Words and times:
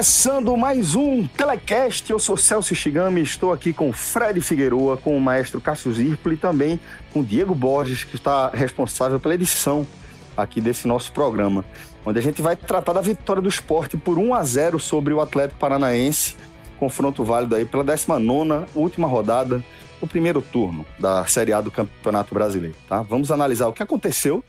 Começando 0.00 0.56
mais 0.56 0.94
um 0.94 1.26
Telecast, 1.26 2.10
eu 2.10 2.18
sou 2.18 2.34
Celso 2.34 2.74
Shigami, 2.74 3.20
estou 3.20 3.52
aqui 3.52 3.70
com 3.70 3.92
Fred 3.92 4.40
Figueroa, 4.40 4.96
com 4.96 5.14
o 5.14 5.20
maestro 5.20 5.60
Cássio 5.60 5.92
Zirpoli 5.92 6.36
e 6.36 6.38
também 6.38 6.80
com 7.12 7.22
Diego 7.22 7.54
Borges, 7.54 8.02
que 8.02 8.16
está 8.16 8.48
responsável 8.48 9.20
pela 9.20 9.34
edição 9.34 9.86
aqui 10.34 10.58
desse 10.58 10.88
nosso 10.88 11.12
programa, 11.12 11.66
onde 12.02 12.18
a 12.18 12.22
gente 12.22 12.40
vai 12.40 12.56
tratar 12.56 12.94
da 12.94 13.02
vitória 13.02 13.42
do 13.42 13.48
esporte 13.50 13.98
por 13.98 14.16
1 14.16 14.32
a 14.32 14.42
0 14.42 14.80
sobre 14.80 15.12
o 15.12 15.20
Atlético 15.20 15.60
Paranaense, 15.60 16.34
confronto 16.78 17.22
válido 17.22 17.54
aí 17.54 17.66
pela 17.66 17.84
19ª 17.84 18.68
última 18.74 19.06
rodada, 19.06 19.62
o 20.00 20.06
primeiro 20.06 20.40
turno 20.40 20.86
da 20.98 21.26
Série 21.26 21.52
A 21.52 21.60
do 21.60 21.70
Campeonato 21.70 22.32
Brasileiro, 22.32 22.76
tá? 22.88 23.02
Vamos 23.02 23.30
analisar 23.30 23.68
o 23.68 23.72
que 23.74 23.82
aconteceu 23.82 24.42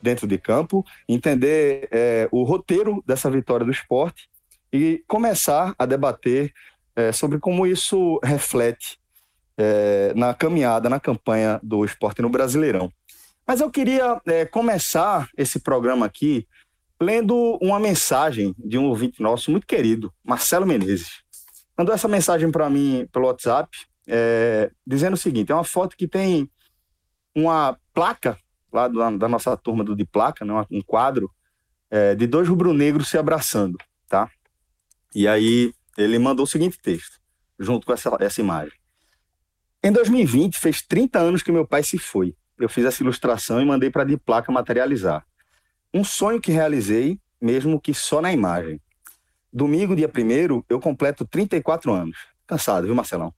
dentro 0.00 0.24
de 0.24 0.38
campo, 0.38 0.86
entender 1.08 1.88
é, 1.90 2.28
o 2.30 2.44
roteiro 2.44 3.02
dessa 3.04 3.28
vitória 3.28 3.66
do 3.66 3.72
esporte 3.72 4.32
e 4.74 5.04
começar 5.06 5.72
a 5.78 5.86
debater 5.86 6.52
é, 6.96 7.12
sobre 7.12 7.38
como 7.38 7.64
isso 7.64 8.18
reflete 8.24 8.98
é, 9.56 10.12
na 10.16 10.34
caminhada, 10.34 10.90
na 10.90 10.98
campanha 10.98 11.60
do 11.62 11.84
esporte 11.84 12.20
no 12.20 12.28
Brasileirão. 12.28 12.92
Mas 13.46 13.60
eu 13.60 13.70
queria 13.70 14.20
é, 14.26 14.44
começar 14.44 15.30
esse 15.36 15.60
programa 15.60 16.04
aqui 16.06 16.44
lendo 17.00 17.56
uma 17.62 17.78
mensagem 17.78 18.52
de 18.58 18.76
um 18.76 18.86
ouvinte 18.86 19.22
nosso 19.22 19.48
muito 19.52 19.64
querido, 19.64 20.12
Marcelo 20.24 20.66
Menezes. 20.66 21.22
Mandou 21.78 21.94
essa 21.94 22.08
mensagem 22.08 22.50
para 22.50 22.68
mim 22.68 23.06
pelo 23.12 23.26
WhatsApp, 23.26 23.68
dizendo 24.84 25.14
o 25.14 25.18
seguinte: 25.18 25.52
é 25.52 25.54
uma 25.54 25.64
foto 25.64 25.96
que 25.96 26.08
tem 26.08 26.48
uma 27.34 27.78
placa 27.92 28.38
lá 28.72 28.88
da 28.88 29.28
nossa 29.28 29.56
turma 29.56 29.84
do 29.84 29.94
de 29.94 30.04
placa, 30.04 30.44
né, 30.44 30.66
um 30.70 30.82
quadro 30.82 31.30
é, 31.90 32.14
de 32.14 32.26
dois 32.26 32.48
rubro-negros 32.48 33.08
se 33.08 33.18
abraçando, 33.18 33.76
tá? 34.08 34.30
E 35.14 35.28
aí 35.28 35.72
ele 35.96 36.18
mandou 36.18 36.44
o 36.44 36.48
seguinte 36.48 36.78
texto, 36.78 37.20
junto 37.58 37.86
com 37.86 37.92
essa, 37.92 38.16
essa 38.20 38.40
imagem. 38.40 38.76
Em 39.82 39.92
2020, 39.92 40.58
fez 40.58 40.82
30 40.82 41.18
anos 41.18 41.42
que 41.42 41.52
meu 41.52 41.66
pai 41.66 41.82
se 41.82 41.98
foi. 41.98 42.34
Eu 42.58 42.68
fiz 42.68 42.84
essa 42.84 43.02
ilustração 43.02 43.60
e 43.60 43.64
mandei 43.64 43.90
para 43.90 44.02
a 44.02 44.18
Placa 44.18 44.50
materializar. 44.50 45.24
Um 45.92 46.02
sonho 46.02 46.40
que 46.40 46.50
realizei, 46.50 47.20
mesmo 47.40 47.80
que 47.80 47.92
só 47.92 48.20
na 48.20 48.32
imagem. 48.32 48.80
Domingo, 49.52 49.94
dia 49.94 50.08
1 50.08 50.64
eu 50.68 50.80
completo 50.80 51.24
34 51.26 51.92
anos. 51.92 52.16
Cansado, 52.46 52.86
viu, 52.86 52.94
Marcelão? 52.94 53.32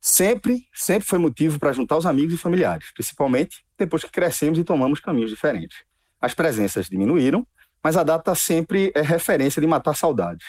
Sempre, 0.00 0.66
sempre 0.72 1.06
foi 1.06 1.18
motivo 1.18 1.58
para 1.58 1.72
juntar 1.72 1.96
os 1.96 2.06
amigos 2.06 2.34
e 2.34 2.38
familiares, 2.38 2.90
principalmente 2.92 3.64
depois 3.76 4.02
que 4.02 4.10
crescemos 4.10 4.58
e 4.58 4.64
tomamos 4.64 5.00
caminhos 5.00 5.30
diferentes. 5.30 5.84
As 6.20 6.34
presenças 6.34 6.88
diminuíram, 6.88 7.46
mas 7.82 7.96
a 7.96 8.02
data 8.02 8.34
sempre 8.34 8.92
é 8.94 9.02
referência 9.02 9.60
de 9.60 9.66
matar 9.66 9.94
saudades. 9.94 10.46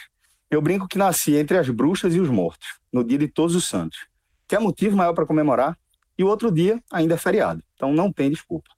Eu 0.54 0.62
brinco 0.62 0.86
que 0.86 0.96
nasci 0.96 1.34
entre 1.34 1.58
as 1.58 1.68
bruxas 1.68 2.14
e 2.14 2.20
os 2.20 2.28
mortos, 2.28 2.78
no 2.92 3.02
dia 3.02 3.18
de 3.18 3.26
Todos 3.26 3.56
os 3.56 3.64
Santos. 3.64 4.06
Quer 4.46 4.60
motivo 4.60 4.96
maior 4.96 5.12
para 5.12 5.26
comemorar? 5.26 5.76
E 6.16 6.22
o 6.22 6.28
outro 6.28 6.48
dia 6.48 6.80
ainda 6.92 7.14
é 7.14 7.16
feriado, 7.18 7.60
então 7.74 7.92
não 7.92 8.12
tem 8.12 8.30
desculpa. 8.30 8.70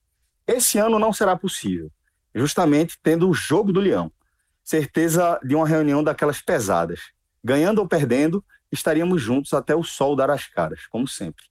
Esse 0.47 0.78
ano 0.78 0.98
não 0.98 1.12
será 1.12 1.36
possível, 1.36 1.92
justamente 2.34 2.98
tendo 3.03 3.28
o 3.28 3.34
jogo 3.34 3.75
do 3.75 3.81
leão. 3.81 4.10
Certeza 4.65 5.38
de 5.44 5.54
uma 5.54 5.69
reunião 5.69 6.03
daquelas 6.03 6.41
pesadas. 6.41 7.10
Ganhando 7.44 7.81
ou 7.81 7.86
perdendo, 7.86 8.42
estaríamos 8.72 9.20
juntos 9.20 9.53
até 9.53 9.76
o 9.76 9.84
sol 9.84 10.16
dar 10.16 10.31
as 10.31 10.47
caras, 10.47 10.86
como 10.86 11.06
sempre. 11.06 11.44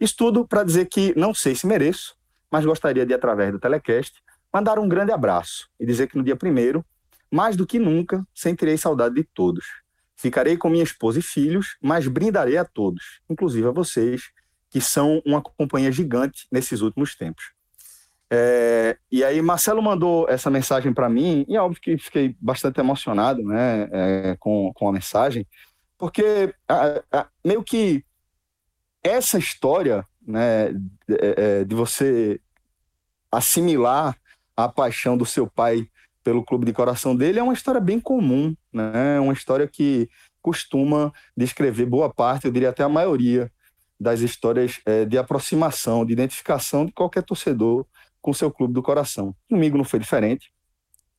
Isso 0.00 0.16
tudo 0.16 0.44
para 0.44 0.64
dizer 0.64 0.86
que 0.86 1.16
não 1.16 1.32
sei 1.32 1.54
se 1.54 1.68
mereço, 1.68 2.16
mas 2.50 2.66
gostaria 2.66 3.06
de, 3.06 3.14
através 3.14 3.52
do 3.52 3.60
telecast, 3.60 4.20
mandar 4.52 4.76
um 4.76 4.88
grande 4.88 5.12
abraço 5.12 5.68
e 5.78 5.86
dizer 5.86 6.08
que 6.08 6.16
no 6.16 6.24
dia 6.24 6.34
primeiro 6.34 6.84
mais 7.30 7.56
do 7.56 7.66
que 7.66 7.78
nunca, 7.78 8.26
sentirei 8.34 8.76
saudade 8.76 9.14
de 9.14 9.24
todos. 9.24 9.64
Ficarei 10.16 10.56
com 10.56 10.68
minha 10.68 10.84
esposa 10.84 11.18
e 11.18 11.22
filhos, 11.22 11.76
mas 11.80 12.08
brindarei 12.08 12.56
a 12.56 12.64
todos, 12.64 13.20
inclusive 13.28 13.68
a 13.68 13.70
vocês, 13.70 14.30
que 14.70 14.80
são 14.80 15.22
uma 15.24 15.40
companhia 15.40 15.92
gigante 15.92 16.46
nesses 16.50 16.80
últimos 16.80 17.14
tempos. 17.14 17.52
É, 18.30 18.98
e 19.10 19.24
aí 19.24 19.40
Marcelo 19.40 19.82
mandou 19.82 20.28
essa 20.28 20.50
mensagem 20.50 20.92
para 20.92 21.08
mim, 21.08 21.46
e 21.48 21.56
é 21.56 21.60
óbvio 21.60 21.80
que 21.80 21.96
fiquei 21.96 22.36
bastante 22.40 22.78
emocionado 22.78 23.42
né, 23.42 23.88
é, 23.90 24.36
com, 24.38 24.70
com 24.74 24.88
a 24.88 24.92
mensagem, 24.92 25.46
porque 25.96 26.54
a, 26.68 27.02
a, 27.10 27.26
meio 27.44 27.62
que 27.62 28.04
essa 29.02 29.38
história 29.38 30.06
né, 30.26 30.72
de, 30.72 31.16
é, 31.18 31.64
de 31.64 31.74
você 31.74 32.40
assimilar 33.32 34.16
a 34.56 34.68
paixão 34.68 35.16
do 35.16 35.24
seu 35.24 35.46
pai 35.46 35.88
pelo 36.28 36.44
clube 36.44 36.66
de 36.66 36.74
coração 36.74 37.16
dele 37.16 37.38
é 37.38 37.42
uma 37.42 37.54
história 37.54 37.80
bem 37.80 37.98
comum, 37.98 38.54
né? 38.70 39.16
É 39.16 39.18
uma 39.18 39.32
história 39.32 39.66
que 39.66 40.10
costuma 40.42 41.10
descrever 41.34 41.86
boa 41.86 42.12
parte, 42.12 42.44
eu 42.44 42.52
diria 42.52 42.68
até 42.68 42.82
a 42.82 42.88
maioria, 42.88 43.50
das 43.98 44.20
histórias 44.20 44.78
é, 44.84 45.06
de 45.06 45.16
aproximação, 45.16 46.04
de 46.04 46.12
identificação 46.12 46.84
de 46.84 46.92
qualquer 46.92 47.22
torcedor 47.22 47.86
com 48.20 48.34
seu 48.34 48.50
clube 48.50 48.74
do 48.74 48.82
coração. 48.82 49.34
Comigo 49.48 49.78
não 49.78 49.84
foi 49.84 49.98
diferente. 49.98 50.52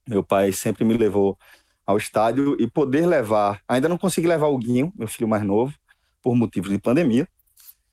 Meu 0.08 0.24
pai 0.24 0.52
sempre 0.52 0.86
me 0.86 0.96
levou 0.96 1.36
ao 1.88 1.98
estádio 1.98 2.56
e 2.62 2.70
poder 2.70 3.08
levar, 3.08 3.64
ainda 3.68 3.90
não 3.90 3.98
consegui 3.98 4.28
levar 4.28 4.50
o 4.50 4.60
Guinho, 4.60 4.94
meu 4.96 5.08
filho 5.08 5.28
mais 5.28 5.42
novo, 5.44 5.74
por 6.22 6.36
motivos 6.36 6.70
de 6.70 6.78
pandemia. 6.78 7.28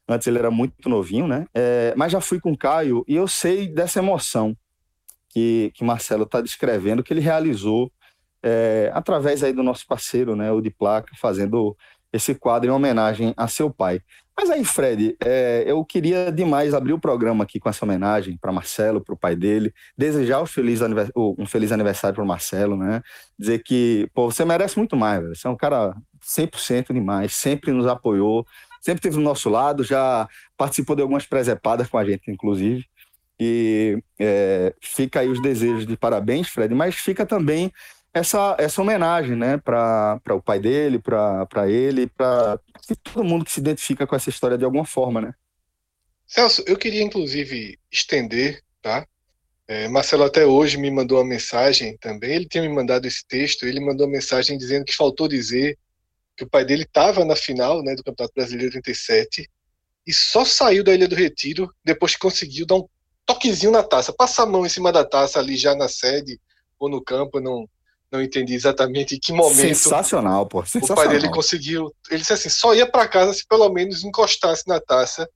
Antes 0.06 0.26
ele 0.26 0.38
era 0.38 0.50
muito 0.50 0.87
novinho, 0.87 1.26
né? 1.26 1.47
É, 1.55 1.94
mas 1.97 2.12
já 2.12 2.21
fui 2.21 2.38
com 2.38 2.53
o 2.53 2.59
Caio 2.59 3.06
e 3.09 3.16
eu 3.16 3.26
sei 3.26 3.66
dessa 3.66 4.00
emoção 4.00 4.55
que, 5.36 5.70
que 5.74 5.84
Marcelo 5.84 6.22
está 6.22 6.41
descrevendo, 6.41 7.02
que 7.02 7.12
ele 7.12 7.20
realizou 7.20 7.92
é, 8.42 8.91
através 8.94 9.44
aí 9.44 9.52
do 9.52 9.62
nosso 9.62 9.86
parceiro, 9.86 10.34
né, 10.34 10.50
o 10.50 10.62
de 10.62 10.70
placa, 10.70 11.12
fazendo 11.20 11.76
esse 12.10 12.34
quadro 12.34 12.70
em 12.70 12.72
homenagem 12.72 13.34
a 13.36 13.46
seu 13.46 13.70
pai. 13.70 14.00
Mas 14.34 14.48
aí, 14.48 14.64
Fred, 14.64 15.14
é, 15.22 15.62
eu 15.66 15.84
queria 15.84 16.32
demais 16.32 16.72
abrir 16.72 16.94
o 16.94 16.98
programa 16.98 17.44
aqui 17.44 17.60
com 17.60 17.69
essa 17.69 17.84
homenagem 17.84 18.38
para 18.38 18.50
Marcelo, 18.50 19.04
para 19.04 19.14
o 19.14 19.19
pai 19.19 19.36
dele, 19.36 19.75
desejar 19.96 20.41
um 20.41 20.46
feliz, 20.46 20.80
um 21.14 21.44
feliz 21.44 21.70
aniversário 21.70 22.14
para 22.14 22.25
Marcelo, 22.25 22.75
né? 22.75 23.02
Dizer 23.38 23.62
que, 23.62 24.08
pô, 24.14 24.30
você 24.30 24.42
merece 24.42 24.78
muito 24.78 24.96
mais, 24.96 25.20
velho. 25.20 25.36
Você 25.36 25.46
é 25.46 25.50
um 25.50 25.56
cara 25.56 25.94
100% 26.22 26.94
demais, 26.94 27.34
sempre 27.34 27.72
nos 27.72 27.86
apoiou, 27.86 28.46
sempre 28.80 29.00
esteve 29.00 29.16
do 29.16 29.22
nosso 29.22 29.50
lado, 29.50 29.84
já 29.84 30.26
participou 30.56 30.96
de 30.96 31.02
algumas 31.02 31.26
presepadas 31.26 31.88
com 31.88 31.98
a 31.98 32.04
gente, 32.06 32.30
inclusive. 32.30 32.86
E 33.38 34.02
é, 34.19 34.74
fica 34.81 35.20
aí 35.20 35.28
os 35.28 35.40
desejos 35.43 35.87
de 35.87 35.96
parabéns, 35.96 36.49
Fred, 36.49 36.75
mas 36.75 36.94
fica 36.94 37.26
também 37.26 37.70
essa, 38.14 38.56
essa 38.58 38.81
homenagem 38.81 39.37
né, 39.37 39.58
para 39.58 40.20
o 40.31 40.43
pai 40.43 40.58
dele, 40.58 40.99
para 40.99 41.69
ele, 41.69 42.06
para 42.06 42.58
todo 43.02 43.25
mundo 43.25 43.44
que 43.44 43.52
se 43.52 43.61
identifica 43.61 44.06
com 44.06 44.16
essa 44.16 44.31
história 44.31 44.56
de 44.56 44.64
alguma 44.64 44.87
forma. 44.87 45.20
Né? 45.20 45.34
Celso, 46.26 46.64
eu 46.66 46.78
queria 46.78 47.02
inclusive 47.02 47.78
estender, 47.93 48.62
tá? 48.81 49.06
É, 49.69 49.88
Marcelo 49.88 50.22
até 50.22 50.46
hoje 50.46 50.78
me 50.78 50.90
mandou 50.90 51.19
uma 51.19 51.28
mensagem 51.28 51.96
também. 51.99 52.37
Ele 52.37 52.49
tinha 52.49 52.62
me 52.62 52.69
mandado 52.69 53.06
esse 53.06 53.26
texto. 53.26 53.66
Ele 53.66 53.81
mandou 53.81 54.06
uma 54.06 54.12
mensagem 54.12 54.56
dizendo 54.56 54.84
que 54.84 54.94
faltou 54.94 55.26
dizer 55.26 55.76
que 56.37 56.44
o 56.44 56.49
pai 56.49 56.64
dele 56.64 56.84
estava 56.84 57.25
na 57.25 57.34
final 57.34 57.82
né, 57.82 57.94
do 57.94 58.05
Campeonato 58.05 58.34
Brasileiro 58.34 58.72
37 58.72 59.50
e 60.06 60.12
só 60.12 60.44
saiu 60.44 60.84
da 60.84 60.94
Ilha 60.94 61.08
do 61.08 61.16
Retiro 61.16 61.72
depois 61.84 62.12
que 62.12 62.20
conseguiu 62.20 62.64
dar 62.64 62.76
um 62.76 62.88
toquezinho 63.26 63.73
na 63.73 63.82
taça. 63.82 64.12
Passa 64.12 64.44
a 64.44 64.46
mão 64.46 64.64
em 64.64 64.69
cima 64.69 64.93
da 64.93 65.05
taça 65.05 65.38
ali 65.38 65.56
já 65.56 65.75
na 65.75 65.88
sede 65.88 66.40
ou 66.78 66.88
no 66.88 67.02
campo, 67.02 67.40
não, 67.40 67.69
não 68.11 68.23
entendi 68.23 68.55
exatamente 68.55 69.17
em 69.17 69.19
que 69.19 69.32
momento. 69.32 69.56
Sensacional, 69.56 70.46
pô. 70.46 70.64
Sensacional. 70.64 71.05
O 71.05 71.08
pai 71.08 71.08
dele 71.08 71.31
conseguiu. 71.31 71.94
Ele 72.08 72.20
disse 72.20 72.32
assim: 72.32 72.49
só 72.49 72.75
ia 72.75 72.90
para 72.90 73.08
casa 73.08 73.34
se 73.34 73.46
pelo 73.46 73.69
menos 73.69 74.05
encostasse 74.05 74.67
na 74.67 74.81
taça. 74.81 75.28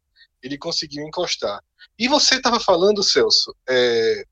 Ele 0.43 0.57
conseguiu 0.57 1.07
encostar. 1.07 1.61
E 1.99 2.09
você 2.09 2.37
estava 2.37 2.59
falando, 2.59 3.03
Celso, 3.03 3.55
é, 3.69 4.25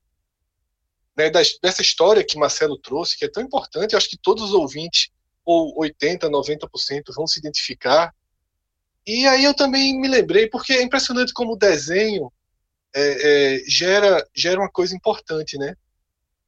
né, 1.15 1.29
dessa 1.29 1.81
história 1.83 2.25
que 2.25 2.37
Marcelo 2.37 2.79
trouxe, 2.79 3.15
que 3.15 3.25
é 3.25 3.29
tão 3.29 3.43
importante, 3.43 3.93
eu 3.93 3.97
acho 3.97 4.09
que 4.09 4.17
todos 4.17 4.45
os 4.45 4.53
ouvintes, 4.53 5.09
ou 5.45 5.75
80%, 5.79 6.21
90%, 6.29 7.03
vão 7.15 7.27
se 7.27 7.37
identificar. 7.37 8.11
E 9.05 9.27
aí 9.27 9.43
eu 9.43 9.53
também 9.53 9.99
me 9.99 10.07
lembrei, 10.07 10.47
porque 10.47 10.73
é 10.73 10.81
impressionante 10.81 11.31
como 11.31 11.53
o 11.53 11.57
desenho 11.57 12.31
é, 12.95 13.55
é, 13.55 13.63
gera, 13.67 14.25
gera 14.35 14.59
uma 14.59 14.69
coisa 14.69 14.95
importante, 14.95 15.57
né? 15.57 15.75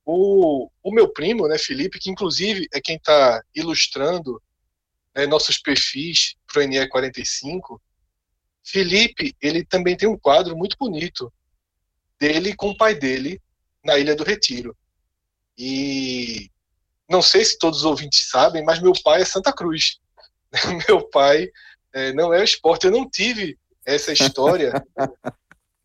O, 0.05 0.69
o 0.83 0.91
meu 0.91 1.07
primo, 1.07 1.47
né, 1.47 1.57
Felipe, 1.57 1.99
que 1.99 2.09
inclusive 2.09 2.67
é 2.73 2.81
quem 2.81 2.95
está 2.95 3.41
ilustrando 3.55 4.41
né, 5.15 5.27
nossos 5.27 5.59
perfis 5.59 6.35
para 6.47 6.63
o 6.63 6.65
NE 6.65 6.87
45, 6.89 7.81
Felipe, 8.63 9.35
ele 9.41 9.63
também 9.65 9.95
tem 9.95 10.07
um 10.07 10.17
quadro 10.17 10.55
muito 10.55 10.75
bonito 10.77 11.31
dele 12.19 12.55
com 12.55 12.69
o 12.69 12.77
pai 12.77 12.95
dele 12.95 13.41
na 13.83 13.97
Ilha 13.97 14.15
do 14.15 14.23
Retiro. 14.23 14.75
E 15.57 16.49
não 17.09 17.21
sei 17.21 17.43
se 17.43 17.57
todos 17.57 17.79
os 17.79 17.85
ouvintes 17.85 18.29
sabem, 18.29 18.63
mas 18.63 18.81
meu 18.81 18.93
pai 19.03 19.21
é 19.21 19.25
Santa 19.25 19.51
Cruz. 19.51 19.99
meu 20.87 21.07
pai 21.09 21.49
é, 21.93 22.13
não 22.13 22.33
é 22.33 22.43
esporte. 22.43 22.85
Eu 22.85 22.91
não 22.91 23.09
tive 23.09 23.57
essa 23.85 24.13
história. 24.13 24.71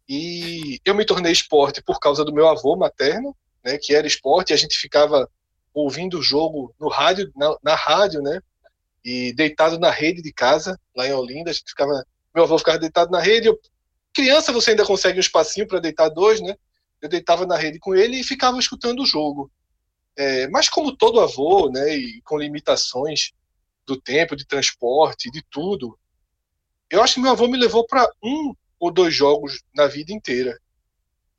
e 0.08 0.80
eu 0.84 0.94
me 0.94 1.04
tornei 1.04 1.32
esporte 1.32 1.82
por 1.82 1.98
causa 1.98 2.24
do 2.24 2.32
meu 2.32 2.48
avô 2.48 2.76
materno, 2.76 3.36
né, 3.64 3.78
que 3.78 3.94
era 3.94 4.06
esporte, 4.06 4.50
e 4.50 4.54
a 4.54 4.56
gente 4.56 4.76
ficava 4.78 5.28
ouvindo 5.74 6.18
o 6.18 6.22
jogo 6.22 6.74
no 6.80 6.88
rádio, 6.88 7.30
na, 7.36 7.56
na 7.62 7.74
rádio, 7.74 8.22
né? 8.22 8.40
E 9.04 9.32
deitado 9.34 9.78
na 9.78 9.90
rede 9.90 10.22
de 10.22 10.32
casa, 10.32 10.78
lá 10.96 11.06
em 11.06 11.12
Olinda, 11.12 11.50
a 11.50 11.52
gente 11.52 11.68
ficava 11.68 12.04
meu 12.34 12.44
avô 12.44 12.58
ficava 12.58 12.78
deitado 12.78 13.10
na 13.10 13.20
rede. 13.20 13.48
Eu, 13.48 13.58
criança, 14.12 14.52
você 14.52 14.70
ainda 14.70 14.84
consegue 14.84 15.18
um 15.18 15.20
espacinho 15.20 15.66
para 15.66 15.80
deitar 15.80 16.10
dois, 16.10 16.40
né? 16.40 16.54
Eu 17.00 17.08
deitava 17.08 17.46
na 17.46 17.56
rede 17.56 17.78
com 17.78 17.94
ele 17.94 18.20
e 18.20 18.24
ficava 18.24 18.58
escutando 18.58 19.02
o 19.02 19.06
jogo. 19.06 19.50
É, 20.16 20.46
mas 20.48 20.68
como 20.68 20.96
todo 20.96 21.20
avô, 21.20 21.70
né, 21.70 21.94
e 21.94 22.20
com 22.22 22.38
limitações 22.38 23.32
do 23.86 24.00
tempo, 24.00 24.36
de 24.36 24.46
transporte, 24.46 25.30
de 25.30 25.42
tudo, 25.50 25.98
eu 26.90 27.02
acho 27.02 27.14
que 27.14 27.20
meu 27.20 27.32
avô 27.32 27.46
me 27.46 27.58
levou 27.58 27.86
para 27.86 28.06
um 28.22 28.54
ou 28.78 28.90
dois 28.90 29.14
jogos 29.14 29.62
na 29.74 29.86
vida 29.86 30.12
inteira. 30.12 30.58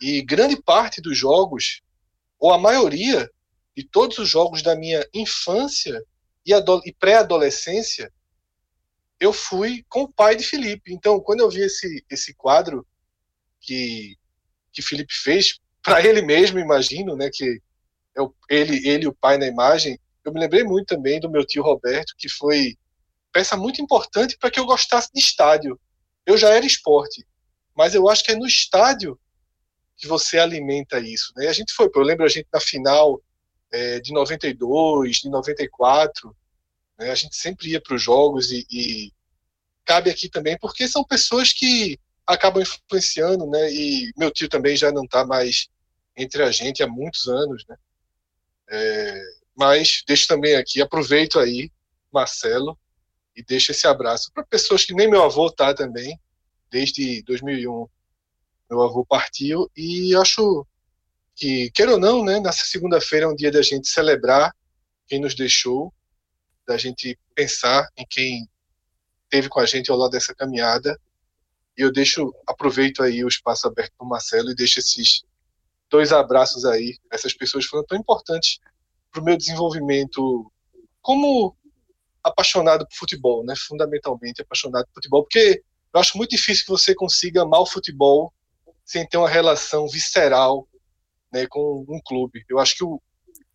E 0.01 0.22
grande 0.22 0.62
parte 0.62 1.01
dos 1.01 1.18
jogos, 1.18 1.81
ou 2.39 2.51
a 2.51 2.57
maioria 2.57 3.30
de 3.75 3.84
todos 3.84 4.18
os 4.18 4.30
jogos 4.30 4.62
da 4.62 4.75
minha 4.75 5.06
infância 5.13 6.04
e, 6.45 6.51
e 6.86 6.94
pré-adolescência, 6.94 8.12
eu 9.19 9.34
fui 9.34 9.84
com 9.89 10.04
o 10.04 10.12
pai 10.12 10.36
de 10.36 10.44
Felipe. 10.44 10.94
Então, 10.94 11.19
quando 11.19 11.42
eu 11.42 11.50
vi 11.50 11.62
esse, 11.62 12.04
esse 12.10 12.34
quadro 12.36 12.86
que, 13.60 14.16
que 14.72 14.81
Felipe 14.81 15.13
fez, 15.13 15.60
para 15.81 16.06
ele 16.06 16.22
mesmo, 16.22 16.60
imagino, 16.60 17.16
né, 17.16 17.30
que 17.31 17.62
é 18.16 18.22
o, 18.22 18.34
ele, 18.50 18.88
ele 18.88 19.06
e 19.06 19.07
o 19.07 19.13
pai 19.13 19.38
na 19.38 19.48
imagem, 19.48 20.00
eu 20.25 20.34
me 20.34 20.39
lembrei 20.39 20.63
muito 20.63 20.88
também 20.88 21.19
do 21.19 21.30
meu 21.30 21.45
tio 21.45 21.63
Roberto, 21.63 22.13
que 22.18 22.28
foi 22.28 22.75
peça 23.31 23.56
muito 23.56 23.81
importante 23.81 24.38
para 24.38 24.50
que 24.50 24.60
eu 24.60 24.66
gostasse 24.66 25.10
de 25.13 25.19
estádio. 25.19 25.80
Eu 26.27 26.38
já 26.38 26.50
era 26.53 26.65
esporte, 26.65 27.25
mas 27.74 27.95
eu 27.95 28.09
acho 28.09 28.24
que 28.24 28.33
é 28.33 28.35
no 28.35 28.45
estádio 28.45 29.18
que 29.95 30.06
você 30.07 30.38
alimenta 30.38 31.00
isso. 31.00 31.33
Né? 31.35 31.47
a 31.47 31.53
gente 31.53 31.74
foi, 31.74 31.89
eu 31.95 32.01
lembro 32.01 32.25
a 32.25 32.29
gente 32.29 32.47
na 32.53 32.59
final 32.59 33.19
é, 33.71 34.00
de 34.01 34.12
92, 34.12 35.18
de 35.18 35.29
94, 35.29 36.35
né? 37.00 37.12
A 37.12 37.15
gente 37.15 37.35
sempre 37.35 37.69
ia 37.69 37.81
para 37.81 37.95
os 37.95 38.03
jogos 38.03 38.51
e, 38.51 38.65
e, 38.69 39.13
cabe 39.85 40.09
aqui 40.09 40.27
também, 40.29 40.57
porque 40.57 40.88
são 40.88 41.03
pessoas 41.03 41.53
que 41.53 41.97
acabam 42.25 42.62
influenciando, 42.62 43.47
né? 43.47 43.71
E 43.71 44.12
meu 44.18 44.29
tio 44.29 44.50
também 44.50 44.75
já 44.75 44.91
não 44.91 45.06
está 45.06 45.25
mais 45.25 45.69
entre 46.15 46.44
a 46.44 46.51
gente 46.51 46.83
há 46.83 46.88
muitos 46.88 47.27
anos, 47.27 47.65
né? 47.68 47.77
É, 48.69 49.21
mas 49.56 50.03
deixo 50.06 50.27
também 50.27 50.56
aqui, 50.56 50.81
aproveito 50.81 51.39
aí, 51.39 51.71
Marcelo, 52.12 52.77
e 53.38 53.44
deixo 53.44 53.72
esse 53.72 53.88
abraço 53.88 54.31
para 54.34 54.44
pessoas 54.44 54.84
que 54.84 54.94
nem 54.94 55.07
meu 55.07 55.24
avô 55.24 55.51
tá 55.51 55.74
também, 55.74 56.19
desde 56.72 57.22
2001 57.22 57.88
meu 58.69 58.81
avô 58.81 59.06
partiu 59.06 59.72
e 59.78 60.13
acho 60.16 60.66
que, 61.36 61.69
queira 61.72 61.94
ou 61.94 62.00
não, 62.00 62.25
né, 62.25 62.39
nessa 62.39 62.66
segunda-feira 62.66 63.25
é 63.25 63.30
um 63.30 63.36
dia 63.36 63.51
da 63.51 63.62
gente 63.62 63.88
celebrar 63.88 64.54
quem 65.07 65.22
nos 65.22 65.36
deixou 65.36 65.94
da 66.68 66.78
gente 66.78 67.18
pensar 67.34 67.88
em 67.95 68.06
quem 68.06 68.50
teve 69.30 69.48
com 69.48 69.60
a 69.60 69.66
gente 69.66 69.89
ao 69.89 69.98
lado 69.98 70.12
dessa 70.12 70.36
caminhada. 70.36 71.00
E 71.78 71.81
eu 71.81 71.92
deixo, 71.92 72.34
aproveito 72.45 73.01
aí 73.01 73.24
o 73.24 73.28
espaço 73.28 73.68
aberto 73.68 73.94
para 73.98 74.06
o 74.06 74.10
Marcelo 74.10 74.51
e 74.51 74.56
deixo 74.56 74.80
esses 74.80 75.24
dois 75.89 76.12
abraços 76.12 76.66
aí. 76.66 76.98
Essas 77.10 77.34
pessoas 77.34 77.66
foram 77.66 77.86
tão 77.86 77.98
importantes 77.98 78.60
para 79.12 79.22
o 79.22 79.24
meu 79.24 79.38
desenvolvimento 79.38 80.51
como 81.01 81.56
apaixonado 82.27 82.85
por 82.88 82.95
futebol, 82.95 83.44
né? 83.45 83.53
Fundamentalmente 83.68 84.41
apaixonado 84.41 84.85
por 84.88 84.95
futebol, 84.95 85.24
porque 85.24 85.62
eu 85.94 86.00
acho 86.00 86.18
muito 86.18 86.31
difícil 86.31 86.65
que 86.65 86.71
você 86.71 86.94
consiga 86.94 87.41
amar 87.41 87.62
o 87.62 87.65
futebol 87.65 88.33
sem 88.85 89.07
ter 89.07 89.18
uma 89.18 89.29
relação 89.29 89.88
visceral 89.88 90.68
né, 91.31 91.45
com 91.50 91.85
um 91.88 92.00
clube. 92.06 92.44
Eu 92.50 92.59
acho 92.59 92.75
que 92.75 92.83
o, 92.83 93.01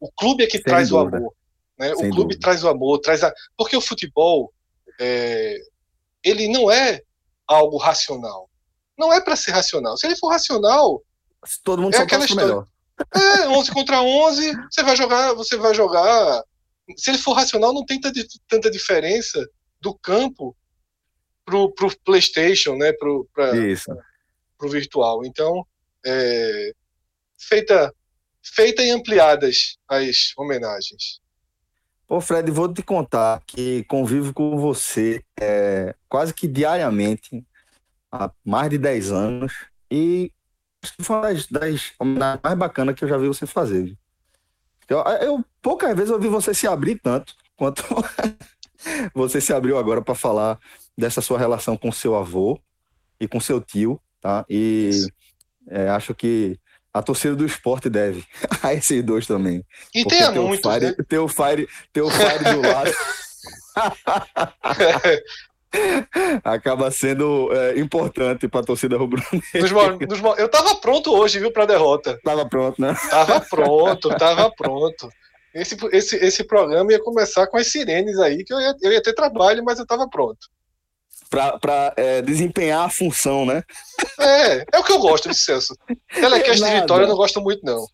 o 0.01 0.11
clube 0.13 0.45
é 0.45 0.47
que 0.47 0.59
Sem 0.59 0.65
traz 0.65 0.91
dúvida. 0.91 1.17
o 1.17 1.19
amor. 1.19 1.35
Né? 1.79 1.93
O 1.93 1.99
clube 1.99 2.15
dúvida. 2.15 2.41
traz 2.41 2.65
o 2.65 2.69
amor, 2.69 2.99
traz 2.99 3.25
a. 3.25 3.33
Porque 3.57 3.77
o 3.77 3.81
futebol, 3.81 4.53
é... 5.01 5.57
ele 6.23 6.49
não 6.49 6.71
é 6.71 7.01
algo 7.47 7.77
racional. 7.79 8.49
Não 8.99 9.13
é 9.13 9.21
para 9.21 9.37
ser 9.37 9.53
racional. 9.53 9.97
Se 9.97 10.07
ele 10.07 10.17
for 10.17 10.29
racional. 10.29 11.03
Todo 11.65 11.83
mundo 11.83 11.95
é 11.95 11.99
aquela 11.99 12.25
história. 12.25 12.47
Melhor. 12.47 12.67
É, 13.15 13.49
11 13.49 13.73
contra 13.73 14.01
11, 14.01 14.53
você 14.71 14.83
vai 14.83 14.95
jogar, 14.95 15.33
você 15.35 15.57
vai 15.57 15.75
jogar. 15.75 16.45
Se 16.97 17.11
ele 17.11 17.19
for 17.19 17.33
racional, 17.33 17.73
não 17.73 17.85
tem 17.85 18.01
tanta 18.49 18.71
diferença 18.71 19.47
do 19.81 19.95
campo 19.95 20.57
pro, 21.45 21.73
pro 21.73 21.97
PlayStation, 22.05 22.77
né, 22.77 22.93
pro, 22.93 23.29
pra, 23.35 23.57
Isso. 23.57 23.91
pro 24.57 24.69
virtual. 24.69 25.25
Então, 25.25 25.67
é, 26.05 26.73
feita, 27.39 27.93
feita 28.43 28.83
e 28.83 28.91
ampliadas 28.91 29.77
as 29.89 30.33
homenagens. 30.37 31.21
Ô 32.09 32.21
Fred, 32.21 32.51
vou 32.51 32.73
te 32.73 32.83
contar 32.83 33.43
que 33.47 33.85
convivo 33.85 34.35
com 34.35 34.59
você 34.59 35.23
é, 35.41 35.95
quase 36.09 36.35
que 36.35 36.47
diariamente 36.47 37.45
há 38.11 38.31
mais 38.45 38.69
de 38.71 38.79
10 38.79 39.11
anos 39.11 39.53
e 39.91 40.31
foi 41.01 41.17
uma 41.17 41.23
das, 41.23 41.47
das 41.47 41.93
mais 42.43 42.59
bacanas 42.59 42.95
que 42.95 43.05
eu 43.05 43.09
já 43.09 43.17
vi 43.17 43.29
você 43.29 43.47
fazer. 43.47 43.97
Eu, 44.93 45.01
eu 45.01 45.45
poucas 45.61 45.95
vezes 45.95 46.11
ouvi 46.11 46.29
você 46.29 46.53
se 46.53 46.67
abrir 46.67 47.01
tanto 47.01 47.35
quanto 47.57 47.83
você 49.15 49.41
se 49.41 49.53
abriu 49.53 49.79
agora 49.79 50.03
para 50.03 50.15
falar 50.15 50.59
dessa 50.97 51.21
sua 51.21 51.39
relação 51.39 51.77
com 51.77 51.91
seu 51.91 52.15
avô 52.15 52.61
e 53.19 53.27
com 53.27 53.41
seu 53.41 53.61
tio, 53.61 54.01
tá? 54.21 54.45
E 54.49 54.91
é, 55.69 55.89
acho 55.89 56.15
que 56.15 56.59
a 56.93 57.03
torcida 57.03 57.35
do 57.35 57.47
esporte 57.47 57.89
deve 57.89 58.25
a 58.63 58.75
esses 58.75 59.03
dois 59.03 59.27
também. 59.27 59.65
E 59.95 60.05
tem 60.05 60.31
muitos, 60.35 60.71
Fire, 60.71 60.87
né? 60.87 60.95
Tem 61.09 61.19
o 61.19 61.29
Fire, 61.29 61.69
tem 61.93 62.03
o 62.03 62.11
Fire 62.11 62.45
do 62.45 62.61
lado. 62.69 62.93
Acaba 66.45 66.91
sendo 66.91 67.51
é, 67.53 67.79
importante 67.79 68.47
para 68.49 68.61
a 68.61 68.65
torcida 68.65 68.97
rubro-negra. 68.97 69.43
Eu 70.39 70.49
tava 70.49 70.75
pronto 70.77 71.15
hoje, 71.15 71.39
viu, 71.39 71.53
para 71.53 71.67
derrota. 71.67 72.19
Tava 72.23 72.49
pronto, 72.49 72.81
né? 72.81 72.95
Tava 73.11 73.41
pronto, 73.41 74.09
tava 74.17 74.51
pronto. 74.51 75.09
Esse, 75.55 75.77
esse, 75.93 76.17
esse 76.17 76.45
programa 76.45 76.93
ia 76.93 77.03
começar 77.03 77.47
com 77.47 77.57
as 77.59 77.67
sirenes 77.67 78.19
aí, 78.19 78.43
que 78.45 78.53
eu 78.53 78.61
ia, 78.61 78.75
eu 78.83 78.93
ia 78.93 79.03
ter 79.03 79.13
trabalho, 79.13 79.63
mas 79.65 79.79
eu 79.79 79.87
tava 79.87 80.09
pronto 80.09 80.49
para 81.61 81.95
é, 81.97 82.21
desempenhar 82.21 82.85
a 82.85 82.91
função, 82.91 83.47
né? 83.47 83.63
É, 84.21 84.65
é 84.71 84.79
o 84.79 84.85
que 84.85 84.93
eu 84.93 84.99
gosto 84.99 85.31
de 85.31 85.35
Celso. 85.35 85.75
Telecast 86.13 86.63
de 86.63 86.81
vitória 86.81 87.05
eu 87.05 87.09
não 87.09 87.17
gosto 87.17 87.41
muito, 87.41 87.65
não. 87.65 87.87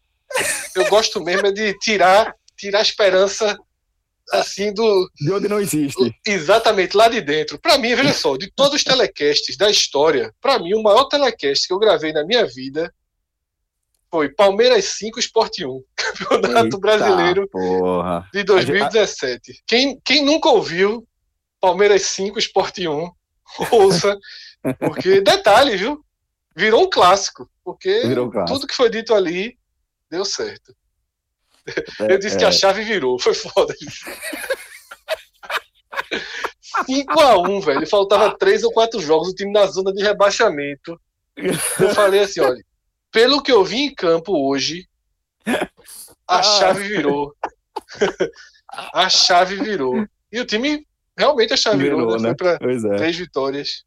Eu 0.75 0.88
gosto 0.88 1.23
mesmo 1.23 1.47
é 1.47 1.52
de 1.52 1.73
tirar, 1.78 2.35
tirar 2.56 2.80
a 2.80 2.82
esperança 2.82 3.56
assim 4.32 4.73
do. 4.73 5.11
De 5.20 5.32
onde 5.32 5.49
não 5.49 5.61
existe. 5.61 6.14
Exatamente, 6.26 6.97
lá 6.97 7.08
de 7.08 7.20
dentro. 7.20 7.58
Para 7.58 7.78
mim, 7.78 7.94
veja 7.94 8.12
só, 8.12 8.37
de 8.37 8.50
todos 8.54 8.75
os 8.75 8.85
telecasts 8.85 9.56
da 9.56 9.70
história, 9.70 10.32
para 10.40 10.58
mim, 10.58 10.75
o 10.75 10.82
maior 10.82 11.04
telecast 11.04 11.66
que 11.66 11.73
eu 11.73 11.78
gravei 11.78 12.12
na 12.12 12.25
minha 12.25 12.47
vida 12.47 12.92
foi 14.11 14.30
Palmeiras 14.30 14.85
5, 14.85 15.18
Sport 15.20 15.61
1, 15.61 15.82
Campeonato 15.94 16.66
Eita, 16.66 16.78
Brasileiro 16.78 17.49
porra. 17.49 18.26
de 18.32 18.42
2017. 18.42 19.62
Quem, 19.66 20.00
quem 20.04 20.25
nunca 20.25 20.49
ouviu 20.49 21.06
Palmeiras 21.61 22.02
5, 22.02 22.38
Sport 22.38 22.78
1, 22.78 23.11
ouça, 23.73 24.16
porque 24.78 25.20
detalhe, 25.20 25.76
viu? 25.76 26.02
Virou 26.56 26.85
um 26.85 26.90
clássico, 26.90 27.49
porque 27.62 28.02
um 28.06 28.30
clássico. 28.30 28.58
tudo 28.58 28.66
que 28.66 28.75
foi 28.75 28.90
dito 28.90 29.14
ali 29.14 29.56
deu 30.11 30.25
certo. 30.25 30.75
É, 32.00 32.12
Eu 32.12 32.18
disse 32.18 32.37
é. 32.37 32.38
que 32.38 32.44
a 32.44 32.52
chave 32.52 32.82
virou, 32.82 33.18
foi 33.18 33.34
foda. 33.34 33.75
5x1, 36.87 37.64
velho. 37.64 37.87
Faltava 37.87 38.37
três 38.37 38.62
ou 38.62 38.72
quatro 38.72 39.00
jogos, 39.00 39.28
o 39.28 39.34
time 39.34 39.52
na 39.52 39.66
zona 39.66 39.92
de 39.92 40.02
rebaixamento. 40.02 41.00
Eu 41.37 41.54
falei 41.94 42.20
assim: 42.20 42.40
olha, 42.40 42.62
pelo 43.10 43.42
que 43.42 43.52
eu 43.52 43.64
vi 43.64 43.78
em 43.78 43.94
campo 43.94 44.32
hoje, 44.48 44.88
A 46.28 46.42
chave 46.42 46.87
virou. 46.87 47.34
a 48.92 49.08
chave 49.08 49.56
virou. 49.56 50.06
E 50.30 50.40
o 50.40 50.44
time, 50.44 50.87
realmente 51.16 51.54
a 51.54 51.56
chave 51.56 51.78
virou, 51.78 52.00
virou 52.00 52.20
né? 52.20 52.28
Foi 52.28 52.34
para 52.37 52.94
é. 52.94 52.96
três 52.96 53.16
vitórias. 53.16 53.84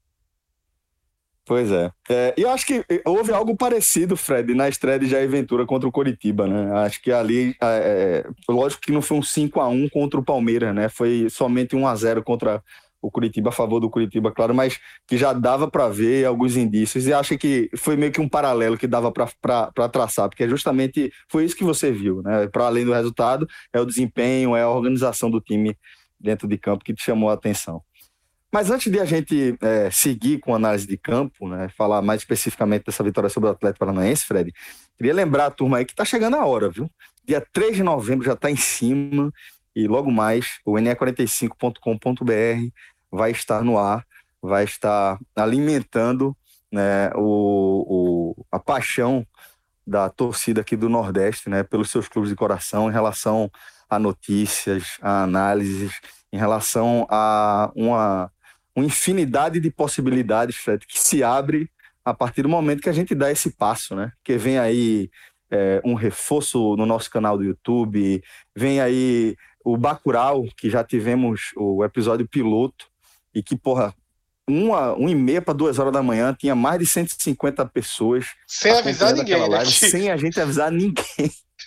Pois 1.52 1.70
é. 1.70 1.92
é. 2.10 2.34
E 2.38 2.44
eu 2.44 2.50
acho 2.50 2.66
que 2.66 2.82
houve 3.06 3.34
algo 3.34 3.58
parecido, 3.58 4.16
Fred, 4.16 4.56
na 4.56 4.70
estreia 4.70 4.98
de 4.98 5.06
Jair 5.06 5.30
Ventura 5.30 5.66
contra 5.66 5.86
o 5.86 5.92
Coritiba, 5.92 6.48
né? 6.48 6.72
Acho 6.80 7.02
que 7.02 7.12
ali, 7.12 7.58
é, 7.62 8.24
é 8.26 8.52
lógico 8.52 8.82
que 8.82 8.94
não 8.94 9.02
foi 9.02 9.18
um 9.18 9.22
5 9.22 9.60
a 9.60 9.68
1 9.68 9.90
contra 9.90 10.18
o 10.18 10.24
Palmeiras, 10.24 10.74
né? 10.74 10.88
Foi 10.88 11.28
somente 11.30 11.76
1 11.76 11.86
a 11.86 11.94
0 11.94 12.24
contra 12.24 12.64
o 13.02 13.12
Curitiba 13.12 13.50
a 13.50 13.52
favor 13.52 13.82
do 13.82 13.90
Curitiba, 13.90 14.32
claro, 14.32 14.56
mas 14.56 14.80
que 15.06 15.18
já 15.18 15.34
dava 15.34 15.70
para 15.70 15.90
ver 15.90 16.24
alguns 16.26 16.56
indícios 16.56 17.06
e 17.06 17.12
acho 17.12 17.38
que 17.38 17.70
foi 17.76 17.98
meio 17.98 18.14
que 18.14 18.22
um 18.22 18.30
paralelo 18.30 18.78
que 18.78 18.88
dava 18.88 19.12
para 19.12 19.90
traçar, 19.90 20.30
porque 20.30 20.48
justamente 20.48 21.12
foi 21.28 21.44
isso 21.44 21.58
que 21.58 21.66
você 21.66 21.92
viu, 21.92 22.22
né? 22.22 22.48
Para 22.48 22.68
além 22.68 22.86
do 22.86 22.94
resultado, 22.94 23.46
é 23.74 23.80
o 23.82 23.86
desempenho, 23.86 24.56
é 24.56 24.62
a 24.62 24.70
organização 24.70 25.30
do 25.30 25.42
time 25.42 25.78
dentro 26.18 26.48
de 26.48 26.58
campo 26.58 26.86
que 26.86 26.94
te 26.94 27.04
chamou 27.04 27.30
a 27.30 27.34
atenção. 27.34 27.84
Mas 28.52 28.70
antes 28.70 28.92
de 28.92 29.00
a 29.00 29.06
gente 29.06 29.58
é, 29.62 29.90
seguir 29.90 30.40
com 30.40 30.54
a 30.54 30.58
análise 30.58 30.86
de 30.86 30.98
campo, 30.98 31.48
né, 31.48 31.70
falar 31.70 32.02
mais 32.02 32.22
especificamente 32.22 32.86
dessa 32.86 33.04
vitória 33.04 33.30
sobre 33.30 33.48
o 33.48 33.54
Atlético 33.54 33.80
Paranaense, 33.80 34.26
Fred, 34.26 34.54
queria 34.98 35.14
lembrar 35.14 35.46
a 35.46 35.52
turma 35.52 35.78
aí 35.78 35.86
que 35.86 35.94
está 35.94 36.04
chegando 36.04 36.36
a 36.36 36.46
hora, 36.46 36.70
viu? 36.70 36.92
Dia 37.26 37.46
3 37.54 37.78
de 37.78 37.84
novembro 37.84 38.26
já 38.26 38.34
está 38.34 38.52
em 38.52 38.58
cima 38.58 39.32
e 39.74 39.88
logo 39.88 40.12
mais 40.12 40.60
o 40.66 40.74
ne45.com.br 40.74 42.74
vai 43.10 43.32
estar 43.32 43.64
no 43.64 43.78
ar, 43.78 44.06
vai 44.42 44.66
estar 44.66 45.18
alimentando 45.36 46.36
né, 46.70 47.10
o, 47.16 48.36
o, 48.36 48.46
a 48.52 48.60
paixão 48.60 49.26
da 49.86 50.10
torcida 50.10 50.62
aqui 50.62 50.76
do 50.76 50.90
Nordeste, 50.90 51.50
né, 51.50 51.64
pelos 51.64 51.90
seus 51.90 52.08
clubes 52.08 52.30
de 52.30 52.36
coração 52.36 52.90
em 52.90 52.94
relação 52.94 53.50
a 53.90 53.98
notícias, 53.98 54.98
a 55.02 55.24
análises, 55.24 55.94
em 56.32 56.38
relação 56.38 57.06
a 57.10 57.72
uma 57.76 58.32
uma 58.76 58.86
infinidade 58.86 59.60
de 59.60 59.70
possibilidades, 59.70 60.56
Fred, 60.56 60.86
que 60.86 61.00
se 61.00 61.24
abre 61.24 61.70
a 62.04 62.14
partir 62.14 62.42
do 62.42 62.50
momento 62.50 62.82
que 62.82 62.90
a 62.90 62.94
gente 62.94 63.14
dá 63.14 63.32
esse 63.32 63.52
passo, 63.52 63.96
né? 63.96 64.12
Que 64.24 64.38
vem 64.38 64.58
aí 64.58 65.10
é, 65.52 65.82
um 65.84 65.94
reforço 65.94 66.76
no 66.76 66.86
nosso 66.86 67.10
canal 67.10 67.38
do 67.38 67.44
YouTube, 67.44 68.24
vem 68.56 68.80
aí 68.80 69.36
o 69.64 69.78
Bacurau, 69.78 70.46
que 70.58 70.70
já 70.70 70.84
tivemos 70.84 71.52
o 71.56 71.84
episódio 71.84 72.28
piloto, 72.28 72.88
e 73.34 73.44
que, 73.44 73.56
porra, 73.56 73.94
uma, 74.48 74.94
uma 74.94 75.12
e 75.12 75.16
meia 75.16 75.42
para 75.42 75.54
duas 75.54 75.78
horas 75.78 75.94
da 75.94 76.02
manhã 76.02 76.36
tinha 76.38 76.56
mais 76.56 76.80
de 76.80 76.86
150 76.86 77.66
pessoas. 77.68 78.26
Sem 78.48 78.72
avisar 78.72 79.14
ninguém, 79.14 79.40
né? 79.40 79.48
live? 79.48 79.72
Sem 79.72 80.10
a 80.10 80.18
gente 80.18 80.40
avisar 80.40 80.72
ninguém. 80.72 81.06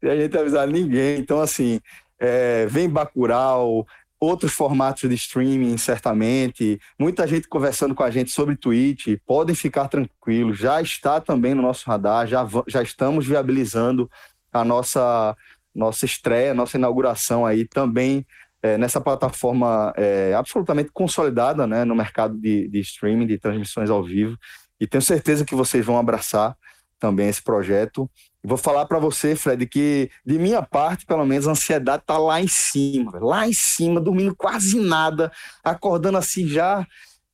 sem 0.00 0.10
a 0.10 0.16
gente 0.16 0.36
avisar 0.36 0.68
ninguém. 0.68 1.18
Então, 1.18 1.40
assim, 1.40 1.80
é, 2.18 2.66
vem 2.66 2.88
Bacurau, 2.88 3.86
outros 4.20 4.52
formatos 4.52 5.08
de 5.08 5.14
streaming, 5.14 5.78
certamente. 5.78 6.78
Muita 6.98 7.26
gente 7.26 7.48
conversando 7.48 7.94
com 7.94 8.02
a 8.02 8.10
gente 8.10 8.30
sobre 8.30 8.54
Twitch. 8.54 9.16
Podem 9.26 9.54
ficar 9.54 9.88
tranquilos, 9.88 10.58
já 10.58 10.80
está 10.82 11.20
também 11.20 11.54
no 11.54 11.62
nosso 11.62 11.88
radar, 11.88 12.26
já, 12.26 12.46
já 12.68 12.82
estamos 12.82 13.26
viabilizando 13.26 14.10
a 14.52 14.62
nossa, 14.62 15.34
nossa 15.74 16.04
estreia, 16.04 16.52
nossa 16.52 16.76
inauguração 16.76 17.46
aí 17.46 17.66
também 17.66 18.26
é, 18.62 18.76
nessa 18.76 19.00
plataforma 19.00 19.92
é, 19.96 20.34
absolutamente 20.34 20.90
consolidada 20.92 21.66
né, 21.66 21.84
no 21.84 21.94
mercado 21.94 22.36
de, 22.36 22.68
de 22.68 22.80
streaming, 22.80 23.26
de 23.26 23.38
transmissões 23.38 23.88
ao 23.88 24.02
vivo. 24.02 24.36
E 24.78 24.86
tenho 24.86 25.02
certeza 25.02 25.44
que 25.44 25.54
vocês 25.54 25.84
vão 25.84 25.98
abraçar 25.98 26.56
também 26.98 27.28
esse 27.28 27.42
projeto. 27.42 28.10
Vou 28.42 28.56
falar 28.56 28.86
para 28.86 28.98
você, 28.98 29.36
Fred, 29.36 29.66
que 29.66 30.10
de 30.24 30.38
minha 30.38 30.62
parte, 30.62 31.04
pelo 31.04 31.26
menos, 31.26 31.46
a 31.46 31.50
ansiedade 31.50 32.04
tá 32.06 32.16
lá 32.16 32.40
em 32.40 32.48
cima, 32.48 33.18
lá 33.20 33.46
em 33.46 33.52
cima, 33.52 34.00
dormindo 34.00 34.34
quase 34.34 34.80
nada, 34.80 35.30
acordando 35.62 36.16
assim 36.16 36.48
já, 36.48 36.86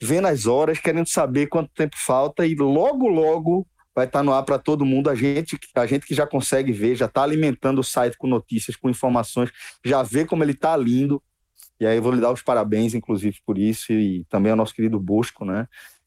vendo 0.03 0.27
as 0.27 0.47
horas, 0.47 0.81
querendo 0.81 1.09
saber 1.09 1.47
quanto 1.47 1.71
tempo 1.73 1.97
falta 1.97 2.45
e 2.45 2.57
logo, 2.57 3.07
logo 3.07 3.67
vai 3.95 4.05
estar 4.05 4.19
tá 4.19 4.23
no 4.23 4.35
ar 4.35 4.43
para 4.43 4.59
todo 4.59 4.85
mundo. 4.85 5.09
A 5.09 5.15
gente, 5.15 5.59
a 5.75 5.87
gente 5.87 6.07
que 6.07 6.15
já 6.15 6.27
consegue 6.27 6.71
ver, 6.71 6.97
já 6.97 7.07
está 7.07 7.23
alimentando 7.23 7.81
o 7.81 7.85
site 7.85 8.19
com 8.19 8.27
notícias, 8.27 8.77
com 8.77 8.91
informações, 8.91 9.51
já 9.85 10.03
vê 10.03 10.27
como 10.27 10.45
ele 10.45 10.53
está 10.53 10.77
lindo. 10.77 11.23
E 11.81 11.87
aí 11.87 11.97
eu 11.97 12.03
vou 12.03 12.13
lhe 12.13 12.21
dar 12.21 12.33
os 12.33 12.43
parabéns, 12.43 12.95
inclusive, 12.95 13.39
por 13.47 13.57
isso, 13.57 13.93
e 13.93 14.25
também 14.29 14.51
ao 14.51 14.57
nosso 14.57 14.75
querido 14.75 14.99
Bosco, 15.01 15.45
né? 15.45 15.67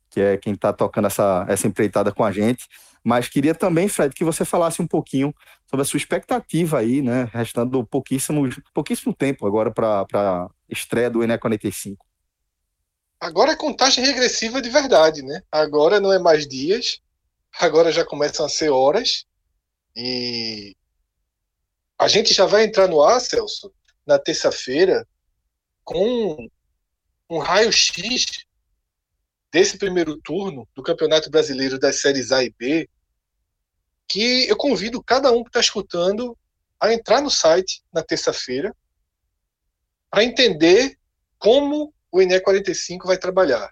Que 0.09 0.21
é 0.21 0.37
quem 0.37 0.53
está 0.53 0.73
tocando 0.73 1.05
essa, 1.05 1.45
essa 1.47 1.67
empreitada 1.67 2.11
com 2.11 2.23
a 2.23 2.31
gente. 2.31 2.67
Mas 3.03 3.27
queria 3.27 3.55
também, 3.55 3.87
Fred, 3.87 4.13
que 4.13 4.23
você 4.23 4.43
falasse 4.43 4.81
um 4.81 4.87
pouquinho 4.87 5.33
sobre 5.67 5.83
a 5.83 5.85
sua 5.85 5.97
expectativa 5.97 6.79
aí, 6.79 7.01
né? 7.01 7.29
Restando 7.31 7.85
pouquíssimo, 7.85 8.49
pouquíssimo 8.73 9.13
tempo 9.13 9.47
agora 9.47 9.71
para 9.71 10.05
a 10.13 10.47
estreia 10.69 11.09
do 11.09 11.23
Ené 11.23 11.37
45. 11.37 12.05
Agora 13.19 13.51
é 13.51 13.55
contagem 13.55 14.03
regressiva 14.03 14.61
de 14.61 14.69
verdade, 14.69 15.21
né? 15.21 15.41
Agora 15.51 15.99
não 15.99 16.11
é 16.11 16.19
mais 16.19 16.47
dias, 16.47 17.01
agora 17.59 17.91
já 17.91 18.05
começam 18.05 18.45
a 18.45 18.49
ser 18.49 18.69
horas. 18.69 19.25
E 19.95 20.75
a 21.97 22.07
gente 22.07 22.33
já 22.33 22.45
vai 22.45 22.63
entrar 22.63 22.87
no 22.87 23.01
ar, 23.01 23.19
Celso, 23.19 23.73
na 24.05 24.17
terça-feira, 24.17 25.05
com 25.83 26.47
um 27.29 27.37
raio-x 27.37 28.47
desse 29.51 29.77
primeiro 29.77 30.17
turno 30.17 30.67
do 30.75 30.83
Campeonato 30.83 31.29
Brasileiro 31.29 31.79
das 31.79 32.01
séries 32.01 32.31
A 32.31 32.43
e 32.43 32.49
B, 32.51 32.89
que 34.07 34.47
eu 34.47 34.57
convido 34.57 35.03
cada 35.03 35.31
um 35.31 35.43
que 35.43 35.49
está 35.49 35.59
escutando 35.59 36.37
a 36.79 36.93
entrar 36.93 37.21
no 37.21 37.29
site 37.29 37.83
na 37.93 38.03
terça-feira 38.03 38.75
para 40.09 40.23
entender 40.23 40.97
como 41.37 41.93
o 42.11 42.21
ENE 42.21 42.39
45 42.39 43.07
vai 43.07 43.17
trabalhar, 43.17 43.71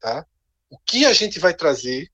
tá? 0.00 0.26
O 0.70 0.78
que 0.78 1.04
a 1.04 1.12
gente 1.12 1.38
vai 1.38 1.54
trazer 1.54 2.10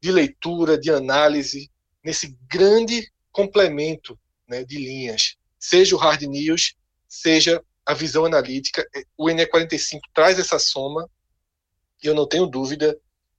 de 0.00 0.12
leitura, 0.12 0.78
de 0.78 0.90
análise 0.90 1.70
nesse 2.02 2.36
grande 2.46 3.10
complemento 3.32 4.18
né, 4.46 4.62
de 4.62 4.76
linhas, 4.76 5.36
seja 5.58 5.96
o 5.96 5.98
hard 5.98 6.22
news, 6.22 6.74
seja 7.08 7.64
a 7.86 7.94
visão 7.94 8.24
analítica. 8.26 8.86
O 9.16 9.30
ENE 9.30 9.46
45 9.46 10.06
traz 10.12 10.38
essa 10.38 10.58
soma 10.58 11.08
e 12.04 12.06
eu 12.06 12.14
não 12.14 12.28
tenho 12.28 12.46
dúvida 12.46 12.96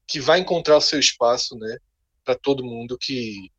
que 0.08 0.20
vai 0.20 0.40
encontrar 0.40 0.78
o 0.78 0.82
seu 0.82 1.00
espaço, 1.00 1.56
né, 1.56 1.78
para 2.24 2.36
todo 2.36 2.66
mundo 2.66 2.98
que, 2.98 3.52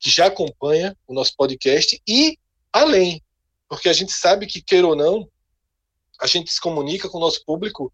que 0.00 0.10
já 0.10 0.26
acompanha 0.26 0.96
o 1.06 1.14
nosso 1.14 1.34
podcast 1.36 2.00
e 2.06 2.36
além, 2.72 3.22
porque 3.68 3.88
a 3.88 3.92
gente 3.92 4.12
sabe 4.12 4.46
que, 4.46 4.60
queira 4.60 4.86
ou 4.86 4.96
não, 4.96 5.30
a 6.20 6.26
gente 6.26 6.52
se 6.52 6.60
comunica 6.60 7.08
com 7.08 7.18
o 7.18 7.20
nosso 7.20 7.44
público 7.44 7.92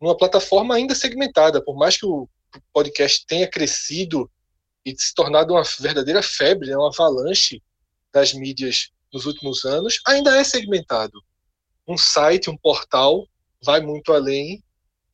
numa 0.00 0.16
plataforma 0.16 0.74
ainda 0.74 0.94
segmentada, 0.94 1.62
por 1.62 1.74
mais 1.74 1.96
que 1.96 2.04
o 2.04 2.28
podcast 2.72 3.24
tenha 3.26 3.48
crescido 3.48 4.30
e 4.84 4.94
se 4.96 5.14
tornado 5.14 5.54
uma 5.54 5.62
verdadeira 5.80 6.22
febre, 6.22 6.68
né, 6.68 6.76
uma 6.76 6.88
avalanche 6.88 7.62
das 8.12 8.34
mídias 8.34 8.90
nos 9.12 9.24
últimos 9.24 9.64
anos, 9.64 10.00
ainda 10.06 10.36
é 10.36 10.44
segmentado. 10.44 11.22
Um 11.88 11.96
site, 11.96 12.50
um 12.50 12.56
portal 12.56 13.26
vai 13.62 13.80
muito 13.80 14.12
além 14.12 14.62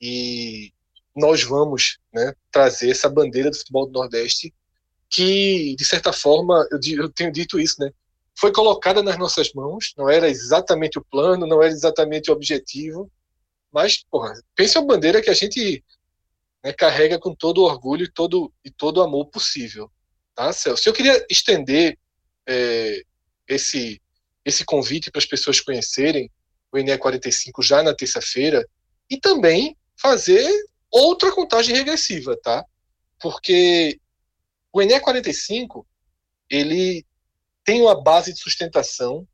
e 0.01 0.72
nós 1.15 1.43
vamos 1.43 1.99
né, 2.13 2.33
trazer 2.51 2.91
essa 2.91 3.09
bandeira 3.09 3.51
do 3.51 3.57
futebol 3.57 3.87
do 3.87 3.93
Nordeste 3.93 4.53
que, 5.09 5.75
de 5.77 5.85
certa 5.85 6.13
forma, 6.13 6.67
eu, 6.71 6.79
eu 6.97 7.09
tenho 7.11 7.31
dito 7.31 7.61
isso, 7.61 7.77
né, 7.81 7.91
foi 8.39 8.51
colocada 8.51 9.03
nas 9.03 9.19
nossas 9.19 9.53
mãos, 9.53 9.93
não 9.97 10.09
era 10.09 10.29
exatamente 10.29 10.99
o 10.99 11.05
plano, 11.05 11.47
não 11.47 11.63
era 11.63 11.71
exatamente 11.71 12.31
o 12.31 12.35
objetivo, 12.35 13.11
mas, 13.71 14.05
porra, 14.11 14.33
pense 14.55 14.77
a 14.77 14.83
bandeira 14.83 15.21
que 15.21 15.31
a 15.31 15.35
gente 15.35 15.85
né, 16.65 16.73
carrega 16.73 17.19
com 17.19 17.35
todo 17.35 17.59
o 17.59 17.65
orgulho 17.65 18.05
e 18.05 18.11
todo, 18.11 18.53
e 18.65 18.71
todo 18.71 19.03
amor 19.03 19.27
possível. 19.27 19.91
Tá, 20.35 20.53
Celso? 20.53 20.89
Eu 20.89 20.93
queria 20.95 21.25
estender 21.31 21.99
é, 22.47 23.03
esse, 23.47 24.01
esse 24.45 24.65
convite 24.65 25.11
para 25.11 25.19
as 25.19 25.27
pessoas 25.27 25.61
conhecerem 25.61 26.31
o 26.73 26.79
ENE 26.79 26.97
45 26.97 27.63
já 27.63 27.83
na 27.83 27.95
terça-feira 27.95 28.67
e 29.11 29.19
também 29.21 29.77
fazer 29.95 30.51
outra 30.93 31.33
contagem 31.33 31.75
regressiva, 31.75 32.37
tá? 32.37 32.65
Porque 33.19 33.99
o 34.73 34.83
ENE 34.83 35.01
45 35.01 35.87
ele 36.51 37.05
tem 37.65 37.81
uma 37.81 38.01
base 38.01 38.33
de 38.33 38.39
sustentação 38.39 39.27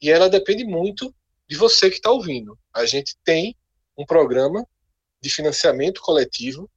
e 0.00 0.10
ela 0.10 0.28
depende 0.28 0.64
muito 0.64 1.14
de 1.48 1.56
você 1.56 1.88
que 1.88 1.96
está 1.96 2.10
ouvindo. 2.10 2.58
A 2.72 2.84
gente 2.84 3.16
tem 3.24 3.56
um 3.96 4.04
programa 4.04 4.66
de 5.20 5.30
financiamento 5.30 6.02
coletivo 6.02 6.70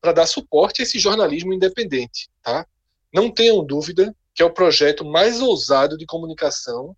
para 0.00 0.12
dar 0.12 0.26
suporte 0.26 0.82
a 0.82 0.84
esse 0.84 0.98
jornalismo 0.98 1.52
independente, 1.52 2.28
tá? 2.42 2.66
Não 3.12 3.32
tenham 3.32 3.64
dúvida 3.64 4.14
que 4.34 4.42
é 4.42 4.44
o 4.44 4.52
projeto 4.52 5.04
mais 5.04 5.40
ousado 5.40 5.96
de 5.96 6.04
comunicação 6.04 6.96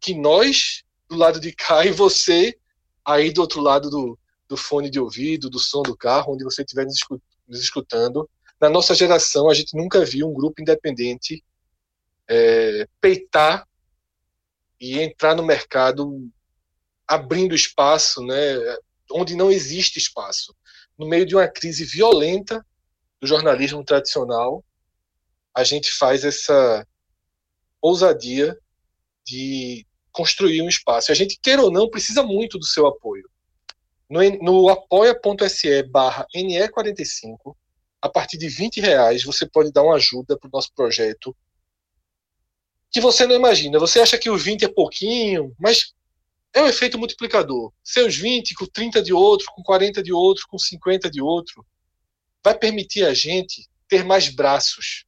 que 0.00 0.14
nós 0.14 0.84
do 1.08 1.16
lado 1.16 1.40
de 1.40 1.52
cá 1.52 1.84
e 1.86 1.90
você 1.90 2.56
aí 3.04 3.32
do 3.32 3.40
outro 3.40 3.60
lado 3.60 3.88
do, 3.88 4.18
do 4.48 4.56
fone 4.56 4.90
de 4.90 4.98
ouvido, 4.98 5.50
do 5.50 5.58
som 5.58 5.82
do 5.82 5.96
carro, 5.96 6.32
onde 6.32 6.44
você 6.44 6.62
estiver 6.62 6.86
nos 6.86 7.60
escutando, 7.60 8.28
na 8.60 8.68
nossa 8.68 8.94
geração, 8.94 9.48
a 9.48 9.54
gente 9.54 9.76
nunca 9.76 10.04
viu 10.04 10.28
um 10.28 10.34
grupo 10.34 10.60
independente 10.60 11.44
é, 12.28 12.88
peitar 13.00 13.66
e 14.80 14.98
entrar 14.98 15.34
no 15.34 15.44
mercado 15.44 16.28
abrindo 17.06 17.54
espaço, 17.54 18.22
né, 18.24 18.36
onde 19.12 19.34
não 19.34 19.50
existe 19.50 19.98
espaço. 19.98 20.54
No 20.98 21.06
meio 21.08 21.24
de 21.24 21.34
uma 21.36 21.46
crise 21.46 21.84
violenta 21.84 22.64
do 23.20 23.26
jornalismo 23.26 23.84
tradicional, 23.84 24.64
a 25.54 25.62
gente 25.62 25.92
faz 25.92 26.24
essa 26.24 26.86
ousadia 27.80 28.58
de 29.24 29.86
construir 30.10 30.62
um 30.62 30.68
espaço. 30.68 31.12
A 31.12 31.14
gente, 31.14 31.38
queira 31.40 31.62
ou 31.62 31.70
não, 31.70 31.88
precisa 31.88 32.22
muito 32.22 32.58
do 32.58 32.66
seu 32.66 32.86
apoio. 32.86 33.27
No, 34.08 34.20
no 34.42 34.68
apoia.se 34.68 35.82
barra 35.84 36.26
NE45, 36.34 37.54
a 38.00 38.08
partir 38.08 38.38
de 38.38 38.48
20 38.48 38.80
reais, 38.80 39.22
você 39.22 39.46
pode 39.46 39.72
dar 39.72 39.82
uma 39.82 39.96
ajuda 39.96 40.38
para 40.38 40.48
o 40.48 40.50
nosso 40.52 40.72
projeto 40.74 41.36
que 42.90 43.00
você 43.00 43.26
não 43.26 43.34
imagina. 43.34 43.78
Você 43.78 44.00
acha 44.00 44.16
que 44.16 44.30
o 44.30 44.38
20 44.38 44.64
é 44.64 44.68
pouquinho, 44.68 45.54
mas 45.58 45.92
é 46.54 46.62
um 46.62 46.66
efeito 46.66 46.98
multiplicador. 46.98 47.72
Seus 47.84 48.16
20 48.16 48.54
com 48.54 48.66
30 48.66 49.02
de 49.02 49.12
outro, 49.12 49.46
com 49.54 49.62
40 49.62 50.02
de 50.02 50.12
outro, 50.12 50.46
com 50.48 50.58
50 50.58 51.10
de 51.10 51.20
outro, 51.20 51.64
vai 52.42 52.56
permitir 52.56 53.04
a 53.04 53.12
gente 53.12 53.68
ter 53.88 54.04
mais 54.04 54.28
braços 54.28 55.04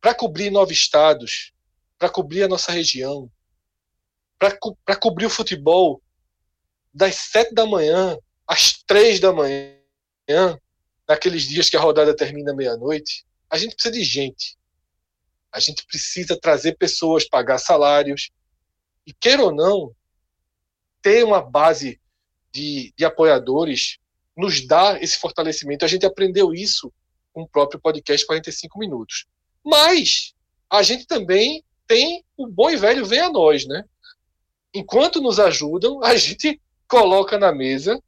para 0.00 0.14
cobrir 0.14 0.50
nove 0.50 0.72
estados, 0.72 1.52
para 1.98 2.08
cobrir 2.08 2.44
a 2.44 2.48
nossa 2.48 2.72
região, 2.72 3.30
para 4.38 4.56
co 4.56 4.76
cobrir 5.00 5.26
o 5.26 5.30
futebol 5.30 6.00
das 6.92 7.14
sete 7.16 7.54
da 7.54 7.66
manhã 7.66 8.18
às 8.46 8.82
três 8.82 9.20
da 9.20 9.32
manhã, 9.32 9.76
naqueles 11.08 11.44
dias 11.44 11.70
que 11.70 11.76
a 11.76 11.80
rodada 11.80 12.14
termina 12.14 12.54
meia-noite. 12.54 13.24
A 13.48 13.56
gente 13.56 13.74
precisa 13.74 13.94
de 13.94 14.02
gente. 14.02 14.58
A 15.52 15.60
gente 15.60 15.86
precisa 15.86 16.38
trazer 16.38 16.76
pessoas, 16.76 17.28
pagar 17.28 17.58
salários. 17.58 18.30
E 19.06 19.12
queira 19.12 19.44
ou 19.44 19.54
não, 19.54 19.94
ter 21.00 21.24
uma 21.24 21.40
base 21.40 22.00
de, 22.52 22.92
de 22.96 23.04
apoiadores 23.04 23.98
nos 24.36 24.66
dá 24.66 24.98
esse 25.00 25.16
fortalecimento. 25.18 25.84
A 25.84 25.88
gente 25.88 26.06
aprendeu 26.06 26.52
isso 26.52 26.92
com 27.32 27.42
o 27.42 27.48
próprio 27.48 27.80
podcast 27.80 28.26
45 28.26 28.78
Minutos. 28.78 29.26
Mas 29.64 30.34
a 30.68 30.82
gente 30.82 31.06
também 31.06 31.64
tem 31.86 32.24
o 32.36 32.46
bom 32.46 32.70
e 32.70 32.76
velho 32.76 33.04
vem 33.04 33.20
a 33.20 33.30
nós, 33.30 33.66
né? 33.66 33.84
Enquanto 34.72 35.20
nos 35.20 35.38
ajudam, 35.38 36.02
a 36.02 36.16
gente 36.16 36.60
coloca 36.90 37.38
na 37.38 37.52
mesa 37.52 38.02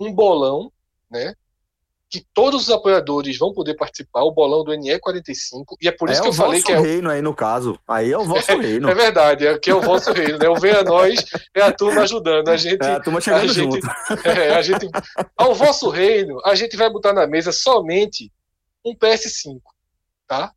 um 0.00 0.12
bolão, 0.12 0.72
né? 1.10 1.34
que 2.14 2.24
todos 2.32 2.68
os 2.68 2.70
apoiadores 2.70 3.36
vão 3.36 3.52
poder 3.52 3.74
participar, 3.74 4.22
o 4.22 4.30
bolão 4.30 4.62
do 4.62 4.70
NE45, 4.70 5.64
e 5.82 5.88
é 5.88 5.90
por 5.90 6.08
isso 6.08 6.20
é 6.20 6.22
que 6.22 6.28
eu 6.28 6.32
falei 6.32 6.62
que 6.62 6.70
é 6.70 6.78
o 6.78 6.82
reino 6.82 7.10
aí 7.10 7.20
no 7.20 7.34
caso. 7.34 7.76
Aí 7.88 8.12
é 8.12 8.16
o 8.16 8.24
vosso 8.24 8.52
é, 8.52 8.54
reino. 8.54 8.88
É 8.88 8.94
verdade, 8.94 9.44
é 9.48 9.58
que 9.58 9.68
é 9.68 9.74
o 9.74 9.80
vosso 9.80 10.12
reino, 10.12 10.38
né? 10.38 10.48
O 10.48 10.54
Venha 10.54 10.84
Nós 10.84 11.24
é 11.52 11.60
a 11.60 11.72
turma 11.72 12.02
ajudando. 12.02 12.48
A 12.50 12.56
gente, 12.56 12.84
é 12.84 12.92
a 12.92 13.00
turma 13.00 13.20
chegando 13.20 13.42
a 13.42 13.52
gente, 13.52 13.56
junto. 13.56 13.86
É, 14.24 14.54
a 14.54 14.62
gente, 14.62 14.88
ao 15.36 15.56
vosso 15.56 15.90
reino, 15.90 16.40
a 16.44 16.54
gente 16.54 16.76
vai 16.76 16.88
botar 16.88 17.12
na 17.12 17.26
mesa 17.26 17.50
somente 17.50 18.30
um 18.84 18.94
PS5, 18.94 19.60
tá? 20.28 20.52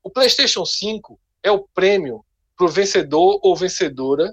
O 0.00 0.10
PlayStation 0.10 0.64
5 0.64 1.18
é 1.42 1.50
o 1.50 1.66
prêmio 1.74 2.24
para 2.56 2.66
o 2.66 2.70
vencedor 2.70 3.40
ou 3.42 3.56
vencedora 3.56 4.32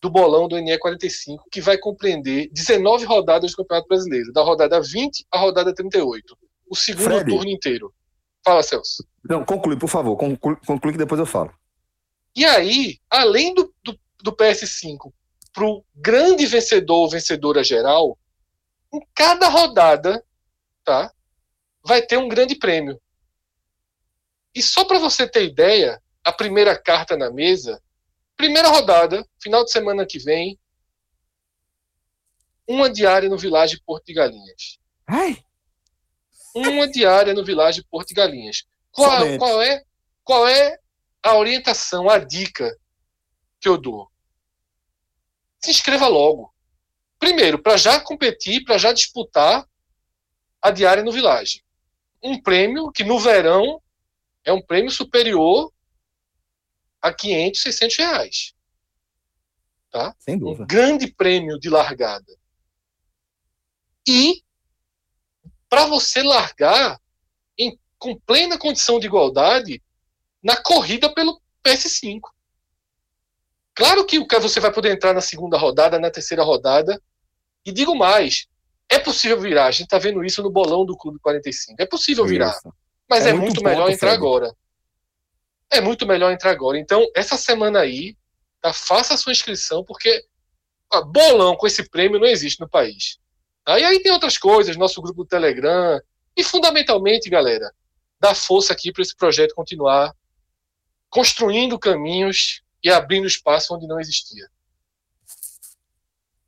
do 0.00 0.08
bolão 0.08 0.46
do 0.46 0.56
NE45, 0.56 1.38
que 1.50 1.60
vai 1.60 1.76
compreender 1.76 2.48
19 2.52 3.04
rodadas 3.04 3.50
do 3.50 3.56
Campeonato 3.56 3.88
Brasileiro, 3.88 4.32
da 4.32 4.42
rodada 4.42 4.80
20 4.80 5.26
à 5.30 5.38
rodada 5.38 5.74
38. 5.74 6.38
O 6.70 6.76
segundo 6.76 7.04
Fred. 7.04 7.30
turno 7.30 7.50
inteiro. 7.50 7.92
Fala, 8.44 8.62
Celso. 8.62 9.04
Não, 9.28 9.44
conclui, 9.44 9.76
por 9.76 9.88
favor. 9.88 10.16
Conclui, 10.16 10.56
conclui 10.66 10.92
que 10.92 10.98
depois 10.98 11.18
eu 11.18 11.26
falo. 11.26 11.52
E 12.36 12.44
aí, 12.44 12.98
além 13.10 13.54
do, 13.54 13.74
do, 13.82 13.98
do 14.22 14.32
PS5 14.32 15.12
para 15.52 15.64
o 15.64 15.84
grande 15.94 16.46
vencedor 16.46 16.98
ou 16.98 17.10
vencedora 17.10 17.64
geral, 17.64 18.16
em 18.94 19.00
cada 19.14 19.48
rodada, 19.48 20.22
tá, 20.84 21.12
vai 21.84 22.02
ter 22.02 22.16
um 22.16 22.28
grande 22.28 22.54
prêmio. 22.54 23.00
E 24.54 24.62
só 24.62 24.84
para 24.84 24.98
você 24.98 25.26
ter 25.28 25.44
ideia, 25.44 26.00
a 26.22 26.32
primeira 26.32 26.80
carta 26.80 27.16
na 27.16 27.30
mesa 27.30 27.82
Primeira 28.38 28.68
rodada, 28.68 29.28
final 29.42 29.64
de 29.64 29.72
semana 29.72 30.06
que 30.06 30.20
vem, 30.20 30.56
uma 32.68 32.88
diária 32.88 33.28
no 33.28 33.36
Village 33.36 33.82
Porto 33.84 34.06
de 34.06 34.14
Galinhas. 34.14 34.78
Ai. 35.04 35.42
Uma 36.54 36.86
diária 36.88 37.34
no 37.34 37.44
Village 37.44 37.82
Porto 37.90 38.08
de 38.08 38.14
Galinhas. 38.14 38.64
Qual, 38.92 39.10
qual, 39.38 39.60
é, 39.60 39.82
qual 40.22 40.46
é 40.46 40.78
a 41.20 41.36
orientação, 41.36 42.08
a 42.08 42.18
dica 42.18 42.78
que 43.60 43.68
eu 43.68 43.76
dou? 43.76 44.08
Se 45.58 45.72
inscreva 45.72 46.06
logo. 46.06 46.54
Primeiro, 47.18 47.60
para 47.60 47.76
já 47.76 47.98
competir, 47.98 48.62
para 48.64 48.78
já 48.78 48.92
disputar 48.92 49.68
a 50.62 50.70
diária 50.70 51.02
no 51.02 51.10
Village. 51.10 51.64
Um 52.22 52.40
prêmio 52.40 52.92
que 52.92 53.02
no 53.02 53.18
verão 53.18 53.82
é 54.44 54.52
um 54.52 54.62
prêmio 54.62 54.92
superior 54.92 55.72
a 57.00 57.12
500, 57.12 57.62
600 57.62 57.96
reais. 57.96 58.54
Tá? 59.90 60.14
Sem 60.18 60.38
dúvida. 60.38 60.64
Um 60.64 60.66
grande 60.66 61.06
prêmio 61.12 61.58
de 61.58 61.70
largada. 61.70 62.36
E 64.06 64.42
para 65.68 65.86
você 65.86 66.22
largar 66.22 67.00
em, 67.58 67.78
com 67.98 68.18
plena 68.18 68.58
condição 68.58 68.98
de 68.98 69.06
igualdade 69.06 69.82
na 70.42 70.56
corrida 70.56 71.12
pelo 71.12 71.40
PS5. 71.64 72.20
Claro 73.74 74.04
que 74.04 74.18
você 74.40 74.60
vai 74.60 74.72
poder 74.72 74.92
entrar 74.92 75.12
na 75.12 75.20
segunda 75.20 75.56
rodada, 75.56 75.98
na 75.98 76.10
terceira 76.10 76.42
rodada. 76.42 77.00
E 77.64 77.70
digo 77.70 77.94
mais, 77.94 78.46
é 78.88 78.98
possível 78.98 79.40
virar. 79.40 79.66
A 79.66 79.70
gente 79.70 79.84
está 79.84 79.98
vendo 79.98 80.24
isso 80.24 80.42
no 80.42 80.50
bolão 80.50 80.84
do 80.84 80.96
Clube 80.96 81.18
45. 81.20 81.80
É 81.80 81.86
possível 81.86 82.26
virar. 82.26 82.50
Isso. 82.50 82.72
Mas 83.08 83.26
é, 83.26 83.30
é 83.30 83.32
muito, 83.32 83.46
muito 83.46 83.64
melhor 83.64 83.90
entrar 83.90 84.12
agora 84.12 84.52
é 85.70 85.80
muito 85.80 86.06
melhor 86.06 86.32
entrar 86.32 86.50
agora. 86.50 86.78
Então, 86.78 87.06
essa 87.14 87.36
semana 87.36 87.80
aí, 87.80 88.16
tá, 88.60 88.72
faça 88.72 89.14
a 89.14 89.16
sua 89.16 89.32
inscrição, 89.32 89.84
porque 89.84 90.24
ah, 90.92 91.02
bolão 91.02 91.56
com 91.56 91.66
esse 91.66 91.88
prêmio 91.88 92.18
não 92.18 92.26
existe 92.26 92.60
no 92.60 92.68
país. 92.68 93.18
Tá? 93.64 93.78
E 93.78 93.84
aí 93.84 94.00
tem 94.02 94.12
outras 94.12 94.38
coisas, 94.38 94.76
nosso 94.76 95.02
grupo 95.02 95.24
do 95.24 95.28
Telegram, 95.28 96.00
e 96.36 96.42
fundamentalmente, 96.42 97.28
galera, 97.28 97.72
dar 98.20 98.34
força 98.34 98.72
aqui 98.72 98.92
para 98.92 99.02
esse 99.02 99.14
projeto 99.14 99.54
continuar 99.54 100.14
construindo 101.10 101.78
caminhos 101.78 102.62
e 102.82 102.90
abrindo 102.90 103.26
espaço 103.26 103.74
onde 103.74 103.86
não 103.86 104.00
existia. 104.00 104.48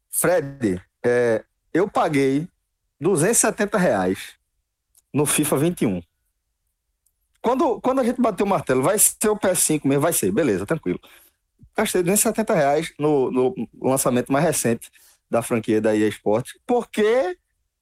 Fred, 0.09 0.83
é, 1.05 1.45
eu 1.73 1.89
paguei 1.89 2.49
270 3.01 3.79
reais 3.79 4.35
no 5.13 5.25
FIFA 5.25 5.57
21. 5.57 6.03
Quando, 7.43 7.81
quando 7.81 8.01
a 8.01 8.05
gente 8.05 8.21
bateu 8.21 8.45
o 8.45 8.49
martelo, 8.49 8.83
vai 8.83 8.99
ser 8.99 9.29
o 9.29 9.37
PS5 9.37 9.81
mesmo, 9.85 10.03
vai 10.03 10.13
ser, 10.13 10.31
beleza, 10.31 10.67
tranquilo. 10.67 11.01
Gastei 11.77 12.03
270 12.03 12.55
reais 12.55 12.93
no, 12.99 13.31
no 13.31 13.55
lançamento 13.81 14.31
mais 14.31 14.45
recente 14.45 14.91
da 15.31 15.41
franquia 15.41 15.81
da 15.81 15.97
EA 15.97 16.09
Sports, 16.09 16.59
porque 16.67 17.39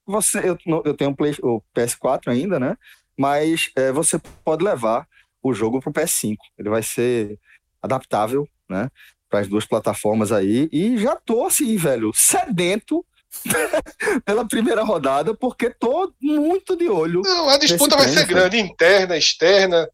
você, 0.06 0.38
eu, 0.38 0.58
eu 0.84 0.94
tenho 0.94 1.10
um 1.10 1.14
Play, 1.14 1.34
o 1.42 1.60
PS4 1.74 2.28
ainda, 2.28 2.60
né? 2.60 2.76
Mas 3.16 3.70
é, 3.74 3.90
você 3.90 4.18
pode 4.44 4.64
levar 4.64 5.06
o 5.42 5.52
jogo 5.52 5.80
para 5.80 5.90
o 5.90 5.92
PS5. 5.92 6.36
Ele 6.58 6.70
vai 6.70 6.82
ser 6.82 7.38
adaptável, 7.82 8.48
né? 8.68 8.90
Para 9.28 9.40
as 9.40 9.48
duas 9.48 9.66
plataformas 9.66 10.30
aí. 10.32 10.68
E 10.72 10.96
já 10.98 11.16
tô 11.16 11.44
assim, 11.44 11.76
velho, 11.76 12.12
sedento 12.14 13.04
pela 14.24 14.46
primeira 14.46 14.82
rodada, 14.82 15.34
porque 15.34 15.70
tô 15.70 16.12
muito 16.20 16.76
de 16.76 16.88
olho. 16.88 17.22
Não, 17.22 17.48
a 17.48 17.58
disputa 17.58 17.96
vai 17.96 18.08
ser 18.08 18.26
grande, 18.26 18.58
interna, 18.58 19.16
externa. 19.16 19.88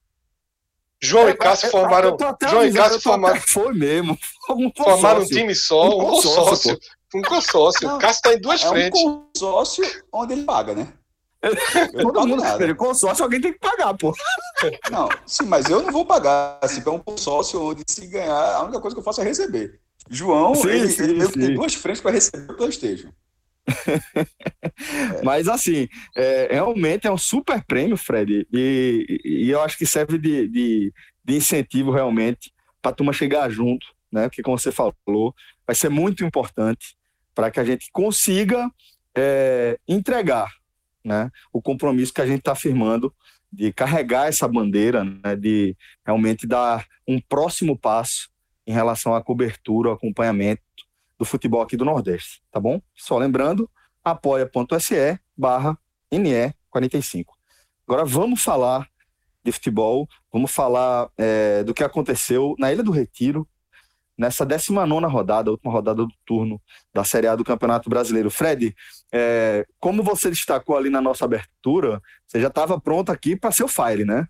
João 1.02 1.28
é, 1.28 1.32
e 1.32 1.34
Cássio 1.34 1.66
é, 1.66 1.70
formaram. 1.70 2.16
João 2.48 2.64
e 2.64 2.72
Cássio 2.72 3.00
formaram. 3.00 3.40
Foi 3.40 3.72
mesmo. 3.74 4.18
Um 4.50 4.70
formaram 4.76 5.22
um 5.22 5.26
time 5.26 5.54
só, 5.54 5.88
um, 5.88 6.00
consórcio. 6.00 6.78
Um 7.14 7.22
consórcio. 7.22 7.88
O 7.88 7.98
Cássio 7.98 8.16
está 8.16 8.34
em 8.34 8.40
duas 8.40 8.62
é 8.62 8.68
frentes. 8.68 9.00
Um 9.02 9.24
consórcio 9.34 9.84
onde 10.12 10.34
ele 10.34 10.44
paga, 10.44 10.74
né? 10.74 10.92
Todo 12.00 12.26
mundo 12.26 12.42
nada. 12.42 12.74
consórcio, 12.74 13.24
alguém 13.24 13.40
tem 13.40 13.52
que 13.52 13.58
pagar, 13.58 13.94
pô. 13.94 14.14
Não, 14.90 15.08
sim, 15.26 15.44
mas 15.44 15.68
eu 15.68 15.82
não 15.82 15.90
vou 15.90 16.04
pagar. 16.04 16.58
Se 16.68 16.86
é 16.86 16.90
um 16.90 16.98
consórcio 16.98 17.62
onde 17.62 17.82
se 17.86 18.06
ganhar, 18.06 18.54
a 18.54 18.62
única 18.62 18.80
coisa 18.80 18.94
que 18.94 19.00
eu 19.00 19.04
faço 19.04 19.20
é 19.20 19.24
receber. 19.24 19.80
João, 20.10 20.54
sim, 20.54 20.68
ele, 20.68 20.88
sim, 20.88 21.02
ele 21.04 21.26
sim. 21.26 21.32
tem 21.32 21.54
duas 21.54 21.74
frentes 21.74 22.02
para 22.02 22.10
receber 22.12 22.52
o 22.52 22.56
PlayStation. 22.56 23.10
Mas 25.24 25.48
assim, 25.48 25.88
é, 26.16 26.48
realmente 26.52 27.06
é 27.06 27.12
um 27.12 27.18
super 27.18 27.64
prêmio, 27.64 27.96
Fred, 27.96 28.46
e, 28.52 29.20
e 29.24 29.50
eu 29.50 29.62
acho 29.62 29.78
que 29.78 29.86
serve 29.86 30.18
de, 30.18 30.48
de, 30.48 30.92
de 31.24 31.36
incentivo 31.36 31.90
realmente 31.90 32.52
para 32.82 32.92
a 32.92 32.94
turma 32.94 33.12
chegar 33.12 33.48
junto, 33.50 33.86
né? 34.12 34.28
Porque 34.28 34.42
como 34.42 34.58
você 34.58 34.70
falou, 34.70 35.34
vai 35.66 35.74
ser 35.74 35.88
muito 35.88 36.24
importante 36.24 36.96
para 37.34 37.50
que 37.50 37.58
a 37.58 37.64
gente 37.64 37.90
consiga 37.90 38.70
é, 39.16 39.78
entregar 39.88 40.52
né, 41.04 41.30
o 41.52 41.60
compromisso 41.60 42.12
que 42.12 42.20
a 42.20 42.26
gente 42.26 42.38
está 42.38 42.54
firmando 42.54 43.12
de 43.52 43.72
carregar 43.72 44.28
essa 44.28 44.48
bandeira, 44.48 45.04
né, 45.04 45.36
de 45.36 45.76
realmente 46.04 46.46
dar 46.46 46.86
um 47.06 47.20
próximo 47.20 47.78
passo 47.78 48.28
em 48.66 48.72
relação 48.72 49.14
à 49.14 49.22
cobertura, 49.22 49.90
ao 49.90 49.94
acompanhamento 49.94 50.62
do 51.18 51.24
futebol 51.24 51.62
aqui 51.62 51.76
do 51.76 51.84
Nordeste, 51.84 52.42
tá 52.50 52.58
bom? 52.58 52.80
Só 52.94 53.18
lembrando, 53.18 53.70
apoia.se 54.02 55.18
barra 55.36 55.78
NE45. 56.12 57.26
Agora 57.86 58.04
vamos 58.04 58.42
falar 58.42 58.88
de 59.44 59.52
futebol, 59.52 60.08
vamos 60.32 60.50
falar 60.50 61.10
é, 61.18 61.62
do 61.64 61.74
que 61.74 61.84
aconteceu 61.84 62.54
na 62.58 62.72
Ilha 62.72 62.82
do 62.82 62.90
Retiro, 62.90 63.46
nessa 64.16 64.46
19 64.46 65.06
rodada, 65.06 65.50
última 65.50 65.72
rodada 65.72 66.02
do 66.02 66.12
turno 66.24 66.60
da 66.92 67.04
Série 67.04 67.26
A 67.26 67.36
do 67.36 67.44
Campeonato 67.44 67.90
Brasileiro. 67.90 68.30
Fred, 68.30 68.74
é, 69.12 69.66
como 69.78 70.02
você 70.02 70.30
destacou 70.30 70.76
ali 70.76 70.88
na 70.88 71.00
nossa 71.00 71.24
abertura, 71.24 72.00
você 72.26 72.40
já 72.40 72.48
estava 72.48 72.80
pronto 72.80 73.10
aqui 73.10 73.36
para 73.36 73.52
ser 73.52 73.64
o 73.64 73.68
Fire, 73.68 74.04
né? 74.04 74.26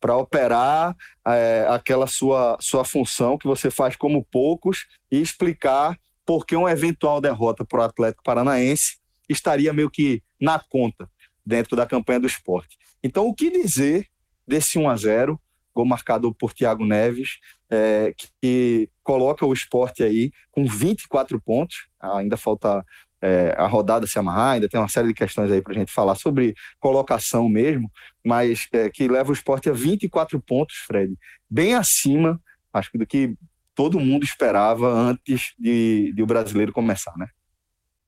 Para 0.00 0.16
operar 0.16 0.96
é, 1.26 1.66
aquela 1.68 2.06
sua, 2.06 2.56
sua 2.60 2.84
função 2.84 3.38
que 3.38 3.46
você 3.46 3.70
faz 3.70 3.96
como 3.96 4.24
poucos 4.30 4.86
e 5.10 5.20
explicar 5.20 5.96
por 6.30 6.46
que 6.46 6.54
uma 6.54 6.70
eventual 6.70 7.20
derrota 7.20 7.64
para 7.64 7.80
o 7.80 7.82
Atlético 7.82 8.22
Paranaense 8.22 8.98
estaria 9.28 9.72
meio 9.72 9.90
que 9.90 10.22
na 10.40 10.60
conta 10.60 11.10
dentro 11.44 11.74
da 11.74 11.84
campanha 11.84 12.20
do 12.20 12.26
esporte. 12.28 12.78
Então, 13.02 13.26
o 13.26 13.34
que 13.34 13.50
dizer 13.50 14.06
desse 14.46 14.78
1 14.78 14.88
a 14.88 14.94
0 14.94 15.40
gol 15.74 15.84
marcado 15.84 16.32
por 16.32 16.52
Thiago 16.52 16.86
Neves, 16.86 17.40
é, 17.68 18.14
que 18.40 18.88
coloca 19.02 19.44
o 19.44 19.52
esporte 19.52 20.04
aí 20.04 20.30
com 20.52 20.64
24 20.64 21.40
pontos. 21.40 21.88
Ainda 22.00 22.36
falta 22.36 22.86
é, 23.20 23.52
a 23.58 23.66
rodada 23.66 24.06
se 24.06 24.16
amarrar, 24.16 24.52
ainda 24.52 24.68
tem 24.68 24.78
uma 24.78 24.88
série 24.88 25.08
de 25.08 25.14
questões 25.14 25.50
aí 25.50 25.60
para 25.60 25.72
a 25.72 25.78
gente 25.78 25.90
falar 25.90 26.14
sobre 26.14 26.54
colocação 26.78 27.48
mesmo, 27.48 27.90
mas 28.24 28.68
é, 28.72 28.88
que 28.88 29.08
leva 29.08 29.30
o 29.30 29.34
esporte 29.34 29.68
a 29.68 29.72
24 29.72 30.40
pontos, 30.40 30.76
Fred, 30.86 31.12
bem 31.50 31.74
acima, 31.74 32.40
acho 32.72 32.88
que 32.92 32.98
do 32.98 33.06
que 33.06 33.34
todo 33.74 34.00
mundo 34.00 34.24
esperava 34.24 34.88
antes 34.88 35.52
de, 35.58 36.12
de 36.14 36.22
o 36.22 36.26
brasileiro 36.26 36.72
começar, 36.72 37.16
né? 37.16 37.26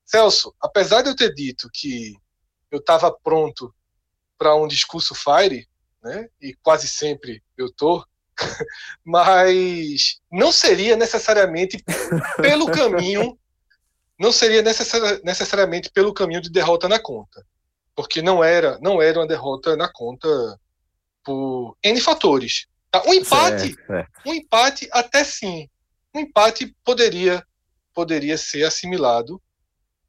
Celso, 0.05 0.55
apesar 0.61 1.03
de 1.03 1.09
eu 1.09 1.16
ter 1.16 1.33
dito 1.35 1.68
que 1.72 2.14
eu 2.70 2.79
estava 2.79 3.11
pronto 3.22 3.75
para 4.37 4.55
um 4.55 4.66
discurso 4.66 5.14
fire, 5.14 5.66
né? 6.03 6.29
E 6.40 6.55
quase 6.62 6.88
sempre 6.88 7.42
eu 7.57 7.72
tô, 7.72 8.05
mas 9.05 10.20
não 10.31 10.51
seria 10.51 10.96
necessariamente 10.96 11.83
pelo 12.38 12.70
caminho, 12.70 13.38
não 14.18 14.33
seria 14.33 14.62
necessariamente 14.62 15.90
pelo 15.90 16.12
caminho 16.12 16.40
de 16.40 16.51
derrota 16.51 16.88
na 16.88 16.98
conta, 16.98 17.44
porque 17.94 18.20
não 18.20 18.42
era, 18.42 18.79
não 18.81 19.01
era 19.01 19.18
uma 19.18 19.27
derrota 19.27 19.77
na 19.77 19.90
conta 19.92 20.29
por 21.25 21.77
N 21.83 22.01
fatores. 22.01 22.66
Tá? 22.92 23.02
Um 23.07 23.14
empate, 23.14 23.74
certo, 23.74 23.87
certo. 23.87 24.20
um 24.26 24.35
empate 24.35 24.88
até 24.92 25.24
sim, 25.24 25.66
um 26.14 26.20
empate 26.20 26.76
poderia 26.85 27.44
poderia 27.94 28.38
ser 28.38 28.64
assimilado, 28.64 29.42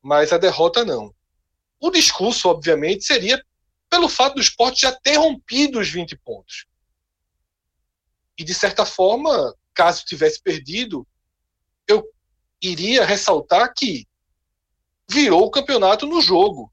mas 0.01 0.31
a 0.31 0.37
derrota 0.37 0.85
não. 0.85 1.13
O 1.79 1.89
discurso, 1.89 2.47
obviamente, 2.49 3.03
seria 3.03 3.43
pelo 3.89 4.07
fato 4.07 4.35
do 4.35 4.41
esporte 4.41 4.81
já 4.81 4.91
ter 4.91 5.17
rompido 5.17 5.79
os 5.79 5.89
20 5.89 6.17
pontos. 6.17 6.65
E, 8.37 8.43
de 8.43 8.53
certa 8.53 8.85
forma, 8.85 9.53
caso 9.73 10.05
tivesse 10.05 10.41
perdido, 10.41 11.05
eu 11.87 12.03
iria 12.61 13.05
ressaltar 13.05 13.73
que 13.73 14.07
virou 15.09 15.43
o 15.43 15.51
campeonato 15.51 16.05
no 16.07 16.21
jogo. 16.21 16.71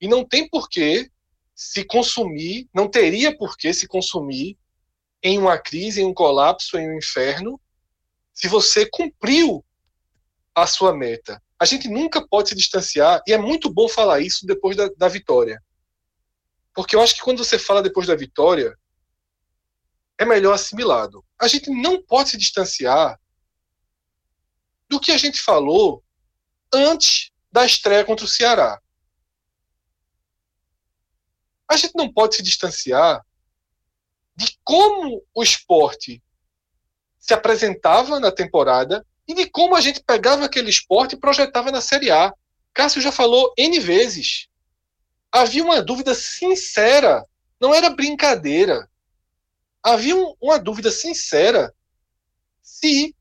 E 0.00 0.06
não 0.06 0.24
tem 0.24 0.48
porquê 0.48 1.10
se 1.54 1.84
consumir, 1.84 2.68
não 2.72 2.88
teria 2.88 3.36
porquê 3.36 3.74
se 3.74 3.86
consumir 3.86 4.56
em 5.24 5.38
uma 5.38 5.56
crise, 5.56 6.02
em 6.02 6.04
um 6.04 6.12
colapso, 6.12 6.76
em 6.76 6.86
um 6.86 6.98
inferno, 6.98 7.58
se 8.34 8.46
você 8.46 8.86
cumpriu 8.90 9.64
a 10.54 10.66
sua 10.66 10.94
meta. 10.94 11.42
A 11.58 11.64
gente 11.64 11.88
nunca 11.88 12.26
pode 12.28 12.50
se 12.50 12.54
distanciar, 12.54 13.22
e 13.26 13.32
é 13.32 13.38
muito 13.38 13.72
bom 13.72 13.88
falar 13.88 14.20
isso 14.20 14.46
depois 14.46 14.76
da, 14.76 14.86
da 14.98 15.08
vitória. 15.08 15.62
Porque 16.74 16.94
eu 16.94 17.00
acho 17.00 17.14
que 17.14 17.22
quando 17.22 17.42
você 17.42 17.58
fala 17.58 17.82
depois 17.82 18.06
da 18.06 18.14
vitória, 18.14 18.76
é 20.18 20.26
melhor 20.26 20.52
assimilado. 20.52 21.24
A 21.40 21.48
gente 21.48 21.70
não 21.70 22.02
pode 22.02 22.30
se 22.30 22.36
distanciar 22.36 23.18
do 24.90 25.00
que 25.00 25.10
a 25.10 25.16
gente 25.16 25.40
falou 25.40 26.04
antes 26.72 27.30
da 27.50 27.64
estreia 27.64 28.04
contra 28.04 28.26
o 28.26 28.28
Ceará. 28.28 28.78
A 31.66 31.76
gente 31.78 31.94
não 31.94 32.12
pode 32.12 32.36
se 32.36 32.42
distanciar 32.42 33.24
de 34.36 34.58
como 34.64 35.22
o 35.34 35.42
esporte 35.42 36.22
se 37.18 37.32
apresentava 37.32 38.20
na 38.20 38.30
temporada 38.30 39.04
e 39.26 39.34
de 39.34 39.48
como 39.48 39.74
a 39.74 39.80
gente 39.80 40.02
pegava 40.02 40.44
aquele 40.44 40.70
esporte 40.70 41.14
e 41.14 41.20
projetava 41.20 41.70
na 41.70 41.80
Série 41.80 42.10
A. 42.10 42.32
Cássio 42.72 43.00
já 43.00 43.12
falou 43.12 43.52
N 43.56 43.78
vezes 43.80 44.48
havia 45.34 45.64
uma 45.64 45.82
dúvida 45.82 46.14
sincera, 46.14 47.26
não 47.60 47.74
era 47.74 47.90
brincadeira. 47.90 48.88
Havia 49.82 50.14
um, 50.14 50.36
uma 50.40 50.60
dúvida 50.60 50.92
sincera 50.92 51.74
se 52.62 53.14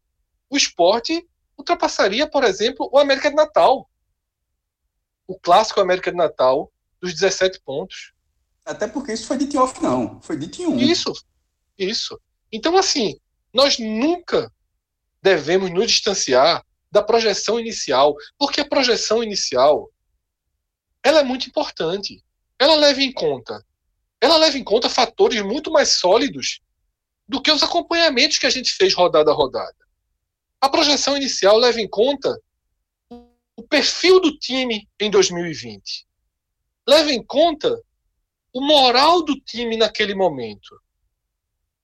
o 0.47 0.56
esporte 0.56 1.28
ultrapassaria, 1.58 2.30
por 2.30 2.43
exemplo, 2.43 2.88
o 2.93 2.99
América 2.99 3.32
de 3.32 3.36
Natal. 3.36 3.89
O 5.26 5.39
clássico 5.39 5.82
América 5.82 6.12
de 6.12 6.17
Natal 6.17 6.71
dos 7.02 7.13
17 7.13 7.60
pontos. 7.62 8.13
Até 8.65 8.88
porque 8.88 9.13
isso 9.13 9.28
foi 9.28 9.38
de 9.38 9.58
off, 9.58 9.82
não. 9.82 10.21
Foi 10.21 10.38
de 10.38 10.65
um. 10.65 10.78
Isso, 10.78 11.12
isso. 11.78 12.19
Então, 12.52 12.78
assim, 12.78 13.19
nós 13.54 13.78
nunca 13.78 14.52
devemos 15.21 15.69
nos 15.71 15.91
distanciar 15.91 16.63
da 16.91 17.02
projeção 17.02 17.60
inicial, 17.60 18.15
porque 18.38 18.62
a 18.62 18.67
projeção 18.67 19.23
inicial 19.23 19.89
ela 21.04 21.19
é 21.19 21.23
muito 21.23 21.47
importante. 21.47 22.23
Ela 22.58 22.76
leva 22.76 23.02
em 23.02 23.12
conta, 23.12 23.65
ela 24.21 24.38
leva 24.38 24.58
em 24.58 24.63
conta 24.63 24.89
fatores 24.89 25.41
muito 25.41 25.71
mais 25.71 25.89
sólidos 25.89 26.62
do 27.28 27.41
que 27.41 27.52
os 27.52 27.63
acompanhamentos 27.63 28.38
que 28.38 28.45
a 28.45 28.49
gente 28.49 28.71
fez 28.71 28.93
rodada 28.93 29.32
a 29.32 29.34
rodada. 29.34 29.76
A 30.62 30.69
projeção 30.69 31.17
inicial 31.17 31.58
leva 31.58 31.82
em 31.82 31.89
conta 31.89 32.39
o 33.10 33.63
perfil 33.63 34.19
do 34.21 34.38
time 34.38 34.88
em 34.99 35.12
2020. 35.12 36.06
Leva 36.88 37.12
em 37.12 37.23
conta 37.23 37.82
o 38.53 38.61
moral 38.61 39.23
do 39.23 39.35
time 39.41 39.75
naquele 39.75 40.13
momento. 40.13 40.79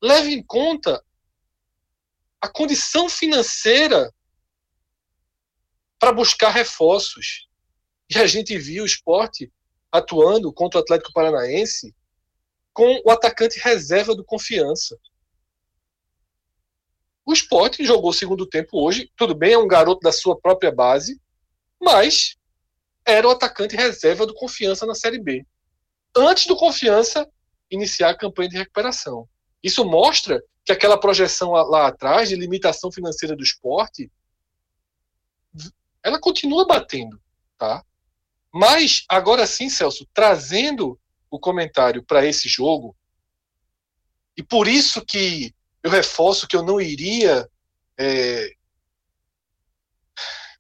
Leva 0.02 0.30
em 0.30 0.44
conta 0.44 1.04
a 2.40 2.48
condição 2.48 3.10
financeira 3.10 4.14
para 5.98 6.14
buscar 6.14 6.52
reforços. 6.52 7.50
E 8.10 8.18
a 8.18 8.26
gente 8.26 8.58
viu 8.58 8.84
o 8.84 8.86
esporte 8.86 9.52
atuando 9.92 10.54
contra 10.54 10.80
o 10.80 10.84
Atlético 10.84 11.12
Paranaense 11.12 11.94
com 12.72 13.02
o 13.04 13.10
atacante 13.10 13.60
reserva 13.60 14.16
do 14.16 14.24
Confiança. 14.24 14.98
O 17.26 17.34
esporte 17.34 17.86
jogou 17.86 18.12
o 18.12 18.14
segundo 18.14 18.48
tempo 18.48 18.84
hoje, 18.84 19.12
tudo 19.16 19.36
bem, 19.36 19.54
é 19.54 19.58
um 19.58 19.68
garoto 19.68 20.00
da 20.02 20.12
sua 20.12 20.40
própria 20.40 20.72
base, 20.72 21.20
mas 21.80 22.38
era 23.06 23.28
o 23.28 23.32
atacante 23.32 23.76
reserva 23.76 24.26
do 24.26 24.34
Confiança 24.34 24.86
na 24.86 24.96
Série 24.96 25.20
B. 25.20 25.46
Antes 26.16 26.46
do 26.46 26.56
Confiança 26.56 27.28
iniciar 27.70 28.10
a 28.10 28.18
campanha 28.18 28.50
de 28.50 28.58
recuperação. 28.58 29.28
Isso 29.64 29.86
mostra 29.86 30.42
que 30.66 30.72
aquela 30.72 31.00
projeção 31.00 31.52
lá 31.52 31.88
atrás 31.88 32.30
de 32.30 32.36
limitação 32.36 32.92
financeira 32.92 33.36
do 33.36 33.44
esporte, 33.44 34.12
ela 36.04 36.20
continua 36.20 36.66
batendo, 36.66 37.22
tá? 37.58 37.84
Mas, 38.52 39.06
agora 39.08 39.46
sim, 39.46 39.70
Celso, 39.70 40.08
trazendo 40.14 41.00
o 41.30 41.40
comentário 41.40 42.04
para 42.04 42.26
esse 42.26 42.50
jogo, 42.50 42.96
e 44.36 44.44
por 44.44 44.68
isso 44.68 45.06
que 45.06 45.54
eu 45.84 45.92
reforço 45.92 46.48
que 46.48 46.56
eu 46.56 46.64
não 46.64 46.80
iria 46.80 47.50
é, 47.98 48.52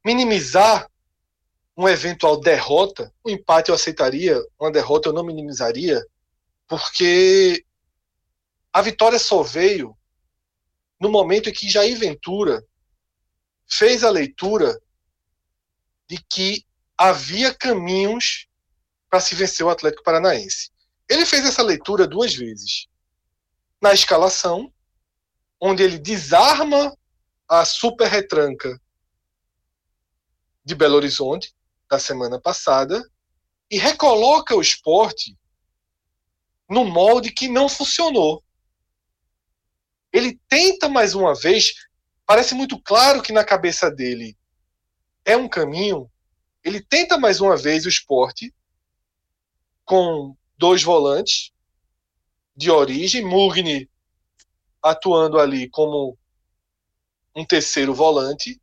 minimizar 0.03 0.89
uma 1.79 1.93
eventual 1.93 2.37
derrota, 2.37 3.09
um 3.25 3.29
empate 3.29 3.69
eu 3.69 3.75
aceitaria, 3.75 4.37
uma 4.59 4.69
derrota 4.69 5.07
eu 5.07 5.13
não 5.13 5.23
minimizaria, 5.23 6.05
porque 6.67 7.65
a 8.73 8.81
vitória 8.81 9.17
só 9.17 9.41
veio 9.41 9.97
no 10.99 11.09
momento 11.09 11.47
em 11.47 11.53
que 11.53 11.69
Jair 11.69 11.97
Ventura 11.97 12.61
fez 13.65 14.03
a 14.03 14.09
leitura 14.09 14.77
de 16.05 16.17
que 16.29 16.65
havia 16.97 17.55
caminhos 17.55 18.45
para 19.09 19.21
se 19.21 19.33
vencer 19.33 19.65
o 19.65 19.69
Atlético 19.69 20.03
Paranaense. 20.03 20.71
Ele 21.07 21.25
fez 21.25 21.45
essa 21.45 21.63
leitura 21.63 22.05
duas 22.05 22.35
vezes. 22.35 22.87
Na 23.79 23.93
escalação, 23.93 24.69
onde 25.61 25.81
ele 25.81 25.97
desarma 25.97 26.93
a 27.47 27.63
super 27.63 28.09
retranca 28.09 28.77
de 30.65 30.75
Belo 30.75 30.97
Horizonte 30.97 31.57
da 31.89 31.99
semana 31.99 32.39
passada 32.39 33.03
e 33.69 33.77
recoloca 33.77 34.55
o 34.55 34.61
esporte 34.61 35.37
no 36.69 36.85
molde 36.85 37.31
que 37.31 37.47
não 37.47 37.67
funcionou. 37.67 38.43
Ele 40.13 40.39
tenta 40.47 40.87
mais 40.87 41.15
uma 41.15 41.33
vez, 41.33 41.73
parece 42.25 42.53
muito 42.53 42.79
claro 42.81 43.21
que 43.21 43.33
na 43.33 43.43
cabeça 43.43 43.89
dele 43.89 44.37
é 45.25 45.35
um 45.35 45.47
caminho. 45.47 46.09
Ele 46.63 46.81
tenta 46.81 47.17
mais 47.17 47.41
uma 47.41 47.57
vez 47.57 47.85
o 47.85 47.89
esporte 47.89 48.53
com 49.85 50.35
dois 50.57 50.83
volantes 50.83 51.51
de 52.55 52.69
origem, 52.69 53.23
Mugni 53.23 53.89
atuando 54.81 55.39
ali 55.39 55.69
como 55.69 56.17
um 57.35 57.45
terceiro 57.45 57.93
volante, 57.93 58.59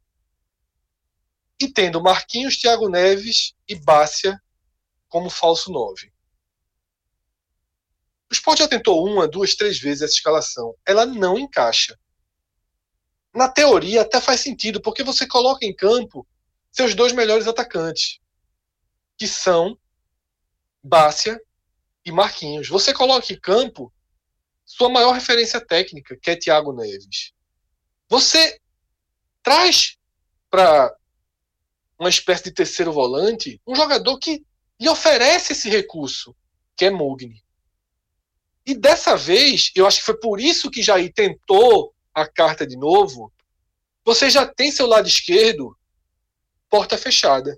e 1.61 1.69
tendo 1.69 2.03
Marquinhos, 2.03 2.57
Thiago 2.57 2.89
Neves 2.89 3.55
e 3.67 3.75
Bácia 3.75 4.41
como 5.09 5.31
falso 5.31 5.71
nove. 5.71 6.13
O 8.31 8.35
Sport 8.35 8.59
já 8.59 8.69
tentou 8.69 9.07
uma, 9.07 9.29
duas, 9.29 9.55
três 9.55 9.79
vezes 9.79 10.03
essa 10.03 10.15
escalação. 10.15 10.75
Ela 10.85 11.07
não 11.07 11.39
encaixa. 11.39 11.99
Na 13.33 13.49
teoria 13.49 14.03
até 14.03 14.21
faz 14.21 14.41
sentido, 14.41 14.81
porque 14.81 15.03
você 15.03 15.27
coloca 15.27 15.65
em 15.65 15.75
campo 15.75 16.27
seus 16.71 16.95
dois 16.95 17.13
melhores 17.13 17.47
atacantes, 17.47 18.19
que 19.17 19.27
são 19.27 19.79
Bácia 20.83 21.41
e 22.05 22.13
Marquinhos. 22.13 22.69
Você 22.69 22.93
coloca 22.93 23.33
em 23.33 23.41
campo 23.41 23.93
sua 24.65 24.89
maior 24.89 25.13
referência 25.13 25.65
técnica, 25.65 26.19
que 26.21 26.31
é 26.31 26.37
Thiago 26.37 26.73
Neves. 26.73 27.33
Você 28.09 28.61
traz 29.43 29.97
para 30.51 30.95
uma 31.99 32.09
espécie 32.09 32.45
de 32.45 32.53
terceiro 32.53 32.93
volante 32.93 33.61
um 33.67 33.75
jogador 33.75 34.19
que 34.19 34.45
lhe 34.81 34.89
oferece 34.89 35.53
esse 35.53 35.69
recurso, 35.69 36.37
que 36.77 36.85
é 36.85 36.91
Mugni. 36.91 37.43
E 38.67 38.75
dessa 38.75 39.17
vez, 39.17 39.71
eu 39.75 39.87
acho 39.87 39.99
que 39.99 40.05
foi 40.05 40.19
por 40.19 40.41
isso 40.41 40.71
que 40.71 40.83
Jair 40.83 41.13
tentou 41.13 41.95
a 42.13 42.27
carta 42.27 42.67
de 42.67 42.77
novo. 42.77 43.33
Você 44.05 44.29
já 44.29 44.47
tem 44.47 44.71
seu 44.71 44.87
lado 44.87 45.07
esquerdo 45.07 45.77
porta 46.69 46.99
fechada. 46.99 47.57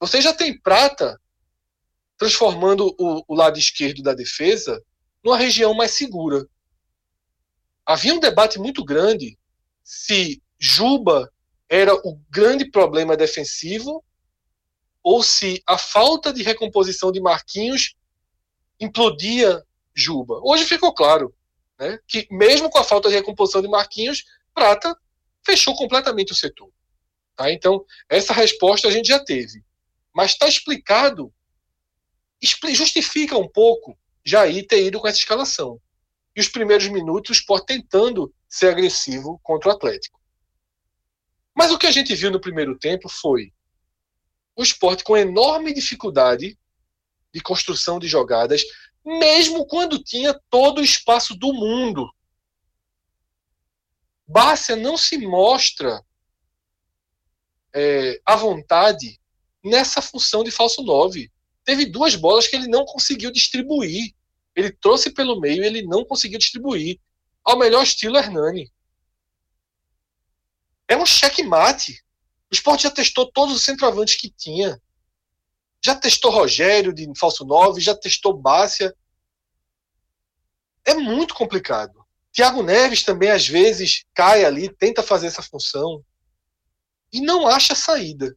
Você 0.00 0.20
já 0.20 0.32
tem 0.32 0.58
Prata 0.58 1.20
transformando 2.16 2.94
o, 2.98 3.22
o 3.28 3.34
lado 3.34 3.58
esquerdo 3.58 4.02
da 4.02 4.14
defesa 4.14 4.82
numa 5.22 5.36
região 5.36 5.74
mais 5.74 5.92
segura. 5.92 6.48
Havia 7.84 8.14
um 8.14 8.20
debate 8.20 8.58
muito 8.58 8.84
grande 8.84 9.38
se 9.84 10.42
Juba 10.58 11.30
era 11.68 11.94
o 11.94 12.20
grande 12.30 12.70
problema 12.70 13.16
defensivo 13.16 14.04
ou 15.02 15.22
se 15.22 15.62
a 15.66 15.78
falta 15.78 16.32
de 16.32 16.42
recomposição 16.42 17.12
de 17.12 17.20
Marquinhos 17.20 17.94
implodia 18.80 19.64
Juba. 19.94 20.40
Hoje 20.42 20.64
ficou 20.64 20.92
claro 20.92 21.34
né, 21.78 21.98
que, 22.06 22.26
mesmo 22.30 22.68
com 22.68 22.78
a 22.78 22.84
falta 22.84 23.08
de 23.08 23.14
recomposição 23.14 23.62
de 23.62 23.68
Marquinhos, 23.68 24.24
Prata 24.52 24.96
fechou 25.44 25.74
completamente 25.74 26.32
o 26.32 26.36
setor. 26.36 26.70
Tá? 27.34 27.50
Então, 27.52 27.84
essa 28.08 28.32
resposta 28.32 28.88
a 28.88 28.90
gente 28.90 29.08
já 29.08 29.22
teve. 29.22 29.64
Mas 30.14 30.32
está 30.32 30.48
explicado, 30.48 31.32
justifica 32.74 33.38
um 33.38 33.48
pouco 33.48 33.96
Jair 34.24 34.66
ter 34.66 34.84
ido 34.84 35.00
com 35.00 35.06
essa 35.06 35.18
escalação. 35.18 35.80
E 36.34 36.40
os 36.40 36.48
primeiros 36.48 36.88
minutos, 36.88 37.30
o 37.30 37.32
Sport 37.40 37.64
tentando 37.64 38.34
ser 38.48 38.70
agressivo 38.70 39.38
contra 39.42 39.70
o 39.70 39.72
Atlético. 39.72 40.20
Mas 41.56 41.72
o 41.72 41.78
que 41.78 41.86
a 41.86 41.90
gente 41.90 42.14
viu 42.14 42.30
no 42.30 42.38
primeiro 42.38 42.78
tempo 42.78 43.08
foi 43.08 43.50
o 44.54 44.62
Sport 44.62 45.02
com 45.02 45.16
enorme 45.16 45.72
dificuldade 45.72 46.58
de 47.32 47.40
construção 47.40 47.98
de 47.98 48.06
jogadas, 48.06 48.62
mesmo 49.02 49.66
quando 49.66 50.02
tinha 50.02 50.38
todo 50.50 50.78
o 50.78 50.84
espaço 50.84 51.34
do 51.34 51.54
mundo. 51.54 52.10
Bárcia 54.26 54.76
não 54.76 54.98
se 54.98 55.16
mostra 55.18 56.02
é, 57.74 58.20
à 58.24 58.36
vontade 58.36 59.18
nessa 59.64 60.02
função 60.02 60.44
de 60.44 60.50
falso 60.50 60.82
9. 60.82 61.30
Teve 61.64 61.86
duas 61.86 62.16
bolas 62.16 62.46
que 62.48 62.56
ele 62.56 62.68
não 62.68 62.84
conseguiu 62.84 63.30
distribuir. 63.30 64.14
Ele 64.54 64.70
trouxe 64.70 65.10
pelo 65.10 65.40
meio 65.40 65.62
e 65.62 65.66
ele 65.66 65.82
não 65.82 66.04
conseguiu 66.04 66.38
distribuir. 66.38 66.98
Ao 67.44 67.58
melhor 67.58 67.82
estilo 67.82 68.16
Hernani. 68.16 68.70
É 70.88 70.96
um 70.96 71.06
checkmate. 71.06 72.02
O 72.50 72.54
Sport 72.54 72.82
já 72.82 72.90
testou 72.90 73.30
todos 73.30 73.54
os 73.54 73.62
centroavantes 73.62 74.14
que 74.16 74.30
tinha. 74.30 74.80
Já 75.84 75.94
testou 75.94 76.30
Rogério 76.30 76.92
de 76.92 77.10
falso 77.18 77.44
9, 77.44 77.80
já 77.80 77.94
testou 77.94 78.36
Bácia. 78.36 78.94
É 80.84 80.94
muito 80.94 81.34
complicado. 81.34 82.04
Thiago 82.32 82.62
Neves 82.62 83.02
também, 83.02 83.30
às 83.30 83.48
vezes, 83.48 84.04
cai 84.14 84.44
ali, 84.44 84.68
tenta 84.68 85.02
fazer 85.02 85.26
essa 85.26 85.42
função 85.42 86.04
e 87.12 87.20
não 87.20 87.46
acha 87.46 87.74
saída. 87.74 88.36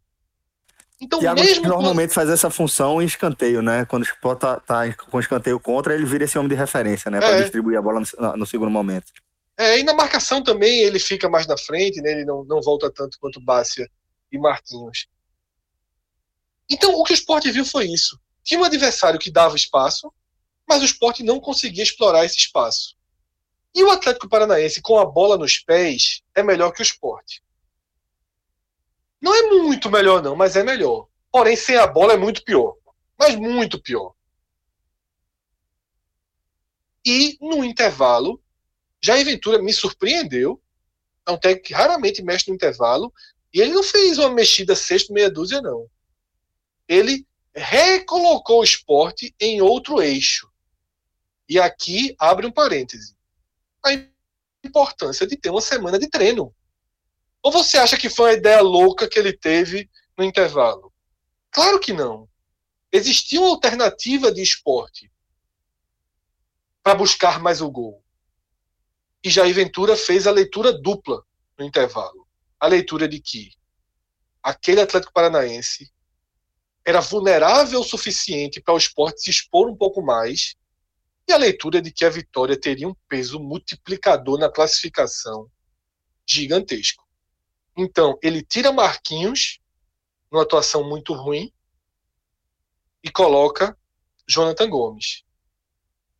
Então, 1.01 1.19
Thiago 1.19 1.39
mesmo 1.39 1.65
normalmente 1.65 2.09
quando... 2.09 2.15
faz 2.15 2.29
essa 2.29 2.49
função 2.49 3.01
em 3.01 3.05
escanteio, 3.05 3.61
né? 3.61 3.85
Quando 3.85 4.03
o 4.03 4.05
Sport 4.05 4.39
tá, 4.39 4.59
tá 4.59 4.93
com 4.93 5.19
escanteio 5.19 5.59
contra, 5.59 5.93
ele 5.93 6.05
vira 6.05 6.25
esse 6.25 6.37
homem 6.37 6.49
de 6.49 6.55
referência, 6.55 7.09
né? 7.09 7.19
Para 7.19 7.37
é. 7.37 7.41
distribuir 7.41 7.77
a 7.77 7.81
bola 7.81 8.01
no, 8.01 8.37
no, 8.37 8.45
segundo 8.45 8.69
momento. 8.69 9.11
É, 9.59 9.77
e 9.77 9.83
na 9.83 9.93
marcação 9.93 10.41
também 10.41 10.79
ele 10.79 10.99
fica 10.99 11.27
mais 11.27 11.45
na 11.45 11.57
frente, 11.57 12.01
né? 12.01 12.11
Ele 12.11 12.23
não, 12.23 12.45
não 12.45 12.61
volta 12.61 12.89
tanto 12.89 13.19
quanto 13.19 13.41
Bácia 13.41 13.91
e 14.31 14.37
Marquinhos. 14.37 15.05
Então, 16.69 16.95
o 16.95 17.03
que 17.03 17.11
o 17.11 17.13
Sport 17.13 17.43
viu 17.47 17.65
foi 17.65 17.87
isso. 17.87 18.17
Tinha 18.41 18.57
um 18.61 18.63
adversário 18.63 19.19
que 19.19 19.29
dava 19.29 19.57
espaço, 19.57 20.13
mas 20.65 20.81
o 20.81 20.85
Sport 20.85 21.19
não 21.19 21.41
conseguia 21.41 21.83
explorar 21.83 22.23
esse 22.23 22.37
espaço. 22.37 22.95
E 23.75 23.83
o 23.83 23.91
Atlético 23.91 24.29
Paranaense, 24.29 24.81
com 24.81 24.97
a 24.97 25.05
bola 25.05 25.37
nos 25.37 25.57
pés, 25.57 26.21
é 26.33 26.41
melhor 26.41 26.71
que 26.71 26.81
o 26.81 26.83
Sport. 26.83 27.39
Não 29.21 29.35
é 29.35 29.41
muito 29.41 29.91
melhor, 29.91 30.23
não, 30.23 30.37
mas 30.37 30.55
é 30.55 30.63
melhor. 30.63 31.09
Porém, 31.29 31.57
sem 31.57 31.75
a 31.75 31.85
bola 31.85 32.13
é 32.13 32.17
muito 32.17 32.45
pior. 32.45 32.77
Mas 33.17 33.35
muito 33.35 33.81
pior. 33.81 34.13
E 37.05 37.37
no 37.41 37.61
intervalo, 37.65 38.41
Jair 39.01 39.25
Ventura 39.25 39.61
me 39.61 39.73
surpreendeu. 39.73 40.61
É 41.27 41.31
um 41.31 41.37
técnico 41.37 41.67
que 41.67 41.73
raramente 41.73 42.21
mexe 42.21 42.49
no 42.49 42.55
intervalo. 42.55 43.13
E 43.53 43.61
ele 43.61 43.73
não 43.73 43.83
fez 43.83 44.17
uma 44.17 44.29
mexida 44.29 44.75
sexto, 44.75 45.13
meia 45.13 45.29
dúzia, 45.29 45.61
não. 45.61 45.89
Ele 46.87 47.25
recolocou 47.55 48.61
o 48.61 48.63
esporte 48.63 49.33
em 49.39 49.61
outro 49.61 50.01
eixo. 50.01 50.49
E 51.47 51.59
aqui 51.59 52.15
abre 52.19 52.45
um 52.45 52.51
parêntese. 52.51 53.15
A 53.85 53.91
importância 54.63 55.25
de 55.25 55.35
ter 55.35 55.49
uma 55.49 55.61
semana 55.61 55.97
de 55.97 56.07
treino. 56.07 56.53
Ou 57.41 57.51
você 57.51 57.77
acha 57.77 57.97
que 57.97 58.09
foi 58.09 58.31
uma 58.31 58.37
ideia 58.37 58.61
louca 58.61 59.07
que 59.07 59.17
ele 59.17 59.33
teve 59.33 59.89
no 60.17 60.23
intervalo? 60.23 60.93
Claro 61.51 61.79
que 61.79 61.93
não. 61.93 62.29
Existia 62.91 63.39
uma 63.39 63.49
alternativa 63.49 64.31
de 64.31 64.41
esporte 64.41 65.11
para 66.83 66.95
buscar 66.95 67.39
mais 67.39 67.61
o 67.61 67.71
gol. 67.71 68.03
E 69.23 69.29
Jair 69.29 69.53
Ventura 69.53 69.95
fez 69.95 70.25
a 70.25 70.31
leitura 70.31 70.71
dupla 70.71 71.23
no 71.57 71.65
intervalo. 71.65 72.27
A 72.59 72.67
leitura 72.67 73.07
de 73.07 73.19
que 73.19 73.51
aquele 74.41 74.81
Atlético 74.81 75.13
Paranaense 75.13 75.91
era 76.85 77.01
vulnerável 77.01 77.81
o 77.81 77.83
suficiente 77.83 78.61
para 78.61 78.73
o 78.73 78.77
esporte 78.77 79.21
se 79.21 79.29
expor 79.29 79.69
um 79.69 79.75
pouco 79.75 80.01
mais, 80.01 80.55
e 81.27 81.33
a 81.33 81.37
leitura 81.37 81.81
de 81.81 81.91
que 81.91 82.03
a 82.03 82.09
vitória 82.09 82.59
teria 82.59 82.87
um 82.87 82.95
peso 83.07 83.39
multiplicador 83.39 84.39
na 84.39 84.49
classificação 84.49 85.49
gigantesco. 86.25 87.07
Então, 87.77 88.17
ele 88.21 88.41
tira 88.41 88.71
Marquinhos, 88.71 89.59
numa 90.31 90.43
atuação 90.43 90.87
muito 90.87 91.13
ruim, 91.13 91.53
e 93.03 93.11
coloca 93.11 93.77
Jonathan 94.27 94.69
Gomes. 94.69 95.23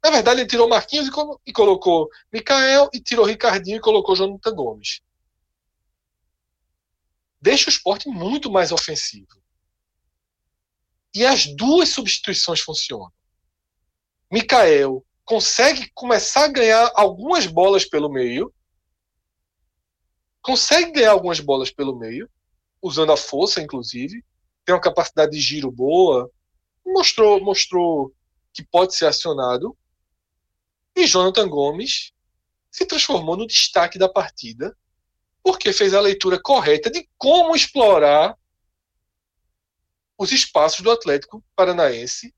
Na 0.03 0.09
verdade, 0.09 0.41
ele 0.41 0.49
tirou 0.49 0.67
Marquinhos 0.67 1.07
e, 1.07 1.11
colo 1.11 1.41
e 1.45 1.51
colocou 1.51 2.09
Mikael, 2.31 2.89
e 2.93 3.01
tirou 3.01 3.25
Ricardinho 3.25 3.77
e 3.77 3.81
colocou 3.81 4.15
Jonathan 4.15 4.55
Gomes. 4.55 5.01
Deixa 7.41 7.69
o 7.69 7.69
esporte 7.69 8.07
muito 8.07 8.49
mais 8.49 8.71
ofensivo. 8.71 9.41
E 11.13 11.25
as 11.25 11.45
duas 11.45 11.89
substituições 11.89 12.59
funcionam. 12.59 13.11
Mikael 14.31 15.05
consegue 15.25 15.89
começar 15.93 16.45
a 16.45 16.51
ganhar 16.51 16.91
algumas 16.95 17.45
bolas 17.45 17.85
pelo 17.85 18.09
meio, 18.09 18.53
consegue 20.41 20.91
ganhar 20.91 21.11
algumas 21.11 21.39
bolas 21.39 21.71
pelo 21.71 21.97
meio, 21.97 22.29
usando 22.81 23.11
a 23.11 23.17
força, 23.17 23.61
inclusive, 23.61 24.23
tem 24.65 24.73
uma 24.73 24.81
capacidade 24.81 25.31
de 25.31 25.39
giro 25.39 25.71
boa, 25.71 26.31
mostrou, 26.85 27.43
mostrou 27.43 28.13
que 28.53 28.63
pode 28.63 28.95
ser 28.95 29.05
acionado. 29.05 29.75
E 30.99 31.07
Jonathan 31.07 31.47
Gomes 31.47 32.11
se 32.69 32.85
transformou 32.85 33.37
no 33.37 33.47
destaque 33.47 33.97
da 33.97 34.09
partida, 34.09 34.77
porque 35.41 35.71
fez 35.71 35.93
a 35.93 36.01
leitura 36.01 36.37
correta 36.37 36.91
de 36.91 37.09
como 37.17 37.55
explorar 37.55 38.37
os 40.17 40.33
espaços 40.33 40.81
do 40.81 40.91
Atlético 40.91 41.41
Paranaense 41.55 42.35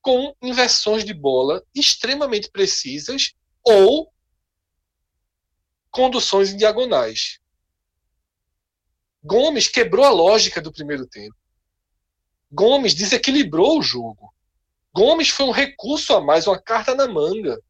com 0.00 0.32
inversões 0.40 1.04
de 1.04 1.12
bola 1.12 1.64
extremamente 1.74 2.48
precisas 2.48 3.34
ou 3.64 4.14
conduções 5.90 6.52
em 6.52 6.56
diagonais. 6.56 7.40
Gomes 9.20 9.66
quebrou 9.66 10.04
a 10.04 10.10
lógica 10.10 10.62
do 10.62 10.72
primeiro 10.72 11.08
tempo. 11.08 11.34
Gomes 12.52 12.94
desequilibrou 12.94 13.80
o 13.80 13.82
jogo. 13.82 14.32
Gomes 14.94 15.28
foi 15.28 15.46
um 15.46 15.50
recurso 15.50 16.14
a 16.14 16.20
mais, 16.20 16.46
uma 16.46 16.62
carta 16.62 16.94
na 16.94 17.08
manga. 17.08 17.60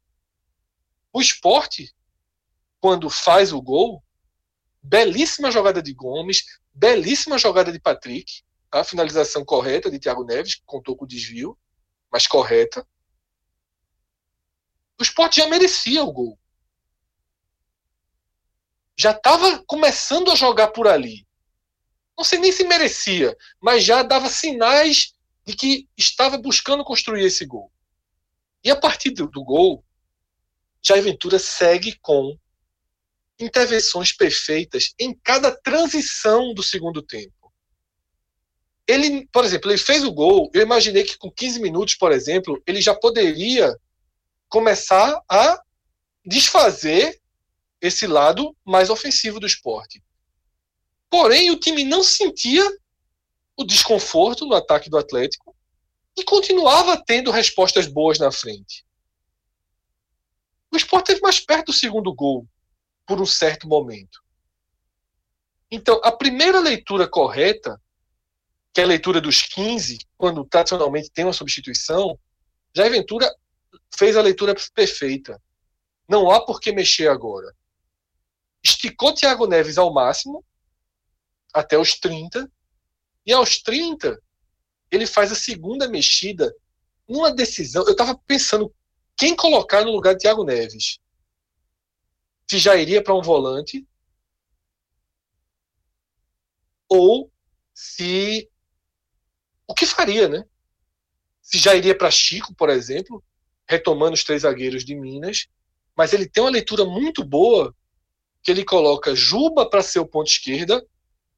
O 1.13 1.19
esporte, 1.21 1.93
quando 2.79 3.09
faz 3.09 3.51
o 3.51 3.61
gol, 3.61 4.03
belíssima 4.81 5.51
jogada 5.51 5.81
de 5.81 5.93
Gomes, 5.93 6.45
belíssima 6.73 7.37
jogada 7.37 7.71
de 7.71 7.79
Patrick, 7.79 8.43
a 8.71 8.83
finalização 8.83 9.43
correta 9.43 9.91
de 9.91 9.99
Thiago 9.99 10.23
Neves, 10.23 10.55
que 10.55 10.63
contou 10.65 10.95
com 10.95 11.03
o 11.03 11.07
desvio, 11.07 11.57
mas 12.09 12.25
correta. 12.25 12.87
O 14.97 15.03
esporte 15.03 15.37
já 15.37 15.47
merecia 15.47 16.03
o 16.03 16.11
gol. 16.11 16.39
Já 18.97 19.11
estava 19.11 19.63
começando 19.65 20.31
a 20.31 20.35
jogar 20.35 20.69
por 20.69 20.87
ali. 20.87 21.27
Não 22.17 22.23
sei 22.23 22.39
nem 22.39 22.51
se 22.51 22.63
merecia, 22.63 23.35
mas 23.59 23.83
já 23.83 24.03
dava 24.03 24.29
sinais 24.29 25.13
de 25.43 25.55
que 25.55 25.89
estava 25.97 26.37
buscando 26.37 26.83
construir 26.83 27.25
esse 27.25 27.45
gol. 27.45 27.71
E 28.63 28.69
a 28.69 28.75
partir 28.75 29.09
do, 29.09 29.27
do 29.27 29.43
gol, 29.43 29.83
Jair 30.83 31.03
Ventura 31.03 31.37
segue 31.37 31.97
com 32.01 32.37
intervenções 33.39 34.11
perfeitas 34.11 34.93
em 34.99 35.13
cada 35.13 35.51
transição 35.51 36.53
do 36.53 36.63
segundo 36.63 37.01
tempo. 37.01 37.33
Ele, 38.87 39.27
por 39.31 39.45
exemplo, 39.45 39.71
ele 39.71 39.77
fez 39.77 40.03
o 40.03 40.11
gol, 40.11 40.49
eu 40.53 40.61
imaginei 40.61 41.03
que 41.03 41.17
com 41.17 41.31
15 41.31 41.61
minutos, 41.61 41.95
por 41.95 42.11
exemplo, 42.11 42.61
ele 42.67 42.81
já 42.81 42.93
poderia 42.93 43.75
começar 44.49 45.21
a 45.29 45.61
desfazer 46.25 47.19
esse 47.79 48.05
lado 48.05 48.55
mais 48.65 48.89
ofensivo 48.89 49.39
do 49.39 49.47
esporte. 49.47 50.03
Porém, 51.09 51.51
o 51.51 51.59
time 51.59 51.83
não 51.83 52.03
sentia 52.03 52.65
o 53.57 53.63
desconforto 53.63 54.45
no 54.45 54.55
ataque 54.55 54.89
do 54.89 54.97
Atlético 54.97 55.55
e 56.17 56.23
continuava 56.23 57.01
tendo 57.05 57.31
respostas 57.31 57.87
boas 57.87 58.19
na 58.19 58.31
frente. 58.31 58.85
O 60.71 60.77
esporte 60.77 61.07
esteve 61.07 61.21
mais 61.21 61.39
perto 61.39 61.67
do 61.67 61.73
segundo 61.73 62.13
gol 62.13 62.47
por 63.05 63.21
um 63.21 63.25
certo 63.25 63.67
momento. 63.67 64.21
Então, 65.69 65.99
a 66.03 66.11
primeira 66.11 66.59
leitura 66.59 67.07
correta, 67.07 67.81
que 68.73 68.81
é 68.81 68.83
a 68.83 68.87
leitura 68.87 69.19
dos 69.19 69.41
15, 69.41 69.99
quando 70.17 70.45
tradicionalmente 70.45 71.11
tem 71.11 71.25
uma 71.25 71.33
substituição, 71.33 72.17
Jair 72.73 72.91
Ventura 72.91 73.29
fez 73.93 74.15
a 74.15 74.21
leitura 74.21 74.55
perfeita. 74.73 75.41
Não 76.07 76.31
há 76.31 76.45
por 76.45 76.59
que 76.59 76.71
mexer 76.71 77.09
agora. 77.09 77.53
Esticou 78.63 79.13
Thiago 79.13 79.47
Neves 79.47 79.77
ao 79.77 79.93
máximo, 79.93 80.43
até 81.53 81.77
os 81.77 81.99
30, 81.99 82.49
e 83.25 83.33
aos 83.33 83.61
30, 83.61 84.21
ele 84.89 85.05
faz 85.05 85.31
a 85.31 85.35
segunda 85.35 85.87
mexida 85.87 86.53
numa 87.07 87.31
decisão. 87.31 87.83
Eu 87.85 87.91
estava 87.91 88.17
pensando 88.25 88.73
quem 89.17 89.35
colocar 89.35 89.83
no 89.83 89.91
lugar 89.91 90.13
de 90.13 90.19
Thiago 90.19 90.43
Neves. 90.43 90.99
Se 92.49 92.57
já 92.57 92.75
iria 92.75 93.03
para 93.03 93.15
um 93.15 93.21
volante 93.21 93.87
ou 96.89 97.31
se 97.73 98.49
o 99.67 99.73
que 99.73 99.85
faria, 99.85 100.27
né? 100.27 100.45
Se 101.41 101.57
já 101.57 101.73
iria 101.73 101.97
para 101.97 102.11
Chico, 102.11 102.53
por 102.53 102.69
exemplo, 102.69 103.23
retomando 103.67 104.13
os 104.13 104.23
três 104.23 104.41
zagueiros 104.41 104.83
de 104.83 104.95
Minas, 104.95 105.47
mas 105.95 106.11
ele 106.11 106.27
tem 106.27 106.43
uma 106.43 106.49
leitura 106.49 106.83
muito 106.83 107.23
boa 107.23 107.73
que 108.43 108.51
ele 108.51 108.65
coloca 108.65 109.15
Juba 109.15 109.69
para 109.69 109.81
ser 109.81 109.99
o 109.99 110.05
ponto 110.05 110.27
esquerda, 110.27 110.85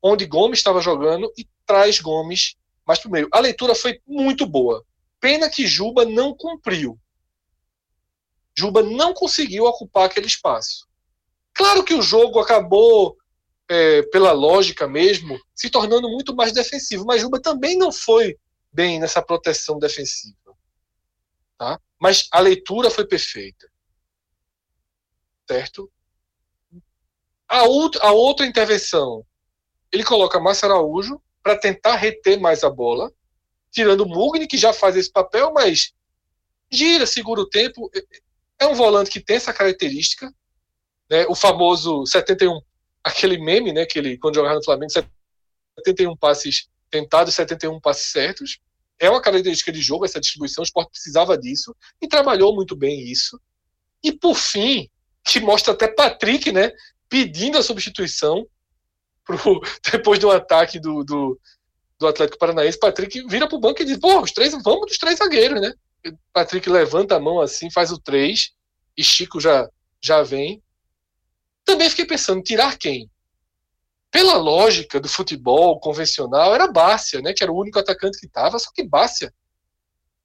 onde 0.02 0.26
Gomes 0.26 0.60
estava 0.60 0.82
jogando 0.82 1.32
e 1.38 1.48
traz 1.66 2.00
Gomes 2.00 2.56
mais 2.86 3.00
para 3.00 3.10
o 3.10 3.12
meio. 3.12 3.30
A 3.32 3.40
leitura 3.40 3.76
foi 3.76 4.02
muito 4.06 4.46
boa. 4.46 4.84
Pena 5.20 5.50
que 5.50 5.66
Juba 5.66 6.06
não 6.06 6.36
cumpriu. 6.36 7.00
Juba 8.58 8.84
não 8.84 9.14
conseguiu 9.14 9.66
ocupar 9.66 10.06
aquele 10.06 10.28
espaço. 10.28 10.88
Claro 11.54 11.84
que 11.84 11.94
o 11.94 12.02
jogo 12.02 12.40
acabou, 12.40 13.18
é, 13.70 14.02
pela 14.04 14.32
lógica 14.32 14.88
mesmo, 14.88 15.40
se 15.54 15.70
tornando 15.70 16.10
muito 16.10 16.36
mais 16.36 16.52
defensivo, 16.52 17.06
mas 17.06 17.22
Juba 17.22 17.42
também 17.42 17.78
não 17.78 17.92
foi 17.92 18.38
bem 18.72 19.00
nessa 19.00 19.22
proteção 19.22 19.78
defensiva. 19.80 20.36
Tá? 21.58 21.80
Mas 22.00 22.28
a 22.32 22.40
leitura 22.40 22.90
foi 22.90 23.06
perfeita. 23.06 23.72
Certo? 25.48 25.92
A, 27.48 27.60
a 27.60 28.12
outra 28.12 28.46
intervenção, 28.46 29.26
ele 29.92 30.04
coloca 30.04 30.40
Márcio 30.40 30.66
Araújo 30.66 31.22
para 31.44 31.58
tentar 31.58 31.96
reter 31.96 32.40
mais 32.40 32.64
a 32.64 32.70
bola, 32.70 33.12
tirando 33.70 34.02
o 34.02 34.08
Mugni, 34.08 34.48
que 34.48 34.58
já 34.58 34.74
faz 34.74 34.96
esse 34.96 35.12
papel, 35.12 35.52
mas 35.54 35.94
gira, 36.72 37.06
segura 37.06 37.42
o 37.42 37.50
tempo. 37.50 37.92
É 38.60 38.66
um 38.66 38.74
volante 38.74 39.10
que 39.10 39.20
tem 39.20 39.36
essa 39.36 39.54
característica, 39.54 40.34
né? 41.10 41.26
O 41.28 41.36
famoso 41.36 42.06
71, 42.06 42.62
aquele 43.04 43.38
meme, 43.38 43.74
né? 43.74 43.86
Que 43.86 44.00
ele, 44.00 44.18
quando 44.18 44.36
jogava 44.36 44.56
no 44.56 44.64
Flamengo, 44.64 44.92
71 44.92 46.16
passes 46.18 46.68
tentados, 46.90 47.34
71 47.34 47.80
passes 47.80 48.12
certos. 48.12 48.60
É 49.00 49.10
uma 49.10 49.22
característica 49.22 49.72
de 49.72 49.82
jogo 49.82 50.06
essa 50.06 50.20
distribuição. 50.20 50.62
O 50.62 50.66
esporte 50.66 50.92
precisava 50.92 51.38
disso 51.38 51.76
e 52.02 52.08
trabalhou 52.08 52.56
muito 52.56 52.76
bem 52.76 53.02
isso. 53.02 53.40
E 54.04 54.12
por 54.12 54.36
fim, 54.36 54.90
que 55.24 55.40
mostra 55.40 55.74
até 55.74 55.88
Patrick, 55.88 56.52
né? 56.52 56.72
Pedindo 57.10 57.58
a 57.58 57.64
substituição 57.64 58.48
pro, 59.26 59.62
depois 59.92 60.20
do 60.20 60.30
ataque 60.30 60.80
do, 60.80 61.04
do, 61.04 61.40
do 62.00 62.08
Atlético 62.08 62.38
Paranaense. 62.38 62.78
Patrick 62.80 63.26
vira 63.28 63.48
pro 63.48 63.60
banco 63.60 63.82
e 63.82 63.86
diz: 63.86 63.98
pô, 63.98 64.22
os 64.22 64.32
três, 64.32 64.54
vamos 64.64 64.88
dos 64.88 64.98
três 64.98 65.18
zagueiros, 65.18 65.60
né? 65.60 65.74
Patrick 66.32 66.70
levanta 66.70 67.16
a 67.16 67.20
mão 67.20 67.40
assim, 67.40 67.72
faz 67.72 67.92
o 67.92 68.00
três 68.00 68.52
e 68.98 69.04
Chico 69.04 69.40
já, 69.40 69.70
já 70.02 70.22
vem. 70.22 70.62
Também 71.66 71.90
fiquei 71.90 72.06
pensando, 72.06 72.44
tirar 72.44 72.78
quem? 72.78 73.10
Pela 74.12 74.38
lógica 74.38 75.00
do 75.00 75.10
futebol 75.10 75.80
convencional, 75.80 76.54
era 76.54 76.72
Bárcia, 76.72 77.22
né? 77.22 77.34
Que 77.34 77.44
era 77.44 77.52
o 77.52 77.58
único 77.58 77.80
atacante 77.80 78.20
que 78.20 78.28
tava, 78.28 78.60
só 78.60 78.70
que 78.74 78.84
Bárcia 78.84 79.34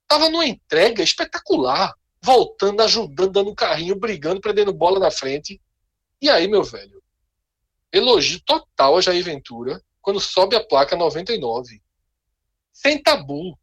tava 0.07 0.29
numa 0.29 0.45
entrega 0.45 1.01
espetacular, 1.01 1.93
voltando, 2.21 2.81
ajudando, 2.81 3.31
dando 3.31 3.55
carrinho, 3.55 3.95
brigando, 3.95 4.41
prendendo 4.41 4.73
bola 4.73 4.99
na 4.99 5.09
frente. 5.09 5.61
E 6.21 6.29
aí, 6.29 6.47
meu 6.47 6.63
velho, 6.63 7.01
elogio 7.91 8.41
total 8.41 8.97
a 8.97 9.01
Jair 9.01 9.23
Ventura 9.23 9.81
quando 10.01 10.19
sobe 10.19 10.55
a 10.55 10.63
placa 10.63 10.95
99. 10.95 11.81
Sem 12.73 13.01
tabu. 13.01 13.57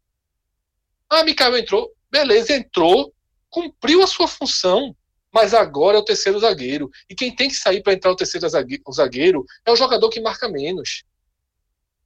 Ah, 1.09 1.23
Mikael 1.23 1.57
entrou. 1.57 1.93
Beleza, 2.09 2.53
entrou, 2.53 3.13
cumpriu 3.49 4.03
a 4.03 4.07
sua 4.07 4.27
função 4.27 4.95
mas 5.37 5.53
agora 5.53 5.97
é 5.97 5.99
o 5.99 6.03
terceiro 6.03 6.39
zagueiro. 6.39 6.89
E 7.07 7.13
quem 7.13 7.35
tem 7.35 7.47
que 7.47 7.55
sair 7.55 7.83
para 7.83 7.93
entrar 7.93 8.11
o 8.11 8.15
terceiro 8.15 8.47
zagueiro 8.49 9.45
é 9.63 9.71
o 9.71 9.75
jogador 9.75 10.09
que 10.09 10.19
marca 10.19 10.49
menos. 10.49 11.03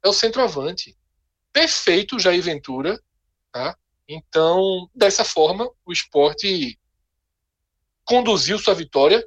É 0.04 0.10
o 0.10 0.14
centroavante. 0.14 0.98
Perfeito 1.54 2.20
Jair 2.20 2.42
Ventura. 2.42 3.02
Tá? 3.50 3.78
Então, 4.06 4.90
dessa 4.94 5.24
forma, 5.24 5.70
o 5.86 5.94
esporte 5.94 6.78
conduziu 8.04 8.60
sua 8.60 8.74
vitória 8.74 9.24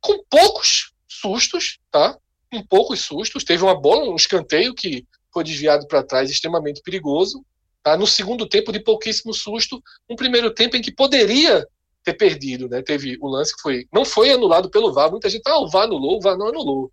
com 0.00 0.24
poucos 0.24 0.92
sustos, 1.06 1.78
tá? 1.90 2.18
Com 2.50 2.66
poucos 2.66 3.00
sustos. 3.00 3.44
Teve 3.44 3.62
uma 3.62 3.80
bola, 3.80 4.10
um 4.10 4.16
escanteio 4.16 4.74
que 4.74 5.06
foi 5.32 5.44
desviado 5.44 5.86
para 5.86 6.02
trás, 6.02 6.30
extremamente 6.30 6.82
perigoso. 6.82 7.44
Tá? 7.84 7.98
No 7.98 8.06
segundo 8.06 8.48
tempo, 8.48 8.72
de 8.72 8.80
pouquíssimo 8.80 9.34
susto. 9.34 9.80
Um 10.08 10.16
primeiro 10.16 10.50
tempo 10.50 10.74
em 10.74 10.80
que 10.80 10.90
poderia 10.90 11.64
ter 12.02 12.14
perdido, 12.14 12.66
né? 12.66 12.82
Teve 12.82 13.18
o 13.20 13.28
lance 13.28 13.54
que 13.54 13.60
foi, 13.60 13.86
não 13.92 14.06
foi 14.06 14.30
anulado 14.30 14.70
pelo 14.70 14.90
VAR. 14.90 15.10
Muita 15.10 15.28
gente, 15.28 15.42
ah, 15.46 15.60
o 15.60 15.68
VAR 15.68 15.84
anulou, 15.84 16.16
o 16.16 16.20
VAR 16.20 16.36
não 16.36 16.48
anulou. 16.48 16.90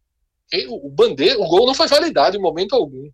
O, 0.68 0.89
bandeira, 0.89 1.39
o 1.39 1.48
gol 1.48 1.66
não 1.66 1.74
foi 1.74 1.88
validado 1.88 2.36
em 2.36 2.42
momento 2.42 2.76
algum. 2.76 3.10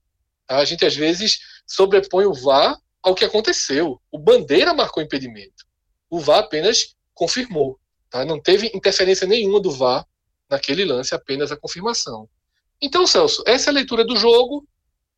Tá? 0.48 0.58
A 0.58 0.66
gente 0.66 0.84
às 0.84 0.96
vezes 0.96 1.38
sobrepõe 1.68 2.26
o 2.26 2.34
VAR 2.34 2.76
ao 3.04 3.14
que 3.14 3.24
aconteceu. 3.24 4.02
O 4.12 4.18
bandeira 4.18 4.74
marcou 4.74 5.04
impedimento. 5.04 5.64
O 6.10 6.20
VAR 6.20 6.40
apenas 6.40 6.96
confirmou. 7.14 7.80
Tá? 8.10 8.26
Não 8.26 8.42
teve 8.42 8.72
interferência 8.74 9.28
nenhuma 9.28 9.62
do 9.62 9.70
VAR 9.70 10.04
naquele 10.50 10.84
lance, 10.84 11.14
apenas 11.14 11.52
a 11.52 11.58
confirmação. 11.58 12.28
Então, 12.82 13.06
Celso, 13.06 13.44
essa 13.46 13.70
é 13.70 13.72
a 13.72 13.74
leitura 13.74 14.04
do 14.04 14.16
jogo. 14.16 14.68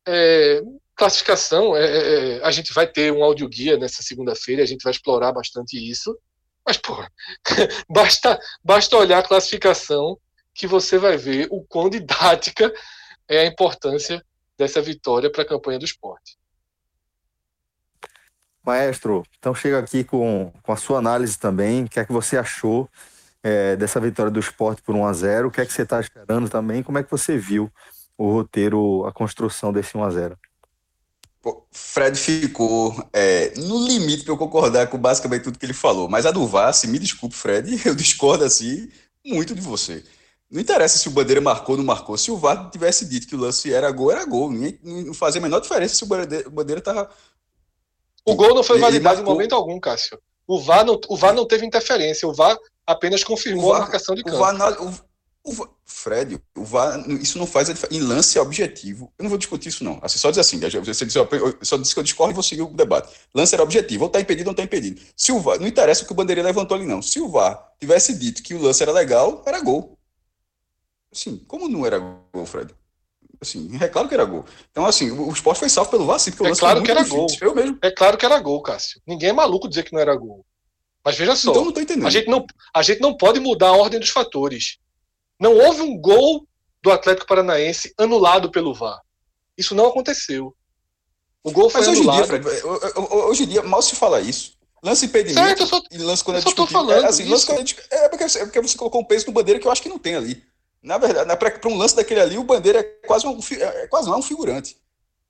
É, 0.06 0.62
classificação, 1.00 1.74
é, 1.74 1.84
é, 1.84 2.38
é 2.38 2.44
a 2.44 2.50
gente 2.50 2.72
vai 2.74 2.86
ter 2.86 3.10
um 3.10 3.24
audioguia 3.24 3.78
nessa 3.78 4.02
segunda-feira, 4.02 4.62
a 4.62 4.66
gente 4.66 4.82
vai 4.82 4.92
explorar 4.92 5.32
bastante 5.32 5.76
isso. 5.76 6.16
Mas, 6.66 6.76
pô, 6.76 6.94
basta, 7.88 8.38
basta 8.62 8.96
olhar 8.96 9.18
a 9.18 9.26
classificação 9.26 10.18
que 10.52 10.66
você 10.66 10.98
vai 10.98 11.16
ver 11.16 11.48
o 11.50 11.64
quão 11.64 11.88
didática 11.88 12.72
é 13.26 13.40
a 13.40 13.46
importância 13.46 14.22
dessa 14.58 14.82
vitória 14.82 15.30
para 15.30 15.42
a 15.42 15.46
campanha 15.46 15.78
do 15.78 15.86
esporte. 15.86 16.38
Maestro, 18.62 19.24
então 19.38 19.54
chega 19.54 19.78
aqui 19.78 20.04
com, 20.04 20.52
com 20.62 20.72
a 20.72 20.76
sua 20.76 20.98
análise 20.98 21.38
também. 21.38 21.84
O 21.84 21.88
que 21.88 21.98
é 21.98 22.04
que 22.04 22.12
você 22.12 22.36
achou 22.36 22.90
é, 23.42 23.74
dessa 23.74 23.98
vitória 23.98 24.30
do 24.30 24.38
esporte 24.38 24.82
por 24.82 24.94
1 24.94 25.06
a 25.06 25.12
0 25.14 25.48
O 25.48 25.50
que 25.50 25.62
é 25.62 25.66
que 25.66 25.72
você 25.72 25.82
está 25.82 25.98
esperando 25.98 26.50
também? 26.50 26.82
Como 26.82 26.98
é 26.98 27.02
que 27.02 27.10
você 27.10 27.38
viu 27.38 27.72
o 28.18 28.30
roteiro, 28.30 29.06
a 29.06 29.12
construção 29.12 29.72
desse 29.72 29.96
1 29.96 30.04
a 30.04 30.10
0 30.10 30.36
Pô, 30.36 30.49
Fred 31.70 32.18
ficou 32.18 32.94
é, 33.12 33.52
no 33.56 33.86
limite 33.86 34.24
para 34.24 34.32
eu 34.32 34.38
concordar 34.38 34.88
com 34.88 34.98
basicamente 34.98 35.44
tudo 35.44 35.58
que 35.58 35.64
ele 35.64 35.72
falou. 35.72 36.08
Mas 36.08 36.26
a 36.26 36.30
do 36.30 36.46
VAR, 36.46 36.72
me 36.86 36.98
desculpe, 36.98 37.34
Fred, 37.34 37.80
eu 37.86 37.94
discordo 37.94 38.44
assim 38.44 38.90
muito 39.24 39.54
de 39.54 39.60
você. 39.60 40.04
Não 40.50 40.60
interessa 40.60 40.98
se 40.98 41.08
o 41.08 41.12
Bandeira 41.12 41.40
marcou 41.40 41.74
ou 41.74 41.78
não 41.78 41.84
marcou. 41.84 42.18
Se 42.18 42.30
o 42.30 42.36
VAR 42.36 42.70
tivesse 42.70 43.06
dito 43.06 43.26
que 43.26 43.36
o 43.36 43.38
lance 43.38 43.72
era 43.72 43.90
gol, 43.90 44.10
era 44.10 44.24
gol. 44.24 44.50
Não 44.82 45.14
fazia 45.14 45.40
a 45.40 45.42
menor 45.42 45.60
diferença 45.60 45.94
se 45.94 46.04
o 46.04 46.50
Bandeira 46.50 46.80
estava. 46.80 47.08
O 48.24 48.34
gol 48.34 48.54
não 48.54 48.64
foi 48.64 48.78
validado 48.78 49.20
em 49.20 49.24
momento 49.24 49.54
algum, 49.54 49.78
Cássio. 49.78 50.18
O 50.46 50.60
VAR, 50.60 50.84
não, 50.84 51.00
o 51.08 51.16
VAR 51.16 51.32
não 51.32 51.46
teve 51.46 51.64
interferência. 51.64 52.26
O 52.26 52.34
VAR 52.34 52.58
apenas 52.84 53.22
confirmou 53.22 53.70
VAR, 53.70 53.76
a 53.76 53.80
marcação 53.82 54.14
de 54.14 54.24
campo. 54.24 54.36
O 54.36 54.40
VAR, 54.40 54.76
o, 55.44 55.52
o 55.52 55.68
Fred, 55.84 56.40
o 56.56 56.64
VAR, 56.64 57.04
isso 57.20 57.38
não 57.38 57.46
faz 57.46 57.68
a 57.70 57.72
diferença. 57.72 57.96
Em 57.96 58.06
lance 58.06 58.38
objetivo, 58.38 59.12
eu 59.18 59.22
não 59.22 59.28
vou 59.28 59.38
discutir 59.38 59.68
isso, 59.68 59.82
não. 59.82 59.98
Assim, 60.02 60.18
só 60.18 60.30
dizer 60.30 60.42
assim, 60.42 60.58
você 60.58 61.04
disse, 61.04 61.18
só 61.62 61.76
disse 61.76 61.94
que 61.94 62.00
eu 62.00 62.04
discordo 62.04 62.32
e 62.32 62.34
vou 62.34 62.42
seguir 62.42 62.62
o 62.62 62.68
debate. 62.68 63.12
Lance 63.34 63.54
era 63.54 63.62
objetivo, 63.62 64.04
ou 64.04 64.06
está 64.08 64.20
impedido 64.20 64.50
ou 64.50 64.52
não 64.52 64.62
está 64.62 64.64
impedido. 64.64 65.00
Se 65.16 65.32
o 65.32 65.40
VAR, 65.40 65.58
não 65.58 65.66
interessa 65.66 66.02
o 66.02 66.06
que 66.06 66.12
o 66.12 66.14
Bandeira 66.14 66.42
levantou 66.42 66.76
ali, 66.76 66.86
não. 66.86 67.02
Se 67.02 67.20
o 67.20 67.28
VAR 67.28 67.72
tivesse 67.78 68.14
dito 68.18 68.42
que 68.42 68.54
o 68.54 68.62
lance 68.62 68.82
era 68.82 68.92
legal, 68.92 69.42
era 69.46 69.60
gol. 69.60 69.98
Assim, 71.12 71.38
como 71.48 71.68
não 71.68 71.84
era 71.84 71.98
gol, 71.98 72.46
Fred? 72.46 72.72
Assim, 73.40 73.70
é 73.80 73.88
claro 73.88 74.06
que 74.06 74.14
era 74.14 74.24
gol. 74.24 74.44
Então, 74.70 74.84
assim, 74.84 75.10
o 75.10 75.32
esporte 75.32 75.58
foi 75.58 75.70
salvo 75.70 75.90
pelo 75.90 76.04
VAR, 76.04 76.18
sim, 76.18 76.30
porque 76.30 76.52
é 76.52 76.54
claro 76.54 76.82
que 76.82 76.90
era 76.90 77.02
difícil. 77.02 77.18
gol. 77.18 77.36
Eu 77.40 77.54
mesmo. 77.54 77.78
É 77.82 77.90
claro 77.90 78.18
que 78.18 78.26
era 78.26 78.38
gol, 78.38 78.62
Cássio. 78.62 79.00
Ninguém 79.06 79.30
é 79.30 79.32
maluco 79.32 79.68
dizer 79.68 79.82
que 79.84 79.92
não 79.92 80.00
era 80.00 80.14
gol. 80.14 80.44
Mas 81.02 81.16
veja 81.16 81.34
só. 81.34 81.50
Então, 81.50 81.64
não 81.64 81.72
tô 81.72 81.80
entendendo. 81.80 82.06
A 82.06 82.10
gente 82.10 82.28
não, 82.28 82.44
a 82.74 82.82
gente 82.82 83.00
não 83.00 83.16
pode 83.16 83.40
mudar 83.40 83.68
a 83.68 83.76
ordem 83.76 83.98
dos 83.98 84.10
fatores. 84.10 84.78
Não 85.40 85.56
houve 85.56 85.80
um 85.80 85.98
gol 85.98 86.46
do 86.82 86.90
Atlético 86.90 87.26
Paranaense 87.26 87.94
anulado 87.98 88.50
pelo 88.50 88.74
VAR. 88.74 89.00
Isso 89.56 89.74
não 89.74 89.86
aconteceu. 89.86 90.54
O 91.42 91.50
gol 91.50 91.70
foi 91.70 91.80
Mas 91.80 91.88
hoje 91.88 92.00
anulado. 92.00 92.36
Em 92.36 92.40
dia, 92.40 92.52
Fred, 92.52 92.66
hoje 93.10 93.42
em 93.44 93.46
dia, 93.46 93.62
mal 93.62 93.80
se 93.80 93.96
fala 93.96 94.20
isso. 94.20 94.58
Lance 94.82 95.06
impedimento 95.06 95.46
certo, 95.46 95.66
só, 95.66 95.82
e 95.90 95.98
lance 95.98 96.24
quando 96.24 96.38
eu 96.38 96.40
é 96.40 96.54
só 96.54 96.66
falando 96.66 97.04
é, 97.04 97.08
assim, 97.08 97.28
lance 97.28 97.44
quando 97.44 97.58
é, 97.58 98.04
é, 98.04 98.08
porque, 98.08 98.24
é 98.24 98.44
porque 98.46 98.60
você 98.62 98.78
colocou 98.78 99.02
um 99.02 99.04
peso 99.04 99.26
no 99.26 99.32
bandeira 99.32 99.60
que 99.60 99.66
eu 99.66 99.70
acho 99.70 99.82
que 99.82 99.90
não 99.90 99.98
tem 99.98 100.14
ali. 100.14 100.42
Na 100.82 100.96
verdade, 100.96 101.36
para 101.36 101.68
um 101.68 101.76
lance 101.76 101.94
daquele 101.94 102.20
ali, 102.20 102.38
o 102.38 102.44
Bandeira 102.44 102.80
é 102.80 102.82
quase 103.06 103.26
um, 103.26 103.38
é 103.38 103.86
quase 103.88 104.08
não 104.08 104.14
é 104.14 104.18
um 104.18 104.22
figurante. 104.22 104.79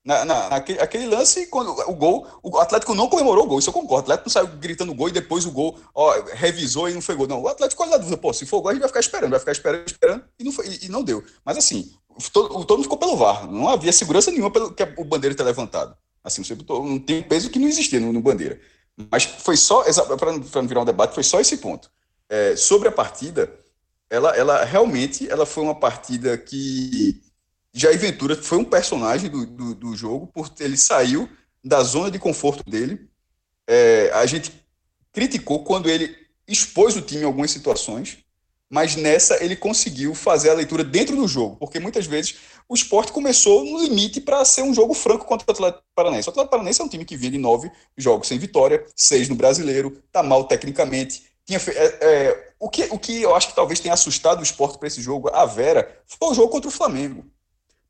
Na, 0.03 0.25
na, 0.25 0.49
naquele, 0.49 0.81
aquele 0.81 1.07
lance, 1.07 1.47
quando 1.47 1.69
o 1.87 1.95
gol, 1.95 2.27
o 2.43 2.59
Atlético 2.59 2.95
não 2.95 3.09
comemorou 3.09 3.45
o 3.45 3.47
gol, 3.47 3.59
isso 3.59 3.69
eu 3.69 3.75
concordo. 3.75 4.09
O 4.09 4.13
Atlético 4.13 4.29
não 4.29 4.33
saiu 4.33 4.47
gritando 4.57 4.95
gol 4.95 5.09
e 5.09 5.13
depois 5.13 5.45
o 5.45 5.51
gol, 5.51 5.79
ó, 5.95 6.15
revisou 6.33 6.89
e 6.89 6.95
não 6.95 7.03
foi 7.03 7.15
gol. 7.15 7.27
Não, 7.27 7.43
o 7.43 7.49
Atlético 7.49 7.83
ficou 7.83 7.87
na 7.87 7.99
dúvida, 7.99 8.17
pô, 8.17 8.33
se 8.33 8.47
for 8.47 8.63
gol, 8.63 8.71
a 8.71 8.73
gente 8.73 8.81
vai 8.81 8.89
ficar 8.89 9.01
esperando, 9.01 9.31
vai 9.31 9.41
ficar 9.41 9.53
esperando, 9.53 9.87
esperando, 9.87 10.25
e 10.39 10.45
não, 10.45 10.53
foi, 10.53 10.67
e, 10.69 10.87
e 10.87 10.89
não 10.89 11.03
deu. 11.03 11.23
Mas 11.45 11.59
assim, 11.59 11.93
todo, 12.33 12.49
todo 12.65 12.79
mundo 12.79 12.85
ficou 12.85 12.97
pelo 12.97 13.17
VAR, 13.17 13.51
não 13.51 13.69
havia 13.69 13.93
segurança 13.93 14.31
nenhuma 14.31 14.51
pelo 14.51 14.73
que 14.73 14.83
o 14.97 15.05
Bandeira 15.05 15.37
ter 15.37 15.43
levantado. 15.43 15.95
Assim, 16.25 16.43
você 16.43 16.57
não 16.69 16.99
tem 16.99 17.23
peso 17.23 17.51
que 17.51 17.59
não 17.59 17.69
existia 17.69 18.01
no, 18.01 18.13
no 18.13 18.23
Bandeira. 18.23 18.59
Mas 19.11 19.25
foi 19.25 19.57
só, 19.57 19.85
para 20.17 20.33
não 20.33 20.69
virar 20.69 20.81
um 20.81 20.85
debate, 20.85 21.15
foi 21.15 21.23
só 21.23 21.41
esse 21.41 21.59
ponto. 21.59 21.91
É, 22.29 22.57
sobre 22.57 22.89
a 22.89 22.93
partida, 22.93 23.53
ela, 24.09 24.37
ela 24.37 24.65
realmente 24.65 25.29
ela 25.31 25.47
foi 25.47 25.63
uma 25.63 25.75
partida 25.75 26.37
que 26.37 27.23
Jair 27.73 27.99
Ventura 27.99 28.37
foi 28.37 28.59
um 28.59 28.65
personagem 28.65 29.31
do, 29.31 29.47
do, 29.47 29.75
do 29.75 29.97
jogo, 29.97 30.27
porque 30.29 30.63
ele 30.63 30.77
saiu 30.77 31.29
da 31.63 31.83
zona 31.83 32.11
de 32.11 32.19
conforto 32.19 32.69
dele. 32.69 33.09
É, 33.67 34.11
a 34.15 34.27
gente 34.27 34.53
criticou 35.13 35.63
quando 35.65 35.89
ele 35.89 36.17
expôs 36.47 36.97
o 36.97 37.01
time 37.01 37.23
em 37.23 37.25
algumas 37.25 37.51
situações, 37.51 38.19
mas 38.69 38.97
nessa 38.97 39.43
ele 39.43 39.57
conseguiu 39.57 40.15
fazer 40.15 40.51
a 40.51 40.55
leitura 40.55 40.85
dentro 40.85 41.17
do 41.17 41.27
jogo, 41.27 41.57
porque 41.57 41.81
muitas 41.81 42.07
vezes 42.07 42.37
o 42.69 42.75
esporte 42.75 43.13
começou 43.13 43.65
no 43.65 43.83
limite 43.83 44.21
para 44.21 44.45
ser 44.45 44.63
um 44.63 44.73
jogo 44.73 44.95
franco 44.95 45.25
contra 45.25 45.47
o 45.47 45.51
Atlético 45.51 45.85
Paranaense. 45.95 46.29
O 46.29 46.31
Atlético 46.31 46.51
Paranaense 46.51 46.81
é 46.81 46.85
um 46.85 46.89
time 46.89 47.05
que 47.05 47.17
vinha 47.17 47.33
de 47.33 47.39
nove 47.39 47.71
jogos 47.97 48.29
sem 48.29 48.39
vitória, 48.39 48.85
seis 48.95 49.29
no 49.29 49.35
brasileiro, 49.35 50.01
está 50.07 50.23
mal 50.23 50.45
tecnicamente. 50.45 51.25
É, 51.49 51.99
é, 52.01 52.53
o 52.61 52.69
que, 52.69 52.85
o 52.93 52.99
que 52.99 53.23
eu 53.23 53.35
acho 53.35 53.49
que 53.49 53.57
talvez 53.57 53.81
tenha 53.81 53.95
assustado 53.95 54.39
o 54.39 54.45
esporte 54.45 54.79
para 54.79 54.87
esse 54.87 55.03
jogo, 55.03 55.29
a 55.35 55.45
Vera, 55.45 56.01
foi 56.07 56.29
o 56.31 56.35
jogo 56.35 56.49
contra 56.49 56.69
o 56.69 56.73
Flamengo. 56.73 57.25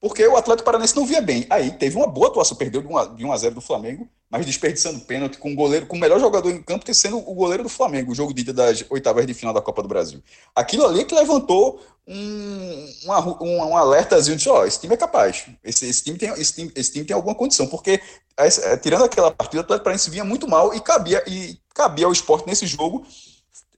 Porque 0.01 0.27
o 0.27 0.37
Atlético 0.37 0.65
Paranaense 0.65 0.97
não 0.97 1.05
via 1.05 1.21
bem. 1.21 1.47
Aí 1.51 1.71
teve 1.73 1.97
uma 1.97 2.07
boa 2.07 2.29
atuação, 2.29 2.57
perdeu 2.57 2.81
de 2.81 3.25
1 3.25 3.33
a 3.33 3.37
0 3.37 3.55
do 3.55 3.61
Flamengo, 3.61 4.09
mas 4.31 4.47
desperdiçando 4.47 5.01
pênalti 5.01 5.37
com 5.37 5.53
o 5.53 5.55
goleiro, 5.55 5.87
com 5.87 5.97
o 5.97 6.01
melhor 6.01 6.19
jogador 6.19 6.51
em 6.51 6.63
campo, 6.63 6.87
que 6.87 6.95
sendo 6.95 7.19
o 7.19 7.35
goleiro 7.35 7.63
do 7.63 7.69
Flamengo, 7.69 8.13
o 8.13 8.15
jogo 8.15 8.33
de 8.33 8.45
das 8.45 8.83
oitavas 8.89 9.27
de 9.27 9.35
final 9.35 9.53
da 9.53 9.61
Copa 9.61 9.83
do 9.83 9.89
Brasil. 9.89 10.23
Aquilo 10.55 10.87
ali 10.87 11.01
é 11.01 11.05
que 11.05 11.15
levantou 11.15 11.85
um, 12.09 12.93
um, 13.05 13.45
um, 13.45 13.77
alertazinho 13.77 14.39
de 14.39 14.49
ó, 14.49 14.63
oh, 14.63 14.67
esse 14.67 14.81
time 14.81 14.95
é 14.95 14.97
capaz. 14.97 15.47
Esse, 15.63 15.87
esse, 15.87 16.03
time 16.03 16.17
tem, 16.17 16.31
esse, 16.31 16.55
time, 16.55 16.73
esse 16.75 16.93
time 16.93 17.05
tem 17.05 17.15
alguma 17.15 17.35
condição, 17.35 17.67
porque 17.67 18.01
é, 18.39 18.77
tirando 18.79 19.05
aquela 19.05 19.31
partida, 19.31 19.59
o 19.59 19.65
Atlético 19.65 19.85
Paranaense 19.85 20.09
vinha 20.09 20.25
muito 20.25 20.49
mal 20.49 20.75
e 20.75 20.81
cabia, 20.81 21.23
e 21.27 21.59
cabia 21.75 22.07
ao 22.07 22.13
esporte 22.13 22.47
nesse 22.47 22.67
jogo 22.67 23.05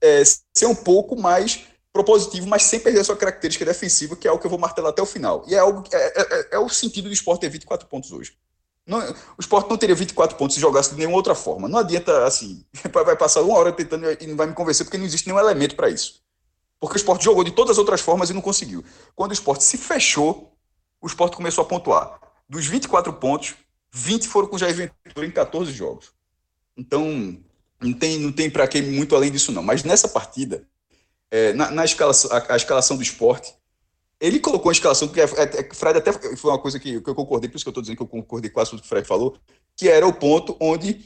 é, 0.01 0.23
ser 0.55 0.67
um 0.67 0.75
pouco 0.75 1.21
mais 1.21 1.61
propositivo, 1.93 2.47
mas 2.47 2.63
sem 2.63 2.81
perder 2.81 3.01
a 3.01 3.05
sua 3.05 3.17
característica 3.17 3.65
defensiva, 3.65 4.17
que 4.17 4.27
é 4.27 4.31
algo 4.31 4.41
que 4.41 4.47
eu 4.47 4.51
vou 4.51 4.59
martelar 4.59 4.91
até 4.91 5.03
o 5.03 5.07
final. 5.07 5.45
E 5.47 5.55
é 5.55 5.59
algo 5.59 5.85
é, 5.93 5.97
é, 5.97 6.23
é, 6.23 6.49
é 6.53 6.59
o 6.59 6.69
sentido 6.69 7.09
do 7.09 7.13
esporte 7.13 7.43
ter 7.43 7.51
24 7.51 7.87
pontos 7.87 8.11
hoje. 8.13 8.37
Não, 8.87 8.99
o 8.99 9.41
esporte 9.41 9.71
não 9.71 9.77
teria 9.77 9.95
24 9.95 10.37
pontos 10.37 10.55
se 10.55 10.61
jogasse 10.61 10.91
de 10.91 10.97
nenhuma 10.97 11.17
outra 11.17 11.35
forma. 11.35 11.69
Não 11.69 11.79
adianta, 11.79 12.25
assim, 12.25 12.65
vai 12.93 13.17
passar 13.17 13.43
uma 13.43 13.57
hora 13.57 13.73
tentando 13.73 14.07
e 14.21 14.27
não 14.27 14.37
vai 14.37 14.47
me 14.47 14.55
convencer, 14.55 14.85
porque 14.85 14.99
não 14.99 15.05
existe 15.05 15.27
nenhum 15.27 15.39
elemento 15.39 15.77
para 15.77 15.89
isso. 15.91 16.23
Porque 16.81 16.97
o 16.97 16.99
esporte 16.99 17.25
jogou 17.25 17.45
de 17.45 17.53
todas 17.53 17.73
as 17.73 17.79
outras 17.79 18.01
formas 18.01 18.31
e 18.31 18.33
não 18.33 18.41
conseguiu. 18.41 18.85
Quando 19.15 19.31
o 19.31 19.35
esporte 19.35 19.63
se 19.63 19.77
fechou, 19.77 20.53
o 21.01 21.07
esporte 21.07 21.37
começou 21.37 21.63
a 21.63 21.67
pontuar. 21.67 22.19
Dos 22.49 22.67
24 22.67 23.13
pontos, 23.13 23.55
20 23.93 24.27
foram 24.27 24.49
com 24.49 24.59
Jair 24.59 24.75
Ventura 24.75 25.27
em 25.27 25.31
14 25.31 25.71
jogos. 25.73 26.13
Então, 26.77 27.39
não 27.81 27.93
tem, 27.93 28.19
não 28.19 28.33
tem 28.33 28.51
para 28.51 28.67
quem 28.67 28.83
muito 28.83 29.15
além 29.15 29.31
disso, 29.31 29.53
não. 29.53 29.63
Mas 29.63 29.85
nessa 29.85 30.09
partida, 30.09 30.67
é, 31.33 31.55
na, 31.55 31.71
na 31.71 31.85
escalação, 31.85 32.31
a, 32.31 32.53
a, 32.53 32.57
escalação 32.57 32.95
do 32.95 33.03
esporte, 33.03 33.55
ele 34.21 34.39
colocou 34.39 34.69
a 34.69 34.73
escalação, 34.73 35.09
porque 35.09 35.23
é, 35.23 35.25
é, 35.25 35.75
Fred 35.75 35.99
até 35.99 36.13
foi 36.13 36.51
uma 36.51 36.59
coisa 36.59 36.79
que, 36.79 37.01
que 37.01 37.09
eu 37.09 37.15
concordei, 37.15 37.49
por 37.49 37.57
isso 37.57 37.65
que 37.65 37.69
eu 37.71 37.73
estou 37.73 37.83
dizendo 37.83 37.97
que 37.97 38.03
eu 38.03 38.07
concordei 38.07 38.51
com 38.51 38.63
tudo 38.63 38.83
que 38.83 38.87
o 38.87 38.89
Fred 38.89 39.09
falou, 39.09 39.39
que 39.75 39.89
era 39.89 40.07
o 40.07 40.13
ponto 40.13 40.55
onde 40.61 41.01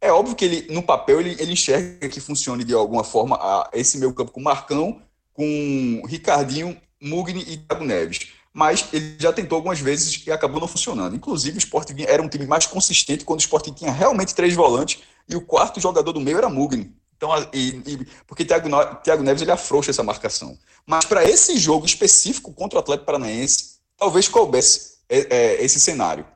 é 0.00 0.10
óbvio 0.10 0.34
que 0.34 0.46
ele, 0.46 0.72
no 0.72 0.82
papel, 0.82 1.20
ele, 1.20 1.36
ele 1.38 1.52
enxerga 1.52 2.08
que 2.08 2.20
funcione 2.20 2.64
de 2.64 2.72
alguma 2.72 3.04
forma 3.04 3.36
a, 3.36 3.68
esse 3.74 3.98
meio 3.98 4.14
campo 4.14 4.32
com 4.32 4.40
Marcão, 4.40 5.02
com 5.34 6.02
Ricardinho, 6.06 6.80
Mugni 7.00 7.44
e 7.46 7.58
Thiago 7.58 7.84
Neves. 7.84 8.28
Mas 8.54 8.88
ele 8.94 9.16
já 9.18 9.34
tentou 9.34 9.56
algumas 9.56 9.78
vezes 9.78 10.26
e 10.26 10.32
acabou 10.32 10.58
não 10.58 10.66
funcionando. 10.66 11.14
Inclusive, 11.14 11.58
o 11.58 11.58
Sport 11.58 11.90
era 12.06 12.22
um 12.22 12.28
time 12.28 12.46
mais 12.46 12.64
consistente 12.64 13.22
quando 13.22 13.40
o 13.40 13.42
Sport 13.42 13.68
tinha 13.74 13.92
realmente 13.92 14.34
três 14.34 14.54
volantes 14.54 15.02
e 15.28 15.36
o 15.36 15.42
quarto 15.42 15.78
jogador 15.78 16.12
do 16.12 16.20
meio 16.20 16.38
era 16.38 16.48
Mugni. 16.48 16.94
Então, 17.16 17.30
e, 17.52 17.82
e, 17.86 18.06
porque 18.26 18.44
Thiago, 18.44 18.68
Thiago 19.02 19.22
Neves 19.22 19.42
ele 19.42 19.50
afrouxa 19.50 19.90
essa 19.90 20.02
marcação. 20.02 20.56
Mas 20.86 21.04
para 21.04 21.24
esse 21.24 21.58
jogo 21.58 21.86
específico 21.86 22.52
contra 22.52 22.78
o 22.78 22.80
Atlético 22.80 23.06
Paranaense, 23.06 23.76
talvez 23.96 24.28
coubesse 24.28 24.98
é, 25.08 25.26
é, 25.34 25.64
esse 25.64 25.80
cenário. 25.80 26.26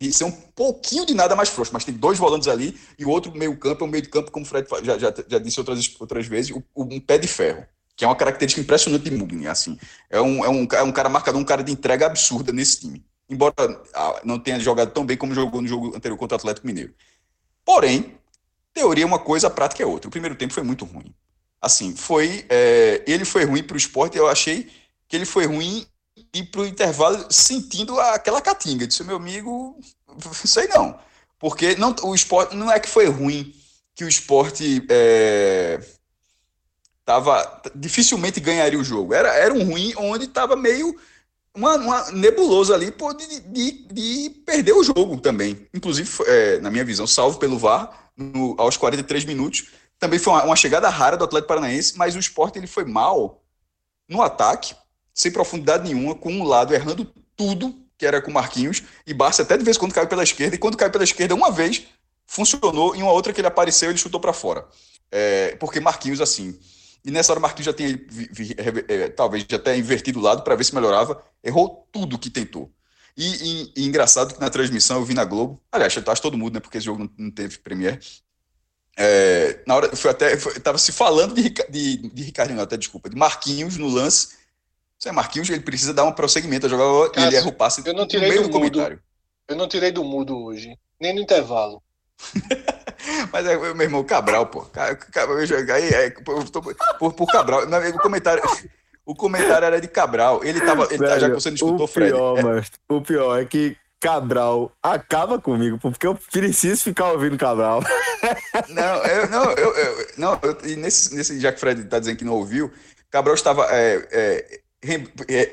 E 0.00 0.10
ser 0.12 0.24
um 0.24 0.30
pouquinho 0.30 1.04
de 1.04 1.12
nada 1.12 1.36
mais 1.36 1.50
frouxo, 1.50 1.72
mas 1.74 1.84
tem 1.84 1.94
dois 1.94 2.18
volantes 2.18 2.48
ali 2.48 2.78
e 2.98 3.04
o 3.04 3.10
outro 3.10 3.32
meio-campo 3.36 3.84
é 3.84 3.86
um 3.86 3.90
meio 3.90 4.02
de 4.02 4.08
campo, 4.08 4.30
como 4.30 4.46
o 4.46 4.48
Fred 4.48 4.66
já, 4.82 4.96
já, 4.96 5.12
já 5.28 5.38
disse 5.38 5.60
outras, 5.60 5.94
outras 6.00 6.26
vezes, 6.26 6.56
um 6.74 6.98
pé 6.98 7.18
de 7.18 7.28
ferro, 7.28 7.66
que 7.94 8.02
é 8.02 8.08
uma 8.08 8.16
característica 8.16 8.62
impressionante 8.62 9.02
de 9.02 9.10
Mugni. 9.10 9.46
Assim. 9.46 9.78
É, 10.08 10.18
um, 10.18 10.42
é, 10.42 10.48
um, 10.48 10.66
é 10.72 10.82
um 10.82 10.92
cara 10.92 11.10
marcador, 11.10 11.38
um 11.38 11.44
cara 11.44 11.62
de 11.62 11.70
entrega 11.70 12.06
absurda 12.06 12.50
nesse 12.50 12.80
time. 12.80 13.04
Embora 13.28 13.54
ah, 13.94 14.20
não 14.24 14.38
tenha 14.38 14.58
jogado 14.58 14.90
tão 14.90 15.04
bem 15.04 15.18
como 15.18 15.34
jogou 15.34 15.60
no 15.60 15.68
jogo 15.68 15.94
anterior 15.94 16.16
contra 16.16 16.36
o 16.36 16.38
Atlético 16.38 16.66
Mineiro. 16.66 16.94
Porém, 17.62 18.18
Teoria 18.72 19.04
é 19.04 19.06
uma 19.06 19.18
coisa, 19.18 19.48
a 19.48 19.50
prática 19.50 19.82
é 19.82 19.86
outra. 19.86 20.08
O 20.08 20.10
primeiro 20.10 20.36
tempo 20.36 20.54
foi 20.54 20.62
muito 20.62 20.84
ruim. 20.84 21.14
Assim, 21.60 21.94
foi. 21.94 22.46
É, 22.48 23.02
ele 23.06 23.24
foi 23.24 23.44
ruim 23.44 23.62
para 23.62 23.74
o 23.74 23.78
esporte, 23.78 24.16
eu 24.16 24.28
achei 24.28 24.70
que 25.08 25.16
ele 25.16 25.26
foi 25.26 25.46
ruim 25.46 25.86
e 26.32 26.42
para 26.42 26.62
o 26.62 26.66
intervalo 26.66 27.26
sentindo 27.30 27.98
aquela 28.00 28.40
catinga. 28.40 28.86
Disse, 28.86 29.04
meu 29.04 29.16
amigo, 29.16 29.78
sei 30.32 30.68
não. 30.68 30.98
Porque 31.38 31.74
não, 31.76 31.94
o 32.02 32.14
esporte 32.14 32.54
não 32.54 32.70
é 32.70 32.78
que 32.78 32.88
foi 32.88 33.06
ruim 33.06 33.54
que 33.94 34.04
o 34.04 34.08
esporte 34.08 34.86
é, 34.88 35.80
tava, 37.04 37.62
dificilmente 37.74 38.40
ganharia 38.40 38.78
o 38.78 38.84
jogo. 38.84 39.12
Era, 39.14 39.34
era 39.34 39.52
um 39.52 39.64
ruim 39.64 39.92
onde 39.96 40.26
estava 40.26 40.54
meio 40.54 40.96
uma, 41.54 41.76
uma 41.76 42.10
nebulosa 42.12 42.74
ali 42.74 42.90
pô, 42.92 43.12
de, 43.12 43.40
de, 43.40 43.72
de, 43.92 44.30
perder 44.46 44.72
o 44.72 44.84
jogo 44.84 45.18
também. 45.18 45.66
Inclusive, 45.74 46.08
é, 46.26 46.58
na 46.60 46.70
minha 46.70 46.84
visão, 46.84 47.06
salvo 47.06 47.38
pelo 47.38 47.58
VAR, 47.58 48.09
no, 48.20 48.54
aos 48.58 48.76
43 48.76 49.24
minutos. 49.24 49.68
Também 49.98 50.18
foi 50.18 50.32
uma, 50.32 50.44
uma, 50.44 50.56
chegada 50.56 50.88
rara 50.88 51.16
do 51.16 51.24
Atlético 51.24 51.48
Paranaense, 51.48 51.96
mas 51.96 52.14
o 52.14 52.18
esporte 52.18 52.58
ele 52.58 52.66
foi 52.66 52.84
mal 52.84 53.42
no 54.08 54.22
ataque, 54.22 54.74
sem 55.14 55.30
profundidade 55.30 55.84
nenhuma, 55.84 56.14
com 56.14 56.32
um 56.32 56.44
lado 56.44 56.74
errando 56.74 57.04
tudo, 57.36 57.74
que 57.96 58.06
era 58.06 58.20
com 58.20 58.30
Marquinhos, 58.30 58.82
e 59.06 59.12
Barça 59.12 59.42
até 59.42 59.56
de 59.56 59.64
vez 59.64 59.76
em 59.76 59.80
quando 59.80 59.92
caiu 59.92 60.08
pela 60.08 60.22
esquerda, 60.22 60.56
e 60.56 60.58
quando 60.58 60.76
caiu 60.76 60.90
pela 60.90 61.04
esquerda 61.04 61.34
uma 61.34 61.50
vez, 61.50 61.86
funcionou, 62.26 62.94
e 62.96 63.02
uma 63.02 63.12
outra 63.12 63.32
que 63.32 63.40
ele 63.40 63.48
apareceu 63.48 63.90
ele 63.90 63.98
chutou 63.98 64.20
para 64.20 64.32
fora. 64.32 64.66
É, 65.10 65.56
porque 65.56 65.80
Marquinhos, 65.80 66.20
assim. 66.20 66.58
E 67.04 67.10
nessa 67.10 67.32
hora 67.32 67.40
Marquinhos 67.40 67.66
já 67.66 67.72
tinha, 67.72 67.98
é, 68.88 69.08
talvez, 69.08 69.44
já 69.48 69.56
até 69.56 69.76
invertido 69.76 70.18
o 70.18 70.22
lado 70.22 70.42
para 70.42 70.54
ver 70.54 70.64
se 70.64 70.74
melhorava. 70.74 71.22
Errou 71.42 71.88
tudo 71.92 72.18
que 72.18 72.30
tentou. 72.30 72.70
E, 73.20 73.26
e, 73.26 73.72
e, 73.76 73.86
engraçado 73.86 74.32
que 74.32 74.40
na 74.40 74.48
transmissão 74.48 74.96
eu 74.96 75.04
vi 75.04 75.12
na 75.12 75.26
Globo, 75.26 75.60
aliás, 75.70 75.94
eu 75.94 76.02
acho 76.10 76.22
todo 76.22 76.38
mundo, 76.38 76.54
né? 76.54 76.60
Porque 76.60 76.78
esse 76.78 76.86
jogo 76.86 77.00
não, 77.00 77.10
não 77.18 77.30
teve 77.30 77.58
Premiere. 77.58 78.00
É, 78.96 79.62
na 79.66 79.76
hora, 79.76 79.94
foi 79.94 80.10
até, 80.10 80.38
foi, 80.38 80.58
tava 80.58 80.78
se 80.78 80.90
falando 80.90 81.34
de, 81.34 81.50
de, 81.68 81.96
de 81.98 82.22
Ricardinho, 82.22 82.58
até 82.62 82.78
desculpa, 82.78 83.10
de 83.10 83.16
Marquinhos 83.16 83.76
no 83.76 83.88
lance. 83.88 84.38
Você 84.98 85.10
é 85.10 85.12
Marquinhos, 85.12 85.50
ele 85.50 85.60
precisa 85.60 85.92
dar 85.92 86.04
um 86.04 86.12
prosseguimento 86.12 86.64
a 86.64 86.68
jogar, 86.70 87.10
ele 87.14 87.36
erra 87.36 87.48
o 87.48 87.52
passe 87.52 87.82
eu 87.86 87.92
não 87.92 88.06
tirei 88.06 88.28
no 88.28 88.34
meio 88.34 88.42
do, 88.44 88.48
do 88.48 88.52
comentário. 88.52 89.02
Eu 89.46 89.56
não 89.56 89.68
tirei 89.68 89.92
do 89.92 90.02
mudo 90.02 90.38
hoje, 90.42 90.78
nem 90.98 91.14
no 91.14 91.20
intervalo. 91.20 91.82
Mas 93.30 93.46
é 93.46 93.54
meu 93.54 93.82
irmão, 93.82 94.02
Cabral, 94.02 94.46
pô. 94.46 94.66
Aí, 94.74 95.92
é, 95.92 96.10
por, 96.98 97.12
por 97.12 97.26
Cabral. 97.26 97.64
O 97.64 97.98
comentário. 97.98 98.42
O 99.10 99.14
comentário 99.16 99.66
era 99.66 99.80
de 99.80 99.88
Cabral. 99.88 100.44
Ele 100.44 100.60
tava. 100.60 100.84
Ele, 100.84 100.98
Velho, 100.98 101.20
já 101.20 101.28
que 101.28 101.34
você 101.34 101.50
não 101.50 101.56
escutou, 101.56 101.82
o 101.82 101.88
Fred. 101.88 102.12
Pior, 102.12 102.38
é... 102.38 102.42
mas, 102.44 102.70
o 102.88 103.00
pior 103.00 103.40
é 103.40 103.44
que 103.44 103.76
Cabral 103.98 104.70
acaba 104.80 105.40
comigo, 105.40 105.78
porque 105.80 106.06
eu 106.06 106.14
preciso 106.14 106.84
ficar 106.84 107.10
ouvindo 107.10 107.36
Cabral. 107.36 107.82
Não, 108.68 109.04
eu, 109.06 109.28
não, 109.30 109.44
eu, 109.52 109.74
eu, 109.74 110.06
não 110.18 110.38
eu, 110.42 110.58
e 110.64 110.76
nesse, 110.76 111.14
nesse, 111.14 111.40
já 111.40 111.50
que 111.50 111.56
o 111.56 111.60
Fred 111.60 111.80
está 111.80 111.98
dizendo 111.98 112.18
que 112.18 112.24
não 112.24 112.34
ouviu, 112.34 112.70
Cabral 113.10 113.34
estava. 113.34 113.66
É, 113.70 114.06
é, 114.12 114.60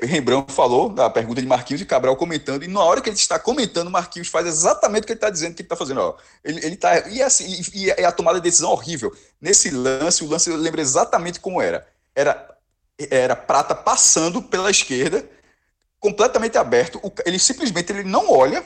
Rembrandt 0.02 0.52
falou 0.52 0.90
da 0.90 1.08
pergunta 1.08 1.40
de 1.40 1.46
Marquinhos 1.46 1.80
e 1.80 1.86
Cabral 1.86 2.14
comentando, 2.14 2.62
e 2.62 2.68
na 2.68 2.82
hora 2.82 3.00
que 3.00 3.08
ele 3.08 3.16
está 3.16 3.38
comentando, 3.38 3.90
Marquinhos 3.90 4.28
faz 4.28 4.46
exatamente 4.46 5.04
o 5.04 5.06
que 5.06 5.12
ele 5.12 5.16
está 5.16 5.30
dizendo 5.30 5.54
que 5.54 5.62
ele 5.62 5.66
está 5.66 5.76
fazendo. 5.76 6.00
Ó. 6.00 6.16
Ele, 6.44 6.64
ele 6.64 6.76
tá, 6.76 7.08
e, 7.08 7.22
assim, 7.22 7.62
e, 7.74 7.86
e 7.86 8.04
a 8.04 8.12
tomada 8.12 8.38
de 8.38 8.44
decisão 8.44 8.70
horrível. 8.70 9.10
Nesse 9.40 9.70
lance, 9.70 10.22
o 10.22 10.28
lance 10.28 10.50
eu 10.50 10.56
lembro 10.56 10.80
exatamente 10.80 11.40
como 11.40 11.60
era. 11.60 11.86
Era, 12.14 12.57
era 13.10 13.36
Prata 13.36 13.74
passando 13.74 14.42
pela 14.42 14.70
esquerda, 14.70 15.28
completamente 16.00 16.58
aberto. 16.58 17.00
ele 17.24 17.38
simplesmente 17.38 17.92
ele 17.92 18.04
não 18.04 18.30
olha, 18.30 18.64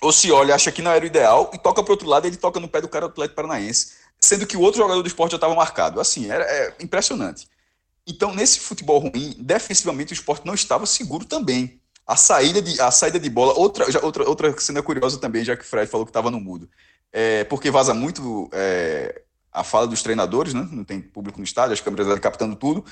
ou 0.00 0.12
se 0.12 0.30
olha, 0.30 0.54
acha 0.54 0.72
que 0.72 0.82
não 0.82 0.90
era 0.90 1.04
o 1.04 1.06
ideal, 1.06 1.50
e 1.52 1.58
toca 1.58 1.82
para 1.82 1.92
outro 1.92 2.08
lado, 2.08 2.26
ele 2.26 2.36
toca 2.36 2.60
no 2.60 2.68
pé 2.68 2.80
do 2.80 2.88
cara 2.88 3.06
do 3.06 3.10
Atlético 3.12 3.36
Paranaense, 3.36 3.92
sendo 4.20 4.46
que 4.46 4.56
o 4.56 4.60
outro 4.60 4.80
jogador 4.80 5.02
do 5.02 5.08
esporte 5.08 5.32
já 5.32 5.36
estava 5.36 5.54
marcado. 5.54 6.00
Assim, 6.00 6.30
era 6.30 6.44
é 6.44 6.74
impressionante. 6.80 7.48
Então, 8.06 8.34
nesse 8.34 8.60
futebol 8.60 8.98
ruim, 8.98 9.36
defensivamente 9.38 10.12
o 10.12 10.14
esporte 10.14 10.46
não 10.46 10.54
estava 10.54 10.86
seguro 10.86 11.24
também. 11.24 11.80
A 12.06 12.16
saída 12.16 12.60
de, 12.60 12.80
a 12.80 12.90
saída 12.90 13.20
de 13.20 13.30
bola, 13.30 13.52
outra, 13.54 13.90
já, 13.90 14.00
outra, 14.00 14.28
outra 14.28 14.58
cena 14.60 14.82
curiosa 14.82 15.18
também, 15.18 15.44
já 15.44 15.56
que 15.56 15.62
o 15.62 15.66
Fred 15.66 15.88
falou 15.88 16.04
que 16.04 16.10
estava 16.10 16.30
no 16.30 16.40
mudo. 16.40 16.68
É, 17.12 17.44
porque 17.44 17.70
vaza 17.70 17.94
muito 17.94 18.48
é, 18.52 19.22
a 19.52 19.62
fala 19.62 19.86
dos 19.86 20.02
treinadores, 20.02 20.54
né? 20.54 20.68
não 20.70 20.84
tem 20.84 21.00
público 21.00 21.38
no 21.38 21.44
estádio, 21.44 21.72
as 21.72 21.80
câmeras 21.80 22.18
captando 22.18 22.56
tudo. 22.56 22.84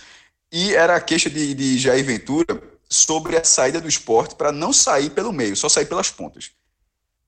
E 0.51 0.75
era 0.75 0.97
a 0.97 1.01
queixa 1.01 1.29
de, 1.29 1.55
de 1.55 1.79
Jair 1.79 2.05
Ventura 2.05 2.63
sobre 2.89 3.37
a 3.37 3.45
saída 3.45 3.81
do 3.81 3.89
esporte 3.89 4.35
para 4.35 4.51
não 4.51 4.73
sair 4.73 5.11
pelo 5.11 5.33
meio, 5.33 5.57
só 5.57 5.69
sair 5.69 5.87
pelas 5.87 6.11
pontas. 6.11 6.53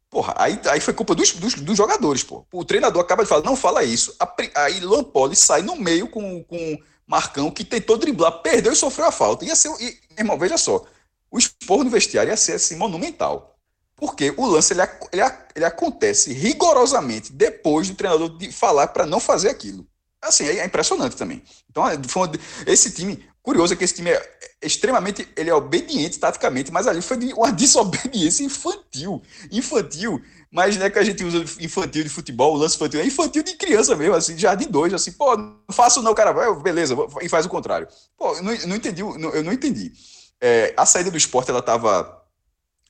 Porra, 0.09 0.35
aí, 0.37 0.59
aí 0.65 0.81
foi 0.81 0.93
culpa 0.93 1.15
dos, 1.15 1.33
dos, 1.35 1.55
dos, 1.55 1.77
jogadores, 1.77 2.25
pô. 2.25 2.45
O 2.53 2.65
treinador 2.65 3.03
acaba 3.03 3.23
de 3.23 3.29
falar, 3.29 3.45
não 3.45 3.55
fala 3.55 3.85
isso. 3.85 4.17
Aí 4.57 4.81
Lampoli 4.81 5.37
sai 5.37 5.63
no 5.63 5.77
meio 5.77 6.09
com, 6.09 6.43
com 6.45 6.79
Marcão, 7.07 7.51
que 7.51 7.63
tentou 7.63 7.97
driblar, 7.97 8.43
perdeu 8.43 8.73
e 8.73 8.77
sofreu 8.77 9.07
a 9.07 9.13
falta. 9.13 9.45
Ia 9.45 9.55
ser, 9.55 9.71
e, 9.81 10.01
irmão, 10.19 10.37
veja 10.37 10.59
só, 10.59 10.85
o 11.31 11.39
esporro 11.39 11.85
no 11.85 11.91
vestiário 11.91 12.31
ia 12.31 12.37
ser 12.37 12.55
assim, 12.55 12.75
monumental. 12.75 13.57
Porque 13.95 14.35
o 14.37 14.47
lance 14.47 14.73
ele, 14.73 14.83
ele, 15.13 15.23
ele 15.55 15.65
acontece 15.65 16.33
rigorosamente 16.33 17.33
depois 17.33 17.89
do 17.89 17.95
treinador 17.95 18.37
de 18.37 18.51
falar 18.51 18.89
para 18.89 19.07
não 19.07 19.21
fazer 19.21 19.51
aquilo. 19.51 19.87
Assim, 20.23 20.47
é, 20.47 20.59
é 20.59 20.65
impressionante 20.65 21.17
também. 21.17 21.43
Então, 21.71 21.89
é, 21.89 21.99
esse 22.67 22.91
time, 22.91 23.25
curioso 23.43 23.73
é 23.73 23.77
que 23.77 23.85
esse 23.85 23.95
time 23.95 24.11
é 24.11 24.31
extremamente, 24.63 25.27
ele 25.37 25.51
é 25.51 25.55
obediente 25.55 26.19
taticamente, 26.19 26.71
mas 26.71 26.87
ali 26.87 27.01
foi 27.01 27.17
uma 27.33 27.53
desobediência 27.53 28.45
infantil. 28.45 29.23
Infantil 29.51 30.23
mas 30.51 30.77
não 30.77 30.87
é 30.87 30.91
que 30.91 30.99
a 30.99 31.05
gente 31.05 31.23
usa 31.25 31.45
infantil 31.65 32.03
de 32.03 32.09
futebol, 32.09 32.57
lance 32.57 32.75
infantil 32.75 33.01
é 33.01 33.07
infantil 33.07 33.43
de 33.43 33.55
criança 33.55 33.95
mesmo, 33.95 34.17
assim, 34.17 34.37
jardim 34.37 34.67
dois, 34.67 34.93
assim, 34.93 35.13
pô, 35.13 35.37
não 35.37 35.57
faço 35.71 36.03
não, 36.03 36.13
cara, 36.13 36.33
beleza, 36.57 36.97
e 37.23 37.29
faz 37.29 37.47
o 37.47 37.49
contrário. 37.49 37.87
Pô, 38.17 38.35
eu 38.35 38.43
não, 38.43 38.53
não 38.67 38.77
entendi, 38.77 39.03
não, 39.03 39.31
eu 39.31 39.45
não 39.45 39.53
entendi. 39.53 39.93
É, 40.41 40.75
a 40.77 40.85
saída 40.85 41.11
do 41.11 41.17
esporte, 41.17 41.51
ela 41.51 41.63
tava, 41.63 42.21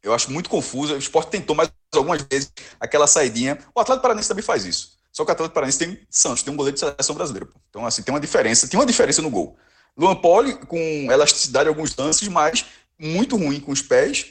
eu 0.02 0.14
acho 0.14 0.32
muito 0.32 0.48
confusa, 0.48 0.94
o 0.94 0.98
esporte 0.98 1.30
tentou 1.30 1.54
mais 1.54 1.70
algumas 1.94 2.22
vezes 2.22 2.50
aquela 2.78 3.06
saidinha, 3.06 3.58
o 3.74 3.80
Atlético 3.80 4.02
Paranaense 4.02 4.28
também 4.28 4.44
faz 4.44 4.64
isso, 4.64 4.98
só 5.12 5.24
que 5.24 5.30
o 5.30 5.32
Atlético 5.32 5.54
Paranaense 5.54 5.78
tem 5.78 6.00
Santos, 6.08 6.42
tem 6.42 6.52
um 6.52 6.56
goleiro 6.56 6.74
de 6.74 6.80
seleção 6.80 7.14
brasileira, 7.14 7.46
pô. 7.46 7.58
então 7.68 7.86
assim, 7.86 8.02
tem 8.02 8.14
uma 8.14 8.20
diferença, 8.20 8.68
tem 8.68 8.78
uma 8.78 8.86
diferença 8.86 9.20
no 9.20 9.30
gol. 9.30 9.56
Luan 9.96 10.16
Poli 10.16 10.54
com 10.66 10.78
elasticidade 11.10 11.66
em 11.66 11.68
alguns 11.68 11.94
lances, 11.96 12.28
mas 12.28 12.64
muito 12.98 13.36
ruim 13.36 13.60
com 13.60 13.72
os 13.72 13.82
pés, 13.82 14.26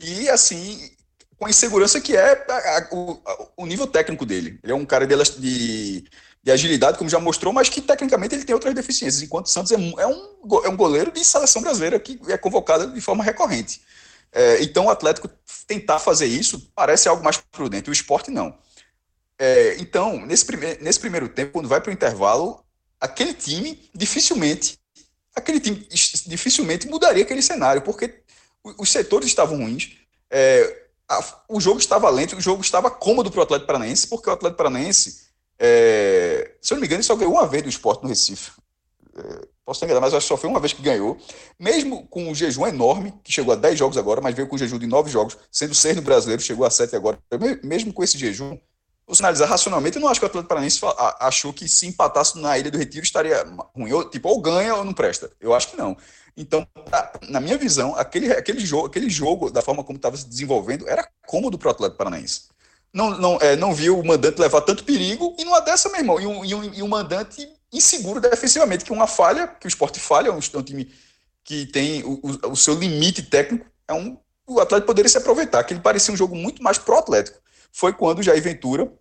e 0.00 0.28
assim, 0.28 0.90
com 1.38 1.46
a 1.46 1.50
insegurança 1.50 2.00
que 2.00 2.16
é 2.16 2.44
a, 2.48 2.78
a, 2.78 2.88
o, 2.92 3.20
o, 3.56 3.66
nível 3.66 3.86
técnico 3.86 4.24
dele. 4.24 4.58
Ele 4.62 4.72
é 4.72 4.74
um 4.74 4.84
cara 4.84 5.06
de, 5.06 5.16
de, 5.38 6.04
de, 6.42 6.50
agilidade, 6.50 6.98
como 6.98 7.10
já 7.10 7.18
mostrou, 7.18 7.52
mas 7.52 7.68
que 7.68 7.80
tecnicamente 7.80 8.34
ele 8.34 8.44
tem 8.44 8.54
outras 8.54 8.74
deficiências, 8.74 9.22
enquanto 9.22 9.46
o 9.46 9.48
Santos 9.48 9.72
é, 9.72 9.74
é, 9.74 10.06
um, 10.06 10.64
é 10.64 10.68
um 10.68 10.76
goleiro 10.76 11.10
de 11.10 11.24
seleção 11.24 11.60
brasileira 11.60 11.98
que 11.98 12.18
é 12.28 12.38
convocado 12.38 12.92
de 12.92 13.00
forma 13.00 13.24
recorrente. 13.24 13.80
É, 14.32 14.62
então 14.62 14.86
o 14.86 14.90
Atlético 14.90 15.28
tentar 15.66 15.98
fazer 15.98 16.26
isso 16.26 16.70
parece 16.74 17.08
algo 17.08 17.22
mais 17.22 17.36
prudente, 17.36 17.90
o 17.90 17.92
esporte 17.92 18.30
não. 18.30 18.56
É, 19.38 19.76
então, 19.78 20.24
nesse, 20.24 20.44
prime 20.44 20.76
nesse 20.80 21.00
primeiro 21.00 21.28
tempo, 21.28 21.52
quando 21.52 21.68
vai 21.68 21.80
para 21.80 21.90
o 21.90 21.92
intervalo, 21.92 22.64
aquele 23.00 23.34
time 23.34 23.90
dificilmente 23.94 24.80
aquele 25.34 25.60
time 25.60 25.86
dificilmente 26.26 26.86
mudaria 26.88 27.22
aquele 27.22 27.42
cenário, 27.42 27.82
porque 27.82 28.22
os 28.78 28.90
setores 28.90 29.26
estavam 29.26 29.58
ruins. 29.58 29.92
É, 30.30 30.86
a, 31.08 31.24
o 31.48 31.60
jogo 31.60 31.78
estava 31.78 32.08
lento, 32.10 32.36
o 32.36 32.40
jogo 32.40 32.62
estava 32.62 32.90
cômodo 32.90 33.30
para 33.30 33.40
o 33.40 33.42
Atlético 33.42 33.66
Paranaense, 33.66 34.06
porque 34.06 34.28
o 34.28 34.32
Atlético 34.32 34.58
Paranaense, 34.58 35.28
é, 35.58 36.54
se 36.60 36.72
eu 36.72 36.76
não 36.76 36.80
me 36.80 36.86
engano, 36.86 37.02
só 37.02 37.16
ganhou 37.16 37.34
uma 37.34 37.46
vez 37.46 37.62
do 37.62 37.68
esporte 37.68 38.02
no 38.02 38.08
Recife. 38.08 38.52
É, 39.14 39.46
posso 39.64 39.80
ter 39.80 39.86
enganado, 39.86 40.06
mas 40.06 40.14
acho 40.14 40.24
que 40.24 40.28
só 40.28 40.36
foi 40.36 40.48
uma 40.48 40.60
vez 40.60 40.72
que 40.72 40.82
ganhou. 40.82 41.18
Mesmo 41.58 42.06
com 42.06 42.30
um 42.30 42.34
jejum 42.34 42.66
enorme, 42.66 43.12
que 43.24 43.32
chegou 43.32 43.52
a 43.52 43.56
10 43.56 43.78
jogos 43.78 43.96
agora, 43.98 44.20
mas 44.20 44.34
veio 44.34 44.48
com 44.48 44.56
um 44.56 44.58
jejum 44.58 44.78
de 44.78 44.86
9 44.86 45.10
jogos, 45.10 45.36
sendo 45.50 45.74
6 45.74 45.96
no 45.96 46.02
brasileiro, 46.02 46.42
chegou 46.42 46.64
a 46.64 46.70
7 46.70 46.94
agora. 46.96 47.18
Mesmo 47.62 47.92
com 47.92 48.02
esse 48.02 48.16
jejum, 48.16 48.58
vou 49.06 49.14
sinalizar 49.14 49.48
racionalmente, 49.48 49.96
eu 49.96 50.02
não 50.02 50.08
acho 50.08 50.20
que 50.20 50.26
o 50.26 50.28
Atlético 50.28 50.48
Paranaense 50.48 50.80
achou 51.20 51.52
que 51.52 51.68
se 51.68 51.86
empatasse 51.86 52.38
na 52.38 52.58
Ilha 52.58 52.70
do 52.70 52.78
Retiro 52.78 53.04
estaria 53.04 53.44
ruim. 53.74 53.92
Ou, 53.92 54.08
tipo, 54.08 54.28
ou 54.28 54.40
ganha 54.40 54.74
ou 54.74 54.84
não 54.84 54.92
presta. 54.92 55.30
Eu 55.40 55.54
acho 55.54 55.70
que 55.70 55.76
não. 55.76 55.96
Então, 56.36 56.66
na 57.28 57.40
minha 57.40 57.58
visão, 57.58 57.94
aquele, 57.96 58.32
aquele, 58.32 58.64
jogo, 58.64 58.86
aquele 58.86 59.10
jogo, 59.10 59.50
da 59.50 59.60
forma 59.60 59.84
como 59.84 59.96
estava 59.96 60.16
se 60.16 60.26
desenvolvendo, 60.26 60.88
era 60.88 61.06
cômodo 61.26 61.58
para 61.58 61.68
o 61.68 61.70
Atlético 61.70 61.98
Paranaense. 61.98 62.44
Não, 62.92 63.10
não, 63.18 63.38
é, 63.40 63.56
não 63.56 63.74
viu 63.74 63.98
o 63.98 64.06
mandante 64.06 64.40
levar 64.40 64.60
tanto 64.62 64.84
perigo, 64.84 65.34
e 65.38 65.44
numa 65.44 65.60
dessa, 65.60 65.88
meu 65.88 66.00
irmão, 66.00 66.20
e 66.20 66.26
um, 66.26 66.44
e 66.44 66.54
um, 66.54 66.74
e 66.74 66.82
um 66.82 66.88
mandante 66.88 67.48
inseguro 67.72 68.20
defensivamente, 68.20 68.84
que 68.84 68.92
uma 68.92 69.06
falha, 69.06 69.48
que 69.48 69.66
o 69.66 69.68
esporte 69.68 69.98
falha, 69.98 70.28
é 70.28 70.32
um, 70.32 70.38
um 70.38 70.62
time 70.62 70.92
que 71.42 71.66
tem 71.66 72.02
o, 72.04 72.20
o, 72.22 72.50
o, 72.50 72.56
seu 72.56 72.74
limite 72.74 73.22
técnico, 73.22 73.66
é 73.88 73.94
um, 73.94 74.18
o 74.46 74.60
Atlético 74.60 74.86
poderia 74.86 75.08
se 75.08 75.18
aproveitar, 75.18 75.64
que 75.64 75.72
ele 75.72 75.80
parecia 75.80 76.12
um 76.12 76.16
jogo 76.16 76.36
muito 76.36 76.62
mais 76.62 76.78
pró-Atlético. 76.78 77.41
Foi 77.72 77.92
quando 77.92 78.18
o 78.18 78.22
Jair 78.22 78.42
Ventura 78.42 78.92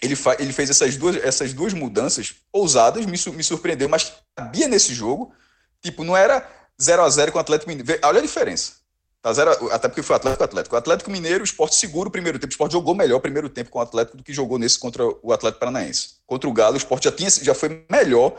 ele, 0.00 0.14
ele 0.38 0.52
fez 0.52 0.70
essas 0.70 0.96
duas, 0.96 1.16
essas 1.16 1.52
duas 1.52 1.74
mudanças 1.74 2.36
ousadas, 2.52 3.04
me, 3.04 3.18
me 3.34 3.44
surpreendeu, 3.44 3.88
mas 3.88 4.14
cabia 4.34 4.66
nesse 4.66 4.94
jogo, 4.94 5.34
Tipo, 5.82 6.04
não 6.04 6.16
era 6.16 6.46
0 6.80 7.02
a 7.02 7.08
0 7.08 7.32
com 7.32 7.38
o 7.38 7.40
Atlético 7.40 7.70
Mineiro. 7.70 8.00
Olha 8.04 8.18
a 8.18 8.22
diferença. 8.22 8.80
Tá 9.22 9.34
zero, 9.34 9.70
até 9.70 9.86
porque 9.86 10.02
foi 10.02 10.16
Atlético 10.16 10.44
Atlético. 10.44 10.74
O 10.74 10.78
Atlético 10.78 11.10
Mineiro, 11.10 11.42
o 11.42 11.44
esporte 11.44 11.76
seguro 11.76 12.08
o 12.08 12.12
primeiro 12.12 12.38
tempo. 12.38 12.50
O 12.50 12.54
esporte 12.54 12.72
jogou 12.72 12.94
melhor 12.94 13.18
o 13.18 13.20
primeiro 13.20 13.50
tempo 13.50 13.68
com 13.68 13.78
o 13.78 13.82
Atlético 13.82 14.16
do 14.16 14.22
que 14.22 14.32
jogou 14.32 14.58
nesse 14.58 14.78
contra 14.78 15.04
o 15.22 15.32
Atlético 15.32 15.60
Paranaense. 15.60 16.14
Contra 16.26 16.48
o 16.48 16.52
Galo, 16.52 16.74
o 16.74 16.78
esporte 16.78 17.04
já, 17.04 17.12
tinha, 17.12 17.28
já 17.28 17.54
foi 17.54 17.84
melhor 17.90 18.38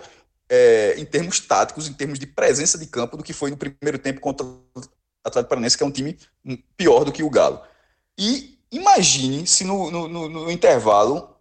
é, 0.50 0.96
em 0.98 1.06
termos 1.06 1.40
táticos, 1.40 1.88
em 1.88 1.94
termos 1.94 2.18
de 2.18 2.26
presença 2.26 2.80
de 2.80 2.88
campo, 2.88 3.16
do 3.16 3.24
que 3.24 3.32
foi 3.32 3.52
no 3.52 3.58
primeiro 3.58 4.00
tempo 4.00 4.20
contra 4.20 4.44
o 4.44 4.64
Atlético 5.24 5.50
Paranaense, 5.50 5.78
que 5.78 5.84
é 5.84 5.86
um 5.86 5.92
time 5.92 6.18
pior 6.76 7.04
do 7.04 7.12
que 7.12 7.22
o 7.22 7.30
Galo. 7.30 7.62
E 8.18 8.58
imagine 8.72 9.46
se 9.46 9.64
no, 9.64 9.92
no, 9.92 10.08
no, 10.08 10.30
no 10.30 10.52
intervalo 10.52 11.36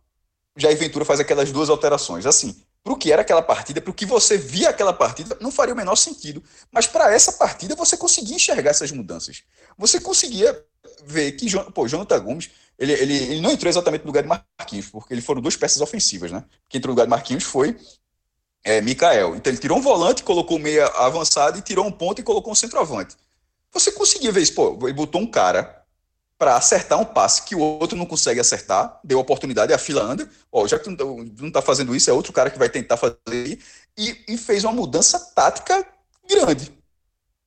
Jair 0.57 0.77
Ventura 0.77 1.05
faz 1.05 1.21
aquelas 1.21 1.51
duas 1.53 1.71
alterações. 1.71 2.27
Assim, 2.27 2.61
para 2.83 2.93
o 2.93 2.97
que 2.97 3.13
era 3.13 3.23
aquela 3.23 3.43
partida, 3.43 3.81
para 3.81 3.91
o 3.91 3.95
que 3.95 4.07
você 4.07 4.37
via 4.37 4.71
aquela 4.71 4.93
partida, 4.93 5.37
não 5.41 5.51
faria 5.51 5.75
o 5.75 5.77
menor 5.77 5.97
sentido. 5.97 6.43
Mas 6.71 6.87
para 6.87 7.13
essa 7.15 7.33
partida 7.33 7.75
você 7.75 7.97
conseguia 7.97 8.37
enxergar 8.37 8.71
essas 8.71 8.91
mudanças. 8.91 9.43
Você 9.77 10.01
conseguia 10.01 10.65
ver 11.05 11.33
que 11.33 11.47
pô, 11.73 11.87
Jonathan 11.87 12.21
Gomes 12.21 12.51
ele, 12.79 12.93
ele, 12.93 13.15
ele 13.15 13.41
não 13.43 13.51
entrou 13.51 13.69
exatamente 13.69 14.03
no 14.03 14.07
lugar 14.07 14.23
de 14.23 14.29
Marquinhos, 14.29 14.87
porque 14.87 15.13
ele 15.13 15.21
foram 15.21 15.43
duas 15.43 15.55
peças 15.55 15.83
ofensivas, 15.83 16.33
né? 16.33 16.43
Quem 16.69 16.79
entrou 16.79 16.93
no 16.93 16.95
lugar 16.95 17.05
de 17.05 17.11
Marquinhos 17.11 17.45
foi 17.45 17.77
é, 18.65 18.81
Mikael. 18.81 19.37
Então 19.37 19.53
ele 19.53 19.61
tirou 19.61 19.77
um 19.77 19.83
volante, 19.83 20.23
colocou 20.23 20.59
meia 20.59 20.87
avançado 20.87 21.59
e 21.59 21.63
tirou 21.63 21.87
um 21.87 21.93
ponto 21.93 22.21
e 22.21 22.25
colocou 22.25 22.53
um 22.53 22.57
centroavante. 22.57 23.17
Você 23.73 23.93
conseguia 23.93 24.33
ver 24.33 24.41
isso, 24.41 24.55
pô, 24.55 24.79
ele 24.83 24.95
botou 24.95 25.21
um 25.21 25.27
cara 25.27 25.80
para 26.41 26.57
acertar 26.57 26.99
um 26.99 27.05
passe 27.05 27.43
que 27.43 27.55
o 27.55 27.61
outro 27.61 27.99
não 27.99 28.07
consegue 28.07 28.41
acertar, 28.41 28.99
deu 29.05 29.19
oportunidade, 29.19 29.75
a 29.75 29.79
fila 29.79 30.03
anda, 30.03 30.27
ó, 30.51 30.67
já 30.67 30.79
que 30.79 30.85
tu 30.85 30.91
não 31.39 31.49
está 31.49 31.61
fazendo 31.61 31.95
isso, 31.95 32.09
é 32.09 32.15
outro 32.15 32.33
cara 32.33 32.49
que 32.49 32.59
vai 32.59 32.71
tentar 32.71 32.97
fazer, 32.97 33.59
e, 33.95 34.25
e 34.27 34.39
fez 34.39 34.65
uma 34.65 34.73
mudança 34.73 35.21
tática 35.35 35.87
grande. 36.27 36.73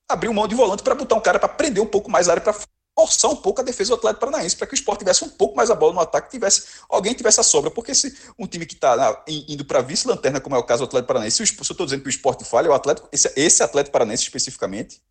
Abriu 0.08 0.32
mão 0.32 0.46
de 0.46 0.54
volante 0.54 0.84
para 0.84 0.94
botar 0.94 1.16
um 1.16 1.20
cara 1.20 1.40
para 1.40 1.48
prender 1.48 1.82
um 1.82 1.86
pouco 1.88 2.08
mais 2.08 2.28
a 2.28 2.34
área, 2.34 2.40
para 2.40 2.54
forçar 2.96 3.32
um 3.32 3.34
pouco 3.34 3.60
a 3.60 3.64
defesa 3.64 3.90
do 3.90 3.96
Atlético 3.96 4.20
Paranaense, 4.20 4.56
para 4.56 4.68
que 4.68 4.74
o 4.74 4.76
esporte 4.76 5.00
tivesse 5.00 5.24
um 5.24 5.28
pouco 5.28 5.56
mais 5.56 5.72
a 5.72 5.74
bola 5.74 5.92
no 5.92 6.00
ataque, 6.00 6.30
tivesse 6.30 6.64
alguém 6.88 7.14
tivesse 7.14 7.40
a 7.40 7.42
sobra, 7.42 7.72
porque 7.72 7.96
se 7.96 8.16
um 8.38 8.46
time 8.46 8.64
que 8.64 8.74
está 8.74 9.24
indo 9.26 9.64
para 9.64 9.80
vice-lanterna, 9.80 10.40
como 10.40 10.54
é 10.54 10.58
o 10.60 10.62
caso 10.62 10.84
do 10.84 10.86
Atlético 10.86 11.08
Paranaense, 11.08 11.44
se, 11.44 11.52
eu 11.52 11.62
estou 11.62 11.84
dizendo 11.84 12.02
que 12.02 12.08
o 12.08 12.10
esporte 12.10 12.44
falha, 12.44 12.70
o 12.70 12.72
Atlético, 12.72 13.08
esse, 13.10 13.32
esse 13.34 13.60
Atlético 13.60 13.92
Paranaense 13.92 14.22
especificamente, 14.22 15.02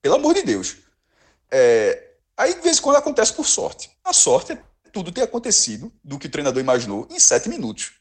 pelo 0.00 0.14
amor 0.14 0.32
de 0.32 0.42
Deus, 0.42 0.76
é, 1.50 2.09
Aí, 2.40 2.54
de 2.54 2.62
vez 2.62 2.78
em 2.78 2.80
quando, 2.80 2.96
acontece 2.96 3.34
por 3.34 3.44
sorte. 3.44 3.90
A 4.02 4.14
sorte 4.14 4.52
é 4.52 4.58
tudo 4.90 5.12
ter 5.12 5.20
acontecido 5.20 5.92
do 6.02 6.18
que 6.18 6.26
o 6.26 6.30
treinador 6.30 6.58
imaginou 6.58 7.06
em 7.10 7.20
sete 7.20 7.50
minutos. 7.50 7.92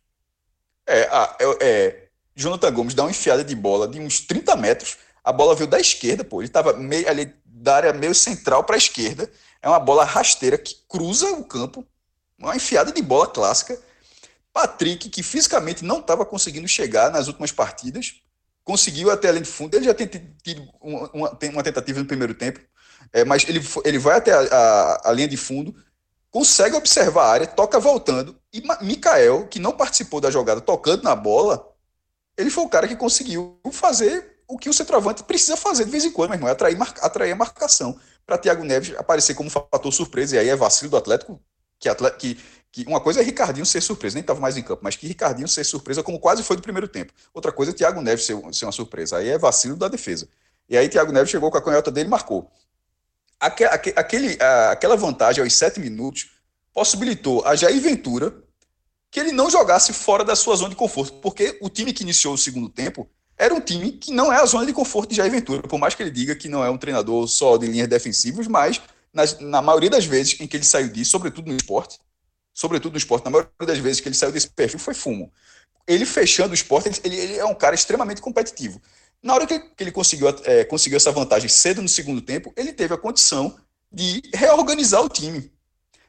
É, 0.87 1.01
é, 1.01 1.57
é, 1.59 2.07
Jonathan 2.33 2.71
Gomes 2.71 2.93
dá 2.93 3.03
uma 3.03 3.11
enfiada 3.11 3.43
de 3.43 3.53
bola 3.53 3.85
de 3.85 3.99
uns 3.99 4.21
30 4.21 4.55
metros. 4.55 4.95
A 5.25 5.33
bola 5.33 5.55
veio 5.55 5.69
da 5.69 5.77
esquerda, 5.77 6.23
pô. 6.23 6.39
Ele 6.39 6.47
estava 6.47 6.69
ali 6.69 7.35
da 7.43 7.75
área 7.75 7.91
meio 7.91 8.15
central 8.15 8.63
para 8.63 8.75
a 8.75 8.77
esquerda. 8.77 9.29
É 9.61 9.67
uma 9.67 9.77
bola 9.77 10.05
rasteira 10.05 10.57
que 10.57 10.73
cruza 10.87 11.29
o 11.33 11.43
campo. 11.43 11.85
Uma 12.37 12.55
enfiada 12.55 12.93
de 12.93 13.01
bola 13.01 13.27
clássica. 13.27 13.77
Patrick, 14.53 15.09
que 15.09 15.21
fisicamente 15.21 15.83
não 15.83 15.99
estava 15.99 16.25
conseguindo 16.25 16.65
chegar 16.65 17.11
nas 17.11 17.27
últimas 17.27 17.51
partidas, 17.51 18.21
conseguiu 18.63 19.11
até 19.11 19.27
além 19.27 19.43
de 19.43 19.49
fundo. 19.49 19.75
Ele 19.75 19.83
já 19.83 19.93
tem 19.93 20.07
tido 20.07 20.65
uma, 20.79 21.09
uma, 21.11 21.39
uma 21.51 21.63
tentativa 21.63 21.99
no 21.99 22.05
primeiro 22.05 22.33
tempo 22.33 22.61
é, 23.11 23.25
mas 23.25 23.47
ele, 23.47 23.61
ele 23.83 23.97
vai 23.97 24.17
até 24.17 24.31
a, 24.33 24.39
a, 24.39 25.09
a, 25.09 25.11
linha 25.11 25.27
de 25.27 25.37
fundo, 25.37 25.75
consegue 26.29 26.75
observar 26.75 27.25
a 27.25 27.31
área, 27.31 27.47
toca 27.47 27.79
voltando, 27.79 28.37
e 28.53 28.61
Mikael, 28.81 29.47
que 29.47 29.59
não 29.59 29.71
participou 29.71 30.21
da 30.21 30.31
jogada 30.31 30.61
tocando 30.61 31.03
na 31.03 31.15
bola, 31.15 31.67
ele 32.37 32.49
foi 32.49 32.63
o 32.63 32.69
cara 32.69 32.87
que 32.87 32.95
conseguiu 32.95 33.59
fazer 33.71 34.39
o 34.47 34.57
que 34.57 34.69
o 34.69 34.73
centroavante 34.73 35.23
precisa 35.23 35.55
fazer 35.55 35.85
de 35.85 35.91
vez 35.91 36.05
em 36.05 36.11
quando, 36.11 36.29
meu 36.29 36.37
irmão, 36.37 36.49
é 36.49 36.51
atrair, 36.51 36.77
atrair 37.01 37.31
a 37.31 37.35
marcação 37.35 37.99
para 38.25 38.37
Thiago 38.37 38.63
Neves 38.63 38.95
aparecer 38.97 39.33
como 39.35 39.49
fator 39.49 39.91
surpresa, 39.91 40.35
e 40.35 40.39
aí 40.39 40.49
é 40.49 40.55
vacilo 40.55 40.91
do 40.91 40.97
Atlético, 40.97 41.39
que, 41.79 41.89
Atlético, 41.89 42.19
que, 42.19 42.39
que 42.71 42.85
uma 42.87 42.99
coisa 42.99 43.21
é 43.21 43.23
Ricardinho 43.23 43.65
ser 43.65 43.81
surpresa, 43.81 44.15
nem 44.15 44.21
estava 44.21 44.39
mais 44.39 44.57
em 44.57 44.63
campo, 44.63 44.81
mas 44.83 44.95
que 44.95 45.07
Ricardinho 45.07 45.47
ser 45.47 45.63
surpresa, 45.63 46.03
como 46.03 46.19
quase 46.19 46.43
foi 46.43 46.55
no 46.55 46.61
primeiro 46.61 46.87
tempo. 46.87 47.13
Outra 47.33 47.51
coisa 47.51 47.71
é 47.71 47.73
Thiago 47.73 48.01
Neves 48.01 48.25
ser, 48.25 48.37
ser 48.51 48.65
uma 48.65 48.71
surpresa, 48.71 49.17
aí 49.17 49.29
é 49.29 49.37
vacilo 49.37 49.75
da 49.75 49.87
defesa. 49.87 50.27
E 50.67 50.77
aí 50.77 50.87
Thiago 50.87 51.11
Neves 51.11 51.29
chegou 51.29 51.49
com 51.49 51.57
a 51.57 51.61
canhota 51.61 51.89
dele 51.91 52.07
e 52.07 52.11
marcou 52.11 52.51
aquele, 53.39 54.37
aquela 54.71 54.97
vantagem 54.97 55.43
aos 55.43 55.53
sete 55.53 55.79
minutos 55.79 56.31
possibilitou 56.73 57.45
a 57.45 57.55
Jair 57.55 57.79
Ventura 57.81 58.43
que 59.11 59.19
ele 59.19 59.31
não 59.31 59.49
jogasse 59.49 59.91
fora 59.91 60.23
da 60.23 60.35
sua 60.35 60.55
zona 60.55 60.69
de 60.69 60.75
conforto, 60.75 61.13
porque 61.19 61.57
o 61.61 61.69
time 61.69 61.91
que 61.91 62.03
iniciou 62.03 62.35
o 62.35 62.37
segundo 62.37 62.69
tempo 62.69 63.09
era 63.37 63.53
um 63.53 63.61
time 63.61 63.93
que 63.93 64.11
não 64.11 64.31
é 64.31 64.35
a 64.35 64.45
zona 64.45 64.65
de 64.65 64.73
conforto 64.73 65.09
de 65.09 65.15
Jair 65.15 65.31
Ventura, 65.31 65.61
por 65.63 65.79
mais 65.79 65.95
que 65.95 66.03
ele 66.03 66.11
diga 66.11 66.35
que 66.35 66.49
não 66.49 66.63
é 66.63 66.69
um 66.69 66.77
treinador 66.77 67.27
só 67.27 67.57
de 67.57 67.65
linhas 67.65 67.87
defensivas, 67.87 68.47
mas 68.47 68.81
nas, 69.13 69.39
na 69.39 69.61
maioria 69.61 69.89
das 69.89 70.05
vezes 70.05 70.39
em 70.39 70.47
que 70.47 70.57
ele 70.57 70.65
saiu 70.65 70.89
disso, 70.89 71.11
sobretudo 71.11 71.49
no 71.49 71.55
esporte, 71.55 71.97
sobretudo 72.53 72.91
no 72.91 72.97
esporte, 72.97 73.23
na 73.25 73.31
maioria 73.31 73.51
das 73.61 73.77
vezes 73.79 74.01
que 74.01 74.09
ele 74.09 74.15
saiu 74.15 74.31
desse 74.31 74.49
perfil 74.49 74.79
foi 74.79 74.93
fumo. 74.93 75.31
Ele 75.87 76.05
fechando 76.05 76.51
o 76.51 76.53
esporte, 76.53 77.01
ele, 77.03 77.15
ele 77.15 77.37
é 77.37 77.45
um 77.45 77.55
cara 77.55 77.73
extremamente 77.73 78.21
competitivo. 78.21 78.79
Na 79.21 79.33
hora 79.33 79.45
que, 79.45 79.61
ele 79.79 79.91
conseguiu, 79.91 80.27
é, 80.43 80.63
conseguiu 80.63 80.97
essa 80.97 81.11
vantagem 81.11 81.49
cedo 81.49 81.81
no 81.81 81.89
segundo 81.89 82.21
tempo, 82.21 82.53
ele 82.55 82.71
teve 82.71 82.93
a 82.93 82.97
condição 82.97 83.57
de 83.91 84.21
reorganizar 84.33 85.03
o 85.03 85.09
time. 85.09 85.51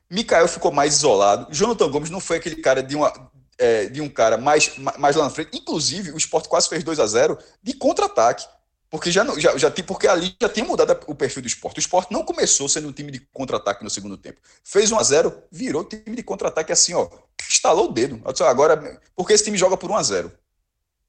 Mikael 0.08 0.48
ficou 0.48 0.70
mais 0.70 0.94
isolado. 0.94 1.52
Jonathan 1.52 1.90
Gomes 1.90 2.10
não 2.10 2.20
foi 2.20 2.36
aquele 2.36 2.56
cara 2.56 2.82
de, 2.82 2.96
uma, 2.96 3.12
é, 3.58 3.86
de 3.86 4.00
um 4.00 4.08
cara 4.08 4.36
mais, 4.36 4.76
mais 4.76 5.16
lá 5.16 5.24
na 5.24 5.30
frente. 5.30 5.56
Inclusive, 5.56 6.12
o 6.12 6.16
Sport 6.18 6.46
quase 6.46 6.68
fez 6.68 6.84
2 6.84 6.98
a 7.00 7.06
0 7.06 7.38
de 7.62 7.74
contra-ataque. 7.74 8.46
Porque 8.90 9.12
já, 9.12 9.24
já, 9.38 9.56
já 9.56 9.70
porque 9.86 10.08
ali 10.08 10.34
já 10.40 10.48
tinha 10.48 10.66
mudado 10.66 10.98
o 11.06 11.14
perfil 11.14 11.42
do 11.42 11.46
esporte. 11.46 11.78
O 11.78 11.80
esporte 11.80 12.12
não 12.12 12.24
começou 12.24 12.68
sendo 12.68 12.88
um 12.88 12.92
time 12.92 13.12
de 13.12 13.20
contra-ataque 13.32 13.84
no 13.84 13.90
segundo 13.90 14.16
tempo. 14.16 14.40
Fez 14.64 14.90
1 14.90 14.98
a 14.98 15.02
0 15.04 15.42
virou 15.50 15.84
time 15.84 16.16
de 16.16 16.24
contra-ataque 16.24 16.72
assim, 16.72 16.92
ó. 16.94 17.08
Estalou 17.48 17.88
o 17.88 17.92
dedo. 17.92 18.20
Agora, 18.44 19.00
porque 19.14 19.32
esse 19.32 19.44
time 19.44 19.56
joga 19.56 19.76
por 19.76 19.90
1 19.92 19.96
a 19.96 20.02
0 20.02 20.32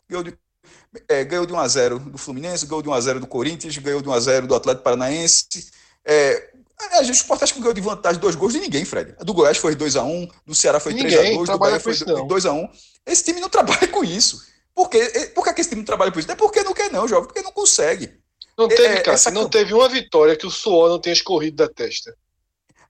Ganhou 0.07 0.23
de 0.23 0.37
é, 1.07 1.23
ganhou 1.23 1.45
de 1.45 1.53
1 1.53 1.59
a 1.59 1.67
0 1.67 1.99
do 1.99 2.17
Fluminense, 2.17 2.65
ganhou 2.65 2.81
de 2.81 2.89
1 2.89 2.93
a 2.93 3.01
0 3.01 3.19
do 3.19 3.27
Corinthians, 3.27 3.77
ganhou 3.77 4.01
de 4.01 4.09
1 4.09 4.13
a 4.13 4.19
0 4.19 4.47
do 4.47 4.55
Atlético 4.55 4.83
Paranaense. 4.83 5.47
É, 6.03 6.51
a 6.93 7.03
gente, 7.03 7.15
o 7.15 7.21
Sport 7.21 7.43
acho 7.43 7.53
que 7.53 7.59
ganhou 7.59 7.73
de 7.73 7.81
vantagem 7.81 8.19
dois 8.19 8.35
gols 8.35 8.53
de 8.53 8.59
ninguém, 8.59 8.83
Fred. 8.83 9.15
A 9.19 9.23
do 9.23 9.33
Goiás 9.33 9.57
foi 9.57 9.75
2x1, 9.75 10.29
do 10.45 10.55
Ceará 10.55 10.79
foi 10.79 10.93
3x2, 10.93 11.45
do 11.45 11.57
Bahia 11.57 11.79
foi 11.79 11.93
2x1. 11.93 12.69
Esse 13.05 13.23
time 13.23 13.39
não 13.39 13.49
trabalha 13.49 13.87
com 13.87 14.03
isso. 14.03 14.41
Por, 14.73 14.89
quê? 14.89 15.31
Por 15.33 15.43
que 15.43 15.61
esse 15.61 15.69
time 15.69 15.81
não 15.81 15.85
trabalha 15.85 16.11
com 16.11 16.19
isso? 16.19 16.31
É 16.31 16.35
porque 16.35 16.63
não 16.63 16.73
quer, 16.73 16.91
não, 16.91 17.07
jovem, 17.07 17.27
porque 17.27 17.41
não 17.41 17.51
consegue. 17.51 18.11
Não 18.57 18.67
teve, 18.67 18.83
é, 18.83 19.01
cara, 19.01 19.15
essa... 19.15 19.31
não 19.31 19.49
teve 19.49 19.73
uma 19.73 19.87
vitória 19.87 20.35
que 20.35 20.45
o 20.45 20.51
suor 20.51 20.89
não 20.89 20.99
tenha 20.99 21.13
escorrido 21.13 21.57
da 21.57 21.67
testa. 21.67 22.15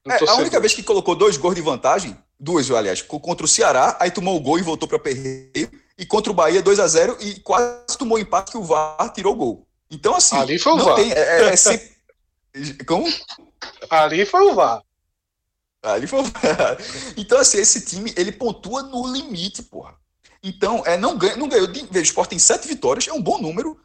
É, 0.08 0.28
a 0.28 0.34
única 0.34 0.58
vez 0.58 0.74
que 0.74 0.82
colocou 0.82 1.14
dois 1.14 1.36
gols 1.36 1.54
de 1.54 1.60
vantagem, 1.60 2.16
duas, 2.38 2.68
aliás, 2.70 3.00
contra 3.02 3.44
o 3.44 3.48
Ceará, 3.48 3.96
aí 4.00 4.10
tomou 4.10 4.36
o 4.36 4.40
gol 4.40 4.58
e 4.58 4.62
voltou 4.62 4.88
para 4.88 4.98
perreio 4.98 5.70
e 6.02 6.06
contra 6.06 6.32
o 6.32 6.34
Bahia 6.34 6.60
2 6.60 6.80
a 6.80 6.86
0 6.88 7.16
e 7.20 7.38
quase 7.38 7.96
tomou 7.96 8.18
empate 8.18 8.50
que 8.50 8.58
o 8.58 8.64
VAR 8.64 9.08
tirou 9.14 9.34
o 9.34 9.36
gol. 9.36 9.68
Então, 9.88 10.16
assim. 10.16 10.36
Ali 10.36 10.58
foi 10.58 10.72
o 10.72 10.78
VAR. 10.78 10.96
Tem, 10.96 11.12
é, 11.12 11.42
é, 11.42 11.44
é 11.44 11.56
sempre... 11.56 11.92
Como? 12.84 13.06
Ali 13.88 14.26
foi 14.26 14.40
o 14.42 14.52
VAR. 14.52 14.82
Ali 15.80 16.08
foi 16.08 16.18
o 16.18 16.24
VAR. 16.24 16.76
Então, 17.16 17.38
assim, 17.38 17.58
esse 17.58 17.82
time, 17.82 18.12
ele 18.16 18.32
pontua 18.32 18.82
no 18.82 19.06
limite, 19.12 19.62
porra. 19.62 19.94
Então, 20.42 20.82
é, 20.84 20.96
não, 20.96 21.16
ganha, 21.16 21.36
não 21.36 21.48
ganhou. 21.48 21.68
O 21.68 21.98
Sport 21.98 22.30
tem 22.30 22.38
sete 22.40 22.66
vitórias, 22.66 23.06
é 23.06 23.12
um 23.12 23.22
bom 23.22 23.38
número, 23.38 23.80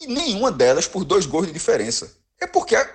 e 0.00 0.06
nenhuma 0.06 0.52
delas 0.52 0.86
por 0.86 1.04
dois 1.04 1.26
gols 1.26 1.48
de 1.48 1.52
diferença. 1.52 2.16
É 2.40 2.46
porque 2.46 2.76
a, 2.76 2.88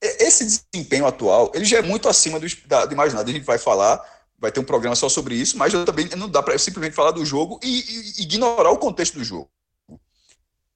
é, 0.00 0.28
esse 0.28 0.44
desempenho 0.44 1.08
atual, 1.08 1.50
ele 1.52 1.64
já 1.64 1.78
é 1.78 1.82
muito 1.82 2.08
acima 2.08 2.38
do, 2.38 2.46
da, 2.66 2.86
do 2.86 2.92
imaginado. 2.92 3.28
A 3.28 3.32
gente 3.34 3.44
vai 3.44 3.58
falar 3.58 4.00
vai 4.38 4.52
ter 4.52 4.60
um 4.60 4.64
programa 4.64 4.94
só 4.94 5.08
sobre 5.08 5.34
isso, 5.34 5.56
mas 5.56 5.72
eu 5.72 5.84
também 5.84 6.08
não 6.16 6.28
dá 6.28 6.42
para 6.42 6.58
simplesmente 6.58 6.94
falar 6.94 7.10
do 7.10 7.24
jogo 7.24 7.58
e, 7.62 7.80
e, 8.18 8.22
ignorar 8.22 8.70
o 8.70 8.78
contexto 8.78 9.14
do 9.14 9.24
jogo. 9.24 9.50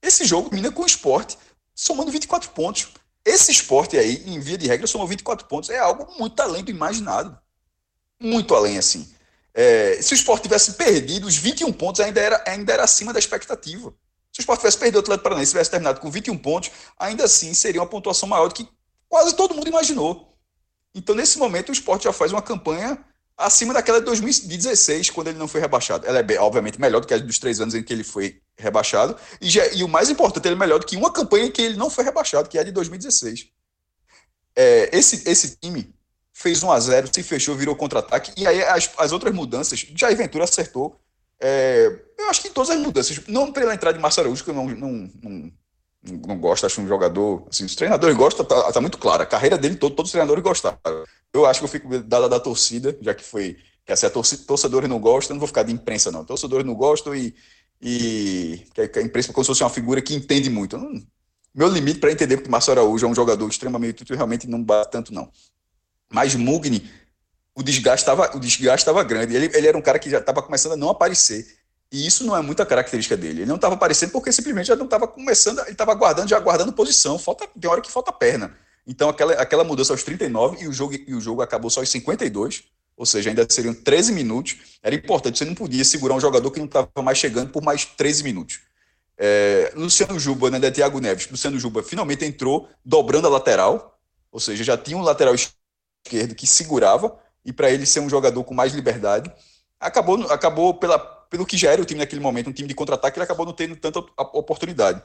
Esse 0.03 0.25
jogo 0.25 0.49
termina 0.49 0.73
com 0.73 0.83
o 0.83 0.87
esporte 0.87 1.37
somando 1.75 2.11
24 2.11 2.51
pontos. 2.51 2.89
Esse 3.25 3.53
esporte 3.53 3.99
aí, 3.99 4.23
em 4.27 4.41
via 4.41 4.57
de 4.57 4.67
regra, 4.67 4.87
somou 4.87 5.07
24 5.07 5.47
pontos. 5.47 5.69
É 5.69 5.79
algo 5.79 6.11
muito 6.19 6.41
além 6.41 6.65
do 6.65 6.71
imaginado. 6.71 7.39
Muito 8.19 8.55
além, 8.55 8.79
assim. 8.79 9.13
É, 9.53 10.01
se 10.01 10.15
o 10.15 10.17
esporte 10.17 10.45
tivesse 10.45 10.75
perdido, 10.75 11.27
os 11.27 11.37
21 11.37 11.73
pontos 11.73 12.01
ainda 12.01 12.21
era, 12.21 12.45
ainda 12.47 12.73
era 12.73 12.85
acima 12.85 13.13
da 13.13 13.19
expectativa. 13.19 13.95
Se 14.33 14.41
o 14.41 14.43
esporte 14.43 14.61
tivesse 14.61 14.79
perdido 14.79 14.97
o 14.97 15.01
Atlético 15.01 15.25
Paranaense 15.25 15.53
tivesse 15.53 15.71
terminado 15.71 16.01
com 16.01 16.11
21 16.11 16.39
pontos, 16.39 16.71
ainda 16.99 17.25
assim 17.25 17.53
seria 17.53 17.81
uma 17.81 17.87
pontuação 17.87 18.29
maior 18.29 18.49
do 18.49 18.55
que 18.55 18.67
quase 19.09 19.35
todo 19.35 19.55
mundo 19.55 19.69
imaginou. 19.69 20.39
Então, 20.95 21.15
nesse 21.15 21.39
momento, 21.39 21.69
o 21.69 21.73
esporte 21.73 22.05
já 22.05 22.13
faz 22.13 22.33
uma 22.33 22.41
campanha 22.41 23.05
acima 23.41 23.75
daquela 23.75 23.99
de 23.99 24.07
2016, 24.07 25.11
quando 25.11 25.29
ele 25.29 25.39
não 25.39 25.49
foi 25.49 25.61
rebaixado. 25.61 26.07
Ela 26.07 26.21
é, 26.21 26.41
obviamente, 26.41 26.81
melhor 26.81 27.01
do 27.01 27.07
que 27.07 27.15
a 27.15 27.19
dos 27.19 27.39
três 27.39 27.61
anos 27.61 27.75
em 27.75 27.83
que 27.83 27.93
ele 27.93 28.05
foi 28.05 28.41
rebaixado. 28.57 29.17
E, 29.41 29.49
já, 29.49 29.67
e 29.69 29.83
o 29.83 29.89
mais 29.89 30.11
importante, 30.11 30.47
ele 30.47 30.55
é 30.55 30.59
melhor 30.59 30.79
do 30.79 30.87
que 30.87 30.97
uma 30.97 31.13
campanha 31.13 31.47
em 31.47 31.51
que 31.51 31.63
ele 31.63 31.77
não 31.77 31.91
foi 31.91 32.05
rebaixado, 32.05 32.49
que 32.49 32.59
é 32.59 32.61
a 32.61 32.65
de 32.65 32.73
2016. 32.73 33.49
É, 34.55 34.91
esse, 34.93 35.29
esse 35.29 35.57
time 35.57 35.93
fez 36.33 36.63
1 36.63 36.71
a 36.71 36.81
0 36.81 37.11
se 37.13 37.23
fechou, 37.23 37.57
virou 37.57 37.75
contra-ataque. 37.75 38.33
E 38.37 38.47
aí 38.47 38.63
as, 38.63 38.91
as 38.97 39.13
outras 39.13 39.35
mudanças, 39.35 39.87
Jair 39.95 40.17
Ventura 40.17 40.45
acertou. 40.45 41.01
É, 41.41 41.91
eu 42.19 42.29
acho 42.29 42.43
que 42.43 42.49
em 42.49 42.53
todas 42.53 42.71
as 42.71 42.79
mudanças, 42.79 43.27
não 43.27 43.53
pela 43.53 43.75
entrada 43.75 43.97
de 43.97 44.03
Márcio 44.03 44.21
Araújo, 44.21 44.45
que 44.45 44.51
eu 44.51 44.55
não, 44.55 44.67
não, 44.69 45.11
não, 45.23 45.53
não 46.03 46.39
gosto, 46.39 46.67
acho 46.67 46.81
um 46.81 46.89
jogador. 46.89 47.47
Assim, 47.51 47.65
os 47.65 47.75
treinadores 47.75 48.17
gostam, 48.17 48.45
tá, 48.45 48.73
tá 48.73 48.81
muito 48.81 48.99
claro. 48.99 49.23
A 49.23 49.27
carreira 49.27 49.59
dele, 49.59 49.77
todo, 49.77 49.95
todos 49.95 50.09
os 50.09 50.13
treinadores 50.13 50.43
gostaram. 50.43 50.79
Eu 51.33 51.47
acho 51.47 51.61
que 51.61 51.65
eu 51.65 51.69
fico 51.69 51.99
dada 52.01 52.29
da 52.29 52.41
torcida, 52.41 52.97
já 53.01 53.15
que 53.15 53.23
foi. 53.23 53.59
Que 53.85 53.93
assim, 53.93 54.07
a 54.07 54.11
torcida, 54.11 54.43
torcedores 54.47 54.89
não 54.89 54.99
gostam, 54.99 55.35
não 55.35 55.41
vou 55.41 55.49
ficar 55.49 55.63
de 55.63 55.73
imprensa, 55.73 56.11
não. 56.11 56.25
Torcedores 56.25 56.67
não 56.67 56.75
gostam 56.75 57.15
e. 57.15 57.35
e 57.81 58.67
que 58.75 58.99
a 58.99 59.03
imprensa 59.03 59.33
como 59.33 59.45
se 59.45 59.49
fosse 59.49 59.63
uma 59.63 59.71
figura 59.71 60.01
que 60.01 60.15
entende 60.15 60.49
muito. 60.49 60.79
Não, 60.79 61.03
meu 61.55 61.69
limite 61.69 61.99
para 61.99 62.13
entender 62.13 62.41
que 62.41 62.49
o 62.49 62.51
Márcio 62.51 62.73
Araújo 62.73 63.05
é 63.05 63.09
um 63.09 63.15
jogador 63.15 63.49
extremamente 63.49 64.05
realmente 64.15 64.47
não 64.47 64.63
bate 64.63 64.91
tanto, 64.91 65.13
não. 65.13 65.31
Mas 66.09 66.35
Mugni, 66.35 66.91
o 67.55 67.63
desgaste 67.63 68.03
estava 68.83 69.05
grande. 69.05 69.35
Ele, 69.35 69.51
ele 69.55 69.67
era 69.67 69.77
um 69.77 69.83
cara 69.83 69.99
que 69.99 70.09
já 70.09 70.19
estava 70.19 70.43
começando 70.43 70.73
a 70.73 70.77
não 70.77 70.89
aparecer. 70.89 71.60
E 71.93 72.07
isso 72.07 72.25
não 72.25 72.37
é 72.37 72.41
muita 72.41 72.65
característica 72.65 73.17
dele. 73.17 73.41
Ele 73.41 73.47
não 73.47 73.57
estava 73.57 73.75
aparecendo 73.75 74.13
porque 74.13 74.31
simplesmente 74.31 74.67
já 74.67 74.77
não 74.77 74.85
estava 74.85 75.09
começando, 75.09 75.59
ele 75.61 75.73
estava 75.73 75.91
aguardando, 75.93 76.29
já 76.29 76.37
aguardando 76.37 76.73
posição. 76.73 77.19
Falta, 77.19 77.49
tem 77.61 77.71
hora 77.71 77.81
que 77.81 77.91
falta 77.91 78.13
perna. 78.13 78.57
Então 78.87 79.09
aquela, 79.09 79.33
aquela 79.35 79.65
mudança 79.65 79.93
aos 79.93 80.03
39 80.03 80.63
e 80.63 80.69
o, 80.69 80.73
jogo, 80.73 80.95
e 80.95 81.15
o 81.15 81.21
jogo 81.21 81.43
acabou 81.43 81.71
só 81.71 81.81
aos 81.81 81.89
52, 81.91 82.65
ou 82.97 83.05
seja, 83.05 83.31
ainda 83.31 83.47
seriam 83.49 83.75
13 83.75 84.13
minutos. 84.13 84.57
Era 84.83 84.95
importante, 84.95 85.39
você 85.39 85.45
não 85.45 85.55
podia 85.55 85.85
segurar 85.85 86.15
um 86.15 86.21
jogador 86.21 86.51
que 86.51 86.59
não 86.59 86.67
estava 86.67 86.89
mais 87.03 87.19
chegando 87.19 87.51
por 87.51 87.63
mais 87.63 87.85
13 87.85 88.23
minutos. 88.23 88.61
É, 89.19 89.73
Luciano 89.75 90.19
Juba, 90.19 90.51
né, 90.51 90.59
da 90.59 90.71
Thiago 90.71 90.99
Neves, 90.99 91.29
Luciano 91.31 91.59
Juba 91.59 91.83
finalmente 91.83 92.25
entrou 92.25 92.69
dobrando 92.85 93.27
a 93.27 93.31
lateral, 93.31 93.99
ou 94.33 94.41
seja, 94.41 94.65
já 94.65 94.79
tinha 94.79 94.97
um 94.97 95.03
lateral 95.03 95.35
esquerdo 95.35 96.35
que 96.35 96.47
segurava 96.47 97.19
e 97.45 97.53
para 97.53 97.71
ele 97.71 97.85
ser 97.85 98.01
um 98.01 98.09
jogador 98.09 98.43
com 98.45 98.55
mais 98.55 98.73
liberdade. 98.73 99.31
Acabou, 99.79 100.23
acabou 100.33 100.75
pela, 100.75 100.99
pelo 101.31 101.47
que 101.47 101.57
já 101.57 101.71
era 101.71 101.81
o 101.81 101.85
time 101.85 102.01
naquele 102.01 102.21
momento, 102.21 102.51
um 102.51 102.53
time 102.53 102.69
de 102.69 102.75
contra-ataque, 102.75 103.17
ele 103.17 103.25
acabou 103.25 103.47
não 103.47 103.53
tendo 103.53 103.77
tanta 103.77 104.01
oportunidade. 104.19 105.01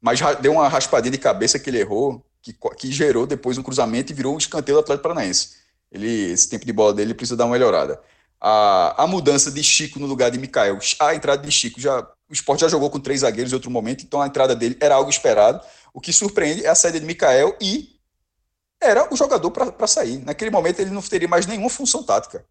Mas 0.00 0.20
deu 0.40 0.52
uma 0.52 0.68
raspadinha 0.68 1.12
de 1.12 1.18
cabeça 1.18 1.58
que 1.58 1.70
ele 1.70 1.78
errou, 1.78 2.24
que, 2.42 2.52
que 2.76 2.92
gerou 2.92 3.26
depois 3.26 3.56
um 3.56 3.62
cruzamento 3.62 4.12
e 4.12 4.14
virou 4.14 4.34
um 4.34 4.38
escanteio 4.38 4.76
do 4.76 4.80
Atlético 4.80 5.04
Paranaense. 5.04 5.56
Ele, 5.90 6.32
esse 6.32 6.48
tempo 6.48 6.66
de 6.66 6.72
bola 6.72 6.92
dele 6.92 7.14
precisa 7.14 7.36
dar 7.36 7.44
uma 7.44 7.52
melhorada. 7.52 8.00
A, 8.40 9.04
a 9.04 9.06
mudança 9.06 9.50
de 9.50 9.62
Chico 9.62 9.98
no 9.98 10.06
lugar 10.06 10.30
de 10.30 10.38
Mikael, 10.38 10.78
a 11.00 11.14
entrada 11.14 11.42
de 11.42 11.50
Chico, 11.50 11.80
já, 11.80 12.00
o 12.28 12.32
esporte 12.32 12.60
já 12.60 12.68
jogou 12.68 12.90
com 12.90 13.00
três 13.00 13.20
zagueiros 13.20 13.52
em 13.52 13.54
outro 13.54 13.70
momento, 13.70 14.04
então 14.04 14.20
a 14.20 14.26
entrada 14.26 14.54
dele 14.54 14.76
era 14.80 14.96
algo 14.96 15.10
esperado. 15.10 15.64
O 15.94 16.00
que 16.00 16.12
surpreende 16.12 16.64
é 16.64 16.68
a 16.68 16.74
saída 16.74 17.00
de 17.00 17.06
Mikael 17.06 17.56
e 17.60 17.98
era 18.80 19.12
o 19.12 19.16
jogador 19.16 19.50
para 19.50 19.86
sair. 19.86 20.18
Naquele 20.24 20.50
momento 20.50 20.80
ele 20.80 20.90
não 20.90 21.02
teria 21.02 21.28
mais 21.28 21.46
nenhuma 21.46 21.70
função 21.70 22.02
tática. 22.02 22.44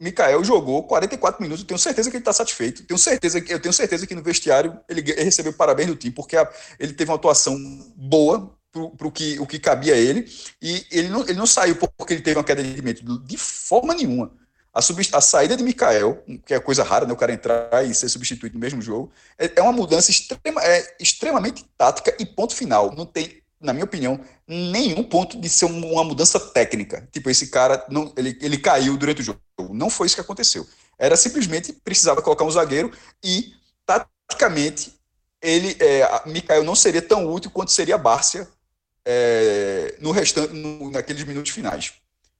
Mikael 0.00 0.44
jogou 0.44 0.84
44 0.84 1.42
minutos, 1.42 1.64
tenho 1.64 1.78
certeza 1.78 2.08
que 2.10 2.16
ele 2.16 2.22
está 2.22 2.32
satisfeito. 2.32 2.84
Tenho 2.84 2.98
certeza 2.98 3.38
eu 3.48 3.60
tenho 3.60 3.72
certeza 3.72 4.06
que 4.06 4.14
no 4.14 4.22
vestiário 4.22 4.78
ele, 4.88 5.00
ele 5.00 5.24
recebeu 5.24 5.52
parabéns 5.52 5.88
do 5.88 5.96
time, 5.96 6.14
porque 6.14 6.36
a, 6.36 6.48
ele 6.78 6.92
teve 6.92 7.10
uma 7.10 7.16
atuação 7.16 7.56
boa 7.96 8.56
para 8.70 9.06
o 9.06 9.10
que, 9.10 9.38
o 9.40 9.46
que 9.46 9.58
cabia 9.58 9.94
a 9.94 9.96
ele, 9.96 10.30
e 10.62 10.86
ele 10.90 11.08
não, 11.08 11.22
ele 11.22 11.34
não 11.34 11.46
saiu 11.46 11.76
porque 11.76 12.14
ele 12.14 12.22
teve 12.22 12.38
uma 12.38 12.44
queda 12.44 12.62
de 12.62 12.68
rendimento, 12.68 13.02
de 13.20 13.36
forma 13.36 13.94
nenhuma. 13.94 14.30
A, 14.72 14.80
a, 14.80 15.20
saída 15.20 15.56
de 15.56 15.64
Mikael, 15.64 16.22
que 16.46 16.54
é 16.54 16.60
coisa 16.60 16.84
rara, 16.84 17.06
né, 17.06 17.12
o 17.12 17.16
cara 17.16 17.32
entrar 17.32 17.84
e 17.84 17.92
ser 17.94 18.08
substituído 18.08 18.54
no 18.54 18.60
mesmo 18.60 18.80
jogo, 18.80 19.10
é, 19.36 19.50
é 19.56 19.62
uma 19.62 19.72
mudança 19.72 20.10
extrema, 20.10 20.62
é, 20.62 20.96
extremamente 21.00 21.64
tática 21.76 22.14
e 22.18 22.26
ponto 22.26 22.54
final. 22.54 22.94
Não 22.94 23.06
tem 23.06 23.42
na 23.60 23.72
minha 23.72 23.84
opinião, 23.84 24.20
nenhum 24.46 25.02
ponto 25.02 25.40
de 25.40 25.48
ser 25.48 25.64
uma 25.64 26.04
mudança 26.04 26.38
técnica. 26.38 27.08
Tipo, 27.10 27.28
esse 27.28 27.48
cara, 27.48 27.84
não, 27.88 28.12
ele, 28.16 28.38
ele 28.40 28.58
caiu 28.58 28.96
durante 28.96 29.20
o 29.20 29.24
jogo. 29.24 29.40
Não 29.70 29.90
foi 29.90 30.06
isso 30.06 30.14
que 30.14 30.20
aconteceu. 30.20 30.66
Era 30.98 31.16
simplesmente 31.16 31.72
precisava 31.72 32.22
colocar 32.22 32.44
um 32.44 32.50
zagueiro 32.50 32.92
e, 33.22 33.52
taticamente, 33.84 34.94
ele, 35.42 35.76
é, 35.80 36.28
Mikael 36.28 36.64
não 36.64 36.74
seria 36.74 37.02
tão 37.02 37.32
útil 37.32 37.50
quanto 37.50 37.72
seria 37.72 37.96
a 37.96 37.98
Bárcia 37.98 38.48
é, 39.04 39.96
no 40.00 40.10
restante, 40.10 40.52
no, 40.52 40.90
naqueles 40.90 41.24
minutos 41.24 41.52
finais. 41.52 41.94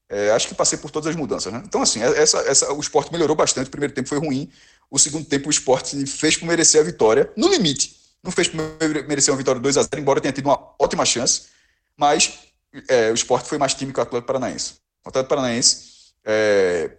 É, 0.09 0.31
acho 0.31 0.47
que 0.47 0.55
passei 0.55 0.77
por 0.77 0.89
todas 0.89 1.09
as 1.09 1.15
mudanças. 1.15 1.51
Né? 1.51 1.61
Então, 1.65 1.81
assim, 1.81 2.01
essa, 2.01 2.39
essa, 2.39 2.73
o 2.73 2.79
esporte 2.79 3.11
melhorou 3.11 3.35
bastante. 3.35 3.67
O 3.67 3.71
primeiro 3.71 3.93
tempo 3.93 4.09
foi 4.09 4.17
ruim. 4.17 4.49
O 4.89 4.97
segundo 4.97 5.25
tempo, 5.25 5.47
o 5.47 5.51
esporte 5.51 6.05
fez 6.07 6.35
por 6.35 6.45
merecer 6.47 6.81
a 6.81 6.83
vitória, 6.83 7.31
no 7.37 7.47
limite 7.47 7.98
não 8.23 8.31
fez 8.31 8.51
merecer 9.07 9.33
uma 9.33 9.37
vitória 9.37 9.61
2 9.61 9.77
a 9.77 9.83
0 9.83 9.99
embora 9.99 10.21
tenha 10.21 10.33
tido 10.33 10.45
uma 10.45 10.73
ótima 10.79 11.05
chance, 11.05 11.47
mas 11.95 12.39
é, 12.87 13.11
o 13.11 13.13
esporte 13.13 13.47
foi 13.47 13.57
mais 13.57 13.73
time 13.73 13.93
que 13.93 13.99
o 13.99 14.03
Atlético 14.03 14.27
Paranaense. 14.27 14.75
O 15.05 15.09
Atlético 15.09 15.29
Paranaense 15.29 16.13
é, 16.25 16.91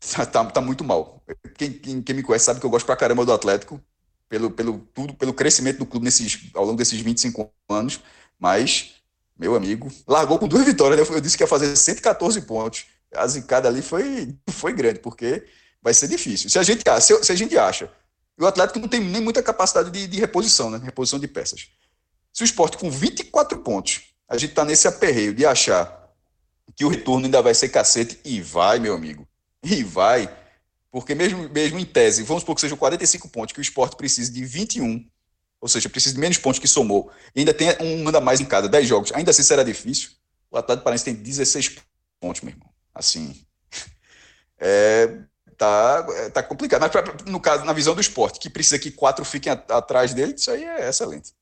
tá, 0.32 0.44
tá, 0.44 0.60
muito 0.60 0.84
mal. 0.84 1.22
Quem, 1.56 1.72
quem, 1.72 2.02
quem, 2.02 2.14
me 2.16 2.22
conhece 2.22 2.44
sabe 2.44 2.60
que 2.60 2.66
eu 2.66 2.70
gosto 2.70 2.86
pra 2.86 2.96
caramba 2.96 3.24
do 3.24 3.32
Atlético, 3.32 3.80
pelo, 4.28 4.50
pelo, 4.50 4.78
tudo, 4.94 5.14
pelo 5.14 5.34
crescimento 5.34 5.78
do 5.78 5.86
clube 5.86 6.04
nesses, 6.04 6.50
ao 6.54 6.64
longo 6.64 6.78
desses 6.78 6.98
25 7.00 7.52
anos, 7.68 8.00
mas, 8.38 8.94
meu 9.38 9.54
amigo, 9.54 9.90
largou 10.06 10.38
com 10.38 10.48
duas 10.48 10.64
vitórias, 10.64 11.08
né? 11.08 11.16
Eu 11.16 11.20
disse 11.20 11.36
que 11.36 11.42
ia 11.42 11.48
fazer 11.48 11.74
114 11.76 12.40
pontos. 12.42 12.86
A 13.14 13.26
zicada 13.26 13.68
ali 13.68 13.82
foi, 13.82 14.34
foi 14.48 14.72
grande, 14.72 15.00
porque 15.00 15.44
vai 15.82 15.92
ser 15.92 16.08
difícil. 16.08 16.48
Se 16.48 16.58
a 16.58 16.62
gente, 16.62 16.82
se, 17.00 17.24
se 17.24 17.32
a 17.32 17.34
gente 17.34 17.58
acha 17.58 17.90
e 18.38 18.42
o 18.42 18.46
Atlético 18.46 18.78
não 18.78 18.88
tem 18.88 19.00
nem 19.00 19.20
muita 19.20 19.42
capacidade 19.42 19.90
de, 19.90 20.06
de 20.06 20.18
reposição, 20.18 20.70
né? 20.70 20.80
Reposição 20.82 21.18
de 21.18 21.28
peças. 21.28 21.68
Se 22.32 22.42
o 22.42 22.44
esporte 22.44 22.78
com 22.78 22.90
24 22.90 23.58
pontos, 23.58 24.02
a 24.28 24.38
gente 24.38 24.50
está 24.50 24.64
nesse 24.64 24.88
aperreio 24.88 25.34
de 25.34 25.44
achar 25.44 26.10
que 26.74 26.84
o 26.84 26.88
retorno 26.88 27.26
ainda 27.26 27.42
vai 27.42 27.54
ser 27.54 27.68
cacete, 27.68 28.18
e 28.24 28.40
vai, 28.40 28.78
meu 28.78 28.94
amigo. 28.94 29.28
E 29.62 29.84
vai. 29.84 30.34
Porque 30.90 31.14
mesmo, 31.14 31.48
mesmo 31.50 31.78
em 31.78 31.84
tese, 31.84 32.22
vamos 32.22 32.42
supor 32.42 32.54
que 32.54 32.60
sejam 32.60 32.76
45 32.76 33.28
pontos, 33.28 33.52
que 33.52 33.60
o 33.60 33.62
esporte 33.62 33.96
precisa 33.96 34.32
de 34.32 34.44
21, 34.44 35.06
ou 35.60 35.68
seja, 35.68 35.88
precisa 35.88 36.14
de 36.14 36.20
menos 36.20 36.38
pontos 36.38 36.58
que 36.58 36.68
somou, 36.68 37.10
e 37.34 37.40
ainda 37.40 37.54
tem 37.54 37.68
um 37.80 38.08
anda 38.08 38.20
mais 38.20 38.40
em 38.40 38.44
cada 38.44 38.68
10 38.68 38.86
jogos, 38.88 39.12
ainda 39.12 39.30
assim 39.30 39.42
será 39.42 39.62
difícil. 39.62 40.10
O 40.50 40.58
Atlético 40.58 40.84
Paranaense 40.84 41.04
tem 41.04 41.14
16 41.14 41.76
pontos, 42.20 42.42
meu 42.42 42.52
irmão. 42.52 42.68
Assim, 42.94 43.42
é, 44.58 45.18
tá, 45.56 46.06
é, 46.10 46.30
tá 46.30 46.42
complicado. 46.42 46.80
Mas, 46.80 46.90
pra, 46.90 47.02
no 47.26 47.40
caso, 47.40 47.64
na 47.64 47.72
visão 47.72 47.94
do 47.94 48.00
esporte, 48.00 48.40
que 48.40 48.50
precisa 48.50 48.78
que 48.78 48.90
quatro 48.90 49.24
fiquem 49.24 49.52
atrás 49.52 50.14
dele, 50.14 50.34
isso 50.34 50.50
aí 50.50 50.64
é 50.64 50.88
excelente. 50.88 51.32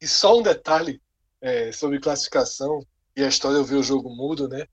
E 0.00 0.08
só 0.08 0.38
um 0.38 0.42
detalhe 0.42 1.00
é, 1.40 1.72
sobre 1.72 2.00
classificação, 2.00 2.84
e 3.16 3.22
a 3.22 3.28
história 3.28 3.56
eu 3.56 3.64
vi 3.64 3.74
o 3.74 3.82
jogo 3.82 4.08
mudo, 4.08 4.48
né? 4.48 4.66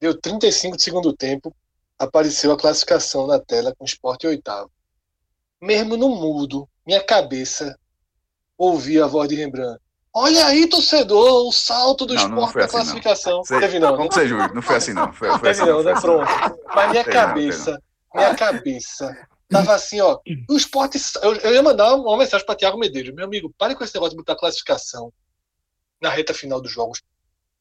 Deu 0.00 0.18
35 0.18 0.76
de 0.76 0.82
segundo 0.82 1.16
tempo, 1.16 1.54
apareceu 1.98 2.50
a 2.52 2.58
classificação 2.58 3.26
na 3.26 3.38
tela 3.38 3.74
com 3.76 3.84
o 3.84 3.86
esporte 3.86 4.26
oitavo. 4.26 4.70
Mesmo 5.60 5.96
no 5.96 6.08
mudo, 6.08 6.68
minha 6.84 7.04
cabeça 7.04 7.78
ouvia 8.58 9.04
a 9.04 9.08
voz 9.08 9.28
de 9.28 9.36
Rembrandt. 9.36 9.80
Olha 10.14 10.46
aí, 10.46 10.66
torcedor, 10.66 11.48
o 11.48 11.52
salto 11.52 12.04
do 12.04 12.12
não, 12.12 12.22
esporte 12.22 12.54
da 12.54 12.64
assim, 12.64 12.76
classificação. 12.76 13.42
Não. 13.50 13.60
Teve 13.60 13.78
não. 13.78 13.96
Você 13.96 14.28
jura? 14.28 14.48
Não 14.48 14.60
foi 14.60 14.76
assim, 14.76 14.92
não. 14.92 15.10
Foi, 15.12 15.28
foi 15.30 15.38
Teve 15.38 15.50
assim, 15.50 15.70
não, 15.70 15.82
né? 15.82 15.92
Assim, 15.92 16.02
Pronto. 16.02 16.30
Mas 16.74 16.90
minha 16.90 17.04
cabeça, 17.04 17.82
minha 18.14 18.34
cabeça, 18.34 19.28
tava 19.48 19.74
assim, 19.74 20.00
ó. 20.02 20.18
O 20.50 20.56
esporte. 20.56 21.00
Eu, 21.22 21.34
eu 21.36 21.54
ia 21.54 21.62
mandar 21.62 21.94
uma 21.94 22.18
mensagem 22.18 22.44
para 22.44 22.54
Tiago 22.54 22.78
Medeiros. 22.78 23.14
Meu 23.14 23.24
amigo, 23.24 23.54
pare 23.56 23.74
com 23.74 23.82
esse 23.84 23.94
negócio 23.94 24.10
de 24.10 24.18
botar 24.18 24.36
classificação 24.36 25.10
na 26.00 26.10
reta 26.10 26.34
final 26.34 26.60
dos 26.60 26.70
jogos. 26.70 27.00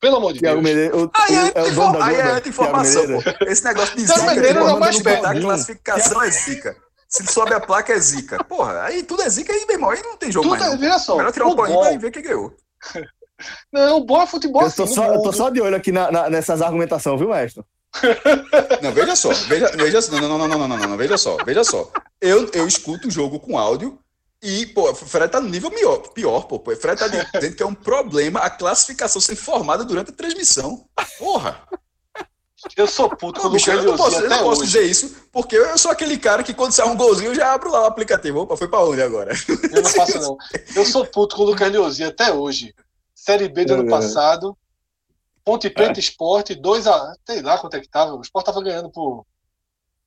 Pelo 0.02 0.18
amor 0.18 0.34
de 0.34 0.39
Thiago 0.39 0.62
Deus. 0.62 0.76
Medeiros, 0.76 1.04
o, 1.04 1.12
aí 1.14 1.36
é, 1.36 1.52
é, 1.56 1.62
o 1.62 2.04
aí 2.04 2.16
é 2.16 2.49
informação, 2.49 3.04
pô. 3.06 3.45
Esse 3.45 3.64
negócio 3.64 3.95
de 3.95 4.06
zica, 4.06 4.24
Medeiros 4.24 4.68
é 4.68 4.74
o 4.74 4.80
mais 4.80 5.02
perto. 5.02 5.26
A 5.26 5.39
classificação 5.39 6.22
é 6.22 6.32
zica. 6.32 6.76
Se 7.12 7.28
sobe 7.28 7.53
a 7.53 7.59
placa, 7.59 7.91
é 7.91 7.99
zica. 7.99 8.41
Porra, 8.45 8.84
aí 8.84 9.03
tudo 9.03 9.22
é 9.22 9.30
zica 9.30 9.51
aí, 9.51 9.66
meu 9.66 9.76
irmão. 9.76 9.89
Aí 9.89 10.01
não 10.01 10.16
tem 10.16 10.32
jogo 10.32 10.47
tudo 10.47 10.57
mais. 10.57 10.74
É, 10.74 10.78
Veja 10.78 10.97
só. 10.97 11.18
Melhor 11.18 11.32
tirar 11.34 11.47
um 11.47 11.55
pãozinho 11.55 11.93
e 11.93 11.97
ver 11.97 12.12
quem 12.12 12.24
ganhou. 12.24 12.55
Não, 13.74 13.97
o 13.97 14.05
bom 14.05 14.22
é 14.22 14.28
futebol 14.28 14.62
eu 14.62 14.72
tô, 14.72 14.84
assim, 14.84 14.93
só, 14.93 15.05
eu 15.07 15.22
tô 15.24 15.34
só 15.34 15.49
de 15.49 15.59
olho 15.59 15.76
aqui 15.76 15.91
na, 15.91 16.12
na, 16.12 16.30
nessas 16.30 16.62
argumentações, 16.62 17.20
viu, 17.20 17.30
mestre? 17.30 17.64
Não, 18.84 18.91
veja 18.91 19.16
só, 19.16 19.30
veja, 19.30 19.72
veja 19.76 19.99
não, 20.12 20.20
não, 20.22 20.38
não, 20.38 20.47
não, 20.47 20.57
não, 20.59 20.68
não, 20.68 20.89
não, 20.89 20.97
veja 20.97 21.18
só, 21.18 21.38
veja 21.43 21.64
só. 21.64 21.91
Eu, 22.22 22.47
eu 22.53 22.68
escuto 22.68 23.07
o 23.07 23.12
jogo 23.12 23.39
com 23.39 23.57
áudio 23.57 23.97
e, 24.43 24.68
pô, 24.68 24.91
o 24.91 24.95
Fred 24.95 25.32
tá 25.32 25.41
no 25.41 25.49
nível 25.49 25.72
pior, 25.72 25.97
pior 26.14 26.41
pô. 26.41 26.62
O 26.66 26.76
Fred 26.76 26.99
tá 26.99 27.07
dizendo 27.07 27.55
que 27.55 27.64
é 27.64 27.66
um 27.66 27.74
problema 27.74 28.41
a 28.41 28.49
classificação 28.51 29.20
ser 29.20 29.36
formada 29.36 29.84
durante 29.84 30.12
a 30.12 30.16
transmissão. 30.16 30.86
Porra! 31.18 31.68
Eu 32.78 32.88
sou 32.88 33.09
puto 33.09 33.41
com 33.41 33.47
o 33.47 33.49
bicho, 33.49 33.72
eu 33.72 33.84
não 33.84 33.97
posso, 33.97 34.20
eu 34.20 34.30
não 34.30 34.43
posso 34.43 34.64
dizer 34.64 34.84
isso, 34.84 35.28
porque 35.32 35.55
eu 35.55 35.78
sou 35.78 35.91
aquele 35.91 36.18
cara 36.18 36.43
que 36.43 36.53
quando 36.53 36.72
sai 36.72 36.88
um 36.88 36.95
golzinho, 36.95 37.32
eu 37.32 37.36
já 37.36 37.53
abro 37.53 37.72
lá 37.72 37.82
o 37.82 37.86
aplicativo. 37.86 38.41
Opa, 38.41 38.55
foi 38.55 38.68
pra 38.68 38.84
onde 38.84 39.01
agora? 39.01 39.34
Eu 39.74 39.82
não 39.82 39.89
faço, 39.89 40.20
não. 40.20 40.38
Eu 40.76 40.86
sou 40.86 41.05
puto 41.05 41.36
com 41.36 41.41
o 41.41 41.45
Lucas 41.45 41.72
Leozinho 41.72 42.09
até 42.09 42.32
hoje. 42.32 42.74
Série 43.16 43.49
B 43.49 43.66
do 43.66 43.74
ano 43.74 43.89
passado. 43.89 44.55
Ponte 45.43 45.70
Preta 45.70 45.99
é. 45.99 46.01
Esporte, 46.01 46.55
2x. 46.55 47.16
Sei 47.26 47.41
lá 47.41 47.57
quanto 47.57 47.76
é 47.76 47.80
que 47.80 47.89
tava. 47.89 48.14
O 48.14 48.22
Esporte 48.22 48.45
tava 48.45 48.62
ganhando 48.62 48.91
por 48.91 49.26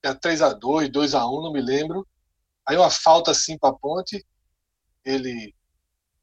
3x2, 0.04 0.90
2x1, 0.90 1.42
não 1.42 1.52
me 1.52 1.60
lembro. 1.60 2.06
Aí 2.66 2.76
uma 2.76 2.90
falta 2.90 3.32
assim 3.32 3.58
pra 3.58 3.72
Ponte. 3.72 4.24
Ele. 5.04 5.52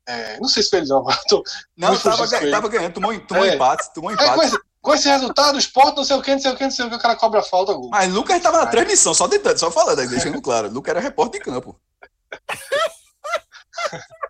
É, 0.08 0.40
não 0.40 0.48
sei 0.48 0.64
se 0.64 0.70
foi 0.70 0.80
ele 0.80 0.88
não. 0.88 1.04
Tô, 1.28 1.44
não, 1.78 1.98
tava, 1.98 2.28
tava 2.28 2.70
ganhando, 2.70 2.94
tomou, 2.94 3.20
tomou 3.22 3.46
é. 3.46 3.56
empate, 3.56 3.94
tomou 3.94 4.12
empate 4.12 4.58
com 4.82 4.94
esse 4.94 5.08
resultado, 5.08 5.56
o 5.56 5.60
esporte, 5.60 5.98
não 5.98 6.04
sei 6.04 6.16
o 6.16 6.22
que, 6.22 6.32
não 6.32 6.40
sei 6.40 6.52
o 6.52 6.56
que, 6.56 6.64
não 6.64 6.72
sei 6.72 6.86
o 6.86 6.90
que, 6.90 6.96
o 6.96 7.00
cara 7.00 7.16
cobra 7.16 7.40
a 7.42 7.44
falta. 7.44 7.74
Gol. 7.74 7.90
Mas 7.90 8.12
Lucas 8.12 8.38
estava 8.38 8.58
na 8.58 8.66
transmissão, 8.66 9.14
só 9.14 9.28
tentando, 9.28 9.58
só 9.58 9.70
falando, 9.70 9.98
deixando 10.08 10.42
claro. 10.42 10.70
Lucas 10.70 10.92
era 10.92 11.00
repórter 11.00 11.40
de 11.40 11.46
campo. 11.46 11.80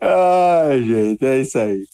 Ai, 0.00 0.82
gente, 0.84 1.26
é 1.26 1.40
isso 1.40 1.58
aí. 1.58 1.84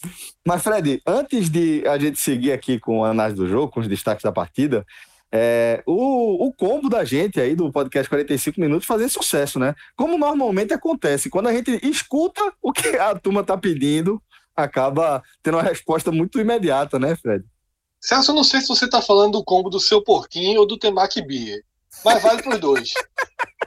Mas, 0.45 0.61
Fred, 0.61 1.01
antes 1.05 1.49
de 1.49 1.83
a 1.87 1.97
gente 1.97 2.19
seguir 2.19 2.51
aqui 2.51 2.79
com 2.79 3.03
a 3.03 3.09
análise 3.09 3.35
do 3.35 3.47
jogo, 3.47 3.71
com 3.71 3.79
os 3.79 3.87
destaques 3.87 4.23
da 4.23 4.31
partida, 4.31 4.85
é, 5.31 5.83
o, 5.85 6.47
o 6.47 6.53
combo 6.53 6.89
da 6.89 7.03
gente 7.03 7.39
aí 7.39 7.55
do 7.55 7.71
podcast 7.71 8.09
45 8.09 8.59
minutos 8.59 8.87
fazer 8.87 9.09
sucesso, 9.09 9.59
né? 9.59 9.75
Como 9.95 10.17
normalmente 10.17 10.73
acontece, 10.73 11.29
quando 11.29 11.47
a 11.47 11.53
gente 11.53 11.79
escuta 11.83 12.41
o 12.61 12.71
que 12.71 12.89
a 12.97 13.15
turma 13.15 13.43
tá 13.43 13.57
pedindo, 13.57 14.21
acaba 14.63 15.23
tendo 15.41 15.57
uma 15.57 15.63
resposta 15.63 16.11
muito 16.11 16.39
imediata, 16.39 16.99
né, 16.99 17.15
Fred? 17.15 17.45
Celso, 18.01 18.31
eu 18.31 18.35
não 18.35 18.43
sei 18.43 18.61
se 18.61 18.67
você 18.67 18.85
está 18.85 19.01
falando 19.01 19.33
do 19.33 19.43
combo 19.43 19.69
do 19.69 19.79
seu 19.79 20.01
porquinho 20.01 20.61
ou 20.61 20.67
do 20.67 20.77
temaki 20.77 21.21
beer, 21.21 21.63
mas 22.03 22.21
vale 22.21 22.41
para 22.41 22.53
os 22.53 22.59
dois. 22.59 22.93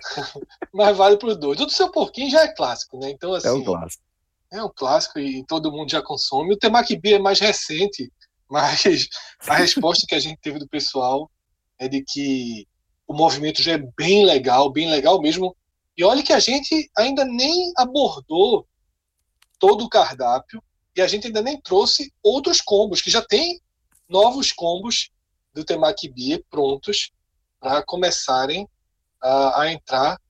mas 0.73 0.97
vale 0.97 1.17
para 1.19 1.29
os 1.29 1.37
dois. 1.37 1.61
O 1.61 1.67
do 1.67 1.73
seu 1.73 1.91
porquinho 1.91 2.31
já 2.31 2.43
é 2.43 2.55
clássico, 2.55 2.99
né? 2.99 3.11
Então, 3.11 3.35
assim, 3.35 3.49
é 3.49 3.53
um 3.53 3.63
clássico. 3.63 4.05
É 4.51 4.63
um 4.63 4.71
clássico 4.75 5.19
e 5.19 5.45
todo 5.47 5.71
mundo 5.71 5.91
já 5.91 6.03
consome. 6.03 6.55
O 6.55 6.59
temaki 6.59 6.97
beer 6.97 7.17
é 7.17 7.19
mais 7.19 7.41
recente, 7.41 8.11
mas 8.49 8.83
a 9.47 9.55
resposta 9.55 10.07
que 10.09 10.15
a 10.15 10.21
gente 10.21 10.41
teve 10.41 10.59
do 10.59 10.69
pessoal 10.69 11.31
é 11.79 11.89
de 11.89 12.03
que 12.03 12.67
o 13.07 13.15
movimento 13.15 13.63
já 13.63 13.73
é 13.73 13.85
bem 13.99 14.25
legal, 14.25 14.71
bem 14.71 14.91
legal 14.91 15.21
mesmo. 15.21 15.55
E 15.97 16.05
olha 16.05 16.23
que 16.23 16.33
a 16.33 16.41
gente 16.41 16.91
ainda 16.97 17.25
nem 17.25 17.73
abordou 17.77 18.67
todo 19.59 19.85
o 19.85 19.89
cardápio 19.89 20.63
E 20.95 21.01
a 21.01 21.07
gente 21.07 21.27
ainda 21.27 21.43
nem 21.43 21.61
trouxe 21.61 22.13
outros 22.23 22.61
combos, 22.61 23.01
que 23.01 23.11
já 23.11 23.23
tem 23.23 23.61
novos 24.09 24.53
combos 24.53 25.11
do 25.55 25.65
Temaki 25.65 26.09
Bia 26.09 26.43
prontos 26.51 27.13
para 27.59 27.83
começarem 27.83 28.69
a, 29.23 29.63
a 29.63 29.73
entrar, 29.73 30.21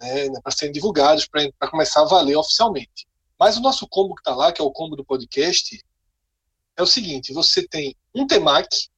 né, 0.00 0.28
para 0.42 0.52
serem 0.52 0.72
divulgados, 0.72 1.26
para 1.26 1.70
começar 1.70 2.02
a 2.02 2.06
valer 2.06 2.36
oficialmente. 2.36 3.06
Mas 3.38 3.56
o 3.56 3.60
nosso 3.60 3.88
combo 3.88 4.14
que 4.14 4.20
está 4.20 4.34
lá, 4.34 4.52
que 4.52 4.60
é 4.60 4.64
o 4.64 4.70
combo 4.70 4.94
do 4.94 5.04
podcast, 5.04 5.82
é 6.76 6.82
o 6.82 6.86
seguinte: 6.86 7.32
você 7.32 7.66
tem 7.66 7.96
um 8.14 8.26
temaki, 8.26 8.88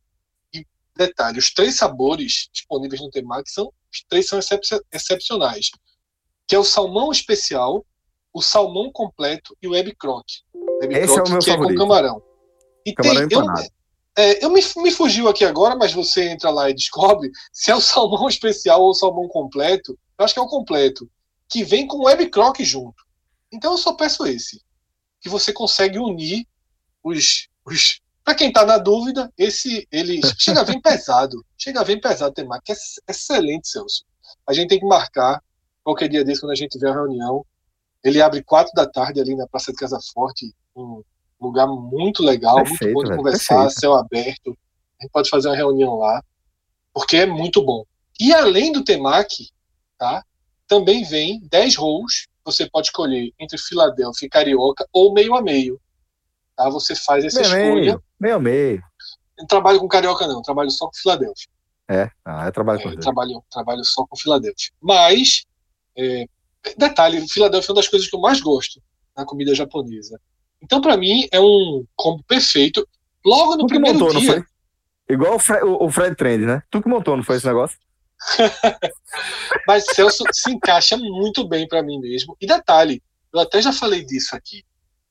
e 0.53 0.67
detalhe, 0.97 1.39
os 1.39 1.53
três 1.53 1.77
sabores 1.77 2.49
disponíveis 2.53 3.01
no 3.01 3.11
temaki 3.11 3.51
são, 3.51 3.73
os 3.93 4.05
três 4.09 4.27
são 4.27 4.39
excep 4.39 4.63
excepcionais, 4.93 5.71
que 6.47 6.55
é 6.55 6.59
o 6.59 6.65
salmão 6.65 7.11
especial, 7.11 7.87
o 8.33 8.43
salmão 8.43 8.91
completo 8.93 9.57
e 9.63 9.69
o 9.69 9.71
web 9.71 9.95
croc. 9.95 10.27
Esse 10.81 11.19
é 11.19 11.23
o 11.23 11.29
meu 11.29 11.39
que 11.39 11.51
favorito. 11.51 11.71
é 11.71 11.75
com 11.75 11.89
camarão. 11.89 12.23
E 12.85 12.93
camarão 12.93 13.29
tem, 13.29 13.39
eu, 13.39 13.45
é, 14.17 14.45
eu 14.45 14.51
me, 14.51 14.61
me 14.77 14.91
fugiu 14.91 15.29
aqui 15.29 15.45
agora, 15.45 15.75
mas 15.77 15.93
você 15.93 16.29
entra 16.29 16.51
lá 16.51 16.71
e 16.71 16.75
descobre 16.75 17.31
se 17.53 17.71
é 17.71 17.75
o 17.75 17.81
salmão 17.81 18.29
especial 18.29 18.83
ou 18.83 18.91
o 18.91 18.95
salmão 18.95 19.29
completo. 19.29 19.99
Eu 20.19 20.25
acho 20.25 20.35
que 20.35 20.41
é 20.41 20.43
o 20.43 20.49
completo, 20.49 21.11
que 21.49 21.65
vem 21.65 21.87
com 21.87 21.99
o 21.99 22.05
web 22.05 22.29
croc 22.31 22.61
junto. 22.61 23.03
Então 23.53 23.73
eu 23.73 23.79
só 23.79 23.93
peço 23.95 24.27
esse, 24.27 24.63
que 25.21 25.29
você 25.29 25.53
consegue 25.53 25.99
unir 25.99 26.47
os, 27.03 27.49
os 27.65 28.01
para 28.25 28.35
quem 28.35 28.49
está 28.49 28.65
na 28.65 28.79
dúvida, 28.79 29.31
esse 29.37 29.87
ele 29.93 30.21
chega 30.39 30.65
vir 30.65 30.81
pesado, 30.81 31.45
chega 31.59 31.85
vir 31.85 32.01
pesado 32.01 32.33
tem 32.33 32.49
que 32.65 32.73
é 32.73 32.77
excelente, 33.09 33.69
Celso. 33.69 34.05
A 34.47 34.53
gente 34.53 34.69
tem 34.71 34.81
que 34.81 34.87
marcar 34.87 35.43
qualquer 35.83 36.09
dia 36.09 36.25
desse 36.25 36.41
quando 36.41 36.53
a 36.53 36.57
gente 36.57 36.71
tiver 36.71 36.91
a 36.91 36.95
reunião. 36.95 37.45
Ele 38.03 38.21
abre 38.21 38.43
quatro 38.43 38.73
da 38.75 38.87
tarde 38.87 39.21
ali 39.21 39.35
na 39.35 39.47
Praça 39.47 39.73
de 39.73 39.79
Casa 39.79 39.99
Forte, 40.13 40.55
um 40.77 41.03
lugar 41.41 41.67
muito 41.67 42.23
legal, 42.23 42.57
perfeito, 42.57 42.95
muito 42.95 43.09
bom 43.09 43.11
de 43.11 43.17
conversar, 43.17 43.55
perfeito. 43.57 43.81
céu 43.81 43.95
aberto. 43.95 44.59
A 44.99 45.05
gente 45.05 45.13
pode 45.13 45.29
fazer 45.29 45.49
uma 45.49 45.57
reunião 45.57 45.97
lá, 45.97 46.23
porque 46.93 47.19
é 47.19 47.27
muito 47.27 47.63
bom. 47.63 47.85
E 48.21 48.33
além 48.33 48.73
do 48.73 48.85
temaki, 48.85 49.51
tá? 49.99 50.25
Também 50.67 51.05
vem 51.05 51.41
10 51.49 51.77
rolls. 51.77 52.27
Você 52.45 52.69
pode 52.69 52.89
escolher 52.89 53.33
entre 53.39 53.59
Filadélfia 53.59 54.27
e 54.27 54.31
Carioca 54.31 54.87
ou 54.93 55.13
meio 55.13 55.35
a 55.35 55.43
meio. 55.43 55.81
Tá? 56.57 56.69
Você 56.71 56.95
faz 56.95 57.25
essa 57.25 57.41
meio 57.41 57.53
escolha. 57.53 57.83
Meio, 57.83 58.03
meio 58.21 58.37
a 58.37 58.41
meio. 58.41 58.83
não 59.39 59.47
trabalho 59.47 59.81
com 59.81 59.89
Carioca, 59.89 60.27
não. 60.27 60.43
Trabalho 60.43 60.71
só 60.71 60.87
com 60.87 60.95
Filadélfia. 60.95 61.49
É, 61.89 62.09
ah, 62.25 62.47
eu 62.47 62.53
trabalho 62.53 62.83
com 62.83 62.89
é, 62.89 62.97
trabalho, 62.97 63.45
trabalho 63.51 63.85
só 63.85 64.07
com 64.07 64.17
Filadélfia. 64.17 64.73
Mas, 64.81 65.45
é, 65.97 66.27
detalhe, 66.79 67.29
Filadélfia 67.29 67.69
é 67.69 67.73
uma 67.73 67.77
das 67.77 67.89
coisas 67.89 68.09
que 68.09 68.17
eu 68.17 68.21
mais 68.21 68.41
gosto 68.41 68.81
na 69.17 69.25
comida 69.25 69.55
japonesa. 69.55 70.19
Então, 70.65 70.81
para 70.81 70.97
mim, 70.97 71.29
é 71.31 71.39
um 71.39 71.85
combo 71.95 72.25
perfeito. 72.25 72.89
Logo 73.25 73.55
no 73.57 73.67
tu 73.67 73.67
primeiro 73.67 73.99
montou, 73.99 74.19
dia. 74.19 74.37
Não 74.37 74.43
foi? 74.43 74.45
Igual 75.07 75.35
o 75.35 75.39
Fred, 75.39 75.65
o 75.65 75.91
Fred 75.91 76.17
Trend, 76.17 76.47
né? 76.47 76.63
Tu 76.71 76.83
que 76.83 76.89
montou, 76.89 77.17
não 77.17 77.23
foi 77.23 77.37
esse 77.37 77.47
negócio? 77.47 77.79
Mas 79.69 79.85
Celso 79.95 80.25
se 80.33 80.51
encaixa 80.51 80.97
muito 80.97 81.47
bem 81.47 81.69
para 81.69 81.83
mim 81.83 82.01
mesmo. 82.01 82.35
E 82.41 82.47
detalhe, 82.47 83.03
eu 83.33 83.41
até 83.41 83.61
já 83.61 83.73
falei 83.73 84.03
disso 84.05 84.35
aqui. 84.35 84.65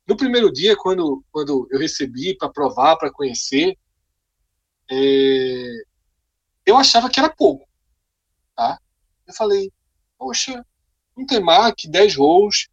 No 0.07 0.17
primeiro 0.17 0.51
dia, 0.51 0.75
quando, 0.75 1.23
quando 1.31 1.67
eu 1.71 1.79
recebi 1.79 2.35
para 2.35 2.49
provar, 2.49 2.97
para 2.97 3.11
conhecer, 3.11 3.77
é... 4.89 5.83
eu 6.65 6.75
achava 6.75 7.09
que 7.09 7.19
era 7.19 7.29
pouco. 7.29 7.67
Tá? 8.55 8.79
Eu 9.27 9.33
falei, 9.35 9.71
poxa, 10.17 10.65
um 11.15 11.27
temaki, 11.27 11.87
10 11.87 12.15
rolls, 12.15 12.67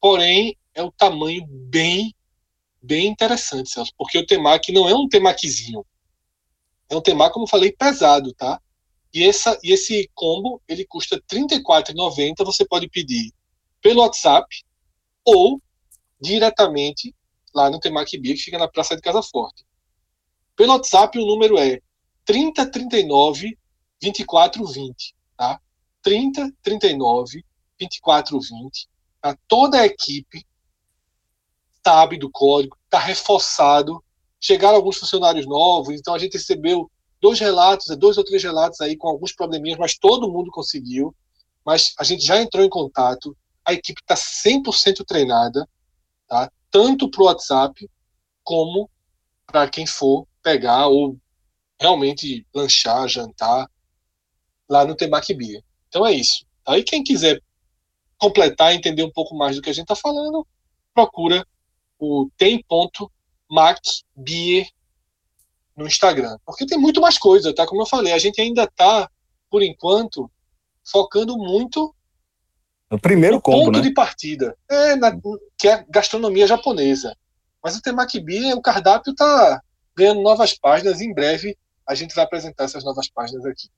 porém 0.00 0.56
é 0.74 0.82
o 0.82 0.92
tamanho 0.92 1.46
bem, 1.46 2.14
bem 2.82 3.06
interessante, 3.06 3.70
Celso, 3.70 3.92
porque 3.96 4.18
o 4.18 4.26
temaki 4.26 4.72
não 4.72 4.88
é 4.88 4.94
um 4.94 5.08
temakizinho. 5.08 5.84
É 6.88 6.96
um 6.96 7.00
temaki, 7.00 7.34
como 7.34 7.46
falei, 7.46 7.72
pesado, 7.72 8.32
tá? 8.34 8.60
E, 9.12 9.22
essa, 9.22 9.58
e 9.62 9.72
esse 9.72 10.10
combo, 10.14 10.60
ele 10.66 10.84
custa 10.84 11.16
R$ 11.16 11.22
34,90, 11.38 12.44
você 12.44 12.66
pode 12.66 12.88
pedir 12.88 13.32
pelo 13.80 14.00
WhatsApp 14.00 14.46
ou 15.24 15.62
diretamente 16.20 17.14
lá 17.54 17.70
no 17.70 17.78
Temaki 17.78 18.18
Bia, 18.18 18.34
que 18.34 18.42
fica 18.42 18.58
na 18.58 18.66
Praça 18.66 18.96
de 18.96 19.02
Casa 19.02 19.22
Forte. 19.22 19.64
Pelo 20.56 20.72
WhatsApp, 20.72 21.16
o 21.18 21.26
número 21.26 21.56
é 21.58 21.80
3039 22.24 23.56
2420, 24.00 25.14
tá? 25.36 25.60
3039 26.02 27.44
2420. 27.78 28.88
Tá? 29.20 29.38
Toda 29.46 29.80
a 29.80 29.86
equipe 29.86 30.44
sabe 31.84 32.18
do 32.18 32.30
código, 32.30 32.76
está 32.84 32.98
reforçado. 32.98 34.02
Chegaram 34.40 34.76
alguns 34.76 34.96
funcionários 34.96 35.46
novos, 35.46 35.94
então 35.94 36.14
a 36.14 36.18
gente 36.18 36.34
recebeu 36.34 36.90
dois 37.20 37.38
relatos, 37.38 37.94
dois 37.96 38.18
ou 38.18 38.24
três 38.24 38.42
relatos 38.42 38.80
aí 38.80 38.96
com 38.96 39.08
alguns 39.08 39.32
probleminhas, 39.32 39.78
mas 39.78 39.96
todo 39.96 40.30
mundo 40.30 40.50
conseguiu. 40.50 41.14
Mas 41.64 41.94
a 41.98 42.04
gente 42.04 42.24
já 42.24 42.40
entrou 42.40 42.64
em 42.64 42.68
contato, 42.68 43.36
a 43.64 43.72
equipe 43.72 44.00
está 44.00 44.14
100% 44.14 45.04
treinada, 45.06 45.66
tá? 46.28 46.50
tanto 46.70 47.10
para 47.10 47.22
o 47.22 47.26
WhatsApp 47.26 47.88
como 48.42 48.90
para 49.46 49.68
quem 49.68 49.86
for 49.86 50.26
pegar 50.42 50.88
ou 50.88 51.16
realmente 51.80 52.46
lanchar, 52.54 53.08
jantar 53.08 53.70
lá 54.68 54.84
no 54.84 54.96
Bia. 55.36 55.62
Então 55.88 56.04
é 56.06 56.12
isso. 56.12 56.44
Aí 56.66 56.82
quem 56.82 57.02
quiser 57.02 57.40
completar, 58.18 58.74
entender 58.74 59.02
um 59.02 59.12
pouco 59.12 59.34
mais 59.34 59.56
do 59.56 59.62
que 59.62 59.70
a 59.70 59.72
gente 59.72 59.84
está 59.84 59.96
falando, 59.96 60.46
procura 60.92 61.46
o 61.98 62.28
tem.macbeer 62.36 62.68
no 65.76 65.86
Instagram. 65.86 66.36
Porque 66.44 66.66
tem 66.66 66.78
muito 66.78 67.00
mais 67.00 67.18
coisa, 67.18 67.54
tá? 67.54 67.66
Como 67.66 67.82
eu 67.82 67.86
falei, 67.86 68.12
a 68.12 68.18
gente 68.18 68.40
ainda 68.40 68.66
tá, 68.66 69.10
por 69.50 69.62
enquanto, 69.62 70.30
focando 70.84 71.36
muito 71.36 71.94
no 72.90 72.98
primeiro 73.00 73.36
no 73.36 73.42
combo, 73.42 73.64
ponto 73.64 73.78
né? 73.78 73.80
de 73.80 73.92
partida, 73.92 74.56
é, 74.70 74.94
na, 74.94 75.10
que 75.58 75.68
é 75.68 75.84
gastronomia 75.88 76.46
japonesa. 76.46 77.16
Mas 77.62 77.76
o 77.76 77.82
Temaki 77.82 78.22
o 78.54 78.60
cardápio 78.60 79.14
tá 79.14 79.60
ganhando 79.96 80.22
novas 80.22 80.52
páginas. 80.54 81.00
Em 81.00 81.12
breve 81.12 81.56
a 81.86 81.94
gente 81.94 82.14
vai 82.14 82.24
apresentar 82.24 82.64
essas 82.64 82.84
novas 82.84 83.08
páginas 83.08 83.44
aqui. 83.46 83.68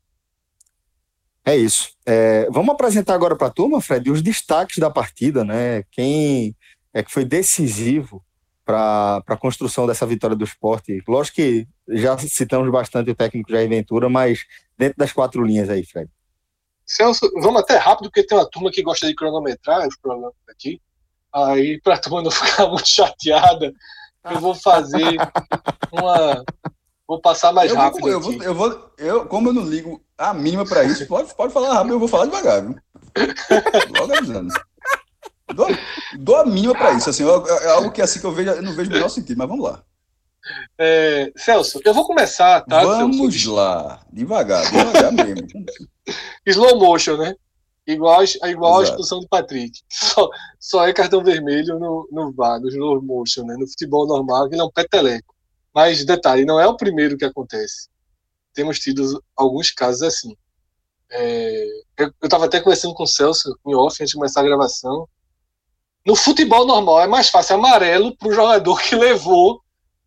É 1.44 1.56
isso. 1.56 1.90
É, 2.04 2.48
vamos 2.50 2.74
apresentar 2.74 3.14
agora 3.14 3.36
para 3.36 3.46
a 3.46 3.52
turma, 3.52 3.80
Fred, 3.80 4.10
os 4.10 4.20
destaques 4.20 4.78
da 4.78 4.90
partida, 4.90 5.44
né? 5.44 5.84
Quem 5.92 6.56
é 6.96 7.02
que 7.02 7.12
foi 7.12 7.26
decisivo 7.26 8.24
para 8.64 9.22
a 9.26 9.36
construção 9.36 9.86
dessa 9.86 10.06
vitória 10.06 10.34
do 10.34 10.44
esporte. 10.44 11.02
Lógico 11.06 11.36
que 11.36 11.68
já 11.88 12.16
citamos 12.16 12.70
bastante 12.72 13.10
o 13.10 13.14
técnico 13.14 13.52
Jair 13.52 13.68
Ventura, 13.68 14.08
mas 14.08 14.46
dentro 14.78 14.96
das 14.96 15.12
quatro 15.12 15.44
linhas 15.44 15.68
aí, 15.68 15.84
Fred. 15.84 16.10
Celso, 16.86 17.30
vamos 17.34 17.60
até 17.60 17.76
rápido, 17.76 18.08
porque 18.08 18.26
tem 18.26 18.38
uma 18.38 18.48
turma 18.48 18.70
que 18.70 18.82
gosta 18.82 19.06
de 19.06 19.14
cronometrar 19.14 19.86
os 19.86 19.96
programas 19.98 20.32
aqui. 20.48 20.80
Aí, 21.34 21.78
para 21.82 21.96
a 21.96 21.98
turma 21.98 22.22
não 22.22 22.30
ficar 22.32 22.66
muito 22.66 22.88
chateada, 22.88 23.74
eu 24.30 24.40
vou 24.40 24.54
fazer 24.54 25.18
uma. 25.92 26.42
Vou 27.06 27.20
passar 27.20 27.52
mais 27.52 27.70
eu 27.70 27.76
rápido. 27.76 28.00
Vou, 28.00 28.10
eu, 28.10 28.20
vou, 28.20 28.42
eu, 28.42 28.54
vou, 28.54 28.90
eu, 28.96 29.26
como 29.26 29.50
eu 29.50 29.52
não 29.52 29.68
ligo 29.68 30.02
a 30.16 30.32
mínima 30.32 30.64
para 30.64 30.82
isso, 30.82 31.06
pode, 31.06 31.32
pode 31.34 31.52
falar 31.52 31.74
rápido, 31.74 31.92
eu 31.92 31.98
vou 31.98 32.08
falar 32.08 32.24
devagar, 32.24 32.62
viu? 32.62 32.76
Logo 34.00 34.16
avisando. 34.16 34.52
Dou, 35.54 35.68
dou 36.18 36.36
a 36.36 36.46
mínima 36.46 36.74
para 36.74 36.92
isso. 36.94 37.08
Assim, 37.08 37.24
é 37.24 37.70
algo 37.70 37.90
que 37.92 38.02
assim 38.02 38.20
que 38.20 38.26
eu, 38.26 38.32
vejo, 38.32 38.50
eu 38.50 38.62
não 38.62 38.72
vejo 38.72 38.90
o 38.90 38.92
menor 38.92 39.08
sentido, 39.08 39.38
mas 39.38 39.48
vamos 39.48 39.64
lá. 39.64 39.82
É, 40.78 41.32
Celso, 41.36 41.80
eu 41.84 41.94
vou 41.94 42.06
começar, 42.06 42.60
tá? 42.62 42.82
Vamos 42.82 43.16
Celso? 43.16 43.54
lá, 43.54 44.00
devagar, 44.12 44.62
devagar 44.70 45.12
mesmo. 45.12 45.46
Slow 46.46 46.78
motion, 46.78 47.16
né? 47.16 47.34
Igual, 47.86 48.24
igual 48.44 48.80
a 48.80 48.82
expulsão 48.82 49.20
de 49.20 49.28
Patrick. 49.28 49.80
Só, 49.88 50.28
só 50.58 50.86
é 50.86 50.92
cartão 50.92 51.22
vermelho 51.22 51.78
no, 51.78 52.08
no 52.10 52.32
VAR, 52.32 52.60
no 52.60 52.68
slow 52.68 53.00
motion, 53.00 53.44
né? 53.44 53.54
No 53.56 53.68
futebol 53.68 54.06
normal, 54.06 54.48
ele 54.48 54.60
é 54.60 54.64
um 54.64 54.70
peteleco. 54.70 55.34
Mas, 55.74 56.04
detalhe, 56.04 56.44
não 56.44 56.58
é 56.58 56.66
o 56.66 56.76
primeiro 56.76 57.16
que 57.16 57.24
acontece. 57.24 57.88
Temos 58.54 58.78
tido 58.78 59.22
alguns 59.36 59.70
casos 59.70 60.02
assim. 60.02 60.34
É, 61.10 61.66
eu 61.98 62.12
estava 62.24 62.46
até 62.46 62.60
conversando 62.60 62.94
com 62.94 63.04
o 63.04 63.06
Celso 63.06 63.56
em 63.64 63.74
off 63.74 63.96
antes 64.00 64.10
de 64.10 64.16
começar 64.16 64.40
a 64.40 64.44
gravação. 64.44 65.08
No 66.06 66.14
futebol 66.14 66.64
normal 66.64 67.02
é 67.02 67.08
mais 67.08 67.28
fácil 67.28 67.56
amarelo 67.56 68.16
para 68.16 68.28
o 68.28 68.32
jogador 68.32 68.80
que 68.80 68.94
levou 68.94 69.60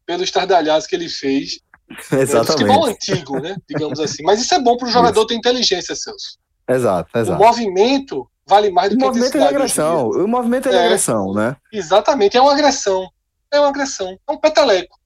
pelo 0.06 0.24
estardalhaço 0.24 0.88
que 0.88 0.95
ele 0.95 1.10
fez. 1.10 1.60
Exatamente. 2.12 2.36
É, 2.36 2.43
futebol 2.45 2.86
antigo, 2.86 3.39
né? 3.39 3.56
Digamos 3.68 4.00
assim. 4.00 4.24
Mas 4.24 4.39
isso 4.39 4.54
é 4.54 4.60
bom 4.60 4.78
para 4.78 4.88
o 4.88 4.91
jogador 4.91 5.26
ter 5.26 5.36
inteligência, 5.36 5.95
Celso. 5.95 6.38
Exato, 6.68 7.18
exato. 7.18 7.41
O 7.41 7.45
movimento 7.45 8.30
vale 8.47 8.72
mais 8.72 8.89
do 8.91 8.95
o 8.95 8.97
que 8.97 9.04
a 9.04 9.08
movimento 9.08 9.36
é 9.36 9.39
de 9.39 9.45
agressão. 9.45 10.10
O 10.10 10.28
movimento 10.28 10.70
é 10.70 10.72
de 10.72 10.78
é, 10.78 10.86
agressão, 10.86 11.34
né? 11.34 11.58
Exatamente, 11.74 12.38
é 12.38 12.41
uma 12.41 12.54
agressão. 12.54 13.10
É 13.52 13.60
uma 13.60 13.70
agressão. 13.70 14.18
É 14.28 14.32
um 14.32 14.38
peteleco. 14.38 15.00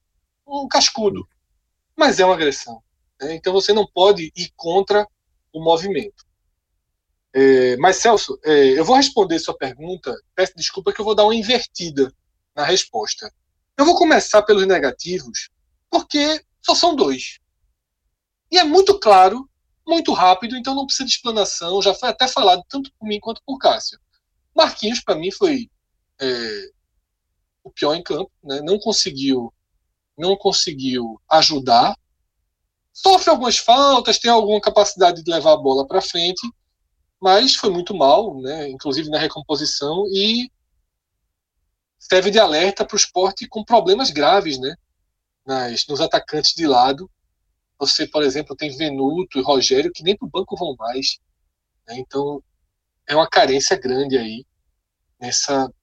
Um 0.46 0.68
cascudo. 0.68 1.26
Mas 1.98 2.20
é 2.20 2.26
uma 2.26 2.34
agressão. 2.34 2.82
Né? 3.22 3.36
Então 3.36 3.54
você 3.54 3.72
não 3.74 3.88
pode 3.88 4.32
ir 4.36 4.50
contra 4.56 5.08
o 5.54 5.64
movimento. 5.64 6.23
É, 7.34 7.76
mas, 7.78 7.98
Celso, 7.98 8.40
é, 8.44 8.80
eu 8.80 8.86
vou 8.86 8.96
responder 8.96 9.40
sua 9.40 9.58
pergunta. 9.58 10.16
Peço 10.36 10.54
desculpa 10.56 10.94
que 10.94 11.02
eu 11.02 11.06
vou 11.06 11.16
dar 11.16 11.24
uma 11.24 11.36
invertida 11.36 12.14
na 12.56 12.64
resposta. 12.64 13.34
Eu 13.78 13.86
vou 13.86 13.96
começar 13.96 14.44
pelos 14.44 14.68
negativos, 14.68 15.50
porque 15.90 16.44
só 16.62 16.76
são 16.76 16.96
dois. 16.96 17.40
E 18.52 18.58
é 18.58 18.64
muito 18.64 19.00
claro, 19.00 19.50
muito 19.88 20.14
rápido, 20.14 20.56
então 20.56 20.76
não 20.76 20.86
precisa 20.86 21.06
de 21.06 21.12
explanação. 21.12 21.82
Já 21.82 21.94
foi 21.94 22.10
até 22.10 22.28
falado 22.28 22.64
tanto 22.70 22.92
por 23.00 23.08
mim 23.08 23.20
quanto 23.20 23.42
por 23.46 23.58
Cássio. 23.58 24.00
Marquinhos, 24.56 25.02
para 25.02 25.16
mim, 25.16 25.32
foi 25.32 25.70
é, 26.22 26.70
o 27.64 27.72
pior 27.72 27.96
em 27.96 28.04
campo. 28.04 28.32
Né? 28.44 28.62
Não 28.62 28.78
conseguiu 28.78 29.52
não 30.18 30.36
conseguiu 30.36 31.20
ajudar. 31.30 31.98
Sofre 32.94 33.32
algumas 33.32 33.58
faltas, 33.58 34.20
tem 34.20 34.30
alguma 34.30 34.62
capacidade 34.62 35.24
de 35.24 35.32
levar 35.32 35.54
a 35.54 35.58
bola 35.58 35.88
para 35.88 36.02
frente, 36.02 36.48
mas 37.24 37.56
foi 37.56 37.70
muito 37.70 37.96
mal, 37.96 38.38
né? 38.42 38.70
inclusive 38.70 39.10
na 39.10 39.18
recomposição, 39.18 40.06
e 40.12 40.52
serve 41.98 42.30
de 42.30 42.38
alerta 42.38 42.84
para 42.84 42.96
o 42.96 42.98
esporte 42.98 43.48
com 43.48 43.64
problemas 43.64 44.12
graves 44.12 44.60
né? 44.60 44.76
Nas, 45.46 45.88
nos 45.88 46.02
atacantes 46.02 46.54
de 46.54 46.68
lado. 46.68 47.10
Você, 47.80 48.06
por 48.06 48.24
exemplo, 48.24 48.58
tem 48.58 48.76
Venuto 48.76 49.40
e 49.40 49.42
Rogério 49.42 49.90
que 49.94 50.04
nem 50.04 50.18
para 50.18 50.26
o 50.26 50.30
banco 50.30 50.58
vão 50.58 50.76
mais. 50.78 51.18
Né? 51.88 51.96
Então, 51.98 52.44
é 53.08 53.16
uma 53.16 53.30
carência 53.30 53.78
grande 53.78 54.18
aí 54.18 54.46
nessa, 55.18 55.74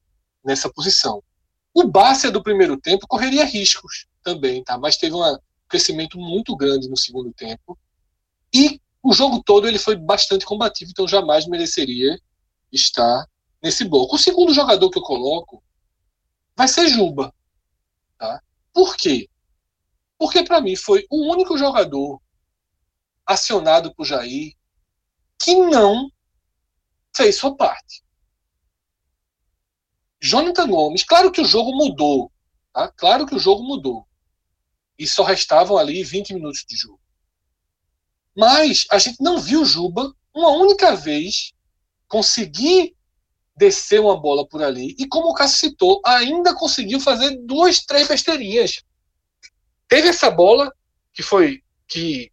nessa 0.44 0.70
posição. 0.70 1.24
O 1.72 1.88
Bárcia 1.88 2.30
do 2.30 2.42
primeiro 2.42 2.78
tempo 2.78 3.06
correria 3.08 3.46
riscos 3.46 4.06
também, 4.22 4.62
tá? 4.62 4.76
Mas 4.76 4.98
teve 4.98 5.14
um 5.14 5.38
crescimento 5.66 6.18
muito 6.18 6.54
grande 6.54 6.86
no 6.86 6.98
segundo 6.98 7.32
tempo. 7.32 7.78
E 8.52 8.78
o 9.02 9.12
jogo 9.12 9.42
todo 9.42 9.66
ele 9.66 9.78
foi 9.78 9.96
bastante 9.96 10.44
combativo, 10.44 10.90
então 10.90 11.08
jamais 11.08 11.46
mereceria 11.46 12.20
estar 12.70 13.26
nesse 13.62 13.84
bloco. 13.84 14.16
O 14.16 14.18
segundo 14.18 14.52
jogador 14.52 14.90
que 14.90 14.98
eu 14.98 15.02
coloco 15.02 15.62
vai 16.56 16.68
ser 16.68 16.88
Juba. 16.88 17.34
Tá? 18.18 18.42
Por 18.72 18.96
quê? 18.96 19.28
Porque 20.18 20.44
para 20.44 20.60
mim 20.60 20.76
foi 20.76 21.06
o 21.10 21.30
único 21.32 21.56
jogador 21.56 22.20
acionado 23.24 23.94
por 23.94 24.04
Jair 24.04 24.54
que 25.38 25.54
não 25.54 26.10
fez 27.16 27.36
sua 27.36 27.56
parte. 27.56 28.04
Jonathan 30.20 30.68
Gomes, 30.68 31.02
claro 31.02 31.32
que 31.32 31.40
o 31.40 31.46
jogo 31.46 31.72
mudou, 31.72 32.30
tá? 32.74 32.92
Claro 32.92 33.26
que 33.26 33.34
o 33.34 33.38
jogo 33.38 33.62
mudou. 33.62 34.06
E 34.98 35.06
só 35.06 35.22
restavam 35.22 35.78
ali 35.78 36.04
20 36.04 36.34
minutos 36.34 36.64
de 36.68 36.76
jogo. 36.76 37.00
Mas 38.40 38.86
a 38.90 38.98
gente 38.98 39.22
não 39.22 39.38
viu 39.38 39.66
Juba 39.66 40.14
uma 40.34 40.48
única 40.48 40.96
vez 40.96 41.52
conseguir 42.08 42.96
descer 43.54 44.00
uma 44.00 44.18
bola 44.18 44.48
por 44.48 44.62
ali. 44.62 44.96
E 44.98 45.06
como 45.06 45.28
o 45.28 45.34
Cássio 45.34 45.68
citou, 45.68 46.00
ainda 46.06 46.54
conseguiu 46.54 46.98
fazer 46.98 47.36
duas, 47.42 47.84
três 47.84 48.08
besteirinhas. 48.08 48.82
Teve 49.86 50.08
essa 50.08 50.30
bola 50.30 50.72
que 51.12 51.22
foi 51.22 51.62
que 51.86 52.32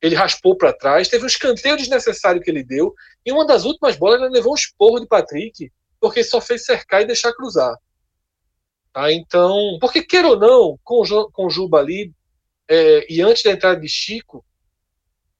ele 0.00 0.14
raspou 0.14 0.56
para 0.56 0.72
trás, 0.72 1.08
teve 1.08 1.24
um 1.24 1.26
escanteio 1.26 1.76
desnecessário 1.76 2.40
que 2.40 2.50
ele 2.50 2.64
deu, 2.64 2.94
e 3.24 3.30
uma 3.30 3.46
das 3.46 3.66
últimas 3.66 3.94
bolas 3.96 4.22
ele 4.22 4.30
levou 4.30 4.52
um 4.52 4.56
esporro 4.56 5.00
de 5.00 5.06
Patrick, 5.06 5.70
porque 6.00 6.24
só 6.24 6.40
fez 6.40 6.64
cercar 6.64 7.02
e 7.02 7.06
deixar 7.06 7.34
cruzar. 7.34 7.76
Tá? 8.90 9.12
Então, 9.12 9.76
porque 9.80 10.02
queira 10.02 10.28
ou 10.28 10.38
não, 10.38 10.78
com, 10.82 11.02
com 11.30 11.46
o 11.46 11.50
Juba 11.50 11.78
ali, 11.78 12.10
é, 12.68 13.12
e 13.12 13.20
antes 13.20 13.42
da 13.42 13.50
entrada 13.50 13.78
de 13.78 13.88
Chico, 13.88 14.42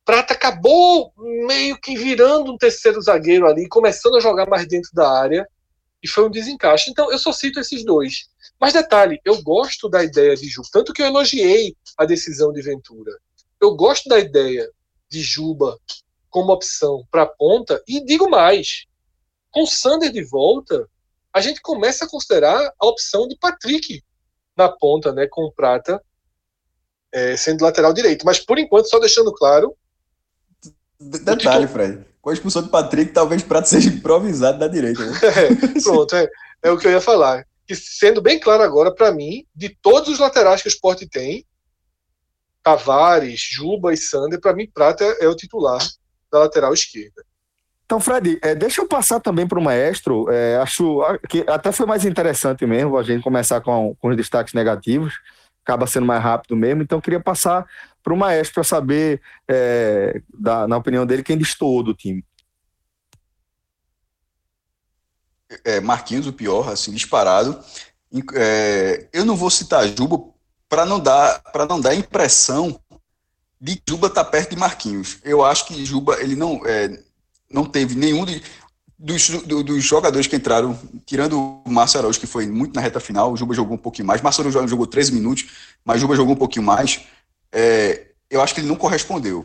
Prata 0.05 0.35
acabou 0.35 1.13
meio 1.17 1.81
que 1.81 1.97
virando 1.97 2.53
um 2.53 2.59
terceiro 2.59 3.01
zagueiro 3.01 3.47
ali, 3.47 3.69
começando 3.69 4.17
a 4.17 4.21
jogar 4.21 4.49
mais 4.49 4.67
dentro 4.67 4.91
da 4.93 5.09
área, 5.09 5.49
e 6.03 6.09
foi 6.09 6.27
um 6.27 6.31
desencaixe. 6.31 6.91
Então, 6.91 7.11
eu 7.13 7.19
só 7.19 7.33
cito 7.33 7.61
esses 7.61 7.85
dois. 7.85 8.29
Mas 8.61 8.73
detalhe, 8.73 9.21
eu 9.25 9.41
gosto 9.43 9.89
da 9.89 10.03
ideia 10.03 10.35
de 10.35 10.49
Juba, 10.49 10.69
tanto 10.73 10.93
que 10.93 11.03
eu 11.03 11.07
elogiei 11.07 11.77
a 11.97 12.05
decisão 12.05 12.53
de 12.53 12.61
Ventura. 12.63 13.13
Eu 13.61 13.77
gosto 13.77 14.09
da 14.09 14.19
ideia 14.19 14.69
de 15.09 15.21
Juba 15.21 15.79
como 16.29 16.53
opção 16.53 17.07
para 17.11 17.27
ponta, 17.27 17.83
e 17.87 18.05
digo 18.05 18.29
mais, 18.29 18.87
com 19.51 19.67
Sander 19.67 20.11
de 20.11 20.25
volta, 20.25 20.89
a 21.33 21.41
gente 21.41 21.61
começa 21.61 22.05
a 22.05 22.09
considerar 22.09 22.73
a 22.79 22.87
opção 22.87 23.29
de 23.29 23.37
Patrick 23.37 24.03
na 24.57 24.69
ponta, 24.69 25.13
né, 25.13 25.27
com 25.31 25.43
o 25.43 25.53
Prata 25.53 26.03
é, 27.13 27.37
sendo 27.37 27.63
lateral 27.63 27.93
direito. 27.93 28.25
Mas 28.25 28.41
por 28.41 28.59
enquanto, 28.59 28.89
só 28.89 28.99
deixando 28.99 29.33
claro. 29.33 29.77
Detalhe, 31.11 31.67
Fred. 31.67 32.05
Com 32.21 32.31
a 32.31 32.33
expulsão 32.33 32.63
de 32.63 32.69
Patrick, 32.69 33.13
talvez 33.13 33.43
Prata 33.43 33.67
seja 33.67 33.91
improvisado 33.91 34.59
da 34.59 34.69
direita. 34.69 35.05
Né? 35.05 35.19
É, 35.23 35.81
pronto, 35.83 36.15
é, 36.15 36.29
é 36.63 36.71
o 36.71 36.79
que 36.79 36.87
eu 36.87 36.93
ia 36.93 37.01
falar. 37.01 37.45
E 37.69 37.75
sendo 37.75 38.21
bem 38.21 38.39
claro 38.39 38.63
agora, 38.63 38.95
para 38.95 39.13
mim, 39.13 39.45
de 39.55 39.69
todos 39.69 40.09
os 40.09 40.19
laterais 40.19 40.63
que 40.63 40.69
o 40.69 40.71
esporte 40.71 41.09
tem, 41.09 41.45
Tavares, 42.63 43.41
Juba 43.41 43.93
e 43.93 43.97
Sander, 43.97 44.41
para 44.41 44.55
mim, 44.55 44.71
Prata 44.73 45.05
é 45.21 45.27
o 45.27 45.35
titular 45.35 45.81
da 46.31 46.41
lateral 46.41 46.73
esquerda. 46.73 47.25
Então, 47.85 48.01
Fred, 48.01 48.39
é, 48.41 48.55
deixa 48.55 48.81
eu 48.81 48.89
passar 48.89 49.21
também 49.21 49.47
para 49.47 49.59
o 49.59 49.63
maestro. 49.63 50.31
É, 50.31 50.57
acho 50.57 51.03
que 51.29 51.45
até 51.47 51.71
foi 51.73 51.85
mais 51.85 52.07
interessante 52.07 52.65
mesmo 52.65 52.97
a 52.97 53.03
gente 53.03 53.23
começar 53.23 53.61
com, 53.61 53.95
com 54.01 54.09
os 54.09 54.17
destaques 54.17 54.55
negativos, 54.55 55.15
acaba 55.65 55.87
sendo 55.87 56.07
mais 56.07 56.23
rápido 56.23 56.57
mesmo. 56.57 56.83
Então, 56.83 57.01
queria 57.01 57.21
passar 57.21 57.67
para 58.03 58.13
o 58.13 58.17
maestro 58.17 58.55
para 58.55 58.65
saber, 58.65 59.21
é, 59.49 60.21
da, 60.33 60.67
na 60.67 60.77
opinião 60.77 61.07
dele, 61.07 61.23
quem 61.23 61.39
destoou 61.39 61.83
do 61.83 61.95
time. 61.95 62.25
É, 65.65 65.81
Marquinhos, 65.81 66.27
o 66.27 66.33
pior, 66.33 66.69
assim, 66.69 66.93
disparado. 66.93 67.63
É, 68.35 69.09
eu 69.13 69.25
não 69.25 69.37
vou 69.37 69.51
citar 69.51 69.87
Juba 69.87 70.19
para 70.69 70.85
não 70.85 70.99
dar 70.99 71.41
para 71.53 71.67
não 71.67 71.81
dar 71.81 71.95
impressão 71.95 72.79
de 73.61 73.77
que 73.77 73.83
Juba 73.89 74.09
está 74.09 74.25
perto 74.25 74.51
de 74.51 74.57
Marquinhos. 74.57 75.19
Eu 75.23 75.45
acho 75.45 75.67
que 75.67 75.85
Juba 75.85 76.21
ele 76.21 76.35
não 76.35 76.61
é, 76.67 76.99
não 77.51 77.65
teve 77.65 77.95
nenhum 77.95 78.25
de, 78.25 78.43
dos, 79.03 79.29
do, 79.29 79.65
dos 79.65 79.83
jogadores 79.83 80.29
que 80.29 80.37
entraram, 80.37 80.79
tirando 81.05 81.61
o 81.65 81.71
Márcio 81.71 81.99
Araújo, 81.99 82.21
que 82.21 82.27
foi 82.27 82.47
muito 82.47 82.75
na 82.75 82.81
reta 82.81 83.01
final, 83.01 83.33
o 83.33 83.37
Juba 83.37 83.53
jogou 83.53 83.75
um 83.75 83.79
pouquinho 83.79 84.07
mais, 84.07 84.21
Márcio 84.23 84.43
Araújo 84.43 84.69
jogou 84.69 84.87
13 84.87 85.13
minutos, 85.13 85.47
mas 85.85 86.01
Juba 86.01 86.15
jogou 86.15 86.35
um 86.35 86.39
pouquinho 86.39 86.65
mais, 86.65 87.01
é, 87.51 88.07
eu 88.31 88.41
acho 88.41 88.55
que 88.55 88.61
ele 88.61 88.69
não 88.69 88.77
correspondeu. 88.77 89.45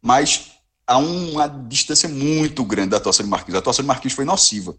Mas 0.00 0.52
há 0.86 0.98
uma 0.98 1.48
distância 1.48 2.06
muito 2.06 2.62
grande 2.64 2.90
da 2.90 2.98
atuação 2.98 3.24
de 3.24 3.30
Marquinhos. 3.30 3.54
A 3.54 3.60
atuação 3.60 3.82
de 3.82 3.88
Marquinhos 3.88 4.12
foi 4.12 4.26
nociva. 4.26 4.76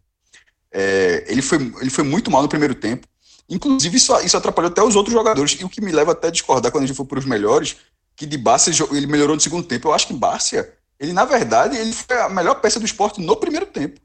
É, 0.71 1.25
ele, 1.27 1.41
foi, 1.41 1.57
ele 1.81 1.89
foi 1.89 2.03
muito 2.03 2.29
mal 2.29 2.43
no 2.43 2.49
primeiro 2.49 2.75
tempo. 2.75 3.07
Inclusive, 3.49 3.97
isso, 3.97 4.15
isso 4.19 4.37
atrapalhou 4.37 4.69
até 4.69 4.83
os 4.83 4.95
outros 4.95 5.13
jogadores. 5.13 5.57
E 5.59 5.65
o 5.65 5.69
que 5.69 5.81
me 5.81 5.91
leva 5.91 6.11
até 6.11 6.27
a 6.27 6.31
discordar 6.31 6.71
quando 6.71 6.83
a 6.83 6.87
gente 6.87 6.95
for 6.95 7.05
para 7.05 7.19
os 7.19 7.25
melhores, 7.25 7.77
que 8.15 8.25
de 8.25 8.37
Bárcia 8.37 8.71
ele 8.91 9.07
melhorou 9.07 9.35
no 9.35 9.41
segundo 9.41 9.65
tempo. 9.65 9.87
Eu 9.87 9.93
acho 9.93 10.07
que 10.07 10.13
Bárcia 10.13 10.71
ele, 11.03 11.11
na 11.11 11.25
verdade, 11.25 11.75
ele 11.77 11.91
foi 11.91 12.17
a 12.17 12.29
melhor 12.29 12.55
peça 12.55 12.79
do 12.79 12.85
esporte 12.85 13.19
no 13.19 13.35
primeiro 13.35 13.65
tempo. 13.65 13.99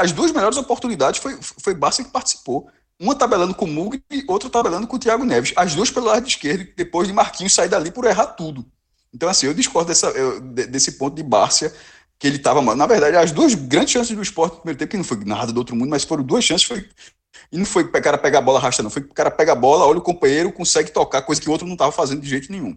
As 0.00 0.12
duas 0.12 0.32
melhores 0.32 0.56
oportunidades 0.56 1.20
foi, 1.20 1.38
foi 1.40 1.74
Barça 1.74 2.02
que 2.02 2.10
participou. 2.10 2.68
Uma 2.98 3.14
tabelando 3.14 3.54
com 3.54 3.64
o 3.64 3.68
Mug 3.68 4.02
e 4.10 4.24
outra 4.28 4.48
tabelando 4.50 4.86
com 4.86 4.96
o 4.96 4.98
Thiago 4.98 5.24
Neves. 5.24 5.52
As 5.56 5.74
duas 5.74 5.90
pelo 5.90 6.06
lado 6.06 6.26
esquerdo, 6.26 6.66
depois 6.76 7.08
de 7.08 7.14
Marquinhos 7.14 7.54
sair 7.54 7.68
dali 7.68 7.90
por 7.90 8.04
errar 8.04 8.26
tudo. 8.28 8.64
Então, 9.12 9.28
assim, 9.28 9.46
eu 9.46 9.54
discordo 9.54 9.88
dessa, 9.88 10.06
eu, 10.08 10.40
desse 10.40 10.92
ponto 10.92 11.16
de 11.16 11.22
Bárcia, 11.22 11.74
que 12.18 12.26
ele 12.26 12.36
estava. 12.36 12.62
Na 12.74 12.86
verdade, 12.86 13.16
as 13.16 13.32
duas 13.32 13.54
grandes 13.54 13.92
chances 13.92 14.14
do 14.14 14.22
esporte 14.22 14.54
no 14.54 14.58
primeiro 14.60 14.78
tempo, 14.78 14.90
que 14.90 14.96
não 14.96 15.04
foi 15.04 15.18
nada 15.24 15.52
do 15.52 15.58
outro 15.58 15.74
mundo, 15.76 15.90
mas 15.90 16.04
foram 16.04 16.22
duas 16.22 16.44
chances, 16.44 16.66
foi. 16.66 16.88
E 17.50 17.58
não 17.58 17.64
foi 17.64 17.82
o 17.82 17.90
cara 17.90 18.16
pegar 18.18 18.38
a 18.38 18.42
bola 18.42 18.58
arrasta, 18.58 18.82
não. 18.82 18.90
Foi 18.90 19.02
o 19.02 19.14
cara 19.14 19.30
pega 19.30 19.52
a 19.52 19.56
bola, 19.56 19.86
olha 19.86 19.98
o 19.98 20.02
companheiro, 20.02 20.52
consegue 20.52 20.90
tocar, 20.90 21.22
coisa 21.22 21.40
que 21.40 21.48
o 21.48 21.52
outro 21.52 21.66
não 21.66 21.74
estava 21.74 21.92
fazendo 21.92 22.20
de 22.20 22.28
jeito 22.28 22.52
nenhum. 22.52 22.76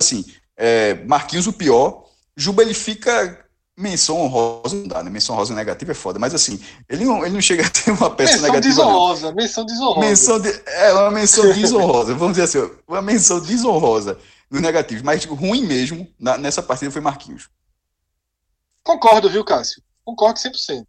Assim, 0.00 0.24
é, 0.56 0.94
Marquinhos, 1.06 1.46
o 1.46 1.52
pior, 1.52 2.04
Juba 2.36 2.62
ele 2.62 2.74
fica 2.74 3.44
menção 3.82 4.20
honrosa, 4.20 4.76
não 4.76 4.86
dá, 4.86 5.02
né? 5.02 5.10
Menção 5.10 5.34
honrosa 5.34 5.54
negativa 5.54 5.92
é 5.92 5.94
foda, 5.94 6.18
mas 6.18 6.34
assim, 6.34 6.60
ele 6.88 7.04
não, 7.04 7.24
ele 7.24 7.34
não 7.34 7.40
chega 7.40 7.66
a 7.66 7.70
ter 7.70 7.90
uma 7.90 8.08
peça 8.08 8.32
menção 8.34 8.46
negativa. 8.46 8.74
Desonrosa, 8.74 9.26
não. 9.28 9.34
menção 9.34 9.66
desonrosa. 9.66 10.00
Menção 10.00 10.40
de, 10.40 10.62
é 10.66 10.92
uma 10.92 11.10
menção 11.10 11.52
desonrosa, 11.52 12.14
vamos 12.14 12.38
dizer 12.38 12.44
assim, 12.44 12.74
uma 12.86 13.02
menção 13.02 13.40
desonrosa 13.40 14.18
no 14.50 14.60
negativo, 14.60 15.04
mas 15.04 15.24
ruim 15.24 15.66
mesmo 15.66 16.08
na, 16.18 16.38
nessa 16.38 16.62
partida 16.62 16.90
foi 16.90 17.00
Marquinhos. 17.00 17.50
Concordo, 18.84 19.28
viu, 19.28 19.44
Cássio? 19.44 19.82
Concordo 20.04 20.38
100%. 20.38 20.84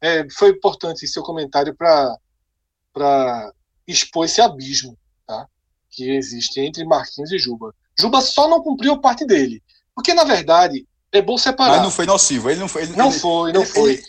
É, 0.00 0.26
foi 0.30 0.50
importante 0.50 1.06
seu 1.06 1.22
comentário 1.22 1.74
para 1.74 3.52
expor 3.86 4.26
esse 4.26 4.40
abismo 4.40 4.96
tá? 5.26 5.46
que 5.90 6.10
existe 6.10 6.60
entre 6.60 6.84
Marquinhos 6.84 7.32
e 7.32 7.38
Juba. 7.38 7.74
Juba 7.98 8.20
só 8.20 8.48
não 8.48 8.62
cumpriu 8.62 8.92
a 8.92 9.00
parte 9.00 9.24
dele. 9.24 9.62
Porque, 9.94 10.14
na 10.14 10.24
verdade, 10.24 10.86
é 11.12 11.22
bom 11.22 11.38
separar. 11.38 11.76
Mas 11.76 11.82
não 11.82 11.90
foi 11.90 12.06
nocivo. 12.06 12.50
Ele 12.50 12.60
não 12.60 12.68
foi. 12.68 12.82
Ele, 12.82 12.96
não 12.96 13.10
ele, 13.10 13.18
foi, 13.18 13.52
não 13.52 13.62
ele, 13.62 13.70
foi. 13.70 13.92
Ele, 13.92 14.04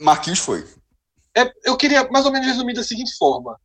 Marquinhos 0.00 0.38
foi. 0.38 0.66
É, 1.36 1.50
eu 1.64 1.76
queria 1.76 2.08
mais 2.10 2.26
ou 2.26 2.32
menos 2.32 2.46
resumir 2.46 2.74
da 2.74 2.82
seguinte 2.82 3.16
forma. 3.16 3.58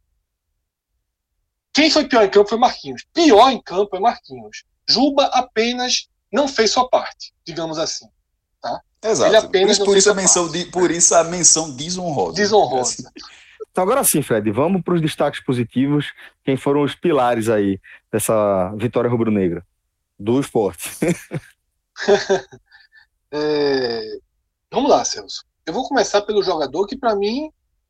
Quem 1.74 1.90
foi 1.90 2.08
pior 2.08 2.24
em 2.24 2.30
campo 2.30 2.50
foi 2.50 2.58
Marquinhos. 2.58 3.06
Pior 3.14 3.50
em 3.50 3.62
campo 3.62 3.96
é 3.96 4.00
Marquinhos. 4.00 4.64
Juba 4.88 5.26
apenas 5.26 6.08
não 6.32 6.48
fez 6.48 6.72
sua 6.72 6.88
parte, 6.88 7.34
digamos 7.46 7.78
assim. 7.78 8.06
Tá? 8.62 8.82
Exato. 9.04 9.30
Ele 9.30 9.38
apenas 9.38 9.78
por, 9.78 9.84
isso, 9.84 9.86
por 9.86 9.98
isso 9.98 10.12
a 10.12 10.14
menção 10.14 10.52
de, 10.52 10.66
por 10.66 10.92
isso 10.92 11.16
a 11.16 11.24
menção 11.24 11.76
desonrosa. 11.76 12.36
Desonrosa. 12.36 13.12
Então 13.72 13.84
agora 13.84 14.04
sim, 14.04 14.22
Fred, 14.22 14.50
vamos 14.52 14.82
para 14.82 14.94
os 14.94 15.02
destaques 15.02 15.44
positivos. 15.44 16.14
Quem 16.44 16.56
foram 16.56 16.82
os 16.82 16.96
pilares 16.96 17.50
aí 17.50 17.80
dessa 18.12 18.74
vitória 18.78 19.10
rubro-negra 19.10 19.66
do 20.18 20.40
esporte? 20.40 20.90
é... 23.32 24.18
Vamos 24.72 24.90
lá, 24.90 25.06
Celso. 25.06 25.46
Eu 25.66 25.74
vou 25.74 25.88
começar 25.88 26.22
pelo 26.22 26.44
jogador 26.44 26.86
que, 26.86 26.98
para 26.98 27.16
mim, 27.16 27.50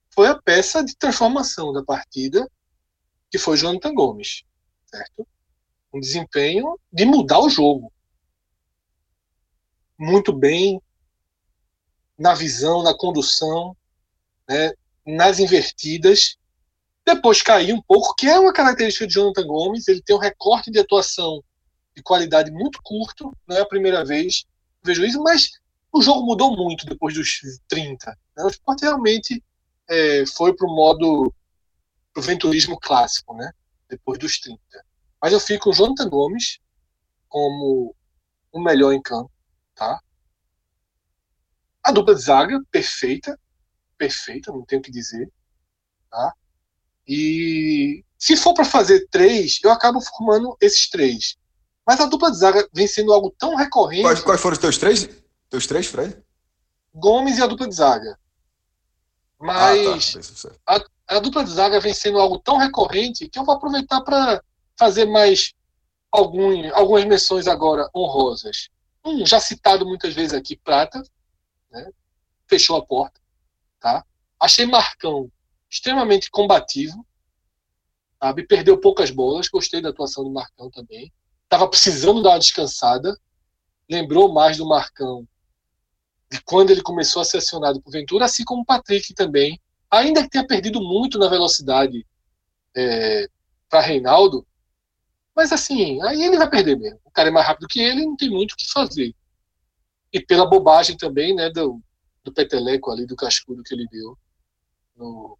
foi 0.09 0.27
a 0.27 0.41
peça 0.41 0.83
de 0.83 0.95
transformação 0.95 1.73
da 1.73 1.83
partida, 1.83 2.49
que 3.29 3.37
foi 3.37 3.57
Jonathan 3.57 3.93
Gomes, 3.93 4.43
certo? 4.85 5.27
Um 5.93 5.99
desempenho 5.99 6.79
de 6.91 7.05
mudar 7.05 7.39
o 7.39 7.49
jogo. 7.49 7.91
Muito 9.97 10.31
bem 10.31 10.81
na 12.17 12.33
visão, 12.33 12.81
na 12.81 12.95
condução, 12.95 13.75
né, 14.47 14.71
nas 15.05 15.39
invertidas. 15.39 16.37
Depois 17.05 17.41
caiu 17.41 17.75
um 17.75 17.81
pouco, 17.81 18.15
que 18.15 18.27
é 18.27 18.39
uma 18.39 18.53
característica 18.53 19.05
de 19.05 19.13
Jonathan 19.13 19.45
Gomes. 19.45 19.87
Ele 19.87 20.01
tem 20.01 20.15
um 20.15 20.19
recorte 20.19 20.71
de 20.71 20.79
atuação 20.79 21.43
de 21.95 22.03
qualidade 22.03 22.51
muito 22.51 22.79
curto, 22.83 23.35
não 23.47 23.57
é 23.57 23.61
a 23.61 23.65
primeira 23.65 24.03
vez 24.03 24.41
que 24.41 24.47
vejo 24.83 25.05
isso, 25.05 25.21
mas 25.23 25.51
o 25.91 26.01
jogo 26.01 26.25
mudou 26.25 26.55
muito 26.55 26.85
depois 26.85 27.13
dos 27.13 27.39
30. 27.67 28.11
Né? 28.35 28.43
O 28.43 28.49
esporte 28.49 28.81
realmente 28.81 29.41
é, 29.87 30.25
foi 30.25 30.53
para 30.53 30.67
o 30.67 30.75
modo 30.75 31.33
pro 32.13 32.21
venturismo 32.21 32.77
clássico, 32.79 33.33
né? 33.35 33.51
depois 33.89 34.19
dos 34.19 34.39
30. 34.39 34.59
Mas 35.21 35.31
eu 35.31 35.39
fico 35.39 35.69
o 35.69 35.73
Jonathan 35.73 36.09
Gomes 36.09 36.59
como 37.29 37.95
o 38.51 38.59
melhor 38.61 38.91
em 38.93 39.01
campo. 39.01 39.31
Tá? 39.73 39.99
A 41.81 41.91
dupla 41.91 42.15
de 42.15 42.21
zaga, 42.21 42.61
perfeita, 42.71 43.39
perfeita, 43.97 44.51
não 44.51 44.65
tenho 44.65 44.81
o 44.81 44.83
que 44.83 44.91
dizer. 44.91 45.31
Tá? 46.09 46.33
E 47.07 48.03
se 48.17 48.35
for 48.35 48.53
para 48.53 48.65
fazer 48.65 49.07
três, 49.09 49.59
eu 49.63 49.71
acabo 49.71 50.01
formando 50.01 50.57
esses 50.59 50.89
três. 50.89 51.37
Mas 51.85 51.99
a 51.99 52.05
dupla 52.05 52.31
de 52.31 52.37
zaga 52.37 52.67
vem 52.73 52.87
sendo 52.87 53.13
algo 53.13 53.33
tão 53.37 53.55
recorrente. 53.55 54.01
Quais, 54.01 54.21
quais 54.21 54.41
foram 54.41 54.53
os 54.53 54.59
teus 54.59 54.77
três? 54.77 55.07
Teus 55.49 55.67
três, 55.67 55.85
Fred? 55.85 56.17
Gomes 56.93 57.37
e 57.37 57.41
a 57.41 57.47
dupla 57.47 57.67
de 57.67 57.75
zaga. 57.75 58.17
Mas 59.39 60.15
ah, 60.15 60.49
tá. 60.65 60.85
a, 61.07 61.17
a, 61.17 61.19
dupla 61.19 61.43
de 61.43 61.51
zaga 61.51 61.79
vem 61.79 61.93
sendo 61.93 62.19
algo 62.19 62.39
tão 62.39 62.57
recorrente 62.57 63.29
que 63.29 63.37
eu 63.37 63.43
vou 63.43 63.53
aproveitar 63.53 64.01
para 64.01 64.41
fazer 64.77 65.05
mais 65.05 65.53
algum, 66.11 66.73
algumas 66.73 67.05
menções 67.05 67.47
agora 67.47 67.89
honrosas. 67.93 68.69
Um 69.05 69.25
já 69.25 69.39
citado 69.39 69.85
muitas 69.85 70.13
vezes 70.13 70.33
aqui, 70.33 70.55
Prata, 70.55 71.03
né? 71.69 71.91
fechou 72.47 72.77
a 72.77 72.85
porta. 72.85 73.19
Tá? 73.79 74.03
Achei 74.39 74.65
Marcão 74.65 75.29
extremamente 75.69 76.31
combativo, 76.31 77.05
sabe? 78.19 78.47
perdeu 78.47 78.79
poucas 78.79 79.11
bolas, 79.11 79.47
gostei 79.47 79.81
da 79.81 79.89
atuação 79.89 80.23
do 80.23 80.31
Marcão 80.31 80.71
também. 80.71 81.13
Estava 81.55 81.69
precisando 81.69 82.21
dar 82.21 82.31
uma 82.31 82.39
descansada, 82.39 83.17
lembrou 83.89 84.33
mais 84.33 84.57
do 84.57 84.67
Marcão 84.67 85.25
de 86.29 86.41
quando 86.41 86.71
ele 86.71 86.81
começou 86.81 87.21
a 87.21 87.25
ser 87.25 87.37
acionado 87.37 87.81
por 87.81 87.91
Ventura, 87.91 88.25
assim 88.25 88.43
como 88.43 88.63
o 88.63 88.65
Patrick 88.65 89.13
também, 89.13 89.57
ainda 89.89 90.21
que 90.21 90.29
tenha 90.29 90.45
perdido 90.45 90.81
muito 90.81 91.17
na 91.17 91.29
velocidade 91.29 92.05
é, 92.75 93.29
para 93.69 93.79
Reinaldo, 93.79 94.45
mas 95.33 95.53
assim, 95.53 96.01
aí 96.01 96.23
ele 96.23 96.37
vai 96.37 96.49
perder 96.49 96.77
mesmo. 96.77 96.99
O 97.05 97.11
cara 97.11 97.29
é 97.29 97.31
mais 97.31 97.47
rápido 97.47 97.69
que 97.69 97.79
ele, 97.79 98.05
não 98.05 98.17
tem 98.17 98.29
muito 98.29 98.51
o 98.51 98.57
que 98.57 98.69
fazer. 98.69 99.15
E 100.11 100.19
pela 100.19 100.45
bobagem 100.49 100.97
também, 100.97 101.33
né, 101.33 101.49
do, 101.49 101.81
do 102.21 102.33
peteleco 102.33 102.91
ali, 102.91 103.05
do 103.05 103.15
cascudo 103.15 103.63
que 103.63 103.73
ele 103.73 103.87
deu 103.89 104.17
no, 104.93 105.37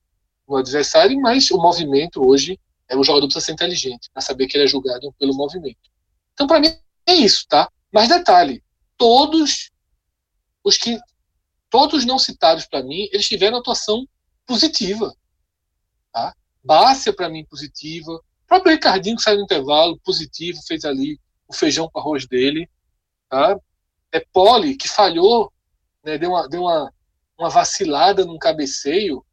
no 0.47 0.55
adversário, 0.55 1.19
mas 1.19 1.51
o 1.51 1.57
movimento 1.57 2.25
hoje 2.25 2.57
é 2.87 2.95
o 2.95 3.03
jogador 3.03 3.27
precisa 3.27 3.47
ser 3.47 3.51
inteligente 3.51 4.09
para 4.13 4.21
saber 4.21 4.47
que 4.47 4.55
ele 4.55 4.63
é 4.63 4.67
julgado 4.67 5.13
pelo 5.19 5.35
movimento. 5.35 5.93
Então, 6.35 6.47
para 6.47 6.59
mim, 6.59 6.67
é 7.07 7.13
isso, 7.13 7.47
tá? 7.47 7.71
Mas 7.91 8.09
detalhe, 8.09 8.61
todos 8.97 9.71
os 10.63 10.77
que 10.77 10.99
todos 11.69 12.05
não 12.05 12.19
citados 12.19 12.65
para 12.65 12.83
mim, 12.83 13.07
eles 13.11 13.27
tiveram 13.27 13.57
atuação 13.57 14.05
positiva. 14.45 15.15
Tá? 16.11 16.35
Bárcia, 16.63 17.13
para 17.13 17.29
mim, 17.29 17.45
positiva. 17.45 18.11
O 18.11 18.47
próprio 18.47 18.73
Ricardinho, 18.73 19.15
que 19.15 19.23
saiu 19.23 19.37
no 19.37 19.43
intervalo, 19.43 19.99
positivo, 20.03 20.59
fez 20.67 20.83
ali 20.83 21.19
o 21.47 21.53
feijão 21.53 21.89
com 21.89 21.99
arroz 21.99 22.27
dele. 22.27 22.69
Tá? 23.29 23.57
É 24.11 24.19
Poli, 24.19 24.75
que 24.75 24.89
falhou, 24.89 25.51
né, 26.03 26.17
deu, 26.17 26.31
uma, 26.31 26.47
deu 26.49 26.61
uma, 26.63 26.93
uma 27.37 27.49
vacilada 27.49 28.25
num 28.25 28.37
cabeceio. 28.37 29.25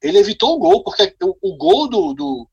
Ele 0.00 0.18
evitou 0.18 0.56
o 0.56 0.58
gol, 0.58 0.82
porque 0.82 1.16
o, 1.22 1.36
o 1.40 1.56
gol 1.56 1.88
do, 1.88 2.12
do 2.12 2.48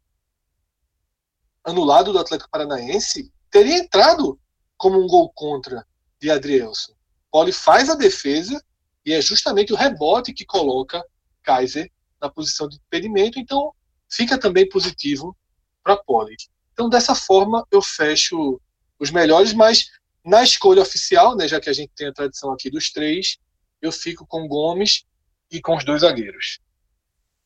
anulado 1.64 2.14
do 2.14 2.20
Atlético 2.20 2.50
Paranaense 2.50 3.32
teria 3.50 3.78
entrado 3.78 4.40
como 4.78 5.02
um 5.02 5.08
gol 5.08 5.32
contra 5.34 5.86
de 6.20 6.30
Adrielson. 6.30 6.94
Poli 7.32 7.52
faz 7.52 7.90
a 7.90 7.96
defesa 7.96 8.64
e 9.06 9.14
é 9.14 9.22
justamente 9.22 9.74
o 9.74 9.76
rebote 9.76 10.34
que 10.34 10.46
coloca 10.46 11.04
Kaiser 11.44 11.92
na 12.22 12.30
posição 12.30 12.68
de 12.68 12.78
impedimento, 12.78 13.40
então 13.40 13.74
fica 14.10 14.38
também 14.38 14.68
positivo 14.68 15.36
para 15.84 15.98
Poli. 15.98 16.36
Então, 16.74 16.90
dessa 16.90 17.16
forma, 17.16 17.66
eu 17.72 17.82
fecho 17.82 18.60
os 19.00 19.12
melhores, 19.12 19.54
mas 19.54 19.90
na 20.24 20.44
escolha 20.44 20.82
oficial, 20.82 21.36
né, 21.36 21.48
já 21.48 21.60
que 21.60 21.70
a 21.70 21.74
gente 21.74 21.92
tem 21.96 22.08
a 22.08 22.14
tradição 22.14 22.52
aqui 22.52 22.70
dos 22.70 22.92
três, 22.92 23.38
eu 23.82 23.92
fico 23.92 24.26
com 24.28 24.48
Gomes 24.48 25.06
e 25.52 25.62
com 25.62 25.76
os 25.76 25.86
dois 25.86 26.02
zagueiros. 26.02 26.60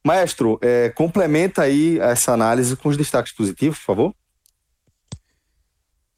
Maestro, 0.06 0.60
é, 0.62 0.90
complementa 0.90 1.62
aí 1.62 1.98
essa 2.00 2.34
análise 2.34 2.76
com 2.76 2.90
os 2.90 2.98
destaques 2.98 3.32
positivos, 3.32 3.78
por 3.80 3.86
favor. 3.86 4.16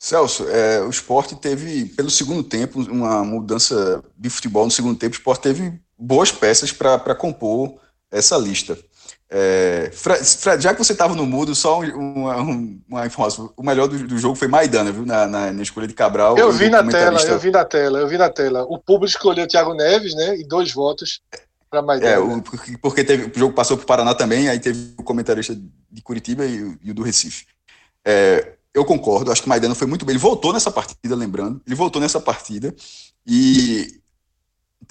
Celso, 0.06 0.48
é, 0.48 0.82
o 0.82 0.90
esporte 0.92 1.36
teve, 1.36 1.86
pelo 1.86 2.12
segundo 2.12 2.44
tempo, 2.44 2.80
uma 2.80 3.24
mudança 3.24 4.04
de 4.16 4.30
futebol 4.30 4.64
no 4.64 4.70
segundo 4.70 5.00
tempo. 5.00 5.16
O 5.16 5.18
esporte 5.18 5.42
teve 5.42 5.82
boas 5.98 6.32
peças 6.32 6.72
para 6.72 7.16
compor 7.16 7.74
essa 8.12 8.38
lista. 8.38 8.78
É, 9.28 9.90
Fred, 9.92 10.62
já 10.62 10.76
que 10.76 10.84
você 10.84 10.94
estava 10.94 11.16
no 11.16 11.26
mudo, 11.26 11.56
só 11.56 11.80
uma, 11.80 12.36
uma, 12.88 13.06
informação: 13.08 13.52
o 13.58 13.64
melhor 13.64 13.88
do, 13.88 13.98
do, 14.06 14.20
jogo 14.20 14.36
foi 14.36 14.48
Maidana, 14.48 14.92
viu? 14.92 15.08
Na, 15.08 15.26
na, 15.26 15.52
na 15.52 15.64
escolha 15.64 15.88
de 15.88 15.96
Cabral. 15.96 16.38
Eu 16.38 16.52
vi 16.52 16.70
na 16.70 16.88
tela, 16.88 17.20
eu 17.24 17.40
vi 17.40 17.50
na 17.50 17.66
tela, 17.66 17.98
eu 17.98 18.08
vi 18.08 18.18
na 18.20 18.30
tela. 18.30 18.64
O 18.66 18.78
público 18.78 19.08
escolheu 19.08 19.46
o 19.46 19.48
Thiago 19.48 19.74
Neves, 19.74 20.14
né? 20.14 20.38
E 20.38 20.48
dois 20.48 20.72
votos 20.72 21.20
para 21.68 21.82
Maidana. 21.82 22.12
É, 22.12 22.20
o, 22.20 22.44
porque 22.80 23.04
teve, 23.04 23.32
o 23.36 23.40
jogo 23.40 23.56
passou 23.56 23.76
para 23.76 23.84
o 23.84 23.88
Paraná 23.88 24.14
também, 24.14 24.50
aí 24.50 24.60
teve 24.60 24.94
o 25.00 25.04
comentarista 25.04 25.58
de 25.92 26.02
Curitiba 26.04 26.46
e, 26.46 26.78
e 26.84 26.92
o 26.92 26.94
do 26.94 27.02
Recife. 27.02 27.48
É, 28.06 28.54
eu 28.76 28.84
concordo, 28.84 29.32
acho 29.32 29.42
que 29.42 29.48
o 29.48 29.50
Maidana 29.50 29.74
foi 29.74 29.88
muito 29.88 30.06
bem. 30.06 30.14
Ele 30.14 30.20
voltou 30.20 30.52
nessa 30.52 30.70
partida, 30.70 31.16
lembrando. 31.16 31.62
Ele 31.66 31.76
voltou 31.76 32.02
nessa 32.02 32.20
partida. 32.20 32.76
E 33.26 34.02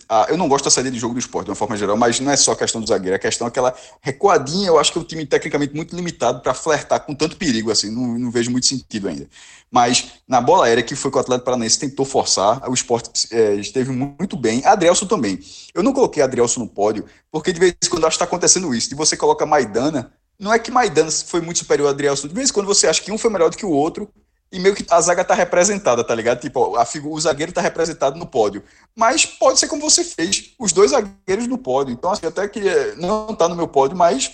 ah, 0.09 0.27
eu 0.31 0.39
não 0.39 0.49
gosto 0.49 0.65
da 0.65 0.71
saída 0.71 0.91
de 0.91 0.99
jogo 0.99 1.13
do 1.13 1.21
esporte, 1.21 1.45
de 1.45 1.51
uma 1.51 1.57
forma 1.57 1.77
geral, 1.77 1.95
mas 1.97 2.19
não 2.19 2.33
é 2.33 2.37
só 2.37 2.55
questão 2.55 2.81
do 2.81 2.87
zagueiro, 2.87 3.15
a 3.15 3.19
questão 3.19 3.47
é 3.47 3.49
aquela 3.49 3.75
recuadinha. 4.01 4.69
Eu 4.69 4.79
acho 4.79 4.91
que 4.91 4.99
um 4.99 5.05
time 5.05 5.27
tecnicamente 5.27 5.75
muito 5.75 5.95
limitado 5.95 6.41
para 6.41 6.55
flertar 6.55 7.01
com 7.05 7.15
tanto 7.15 7.37
perigo, 7.37 7.71
assim, 7.71 7.91
não, 7.91 8.19
não, 8.19 8.31
vejo 8.31 8.51
muito 8.51 8.67
sentido 8.67 9.07
ainda. 9.07 9.29
Mas 9.71 10.13
na 10.27 10.41
bola 10.41 10.65
aérea, 10.65 10.83
que 10.83 10.97
foi 10.97 11.11
que 11.11 11.19
o 11.19 11.21
Atlético 11.21 11.45
Paranaense 11.45 11.79
tentou 11.79 12.07
forçar, 12.07 12.67
o 12.69 12.73
esporte 12.73 13.29
é, 13.33 13.55
esteve 13.57 13.93
muito 13.93 14.35
bem. 14.37 14.65
Adrielson 14.65 15.07
também. 15.07 15.39
Eu 15.75 15.83
não 15.83 15.93
coloquei 15.93 16.23
Adrielson 16.23 16.61
no 16.61 16.69
pódio, 16.69 17.05
porque 17.31 17.53
de 17.53 17.61
vez 17.61 17.75
em 17.85 17.89
quando 17.89 18.07
acho 18.07 18.17
que 18.17 18.25
está 18.25 18.25
acontecendo 18.25 18.75
isso. 18.75 18.93
E 18.93 18.97
você 18.97 19.17
coloca 19.17 19.45
Maidana, 19.45 20.11
não 20.39 20.53
é 20.53 20.59
que 20.59 20.71
Maidana 20.71 21.11
foi 21.11 21.41
muito 21.41 21.59
superior 21.59 21.89
a 21.89 21.91
Adrielson. 21.91 22.29
De 22.29 22.35
vez 22.35 22.51
em 22.51 22.53
quando 22.53 22.67
você 22.67 22.87
acha 22.87 23.03
que 23.03 23.13
um 23.13 23.19
foi 23.19 23.31
melhor 23.31 23.51
do 23.51 23.57
que 23.57 23.67
o 23.67 23.71
outro, 23.71 24.09
e 24.55 24.59
meio 24.61 24.75
que 24.75 24.87
a 24.89 25.01
zaga 25.01 25.25
tá 25.25 25.35
representada, 25.35 26.05
tá 26.05 26.15
ligado? 26.15 26.41
Tipo, 26.41 26.77
a 26.77 26.85
figura, 26.85 27.15
o 27.15 27.21
zagueiro 27.21 27.53
tá 27.53 27.61
representado 27.61 28.19
no 28.19 28.27
pódio. 28.27 28.63
Mas 28.95 29.27
pode 29.27 29.59
ser 29.59 29.67
como 29.67 29.83
você 29.83 30.05
fez, 30.05 30.55
os 30.59 30.73
dois 30.73 30.93
zagueiros 30.93 31.49
no 31.49 31.59
pódio. 31.59 31.93
Então, 31.93 32.13
assim, 32.13 32.27
até 32.27 32.47
que 32.47 32.61
é, 32.61 32.95
não 32.95 33.35
tá 33.35 33.49
no 33.49 33.57
meu 33.57 33.67
pódio, 33.67 33.97
mas 33.97 34.31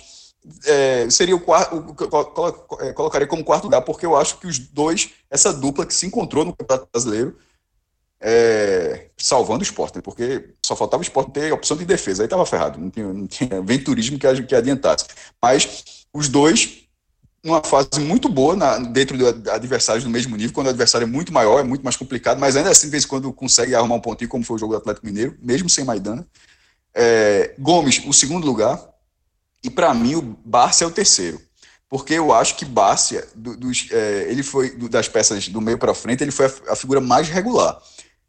é, 0.65 1.09
seria 1.09 1.35
o 1.35 1.39
quarto, 1.39 1.95
é, 2.81 2.93
colocaria 2.93 3.27
como 3.27 3.43
quarto 3.43 3.63
lugar, 3.63 3.81
porque 3.81 4.05
eu 4.05 4.15
acho 4.15 4.37
que 4.37 4.45
os 4.45 4.59
dois, 4.59 5.09
essa 5.29 5.51
dupla 5.51 5.87
que 5.87 5.93
se 5.93 6.05
encontrou 6.05 6.45
no 6.45 6.55
Campeonato 6.55 6.87
Brasileiro, 6.91 7.35
é, 8.21 9.07
salvando 9.17 9.61
o 9.61 9.63
esporte, 9.63 9.95
né? 9.95 10.01
porque 10.01 10.53
só 10.63 10.75
faltava 10.75 11.01
o 11.01 11.03
esporte 11.03 11.31
ter 11.31 11.51
opção 11.51 11.75
de 11.75 11.85
defesa, 11.85 12.21
aí 12.21 12.27
estava 12.27 12.45
ferrado, 12.45 12.79
não 12.79 12.89
tinha, 12.89 13.11
não 13.11 13.27
tinha 13.27 13.61
venturismo 13.63 14.19
que, 14.19 14.43
que 14.43 14.55
adiantasse. 14.55 15.05
Mas 15.41 16.05
os 16.13 16.29
dois, 16.29 16.83
numa 17.43 17.63
fase 17.63 17.99
muito 17.99 18.29
boa 18.29 18.55
na, 18.55 18.77
dentro 18.77 19.17
de 19.17 19.49
adversários 19.49 20.03
do 20.03 20.09
mesmo 20.09 20.37
nível, 20.37 20.53
quando 20.53 20.67
o 20.67 20.69
adversário 20.69 21.05
é 21.05 21.09
muito 21.09 21.33
maior, 21.33 21.59
é 21.59 21.63
muito 21.63 21.83
mais 21.83 21.95
complicado, 21.95 22.39
mas 22.39 22.55
ainda 22.55 22.69
assim, 22.69 22.87
de 22.87 22.91
vez 22.91 23.05
em 23.05 23.07
quando, 23.07 23.33
consegue 23.33 23.73
arrumar 23.73 23.95
um 23.95 24.01
pontinho, 24.01 24.29
como 24.29 24.43
foi 24.43 24.55
o 24.55 24.59
jogo 24.59 24.73
do 24.73 24.77
Atlético 24.77 25.07
Mineiro, 25.07 25.35
mesmo 25.41 25.67
sem 25.67 25.83
Maidana. 25.83 26.25
É, 26.93 27.55
Gomes, 27.57 28.03
o 28.05 28.13
segundo 28.13 28.45
lugar, 28.45 28.79
e 29.63 29.69
para 29.69 29.93
mim 29.93 30.15
o 30.15 30.21
Barça 30.21 30.83
é 30.83 30.87
o 30.87 30.91
terceiro 30.91 31.41
porque 31.91 32.13
eu 32.13 32.33
acho 32.33 32.55
que 32.55 32.63
Bárcia, 32.63 33.27
do, 33.35 33.57
dos, 33.57 33.89
é, 33.91 34.25
ele 34.29 34.43
foi 34.43 34.69
do, 34.69 34.87
das 34.87 35.09
peças 35.09 35.49
do 35.49 35.59
meio 35.59 35.77
para 35.77 35.93
frente, 35.93 36.23
ele 36.23 36.31
foi 36.31 36.45
a, 36.45 36.71
a, 36.71 36.75
figura 36.77 37.01
mais 37.01 37.27
regular. 37.27 37.77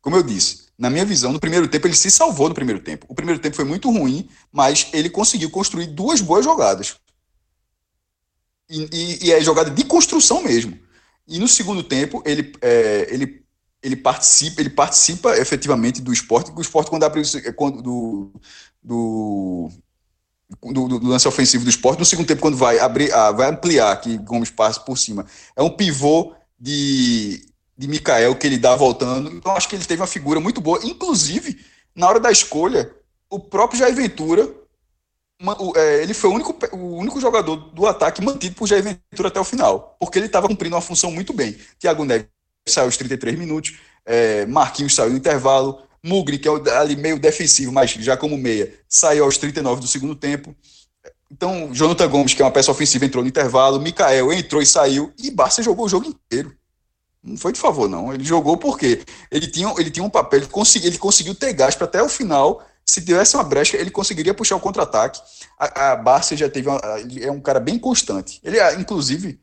Como 0.02 0.16
eu 0.16 0.22
disse, 0.22 0.66
Na 0.76 0.90
minha 0.90 1.04
visão, 1.04 1.32
no 1.32 1.38
primeiro 1.38 1.68
tempo, 1.68 1.86
ele 1.86 1.94
se 1.94 2.10
salvou 2.10 2.48
no 2.48 2.54
primeiro 2.54 2.82
tempo. 2.82 3.06
O 3.08 3.14
primeiro 3.14 3.40
tempo 3.40 3.54
foi 3.54 3.64
muito 3.64 3.88
ruim, 3.88 4.28
mas 4.50 4.88
ele 4.92 5.08
conseguiu 5.08 5.48
construir 5.48 5.86
duas 5.86 6.20
boas 6.20 6.44
jogadas. 6.44 6.96
E, 8.68 8.88
e, 8.92 9.26
e 9.26 9.32
é 9.32 9.40
jogada 9.40 9.70
de 9.70 9.84
construção 9.84 10.42
mesmo. 10.42 10.76
E 11.28 11.38
no 11.38 11.46
segundo 11.46 11.84
tempo, 11.84 12.20
ele, 12.26 12.52
é, 12.60 13.06
ele, 13.14 13.44
ele, 13.80 13.94
participa, 13.94 14.60
ele 14.60 14.70
participa 14.70 15.36
efetivamente 15.38 16.02
do 16.02 16.12
esporte, 16.12 16.50
o 16.50 16.60
esporte 16.60 16.90
quando 16.90 17.04
abre 17.04 17.22
quando, 17.54 17.80
do, 17.80 18.32
do, 18.82 19.70
do, 20.72 20.98
do, 20.98 21.06
lance 21.06 21.28
ofensivo 21.28 21.62
do 21.62 21.70
esporte, 21.70 22.00
no 22.00 22.04
segundo 22.04 22.26
tempo, 22.26 22.42
quando 22.42 22.56
vai 22.56 22.80
abrir, 22.80 23.12
ah, 23.12 23.30
vai 23.30 23.48
ampliar, 23.48 24.00
que 24.00 24.18
Gomes 24.18 24.50
passa 24.50 24.80
por 24.80 24.98
cima, 24.98 25.24
é 25.54 25.62
um 25.62 25.70
pivô 25.70 26.34
de, 26.58 27.51
de 27.82 27.88
Mikael 27.88 28.36
que 28.36 28.46
ele 28.46 28.58
dá 28.58 28.76
voltando. 28.76 29.28
Então, 29.32 29.56
acho 29.56 29.68
que 29.68 29.74
ele 29.74 29.84
teve 29.84 30.00
uma 30.00 30.06
figura 30.06 30.38
muito 30.38 30.60
boa. 30.60 30.78
Inclusive, 30.84 31.58
na 31.96 32.08
hora 32.08 32.20
da 32.20 32.30
escolha, 32.30 32.94
o 33.28 33.40
próprio 33.40 33.80
Jair 33.80 33.94
Ventura, 33.94 34.48
é, 35.74 36.02
ele 36.02 36.14
foi 36.14 36.30
o 36.30 36.32
único, 36.32 36.56
o 36.76 36.96
único 36.96 37.20
jogador 37.20 37.56
do 37.56 37.84
ataque 37.84 38.22
mantido 38.22 38.54
por 38.54 38.68
Jair 38.68 38.84
Ventura 38.84 39.28
até 39.28 39.40
o 39.40 39.44
final, 39.44 39.96
porque 39.98 40.16
ele 40.16 40.26
estava 40.26 40.46
cumprindo 40.46 40.76
uma 40.76 40.80
função 40.80 41.10
muito 41.10 41.32
bem. 41.32 41.56
Thiago 41.80 42.04
Neves 42.04 42.28
saiu 42.68 42.86
aos 42.86 42.96
33 42.96 43.36
minutos, 43.36 43.74
é, 44.06 44.46
Marquinhos 44.46 44.94
saiu 44.94 45.10
no 45.10 45.16
intervalo, 45.16 45.82
Mugri, 46.04 46.38
que 46.38 46.48
é 46.48 46.52
ali 46.76 46.94
meio 46.94 47.18
defensivo, 47.18 47.72
mas 47.72 47.90
já 47.90 48.16
como 48.16 48.38
meia, 48.38 48.72
saiu 48.88 49.24
aos 49.24 49.36
39 49.36 49.80
do 49.80 49.88
segundo 49.88 50.14
tempo. 50.14 50.54
Então, 51.28 51.70
Jonathan 51.72 52.08
Gomes, 52.08 52.34
que 52.34 52.42
é 52.42 52.44
uma 52.44 52.50
peça 52.52 52.70
ofensiva, 52.70 53.04
entrou 53.04 53.24
no 53.24 53.28
intervalo, 53.28 53.80
Mikael 53.80 54.32
entrou 54.32 54.62
e 54.62 54.66
saiu, 54.66 55.12
e 55.20 55.32
Barça 55.32 55.64
jogou 55.64 55.86
o 55.86 55.88
jogo 55.88 56.06
inteiro. 56.06 56.54
Não 57.22 57.36
foi 57.36 57.52
de 57.52 57.60
favor, 57.60 57.88
não. 57.88 58.12
Ele 58.12 58.24
jogou 58.24 58.56
porque 58.56 59.04
ele 59.30 59.46
tinha, 59.46 59.72
ele 59.78 59.90
tinha 59.90 60.04
um 60.04 60.10
papel, 60.10 60.40
ele, 60.40 60.48
ele 60.84 60.98
conseguiu 60.98 61.34
ter 61.34 61.52
gás 61.52 61.74
para 61.74 61.84
até 61.84 62.02
o 62.02 62.08
final. 62.08 62.64
Se 62.84 63.00
tivesse 63.00 63.36
uma 63.36 63.44
brecha, 63.44 63.76
ele 63.76 63.90
conseguiria 63.90 64.34
puxar 64.34 64.56
o 64.56 64.60
contra-ataque. 64.60 65.20
A, 65.58 65.92
a 65.92 65.96
Barça 65.96 66.36
já 66.36 66.48
teve. 66.48 66.68
Uma, 66.68 66.80
ele 66.98 67.24
é 67.24 67.30
um 67.30 67.40
cara 67.40 67.60
bem 67.60 67.78
constante. 67.78 68.40
Ele, 68.42 68.58
inclusive, 68.74 69.40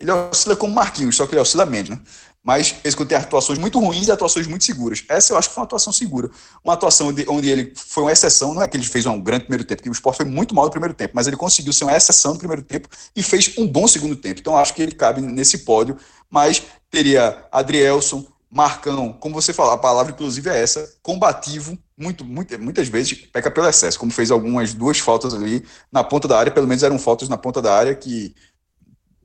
ele 0.00 0.10
oscila 0.10 0.56
como 0.56 0.74
Marquinhos, 0.74 1.14
só 1.14 1.26
que 1.26 1.34
ele 1.34 1.40
oscila 1.40 1.66
menos, 1.66 1.90
né? 1.90 2.00
Mas 2.44 2.74
esse 2.82 2.96
tem 3.06 3.16
atuações 3.16 3.56
muito 3.56 3.78
ruins 3.78 4.08
e 4.08 4.10
atuações 4.10 4.48
muito 4.48 4.64
seguras. 4.64 5.04
Essa 5.08 5.32
eu 5.32 5.38
acho 5.38 5.48
que 5.48 5.54
foi 5.54 5.60
uma 5.60 5.66
atuação 5.66 5.92
segura. 5.92 6.28
Uma 6.64 6.74
atuação 6.74 7.08
onde, 7.08 7.24
onde 7.28 7.48
ele 7.48 7.72
foi 7.76 8.02
uma 8.02 8.10
exceção, 8.10 8.52
não 8.52 8.60
é 8.60 8.66
que 8.66 8.76
ele 8.76 8.84
fez 8.84 9.06
um 9.06 9.20
grande 9.20 9.44
primeiro 9.44 9.62
tempo, 9.64 9.78
porque 9.78 9.88
o 9.88 9.92
esporte 9.92 10.16
foi 10.16 10.26
muito 10.26 10.52
mal 10.52 10.64
no 10.64 10.70
primeiro 10.70 10.92
tempo, 10.92 11.12
mas 11.14 11.28
ele 11.28 11.36
conseguiu 11.36 11.72
ser 11.72 11.84
uma 11.84 11.96
exceção 11.96 12.32
no 12.32 12.38
primeiro 12.38 12.62
tempo 12.62 12.88
e 13.14 13.22
fez 13.22 13.56
um 13.56 13.66
bom 13.68 13.86
segundo 13.86 14.16
tempo. 14.16 14.40
Então 14.40 14.56
acho 14.56 14.74
que 14.74 14.82
ele 14.82 14.92
cabe 14.92 15.20
nesse 15.20 15.58
pódio, 15.58 15.96
mas 16.32 16.62
teria 16.90 17.46
Adrielson, 17.52 18.26
Marcão, 18.50 19.12
como 19.12 19.34
você 19.34 19.52
falou, 19.52 19.72
a 19.72 19.78
palavra 19.78 20.12
inclusive 20.12 20.48
é 20.48 20.60
essa, 20.60 20.94
combativo, 21.02 21.78
muito, 21.96 22.24
muito, 22.24 22.58
muitas 22.58 22.88
vezes 22.88 23.14
peca 23.26 23.50
pelo 23.50 23.68
excesso, 23.68 23.98
como 23.98 24.10
fez 24.10 24.30
algumas 24.30 24.72
duas 24.72 24.98
faltas 24.98 25.34
ali 25.34 25.64
na 25.90 26.02
ponta 26.02 26.26
da 26.26 26.38
área, 26.38 26.50
pelo 26.50 26.66
menos 26.66 26.82
eram 26.82 26.98
faltas 26.98 27.28
na 27.28 27.36
ponta 27.36 27.60
da 27.60 27.74
área 27.74 27.94
que 27.94 28.34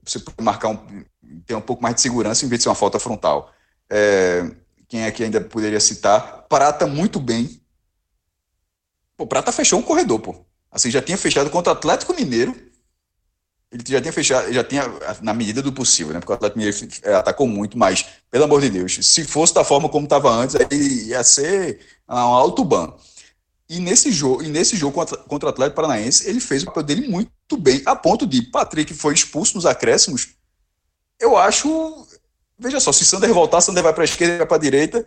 você 0.05 0.19
pode 0.19 0.41
marcar 0.41 0.69
um, 0.69 1.03
ter 1.45 1.55
um 1.55 1.61
pouco 1.61 1.81
mais 1.81 1.95
de 1.95 2.01
segurança 2.01 2.45
em 2.45 2.49
vez 2.49 2.59
de 2.59 2.63
ser 2.63 2.69
uma 2.69 2.75
falta 2.75 2.99
frontal. 2.99 3.51
É, 3.89 4.49
quem 4.87 5.03
é 5.03 5.11
que 5.11 5.23
ainda 5.23 5.41
poderia 5.41 5.79
citar? 5.79 6.45
Prata 6.49 6.85
muito 6.87 7.19
bem. 7.19 7.61
Pô, 9.17 9.25
Prata 9.25 9.51
fechou 9.51 9.79
um 9.79 9.83
corredor, 9.83 10.19
pô. 10.19 10.35
Assim, 10.71 10.91
já 10.91 11.01
tinha 11.01 11.17
fechado 11.17 11.49
contra 11.49 11.73
o 11.73 11.75
Atlético 11.75 12.13
Mineiro. 12.13 12.55
Ele 13.71 13.83
já 13.85 13.99
tinha 13.99 14.13
fechado, 14.13 14.53
já 14.53 14.63
tinha, 14.63 14.83
na 15.21 15.33
medida 15.33 15.61
do 15.61 15.73
possível, 15.73 16.13
né? 16.13 16.19
Porque 16.19 16.31
o 16.31 16.35
Atlético 16.35 16.59
Mineiro 16.59 16.87
é, 17.03 17.15
atacou 17.15 17.47
muito, 17.47 17.77
mas, 17.77 18.05
pelo 18.31 18.45
amor 18.45 18.61
de 18.61 18.69
Deus, 18.69 18.97
se 19.01 19.25
fosse 19.25 19.53
da 19.53 19.63
forma 19.63 19.89
como 19.89 20.05
estava 20.05 20.29
antes, 20.29 20.55
aí 20.55 21.07
ia 21.07 21.23
ser 21.23 21.79
um 22.09 22.15
alto 22.15 22.63
ban. 22.63 22.93
E 23.69 23.79
nesse 23.79 24.11
jogo, 24.11 24.41
e 24.41 24.47
nesse 24.47 24.77
jogo 24.77 24.93
contra, 24.93 25.17
contra 25.17 25.47
o 25.47 25.49
Atlético 25.49 25.75
Paranaense, 25.75 26.29
ele 26.29 26.39
fez 26.39 26.63
o 26.63 26.67
papel 26.67 26.83
dele 26.83 27.07
muito 27.09 27.57
bem, 27.57 27.81
a 27.85 27.95
ponto 27.95 28.25
de 28.25 28.41
Patrick 28.41 28.93
foi 28.93 29.13
expulso 29.13 29.55
nos 29.55 29.65
acréscimos 29.65 30.37
eu 31.19 31.35
acho. 31.35 32.07
Veja 32.57 32.79
só, 32.79 32.91
se 32.91 33.05
Sander 33.05 33.33
voltar, 33.33 33.61
Sander 33.61 33.83
vai 33.83 33.93
para 33.93 34.03
a 34.03 34.05
esquerda, 34.05 34.37
vai 34.37 34.47
para 34.47 34.57
a 34.57 34.61
direita. 34.61 35.05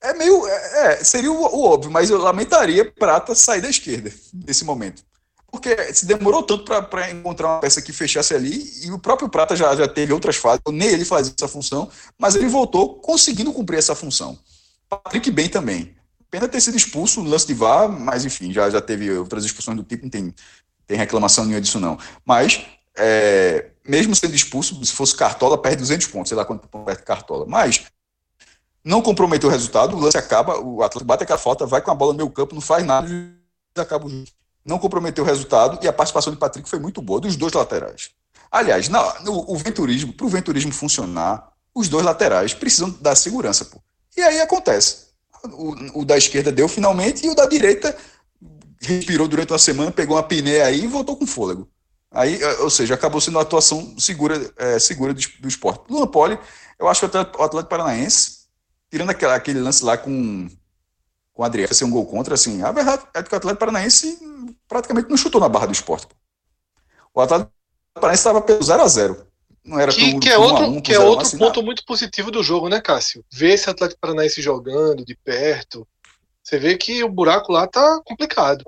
É 0.00 0.12
meio. 0.12 0.46
É, 0.46 0.86
é, 0.86 1.04
seria 1.04 1.32
o, 1.32 1.36
o, 1.36 1.64
óbvio, 1.64 1.90
mas 1.90 2.10
eu 2.10 2.18
lamentaria 2.18 2.90
Prata 2.90 3.34
sair 3.34 3.60
da 3.60 3.70
esquerda 3.70 4.12
nesse 4.32 4.64
momento. 4.64 5.02
Porque 5.54 5.94
se 5.94 6.04
demorou 6.04 6.42
tanto 6.42 6.64
para 6.64 7.12
encontrar 7.12 7.46
uma 7.46 7.60
peça 7.60 7.80
que 7.80 7.92
fechasse 7.92 8.34
ali, 8.34 8.72
e 8.82 8.90
o 8.90 8.98
próprio 8.98 9.28
Prata 9.28 9.54
já, 9.54 9.72
já 9.76 9.86
teve 9.86 10.12
outras 10.12 10.34
fases, 10.34 10.60
nem 10.72 10.88
ele 10.88 11.04
fazia 11.04 11.32
essa 11.32 11.46
função, 11.46 11.88
mas 12.18 12.34
ele 12.34 12.48
voltou 12.48 12.96
conseguindo 12.96 13.52
cumprir 13.52 13.78
essa 13.78 13.94
função. 13.94 14.36
Patrick 14.90 15.30
bem 15.30 15.48
também. 15.48 15.94
Pena 16.28 16.48
ter 16.48 16.60
sido 16.60 16.76
expulso 16.76 17.22
no 17.22 17.30
lance 17.30 17.46
de 17.46 17.54
VAR, 17.54 17.88
mas 17.88 18.24
enfim, 18.24 18.52
já, 18.52 18.68
já 18.68 18.80
teve 18.80 19.08
outras 19.16 19.44
expulsões 19.44 19.76
do 19.76 19.84
tipo, 19.84 20.02
não 20.02 20.10
tem, 20.10 20.34
tem 20.88 20.98
reclamação 20.98 21.44
nenhuma 21.44 21.60
disso 21.60 21.78
não. 21.78 21.96
Mas 22.26 22.66
é, 22.96 23.70
mesmo 23.86 24.12
sendo 24.16 24.34
expulso, 24.34 24.84
se 24.84 24.92
fosse 24.92 25.14
Cartola, 25.14 25.56
perde 25.56 25.76
200 25.76 26.08
pontos, 26.08 26.30
sei 26.30 26.36
lá 26.36 26.44
quanto 26.44 26.66
perde 26.66 27.04
Cartola. 27.04 27.46
Mas 27.46 27.84
não 28.82 29.00
comprometeu 29.00 29.48
o 29.48 29.52
resultado, 29.52 29.96
o 29.96 30.00
lance 30.00 30.18
acaba, 30.18 30.58
o 30.58 30.82
Atlético 30.82 31.06
bate 31.06 31.22
aquela 31.22 31.38
falta, 31.38 31.64
vai 31.64 31.80
com 31.80 31.92
a 31.92 31.94
bola 31.94 32.12
no 32.12 32.16
meio 32.16 32.30
campo, 32.30 32.56
não 32.56 32.60
faz 32.60 32.84
nada, 32.84 33.08
acaba 33.78 34.04
o 34.04 34.10
jogo. 34.10 34.26
Não 34.64 34.78
comprometeu 34.78 35.24
o 35.24 35.26
resultado 35.26 35.78
e 35.82 35.88
a 35.88 35.92
participação 35.92 36.32
de 36.32 36.38
Patrick 36.38 36.68
foi 36.68 36.78
muito 36.78 37.02
boa, 37.02 37.20
dos 37.20 37.36
dois 37.36 37.52
laterais. 37.52 38.10
Aliás, 38.50 38.88
na, 38.88 39.20
no, 39.20 39.50
o 39.50 39.56
venturismo, 39.56 40.12
para 40.12 40.26
o 40.26 40.28
venturismo 40.28 40.72
funcionar, 40.72 41.52
os 41.74 41.88
dois 41.88 42.04
laterais 42.04 42.54
precisam 42.54 42.90
dar 43.00 43.14
segurança. 43.16 43.64
Pô. 43.64 43.80
E 44.16 44.22
aí 44.22 44.40
acontece. 44.40 45.08
O, 45.44 46.00
o 46.00 46.04
da 46.04 46.16
esquerda 46.16 46.50
deu 46.50 46.68
finalmente 46.68 47.26
e 47.26 47.28
o 47.28 47.34
da 47.34 47.46
direita 47.46 47.94
respirou 48.80 49.26
durante 49.26 49.52
uma 49.52 49.58
semana, 49.58 49.90
pegou 49.90 50.16
uma 50.16 50.22
pinéia 50.22 50.66
aí 50.66 50.84
e 50.84 50.86
voltou 50.86 51.16
com 51.16 51.26
fôlego. 51.26 51.68
Aí, 52.10 52.40
é, 52.40 52.60
ou 52.60 52.70
seja, 52.70 52.94
acabou 52.94 53.20
sendo 53.20 53.34
uma 53.34 53.42
atuação 53.42 53.94
segura, 53.98 54.52
é, 54.56 54.78
segura 54.78 55.12
do, 55.12 55.20
do 55.40 55.48
esporte. 55.48 55.84
Luan 55.90 56.06
Poli, 56.06 56.38
eu 56.78 56.88
acho 56.88 57.00
que 57.00 57.16
o 57.16 57.20
Atlético, 57.20 57.68
Paranaense, 57.68 58.44
tirando 58.88 59.10
aquele 59.10 59.58
lance 59.58 59.84
lá 59.84 59.98
com, 59.98 60.48
com 61.34 61.42
o 61.42 61.44
Adriano, 61.44 61.74
ser 61.74 61.84
um 61.84 61.90
gol 61.90 62.06
contra, 62.06 62.34
assim, 62.34 62.62
a 62.62 62.72
verdade 62.72 63.02
é 63.12 63.22
que 63.22 63.34
o 63.34 63.36
Atlético 63.36 63.58
Paranaense 63.58 64.18
praticamente 64.66 65.10
não 65.10 65.16
chutou 65.16 65.40
na 65.40 65.48
barra 65.48 65.66
do 65.66 65.72
esporte. 65.72 66.06
O 67.12 67.20
Atlético 67.20 67.52
Paranaense 67.92 68.20
estava 68.20 68.40
pelo 68.40 68.60
0x0. 68.60 69.26
Não 69.64 69.78
era 69.78 69.92
que, 69.92 70.18
que 70.20 70.28
é 70.28 70.38
outro, 70.38 70.64
um, 70.64 70.80
que 70.80 70.92
é 70.92 70.98
outro 70.98 71.26
assim, 71.26 71.38
ponto 71.38 71.62
muito 71.62 71.84
positivo 71.84 72.30
do 72.30 72.42
jogo, 72.42 72.68
né, 72.68 72.80
Cássio? 72.80 73.24
Ver 73.32 73.54
esse 73.54 73.68
Atlético 73.68 74.00
Paranaense 74.00 74.40
jogando 74.40 75.04
de 75.04 75.16
perto. 75.16 75.86
Você 76.42 76.58
vê 76.58 76.76
que 76.76 77.02
o 77.02 77.08
buraco 77.08 77.50
lá 77.50 77.66
tá 77.66 78.00
complicado. 78.04 78.64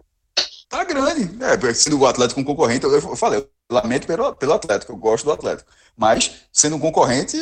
Tá 0.69 0.83
grande. 0.83 1.31
É, 1.45 1.75
sendo 1.75 2.01
o 2.01 2.07
Atlético 2.07 2.41
um 2.41 2.45
concorrente, 2.45 2.85
eu 2.85 3.17
falei, 3.17 3.41
eu 3.41 3.51
lamento 3.71 4.07
pelo, 4.07 4.35
pelo 4.35 4.55
Atlético, 4.55 4.93
eu 4.93 4.97
gosto 4.97 5.25
do 5.25 5.33
Atlético. 5.33 5.71
Mas, 5.97 6.49
sendo 6.51 6.77
um 6.77 6.81
concorrente, 6.81 7.37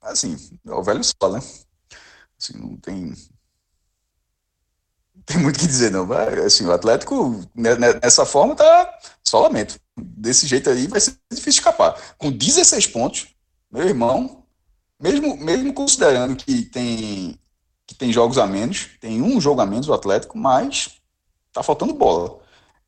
assim, 0.00 0.36
é 0.66 0.72
o 0.72 0.82
velho 0.82 1.02
só, 1.04 1.30
né? 1.30 1.40
Assim, 2.40 2.58
não 2.58 2.76
tem. 2.76 3.12
Tem 5.36 5.38
muito 5.38 5.56
o 5.56 5.60
que 5.60 5.66
dizer, 5.66 5.90
não. 5.90 6.06
Mas, 6.06 6.38
assim, 6.38 6.64
o 6.64 6.72
Atlético, 6.72 7.44
né, 7.54 7.74
né, 7.74 7.98
nessa 8.02 8.24
forma, 8.24 8.54
tá 8.54 8.98
só 9.24 9.40
lamento. 9.40 9.78
Desse 9.96 10.46
jeito 10.46 10.70
aí 10.70 10.86
vai 10.86 11.00
ser 11.00 11.16
difícil 11.30 11.60
escapar. 11.60 12.00
Com 12.16 12.30
16 12.30 12.86
pontos, 12.86 13.28
meu 13.70 13.88
irmão, 13.88 14.44
mesmo, 15.00 15.36
mesmo 15.36 15.72
considerando 15.72 16.36
que 16.36 16.62
tem, 16.62 17.38
que 17.86 17.94
tem 17.94 18.12
jogos 18.12 18.38
a 18.38 18.46
menos, 18.46 18.90
tem 19.00 19.20
um 19.20 19.40
jogo 19.40 19.60
a 19.60 19.66
menos 19.66 19.88
o 19.88 19.94
Atlético, 19.94 20.38
mas 20.38 20.96
Tá 21.56 21.62
faltando 21.62 21.94
bola. 21.94 22.38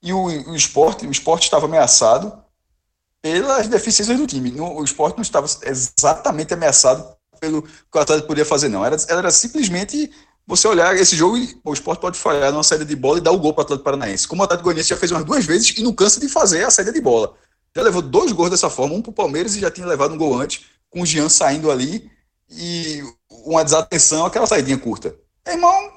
E 0.03 0.13
o, 0.13 0.25
o 0.25 0.55
esporte, 0.55 1.07
o 1.07 1.11
esporte 1.11 1.45
estava 1.45 1.65
ameaçado 1.65 2.39
pelas 3.23 3.67
deficiências 3.67 4.19
do 4.19 4.27
time. 4.27 4.61
o 4.61 4.85
esporte 4.85 5.17
não 5.17 5.23
estava 5.23 5.47
exatamente 5.63 6.53
ameaçado 6.53 7.17
pelo 7.41 7.63
que 7.63 7.97
o 7.97 7.99
Atlético 7.99 8.29
podia 8.29 8.45
fazer, 8.45 8.69
não. 8.69 8.85
Era, 8.85 8.95
era 9.09 9.31
simplesmente 9.31 10.13
você 10.49 10.67
olhar 10.67 10.97
esse 10.97 11.15
jogo 11.15 11.37
e 11.37 11.61
o 11.63 11.75
esporte 11.75 12.01
pode 12.01 12.19
falhar 12.19 12.51
numa 12.51 12.63
saída 12.63 12.83
de 12.83 12.97
bola 12.97 13.19
e 13.19 13.21
dar 13.21 13.33
o 13.33 13.39
gol 13.39 13.53
para 13.53 13.61
o 13.61 13.65
Atlético 13.65 13.85
Paranaense. 13.85 14.27
Como 14.27 14.41
o 14.41 14.45
Atlético 14.47 14.65
Goianiense 14.65 14.89
já 14.89 14.97
fez 14.97 15.13
umas 15.13 15.23
duas 15.23 15.45
vezes 15.45 15.77
e 15.77 15.83
não 15.83 15.93
cansa 15.93 16.19
de 16.19 16.27
fazer 16.27 16.65
a 16.65 16.71
saída 16.71 16.91
de 16.91 17.03
bola. 17.03 17.35
Já 17.77 17.83
levou 17.83 18.01
dois 18.01 18.33
gols 18.33 18.49
dessa 18.49 18.71
forma, 18.71 18.95
um 18.95 19.03
para 19.03 19.11
o 19.11 19.15
Palmeiras 19.15 19.55
e 19.55 19.61
já 19.61 19.71
tinha 19.71 19.87
levado 19.87 20.15
um 20.15 20.17
gol 20.17 20.41
antes, 20.41 20.65
com 20.89 21.03
o 21.03 21.07
Jean 21.07 21.29
saindo 21.29 21.71
ali 21.71 22.11
e 22.51 23.03
uma 23.45 23.63
desatenção, 23.63 24.25
aquela 24.25 24.47
saidinha 24.47 24.79
curta. 24.79 25.15
Irmão, 25.47 25.93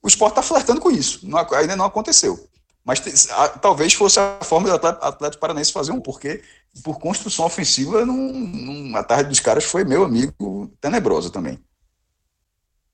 o 0.00 0.06
esporte 0.06 0.38
está 0.38 0.42
flertando 0.42 0.80
com 0.80 0.88
isso. 0.88 1.28
Não, 1.28 1.38
ainda 1.54 1.74
não 1.74 1.84
aconteceu. 1.84 2.48
Mas 2.84 3.28
a, 3.32 3.48
talvez 3.48 3.92
fosse 3.92 4.20
a 4.20 4.38
forma 4.42 4.68
do 4.68 4.74
Atlético, 4.76 5.04
Atlético 5.04 5.40
Paranaense 5.40 5.72
fazer 5.72 5.90
um, 5.90 6.00
porque 6.00 6.44
por 6.84 7.00
construção 7.00 7.44
ofensiva, 7.44 8.06
num, 8.06 8.32
num, 8.32 8.96
a 8.96 9.02
tarde 9.02 9.30
dos 9.30 9.40
caras 9.40 9.64
foi, 9.64 9.82
meu 9.82 10.04
amigo, 10.04 10.70
tenebrosa 10.80 11.28
também. 11.28 11.58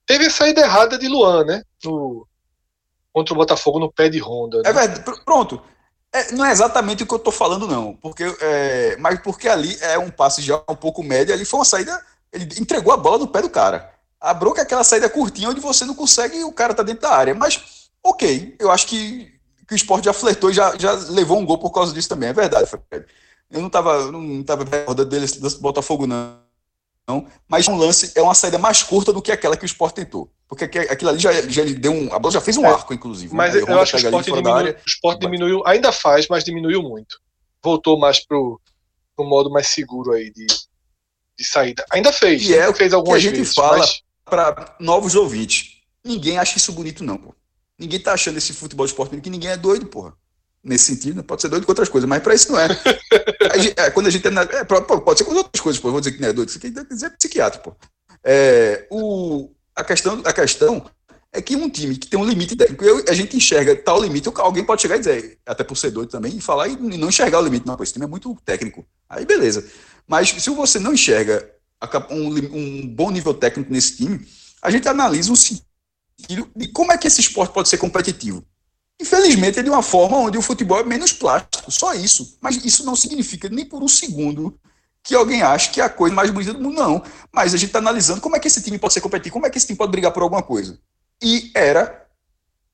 Teve 0.06 0.26
a 0.26 0.30
saída 0.30 0.60
errada 0.60 0.98
de 0.98 1.08
Luan, 1.08 1.44
né? 1.44 1.62
No, 1.84 2.26
contra 3.12 3.34
o 3.34 3.36
Botafogo 3.36 3.78
no 3.78 3.92
pé 3.92 4.08
de 4.08 4.20
Honda. 4.20 4.58
Né? 4.58 4.70
É 4.70 4.72
verdade, 4.72 5.04
pronto. 5.24 5.62
É, 6.12 6.32
não 6.32 6.44
é 6.44 6.50
exatamente 6.50 7.02
o 7.02 7.06
que 7.06 7.14
eu 7.14 7.18
estou 7.18 7.32
falando, 7.32 7.66
não. 7.66 7.94
Porque, 7.96 8.24
é, 8.40 8.96
mas 8.98 9.20
porque 9.20 9.48
ali 9.48 9.76
é 9.80 9.98
um 9.98 10.10
passe 10.10 10.42
já 10.42 10.62
um 10.68 10.74
pouco 10.74 11.02
médio, 11.02 11.32
ali 11.32 11.44
foi 11.44 11.60
uma 11.60 11.64
saída. 11.64 12.00
Ele 12.32 12.44
entregou 12.60 12.92
a 12.92 12.96
bola 12.96 13.18
no 13.18 13.28
pé 13.28 13.40
do 13.40 13.50
cara. 13.50 13.92
A 14.20 14.32
bronca 14.32 14.60
é 14.60 14.64
aquela 14.64 14.84
saída 14.84 15.08
curtinha 15.08 15.48
onde 15.48 15.60
você 15.60 15.84
não 15.84 15.94
consegue 15.94 16.38
e 16.38 16.44
o 16.44 16.52
cara 16.52 16.74
tá 16.74 16.82
dentro 16.82 17.02
da 17.02 17.10
área. 17.10 17.34
Mas, 17.34 17.88
ok, 18.02 18.56
eu 18.58 18.70
acho 18.70 18.86
que, 18.86 19.32
que 19.66 19.74
o 19.74 19.76
esporte 19.76 20.04
já 20.04 20.12
flertou 20.12 20.50
e 20.50 20.54
já, 20.54 20.76
já 20.76 20.92
levou 20.92 21.38
um 21.38 21.46
gol 21.46 21.58
por 21.58 21.70
causa 21.70 21.92
disso 21.92 22.08
também. 22.08 22.28
É 22.28 22.32
verdade, 22.32 22.68
Fred. 22.68 23.06
Eu 23.50 23.60
não 23.60 23.68
tava, 23.68 24.10
não 24.10 24.42
tava 24.42 24.64
recordando 24.64 25.10
dele 25.10 25.26
do 25.26 25.60
Botafogo, 25.60 26.06
não. 26.06 26.41
Mas 27.48 27.68
um 27.68 27.76
lance 27.76 28.12
é 28.14 28.22
uma 28.22 28.34
saída 28.34 28.58
mais 28.58 28.82
curta 28.82 29.12
do 29.12 29.20
que 29.20 29.32
aquela 29.32 29.56
que 29.56 29.64
o 29.64 29.66
esporte 29.66 29.96
tentou. 29.96 30.30
Porque 30.48 30.64
aquilo 30.64 31.10
ali 31.10 31.18
já, 31.18 31.32
já 31.32 31.64
deu 31.64 31.92
um. 31.92 32.12
A 32.12 32.18
bola 32.18 32.32
já 32.32 32.40
fez 32.40 32.56
um 32.56 32.64
é, 32.64 32.68
arco, 32.68 32.92
inclusive. 32.92 33.34
Mas 33.34 33.54
né? 33.54 33.62
eu 33.66 33.80
acho 33.80 33.96
que 33.96 34.04
o 34.04 34.06
esporte, 34.06 34.30
diminuiu, 34.30 34.72
o 34.72 34.86
esporte 34.86 35.20
diminuiu, 35.20 35.62
ainda 35.66 35.90
faz, 35.90 36.28
mas 36.28 36.44
diminuiu 36.44 36.82
muito. 36.82 37.18
Voltou 37.62 37.98
mais 37.98 38.24
pro, 38.24 38.60
pro 39.16 39.24
modo 39.24 39.50
mais 39.50 39.68
seguro 39.68 40.12
aí 40.12 40.30
de, 40.30 40.46
de 41.38 41.44
saída. 41.44 41.84
Ainda 41.90 42.12
fez. 42.12 42.42
E 42.42 42.54
é 42.54 42.72
fez 42.74 42.92
algumas 42.92 43.20
que 43.20 43.26
a 43.26 43.30
gente 43.30 43.38
vezes, 43.38 43.54
fala 43.54 43.78
mas... 43.78 44.02
para 44.24 44.76
novos 44.78 45.14
ouvintes. 45.14 45.80
Ninguém 46.04 46.38
acha 46.38 46.58
isso 46.58 46.72
bonito, 46.72 47.02
não, 47.02 47.16
pô. 47.16 47.34
Ninguém 47.78 48.00
tá 48.00 48.12
achando 48.12 48.36
esse 48.38 48.52
futebol 48.52 48.86
esporte 48.86 49.20
que 49.20 49.30
ninguém 49.30 49.50
é 49.50 49.56
doido, 49.56 49.86
porra. 49.86 50.14
Nesse 50.64 50.84
sentido, 50.84 51.16
né? 51.16 51.22
pode 51.22 51.42
ser 51.42 51.48
doido 51.48 51.66
com 51.66 51.72
outras 51.72 51.88
coisas, 51.88 52.08
mas 52.08 52.22
para 52.22 52.34
isso 52.34 52.52
não 52.52 52.58
é. 52.60 52.68
gente, 53.58 53.74
é 53.76 53.90
quando 53.90 54.06
a 54.06 54.10
gente 54.10 54.26
é, 54.26 54.30
é, 54.30 54.64
pode 54.64 55.18
ser 55.18 55.24
com 55.24 55.34
outras 55.34 55.60
coisas, 55.60 55.80
pô. 55.80 55.90
vou 55.90 56.00
dizer 56.00 56.12
que 56.12 56.20
não 56.20 56.28
é 56.28 56.32
doido. 56.32 56.50
Isso 56.50 56.60
quer 56.60 56.70
dizer 56.70 57.10
psiquiatra, 57.10 57.60
pô. 57.60 57.74
É, 58.24 58.86
o, 58.88 59.50
a, 59.74 59.82
questão, 59.82 60.22
a 60.24 60.32
questão 60.32 60.88
é 61.32 61.42
que 61.42 61.56
um 61.56 61.68
time 61.68 61.96
que 61.96 62.06
tem 62.06 62.20
um 62.20 62.24
limite 62.24 62.54
técnico, 62.54 62.84
eu, 62.84 63.04
a 63.08 63.12
gente 63.12 63.36
enxerga 63.36 63.74
tal 63.74 64.00
limite, 64.00 64.30
alguém 64.36 64.64
pode 64.64 64.82
chegar 64.82 64.96
e 64.96 65.00
dizer, 65.00 65.38
até 65.44 65.64
por 65.64 65.76
ser 65.76 65.90
doido 65.90 66.10
também, 66.10 66.36
e 66.36 66.40
falar 66.40 66.68
e 66.68 66.76
não 66.76 67.08
enxergar 67.08 67.40
o 67.40 67.44
limite. 67.44 67.66
Não, 67.66 67.74
pô, 67.74 67.82
esse 67.82 67.92
time 67.92 68.04
é 68.04 68.08
muito 68.08 68.36
técnico. 68.44 68.86
Aí 69.08 69.24
beleza. 69.24 69.66
Mas 70.06 70.28
se 70.30 70.50
você 70.50 70.78
não 70.78 70.92
enxerga 70.92 71.50
um, 72.10 72.28
um 72.56 72.86
bom 72.86 73.10
nível 73.10 73.34
técnico 73.34 73.72
nesse 73.72 73.96
time, 73.96 74.24
a 74.60 74.70
gente 74.70 74.86
analisa 74.88 75.32
o 75.32 75.36
sentido 75.36 75.64
de 76.54 76.68
como 76.68 76.92
é 76.92 76.98
que 76.98 77.06
esse 77.06 77.20
esporte 77.20 77.52
pode 77.52 77.68
ser 77.68 77.78
competitivo. 77.78 78.44
Infelizmente, 79.02 79.58
é 79.58 79.62
de 79.64 79.68
uma 79.68 79.82
forma 79.82 80.16
onde 80.16 80.38
o 80.38 80.42
futebol 80.42 80.78
é 80.78 80.84
menos 80.84 81.12
plástico, 81.12 81.68
só 81.72 81.92
isso. 81.92 82.38
Mas 82.40 82.64
isso 82.64 82.86
não 82.86 82.94
significa 82.94 83.48
nem 83.48 83.64
por 83.64 83.82
um 83.82 83.88
segundo 83.88 84.56
que 85.02 85.12
alguém 85.12 85.42
ache 85.42 85.70
que 85.70 85.80
é 85.80 85.84
a 85.84 85.88
coisa 85.88 86.14
mais 86.14 86.30
bonita 86.30 86.54
do 86.54 86.60
mundo, 86.60 86.76
não. 86.76 87.02
Mas 87.32 87.52
a 87.52 87.56
gente 87.56 87.70
está 87.70 87.80
analisando 87.80 88.20
como 88.20 88.36
é 88.36 88.38
que 88.38 88.46
esse 88.46 88.62
time 88.62 88.78
pode 88.78 88.94
ser 88.94 89.00
competitivo, 89.00 89.32
como 89.32 89.44
é 89.44 89.50
que 89.50 89.58
esse 89.58 89.66
time 89.66 89.76
pode 89.76 89.90
brigar 89.90 90.12
por 90.12 90.22
alguma 90.22 90.40
coisa. 90.40 90.78
E 91.20 91.50
era 91.52 92.06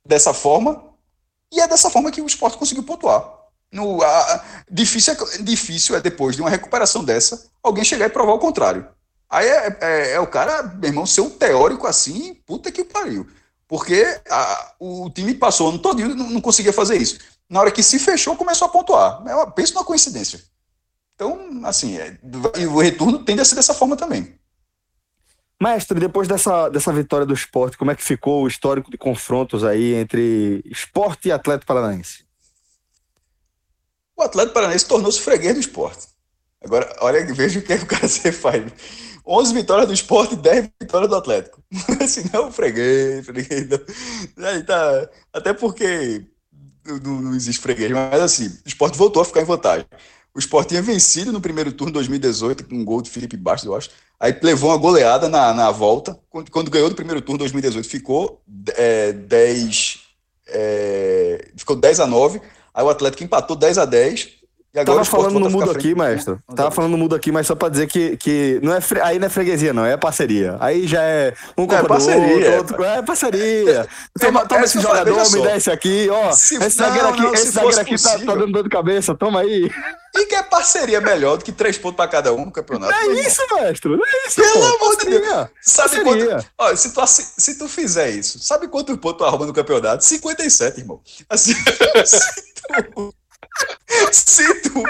dessa 0.04 0.34
forma, 0.34 0.84
e 1.50 1.62
é 1.62 1.66
dessa 1.66 1.88
forma 1.88 2.10
que 2.10 2.20
o 2.20 2.26
esporte 2.26 2.58
conseguiu 2.58 2.82
pontuar. 2.82 3.26
No, 3.72 4.02
a, 4.02 4.44
difícil, 4.70 5.14
é, 5.14 5.38
difícil 5.38 5.96
é 5.96 6.00
depois 6.00 6.36
de 6.36 6.42
uma 6.42 6.50
recuperação 6.50 7.02
dessa, 7.02 7.48
alguém 7.62 7.84
chegar 7.84 8.04
e 8.04 8.10
provar 8.10 8.34
o 8.34 8.38
contrário. 8.38 8.86
Aí 9.30 9.46
é, 9.46 9.78
é, 9.80 10.10
é, 10.12 10.20
o 10.20 10.26
cara, 10.26 10.62
meu 10.62 10.90
irmão, 10.90 11.06
ser 11.06 11.22
um 11.22 11.30
teórico 11.30 11.86
assim, 11.86 12.34
puta 12.46 12.70
que 12.70 12.84
pariu. 12.84 13.26
Porque 13.68 14.02
a, 14.30 14.74
o 14.80 15.10
time 15.10 15.34
passou 15.34 15.66
o 15.66 15.70
ano 15.70 15.78
todo 15.78 16.00
e 16.00 16.04
não, 16.04 16.30
não 16.30 16.40
conseguia 16.40 16.72
fazer 16.72 16.96
isso. 16.96 17.18
Na 17.48 17.60
hora 17.60 17.70
que 17.70 17.82
se 17.82 17.98
fechou, 17.98 18.34
começou 18.34 18.66
a 18.66 18.70
pontuar. 18.70 19.22
É 19.28 19.50
penso 19.50 19.74
numa 19.74 19.84
coincidência. 19.84 20.42
Então, 21.14 21.60
assim, 21.64 21.98
é, 21.98 22.18
e 22.58 22.66
o 22.66 22.78
retorno 22.78 23.24
tende 23.24 23.42
a 23.42 23.44
ser 23.44 23.56
dessa 23.56 23.74
forma 23.74 23.96
também. 23.96 24.38
Mestre, 25.60 25.98
depois 25.98 26.28
dessa, 26.28 26.68
dessa 26.68 26.92
vitória 26.92 27.26
do 27.26 27.34
esporte, 27.34 27.76
como 27.76 27.90
é 27.90 27.96
que 27.96 28.04
ficou 28.04 28.44
o 28.44 28.48
histórico 28.48 28.90
de 28.90 28.96
confrontos 28.96 29.64
aí 29.64 29.94
entre 29.94 30.62
esporte 30.64 31.28
e 31.28 31.32
Atlético 31.32 31.66
Paranaense? 31.66 32.24
O 34.16 34.22
Atlético 34.22 34.54
Paranaense 34.54 34.86
tornou-se 34.86 35.20
freguês 35.20 35.54
do 35.54 35.60
esporte. 35.60 36.06
Agora, 36.62 36.96
olha, 37.00 37.24
veja 37.34 37.58
o 37.58 37.62
que, 37.62 37.72
é 37.72 37.78
que 37.78 37.84
o 37.84 37.88
cara 37.88 38.06
se 38.08 38.30
faz. 38.30 38.62
11 39.28 39.52
vitórias 39.52 39.86
do 39.86 39.92
esporte 39.92 40.32
e 40.32 40.38
10 40.38 40.70
vitórias 40.80 41.10
do 41.10 41.16
Atlético. 41.16 41.62
assim, 42.00 42.24
não, 42.32 42.50
freguês, 42.50 43.26
freguês. 43.26 43.68
Não. 43.68 44.48
Aí 44.48 44.62
tá, 44.62 45.10
até 45.32 45.52
porque 45.52 46.24
não, 46.86 47.20
não, 47.20 47.34
existe 47.34 47.60
freguês, 47.60 47.90
mas 47.90 48.20
assim, 48.22 48.46
o 48.46 48.68
esporte 48.68 48.96
voltou 48.96 49.20
a 49.20 49.24
ficar 49.24 49.42
em 49.42 49.44
vantagem. 49.44 49.86
O 50.34 50.38
esporte 50.38 50.70
tinha 50.70 50.80
vencido 50.80 51.32
no 51.32 51.40
primeiro 51.40 51.72
turno 51.72 51.90
de 51.90 51.94
2018, 51.94 52.64
com 52.64 52.76
um 52.76 52.84
gol 52.84 53.02
de 53.02 53.10
Felipe 53.10 53.36
Bastos, 53.36 53.66
eu 53.66 53.76
acho. 53.76 53.90
Aí 54.18 54.36
levou 54.42 54.70
uma 54.70 54.76
goleada 54.76 55.28
na, 55.28 55.52
na 55.52 55.70
volta. 55.70 56.18
Quando, 56.30 56.50
quando 56.50 56.70
ganhou 56.70 56.88
do 56.88 56.94
primeiro 56.94 57.20
turno, 57.20 57.38
2018, 57.38 57.88
ficou 57.88 58.42
é, 58.76 59.12
10. 59.12 60.00
É, 60.46 61.48
ficou 61.56 61.76
10 61.76 62.00
a 62.00 62.06
9. 62.06 62.40
Aí 62.72 62.84
o 62.84 62.88
Atlético 62.88 63.24
empatou 63.24 63.56
10 63.56 63.78
a 63.78 63.84
10 63.84 64.37
e 64.74 64.78
agora 64.78 64.98
Tava 64.98 65.04
falando 65.04 65.40
no 65.40 65.48
mudo 65.48 65.70
aqui, 65.70 65.94
maestro. 65.94 66.42
Tava 66.54 66.70
falando 66.70 66.92
no 66.92 66.98
mudo 66.98 67.14
aqui, 67.14 67.32
mas 67.32 67.46
só 67.46 67.54
pra 67.54 67.70
dizer 67.70 67.86
que, 67.86 68.18
que 68.18 68.60
não 68.62 68.74
é 68.74 68.82
fre... 68.82 69.00
aí 69.00 69.18
não 69.18 69.26
é 69.26 69.30
freguesia, 69.30 69.72
não, 69.72 69.86
é 69.86 69.96
parceria. 69.96 70.58
Aí 70.60 70.86
já 70.86 71.02
é 71.02 71.32
um 71.56 71.64
é 71.64 71.82
parceria. 71.82 72.56
Outro, 72.58 72.74
outro, 72.74 72.84
é 72.84 73.02
parceria. 73.02 73.88
Toma, 74.20 74.46
toma 74.46 74.64
esse 74.64 74.78
jogador, 74.78 75.32
me 75.32 75.42
dá 75.42 75.56
esse 75.56 75.70
aqui, 75.70 76.08
ó. 76.10 76.32
Se, 76.32 76.56
esse 76.56 76.76
zagueiro 76.76 77.08
aqui, 77.08 77.22
não, 77.22 77.32
esse 77.32 77.50
zagueiro 77.50 77.80
aqui 77.80 78.02
tá, 78.02 78.18
tá, 78.18 78.34
dando 78.34 78.52
dor 78.52 78.62
de 78.62 78.68
cabeça, 78.68 79.14
toma 79.14 79.40
aí. 79.40 79.70
E 80.14 80.26
que 80.26 80.34
é 80.34 80.42
parceria 80.42 81.00
melhor 81.00 81.38
do 81.38 81.44
que 81.44 81.52
três 81.52 81.78
pontos 81.78 81.96
pra 81.96 82.06
cada 82.06 82.34
um 82.34 82.44
no 82.44 82.52
campeonato. 82.52 82.92
Não 82.92 83.12
é 83.12 83.20
isso, 83.20 83.40
mestre. 83.54 83.90
Não 83.90 84.04
é 84.04 84.26
isso. 84.26 84.36
Pelo 84.36 84.64
amor 84.64 84.96
de 84.98 85.04
Deus. 85.06 85.48
Sabe 85.62 86.02
quanto. 86.02 86.46
Ó, 86.58 86.76
se, 86.76 86.92
tu, 86.92 87.06
se 87.06 87.58
tu 87.58 87.68
fizer 87.68 88.10
isso, 88.10 88.38
sabe 88.38 88.68
quantos 88.68 88.96
pontos 88.98 89.18
tu 89.18 89.24
arruma 89.24 89.46
no 89.46 89.52
campeonato? 89.54 90.04
57, 90.04 90.80
irmão. 90.80 91.00
Assim, 91.30 91.54
se 92.04 92.18
tu 92.94 93.14
se 94.12 94.62
tu, 94.62 94.82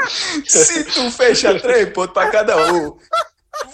se 0.47 0.85
tu 0.85 1.11
fecha 1.11 1.59
três 1.61 1.93
pontos 1.93 2.15
para 2.15 2.31
cada 2.31 2.73
um, 2.73 2.99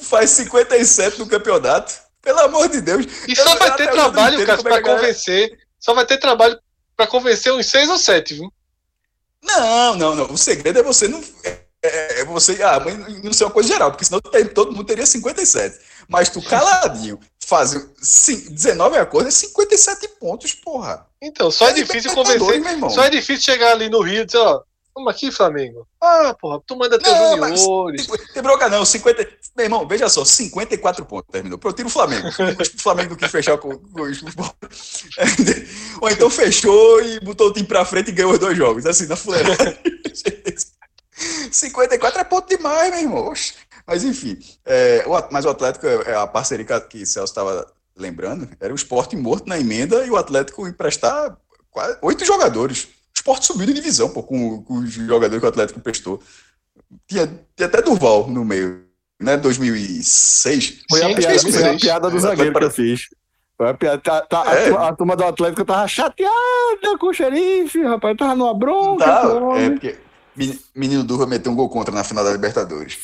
faz 0.02 0.30
57 0.30 1.18
no 1.18 1.26
campeonato. 1.26 2.04
Pelo 2.22 2.40
amor 2.40 2.68
de 2.70 2.80
Deus. 2.80 3.04
E 3.28 3.36
só 3.36 3.54
vai 3.56 3.76
ter 3.76 3.90
trabalho, 3.90 4.46
cara, 4.46 4.62
para 4.62 4.82
convencer. 4.82 5.58
Só 5.78 5.92
vai 5.92 6.06
ter 6.06 6.16
trabalho 6.16 6.58
para 6.96 7.06
convencer 7.06 7.52
uns 7.52 7.66
seis 7.66 7.88
ou 7.90 7.98
sete, 7.98 8.34
viu? 8.34 8.50
Não, 9.42 9.94
não, 9.94 10.14
não. 10.14 10.32
O 10.32 10.38
segredo 10.38 10.78
é 10.78 10.82
você 10.82 11.06
não. 11.06 11.22
É, 11.84 12.20
é 12.20 12.24
você. 12.24 12.62
Ah, 12.62 12.80
mas 12.80 13.22
não 13.22 13.32
ser 13.32 13.44
uma 13.44 13.50
coisa 13.50 13.68
geral, 13.68 13.90
porque 13.90 14.06
senão 14.06 14.18
todo 14.54 14.72
mundo 14.72 14.86
teria 14.86 15.04
57. 15.04 15.78
Mas 16.08 16.30
tu 16.30 16.40
caladinho, 16.40 17.20
faz 17.44 17.72
19 18.50 18.96
acordos, 18.96 19.34
é 19.34 19.46
57 19.46 20.08
pontos, 20.18 20.54
porra. 20.54 21.06
Então, 21.20 21.50
só 21.50 21.66
é, 21.68 21.70
é 21.70 21.74
difícil 21.74 22.14
convencer. 22.14 22.90
Só 22.90 23.04
é 23.04 23.10
difícil 23.10 23.44
chegar 23.44 23.72
ali 23.72 23.90
no 23.90 24.00
Rio 24.00 24.22
e 24.22 24.24
dizer, 24.24 24.38
ó, 24.38 24.62
Vamos 24.94 25.12
aqui, 25.12 25.32
Flamengo. 25.32 25.88
Ah, 26.00 26.36
porra, 26.40 26.60
tu 26.64 26.76
manda 26.76 26.96
teus 27.00 27.12
não, 27.12 27.30
juniores. 27.32 28.06
Mas, 28.06 28.32
tem 28.32 28.40
bronca 28.40 28.68
não, 28.68 28.84
50. 28.84 29.28
Meu 29.56 29.66
irmão, 29.66 29.88
veja 29.88 30.08
só, 30.08 30.24
54 30.24 31.04
pontos 31.04 31.32
terminou. 31.32 31.58
Eu 31.62 31.72
tiro 31.72 31.88
o 31.88 31.90
Flamengo. 31.90 32.28
o 32.28 32.80
Flamengo 32.80 33.10
do 33.10 33.16
que 33.16 33.26
fechar 33.28 33.58
com, 33.58 33.76
com 33.76 34.02
o 34.02 34.06
Ou 36.00 36.10
então 36.10 36.30
fechou 36.30 37.02
e 37.02 37.18
botou 37.18 37.48
o 37.48 37.52
time 37.52 37.66
pra 37.66 37.84
frente 37.84 38.10
e 38.10 38.12
ganhou 38.12 38.32
os 38.32 38.38
dois 38.38 38.56
jogos. 38.56 38.86
Assim, 38.86 39.06
na 39.06 39.16
fuleira. 39.16 39.50
54 41.50 42.20
é 42.20 42.24
ponto 42.24 42.48
demais, 42.48 42.90
meu 42.90 43.00
irmão. 43.00 43.32
Mas 43.86 44.04
enfim, 44.04 44.38
é, 44.64 45.04
o, 45.06 45.32
mas 45.32 45.44
o 45.44 45.50
Atlético, 45.50 45.86
é, 45.86 46.12
é 46.12 46.14
a 46.14 46.26
parceria 46.26 46.80
que 46.80 47.02
o 47.02 47.06
Celso 47.06 47.32
estava 47.32 47.66
lembrando, 47.96 48.48
era 48.58 48.72
o 48.72 48.76
esporte 48.76 49.16
morto 49.16 49.48
na 49.48 49.58
emenda 49.58 50.04
e 50.04 50.10
o 50.10 50.16
Atlético 50.16 50.66
emprestar 50.66 51.36
quase, 51.70 51.98
oito 52.02 52.24
jogadores 52.24 52.88
esporte 53.24 53.46
subiu 53.46 53.66
de 53.66 53.72
divisão, 53.72 54.10
pô, 54.10 54.22
com, 54.22 54.62
com 54.62 54.74
os 54.74 54.92
jogadores 54.92 55.38
que 55.38 55.46
o 55.46 55.48
Atlético 55.48 55.80
prestou. 55.80 56.22
Tinha, 57.08 57.26
tinha 57.56 57.66
até 57.66 57.80
Durval 57.80 58.28
no 58.28 58.44
meio, 58.44 58.84
né? 59.20 59.36
2006. 59.38 60.82
Foi, 60.90 61.00
Sim, 61.00 61.12
a, 61.12 61.16
piada, 61.16 61.38
foi 61.38 61.64
a 61.64 61.78
piada 61.78 62.10
do 62.10 62.20
zagueiro 62.20 62.52
que 62.52 62.64
eu 62.64 62.70
fiz. 62.70 63.08
Foi 63.56 63.70
a, 63.70 63.74
piada, 63.74 63.98
tá, 63.98 64.20
tá, 64.22 64.44
é. 64.54 64.70
a, 64.70 64.88
a, 64.88 64.94
turma 64.94 65.16
do 65.16 65.24
Atlético 65.24 65.64
tava 65.64 65.88
chateada 65.88 66.98
com 66.98 67.06
o 67.06 67.14
xerife, 67.14 67.82
rapaz, 67.82 68.16
tava 68.16 68.34
numa 68.34 68.52
bronca. 68.52 69.04
Tá, 69.04 69.22
é 69.56 69.70
porque 69.70 69.96
menino 70.74 71.04
Durval 71.04 71.26
meteu 71.26 71.52
um 71.52 71.54
gol 71.54 71.68
contra 71.68 71.94
na 71.94 72.02
final 72.02 72.24
da 72.24 72.32
Libertadores. 72.32 72.94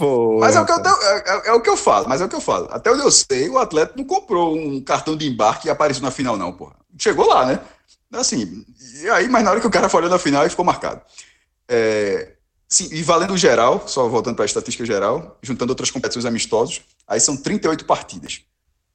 Mas 0.40 0.56
é 0.56 0.60
o, 0.60 0.66
que 0.66 0.72
eu, 0.72 0.78
é, 0.78 1.48
é, 1.48 1.52
o 1.52 1.60
que 1.60 1.70
eu 1.70 1.76
falo, 1.76 2.08
mas 2.08 2.20
é 2.20 2.24
o 2.24 2.28
que 2.28 2.34
eu 2.34 2.40
falo. 2.40 2.68
Até 2.70 2.90
onde 2.90 3.02
eu 3.02 3.10
sei, 3.10 3.48
o 3.48 3.58
Atlético 3.58 3.98
não 3.98 4.04
comprou 4.04 4.56
um 4.56 4.80
cartão 4.80 5.16
de 5.16 5.28
embarque 5.28 5.68
e 5.68 5.70
apareceu 5.70 6.02
na 6.02 6.10
final, 6.10 6.36
não, 6.36 6.52
porra. 6.52 6.74
Chegou 6.98 7.26
lá, 7.26 7.46
né? 7.46 7.60
Assim, 8.12 8.64
e 9.02 9.08
aí, 9.10 9.28
mas 9.28 9.44
na 9.44 9.52
hora 9.52 9.60
que 9.60 9.66
o 9.66 9.70
cara 9.70 9.88
foi 9.88 10.08
na 10.08 10.18
final, 10.18 10.48
ficou 10.50 10.64
marcado. 10.64 11.00
É, 11.68 12.32
sim, 12.68 12.88
e 12.90 13.02
valendo 13.02 13.36
geral, 13.36 13.86
só 13.86 14.08
voltando 14.08 14.34
para 14.34 14.44
a 14.44 14.46
estatística 14.46 14.84
geral, 14.84 15.38
juntando 15.40 15.70
outras 15.70 15.90
competições 15.90 16.24
amistosas, 16.24 16.82
aí 17.06 17.20
são 17.20 17.36
38 17.36 17.84
partidas. 17.84 18.42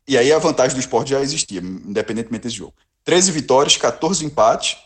E 0.08 0.18
aí 0.18 0.32
a 0.32 0.38
vantagem 0.38 0.76
do 0.76 0.80
esporte 0.80 1.12
já 1.12 1.22
existia, 1.22 1.62
independentemente 1.62 2.44
desse 2.44 2.58
jogo. 2.58 2.74
13 3.06 3.32
vitórias, 3.32 3.78
14 3.78 4.26
empates 4.26 4.78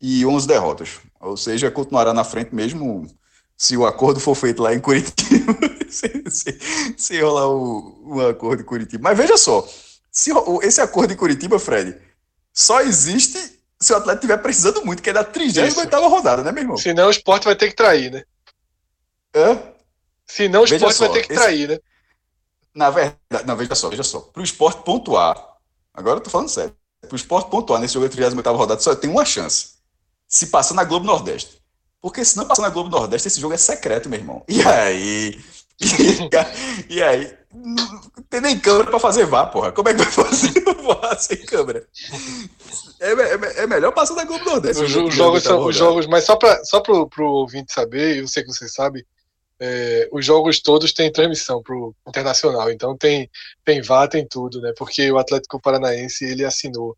e 0.00 0.24
11 0.24 0.46
derrotas. 0.46 1.00
Ou 1.20 1.36
seja, 1.36 1.70
continuará 1.70 2.12
na 2.12 2.24
frente 2.24 2.54
mesmo 2.54 3.06
se 3.56 3.76
o 3.76 3.86
acordo 3.86 4.20
for 4.20 4.34
feito 4.34 4.62
lá 4.62 4.74
em 4.74 4.80
Curitiba. 4.80 5.56
se, 5.88 6.24
se, 6.28 6.94
se 6.96 7.20
rolar 7.20 7.48
o, 7.48 8.16
o 8.16 8.28
acordo 8.28 8.62
em 8.62 8.66
Curitiba. 8.66 9.02
Mas 9.02 9.16
veja 9.16 9.36
só, 9.36 9.66
se, 10.10 10.30
esse 10.62 10.80
acordo 10.80 11.12
em 11.12 11.16
Curitiba, 11.16 11.58
Fred, 11.58 11.96
só 12.52 12.80
existe 12.80 13.56
se 13.80 13.92
o 13.92 13.96
Atlético 13.96 14.24
estiver 14.24 14.42
precisando 14.42 14.84
muito, 14.84 15.02
que 15.02 15.10
é 15.10 15.12
da 15.12 15.24
38 15.24 16.08
rodada, 16.08 16.42
né, 16.42 16.52
meu 16.52 16.62
irmão? 16.62 16.76
Senão 16.76 17.08
o 17.08 17.10
esporte 17.10 17.44
vai 17.44 17.54
ter 17.54 17.68
que 17.68 17.76
trair, 17.76 18.10
né? 18.10 18.24
Hã? 19.34 19.62
Senão 20.26 20.62
o 20.62 20.64
esporte 20.64 20.94
só, 20.94 21.06
vai 21.06 21.20
ter 21.20 21.26
que 21.26 21.32
esse... 21.32 21.42
trair, 21.42 21.68
né? 21.68 21.78
Na 22.74 22.90
verdade, 22.90 23.46
não, 23.46 23.56
veja 23.56 23.74
só, 23.74 23.88
veja 23.88 24.02
só. 24.02 24.20
Para 24.20 24.40
o 24.40 24.44
esporte 24.44 24.82
pontuar, 24.82 25.36
agora 25.92 26.18
eu 26.18 26.22
tô 26.22 26.30
falando 26.30 26.48
sério. 26.48 26.74
Para 27.00 27.12
o 27.12 27.16
esporte 27.16 27.50
pontuar 27.50 27.80
nesse 27.80 27.94
jogo 27.94 28.06
da 28.06 28.12
38 28.12 28.56
rodada, 28.56 28.80
só 28.80 28.94
tem 28.94 29.10
uma 29.10 29.24
chance. 29.24 29.75
Se 30.36 30.48
passar 30.48 30.74
na 30.74 30.84
Globo 30.84 31.06
Nordeste. 31.06 31.62
Porque 31.98 32.22
se 32.22 32.36
não 32.36 32.44
passar 32.44 32.60
na 32.60 32.68
Globo 32.68 32.90
Nordeste, 32.90 33.26
esse 33.26 33.40
jogo 33.40 33.54
é 33.54 33.56
secreto, 33.56 34.06
meu 34.06 34.18
irmão. 34.18 34.44
E 34.46 34.62
aí. 34.62 35.40
E, 36.88 37.02
aí. 37.02 37.34
Não 37.52 38.00
tem 38.30 38.40
nem 38.40 38.58
câmera 38.58 38.90
para 38.90 39.00
fazer 39.00 39.24
vá, 39.26 39.46
porra. 39.46 39.72
Como 39.72 39.88
é 39.88 39.94
que 39.94 40.02
vai 40.02 40.12
fazer 40.12 40.52
vá 40.84 41.16
sem 41.16 41.38
câmera? 41.44 41.86
É, 43.00 43.12
é, 43.12 43.62
é, 43.62 43.66
melhor 43.66 43.92
passar 43.92 44.14
na 44.14 44.24
Globo 44.24 44.44
Nordeste. 44.44 44.82
Os, 44.82 44.94
os 44.94 45.14
jogos 45.14 45.42
são 45.42 45.64
os 45.64 45.74
jogos, 45.74 46.06
mas 46.06 46.24
só 46.24 46.36
para 46.36 46.62
só 46.64 46.80
pro, 46.80 47.08
pro 47.08 47.30
ouvinte 47.30 47.72
saber, 47.72 48.18
eu 48.18 48.28
sei 48.28 48.42
que 48.42 48.52
você 48.52 48.68
sabe, 48.68 49.06
é, 49.58 50.06
os 50.12 50.24
jogos 50.24 50.60
todos 50.60 50.92
têm 50.92 51.12
transmissão 51.12 51.62
pro 51.62 51.94
internacional, 52.06 52.70
então 52.70 52.96
tem 52.96 53.30
tem 53.64 53.80
VAR, 53.80 54.08
tem 54.08 54.26
tudo, 54.26 54.60
né? 54.60 54.72
Porque 54.76 55.10
o 55.10 55.18
Atlético 55.18 55.60
Paranaense 55.60 56.24
ele 56.24 56.44
assinou 56.44 56.96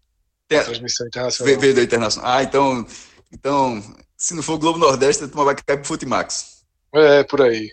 tem 0.48 0.58
a 0.58 0.64
transmissão 0.64 1.06
internacional. 1.06 1.60
Veio 1.60 1.82
internacional. 1.82 2.30
Ah, 2.30 2.42
então, 2.42 2.86
então, 3.32 3.82
se 4.16 4.34
não 4.34 4.42
for 4.42 4.54
o 4.54 4.58
Globo 4.58 4.78
Nordeste, 4.78 5.24
a 5.24 5.28
turma 5.28 5.44
vai 5.44 5.54
cair 5.54 5.76
pro 5.76 5.86
Futimax. 5.86 6.64
É, 6.92 7.22
por 7.24 7.42
aí. 7.42 7.72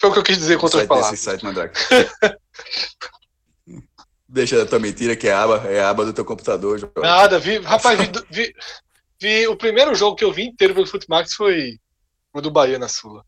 Foi 0.00 0.10
o 0.10 0.12
que 0.12 0.18
eu 0.18 0.22
quis 0.22 0.38
dizer 0.38 0.58
com 0.58 0.66
outras 0.66 0.86
palavras. 0.86 1.20
Site, 1.20 1.44
Deixa 4.28 4.62
a 4.62 4.66
tua 4.66 4.78
mentira, 4.78 5.14
que 5.14 5.28
é 5.28 5.32
a 5.32 5.42
aba, 5.42 5.56
é 5.68 5.80
a 5.80 5.90
aba 5.90 6.04
do 6.04 6.12
teu 6.12 6.24
computador. 6.24 6.78
Jorge. 6.78 6.94
Nada, 6.98 7.38
vi, 7.38 7.58
rapaz, 7.58 7.98
vi, 7.98 8.10
vi, 8.30 8.54
vi, 9.20 9.46
o 9.46 9.56
primeiro 9.56 9.94
jogo 9.94 10.16
que 10.16 10.24
eu 10.24 10.32
vi 10.32 10.44
inteiro 10.44 10.74
pelo 10.74 10.86
Futimax 10.86 11.34
foi 11.34 11.78
o 12.32 12.40
do 12.40 12.50
Bahia 12.50 12.78
na 12.78 12.88
Sula. 12.88 13.24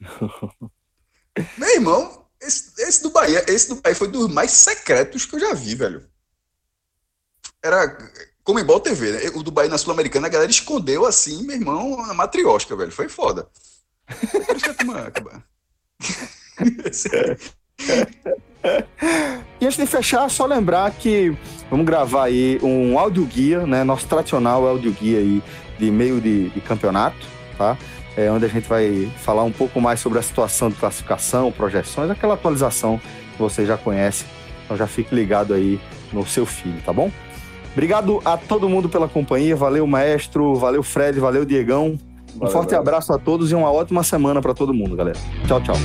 Meu 1.58 1.68
irmão, 1.74 2.28
esse, 2.40 2.80
esse, 2.80 3.02
do 3.02 3.10
Bahia, 3.10 3.44
esse 3.48 3.68
do 3.68 3.76
Bahia 3.80 3.96
foi 3.96 4.08
dos 4.08 4.28
mais 4.32 4.50
secretos 4.52 5.26
que 5.26 5.36
eu 5.36 5.40
já 5.40 5.52
vi, 5.54 5.74
velho. 5.74 6.08
Era 7.62 7.88
igual 8.58 8.80
TV, 8.80 9.12
né? 9.12 9.30
O 9.34 9.42
do 9.42 9.50
Bahia 9.50 9.70
na 9.70 9.78
Sul-Americana, 9.78 10.26
a 10.26 10.30
galera 10.30 10.50
escondeu 10.50 11.06
assim, 11.06 11.44
meu 11.44 11.56
irmão, 11.56 12.06
na 12.06 12.14
matriosca, 12.14 12.74
velho. 12.74 12.90
Foi 12.90 13.08
foda. 13.08 13.46
A 14.08 14.54
e 19.60 19.64
antes 19.66 19.78
de 19.78 19.86
fechar, 19.86 20.28
só 20.28 20.46
lembrar 20.46 20.90
que 20.90 21.36
vamos 21.70 21.86
gravar 21.86 22.24
aí 22.24 22.58
um 22.62 22.98
áudio 22.98 23.24
guia, 23.24 23.66
né? 23.66 23.84
Nosso 23.84 24.06
tradicional 24.06 24.66
áudio 24.66 24.92
guia 24.92 25.18
aí 25.18 25.42
de 25.78 25.90
meio 25.90 26.20
de, 26.20 26.50
de 26.50 26.60
campeonato, 26.60 27.26
tá? 27.56 27.78
É, 28.16 28.30
onde 28.30 28.44
a 28.44 28.48
gente 28.48 28.68
vai 28.68 29.10
falar 29.18 29.44
um 29.44 29.52
pouco 29.52 29.80
mais 29.80 30.00
sobre 30.00 30.18
a 30.18 30.22
situação 30.22 30.68
de 30.68 30.76
classificação, 30.76 31.52
projeções, 31.52 32.10
aquela 32.10 32.34
atualização 32.34 33.00
que 33.32 33.38
você 33.38 33.64
já 33.64 33.78
conhece. 33.78 34.26
Então 34.64 34.76
já 34.76 34.86
fique 34.86 35.14
ligado 35.14 35.54
aí 35.54 35.80
no 36.12 36.26
seu 36.26 36.44
filho, 36.44 36.80
tá 36.84 36.92
bom? 36.92 37.10
Obrigado 37.72 38.20
a 38.24 38.36
todo 38.36 38.68
mundo 38.68 38.88
pela 38.88 39.08
companhia. 39.08 39.54
Valeu, 39.54 39.86
maestro. 39.86 40.54
Valeu, 40.54 40.82
Fred. 40.82 41.18
Valeu, 41.20 41.44
Diegão. 41.44 41.98
Um 42.36 42.46
forte 42.46 42.70
valeu. 42.70 42.80
abraço 42.80 43.12
a 43.12 43.18
todos 43.18 43.50
e 43.50 43.54
uma 43.54 43.70
ótima 43.72 44.02
semana 44.02 44.40
para 44.40 44.54
todo 44.54 44.72
mundo, 44.72 44.96
galera. 44.96 45.18
Tchau, 45.46 45.60
tchau. 45.60 45.76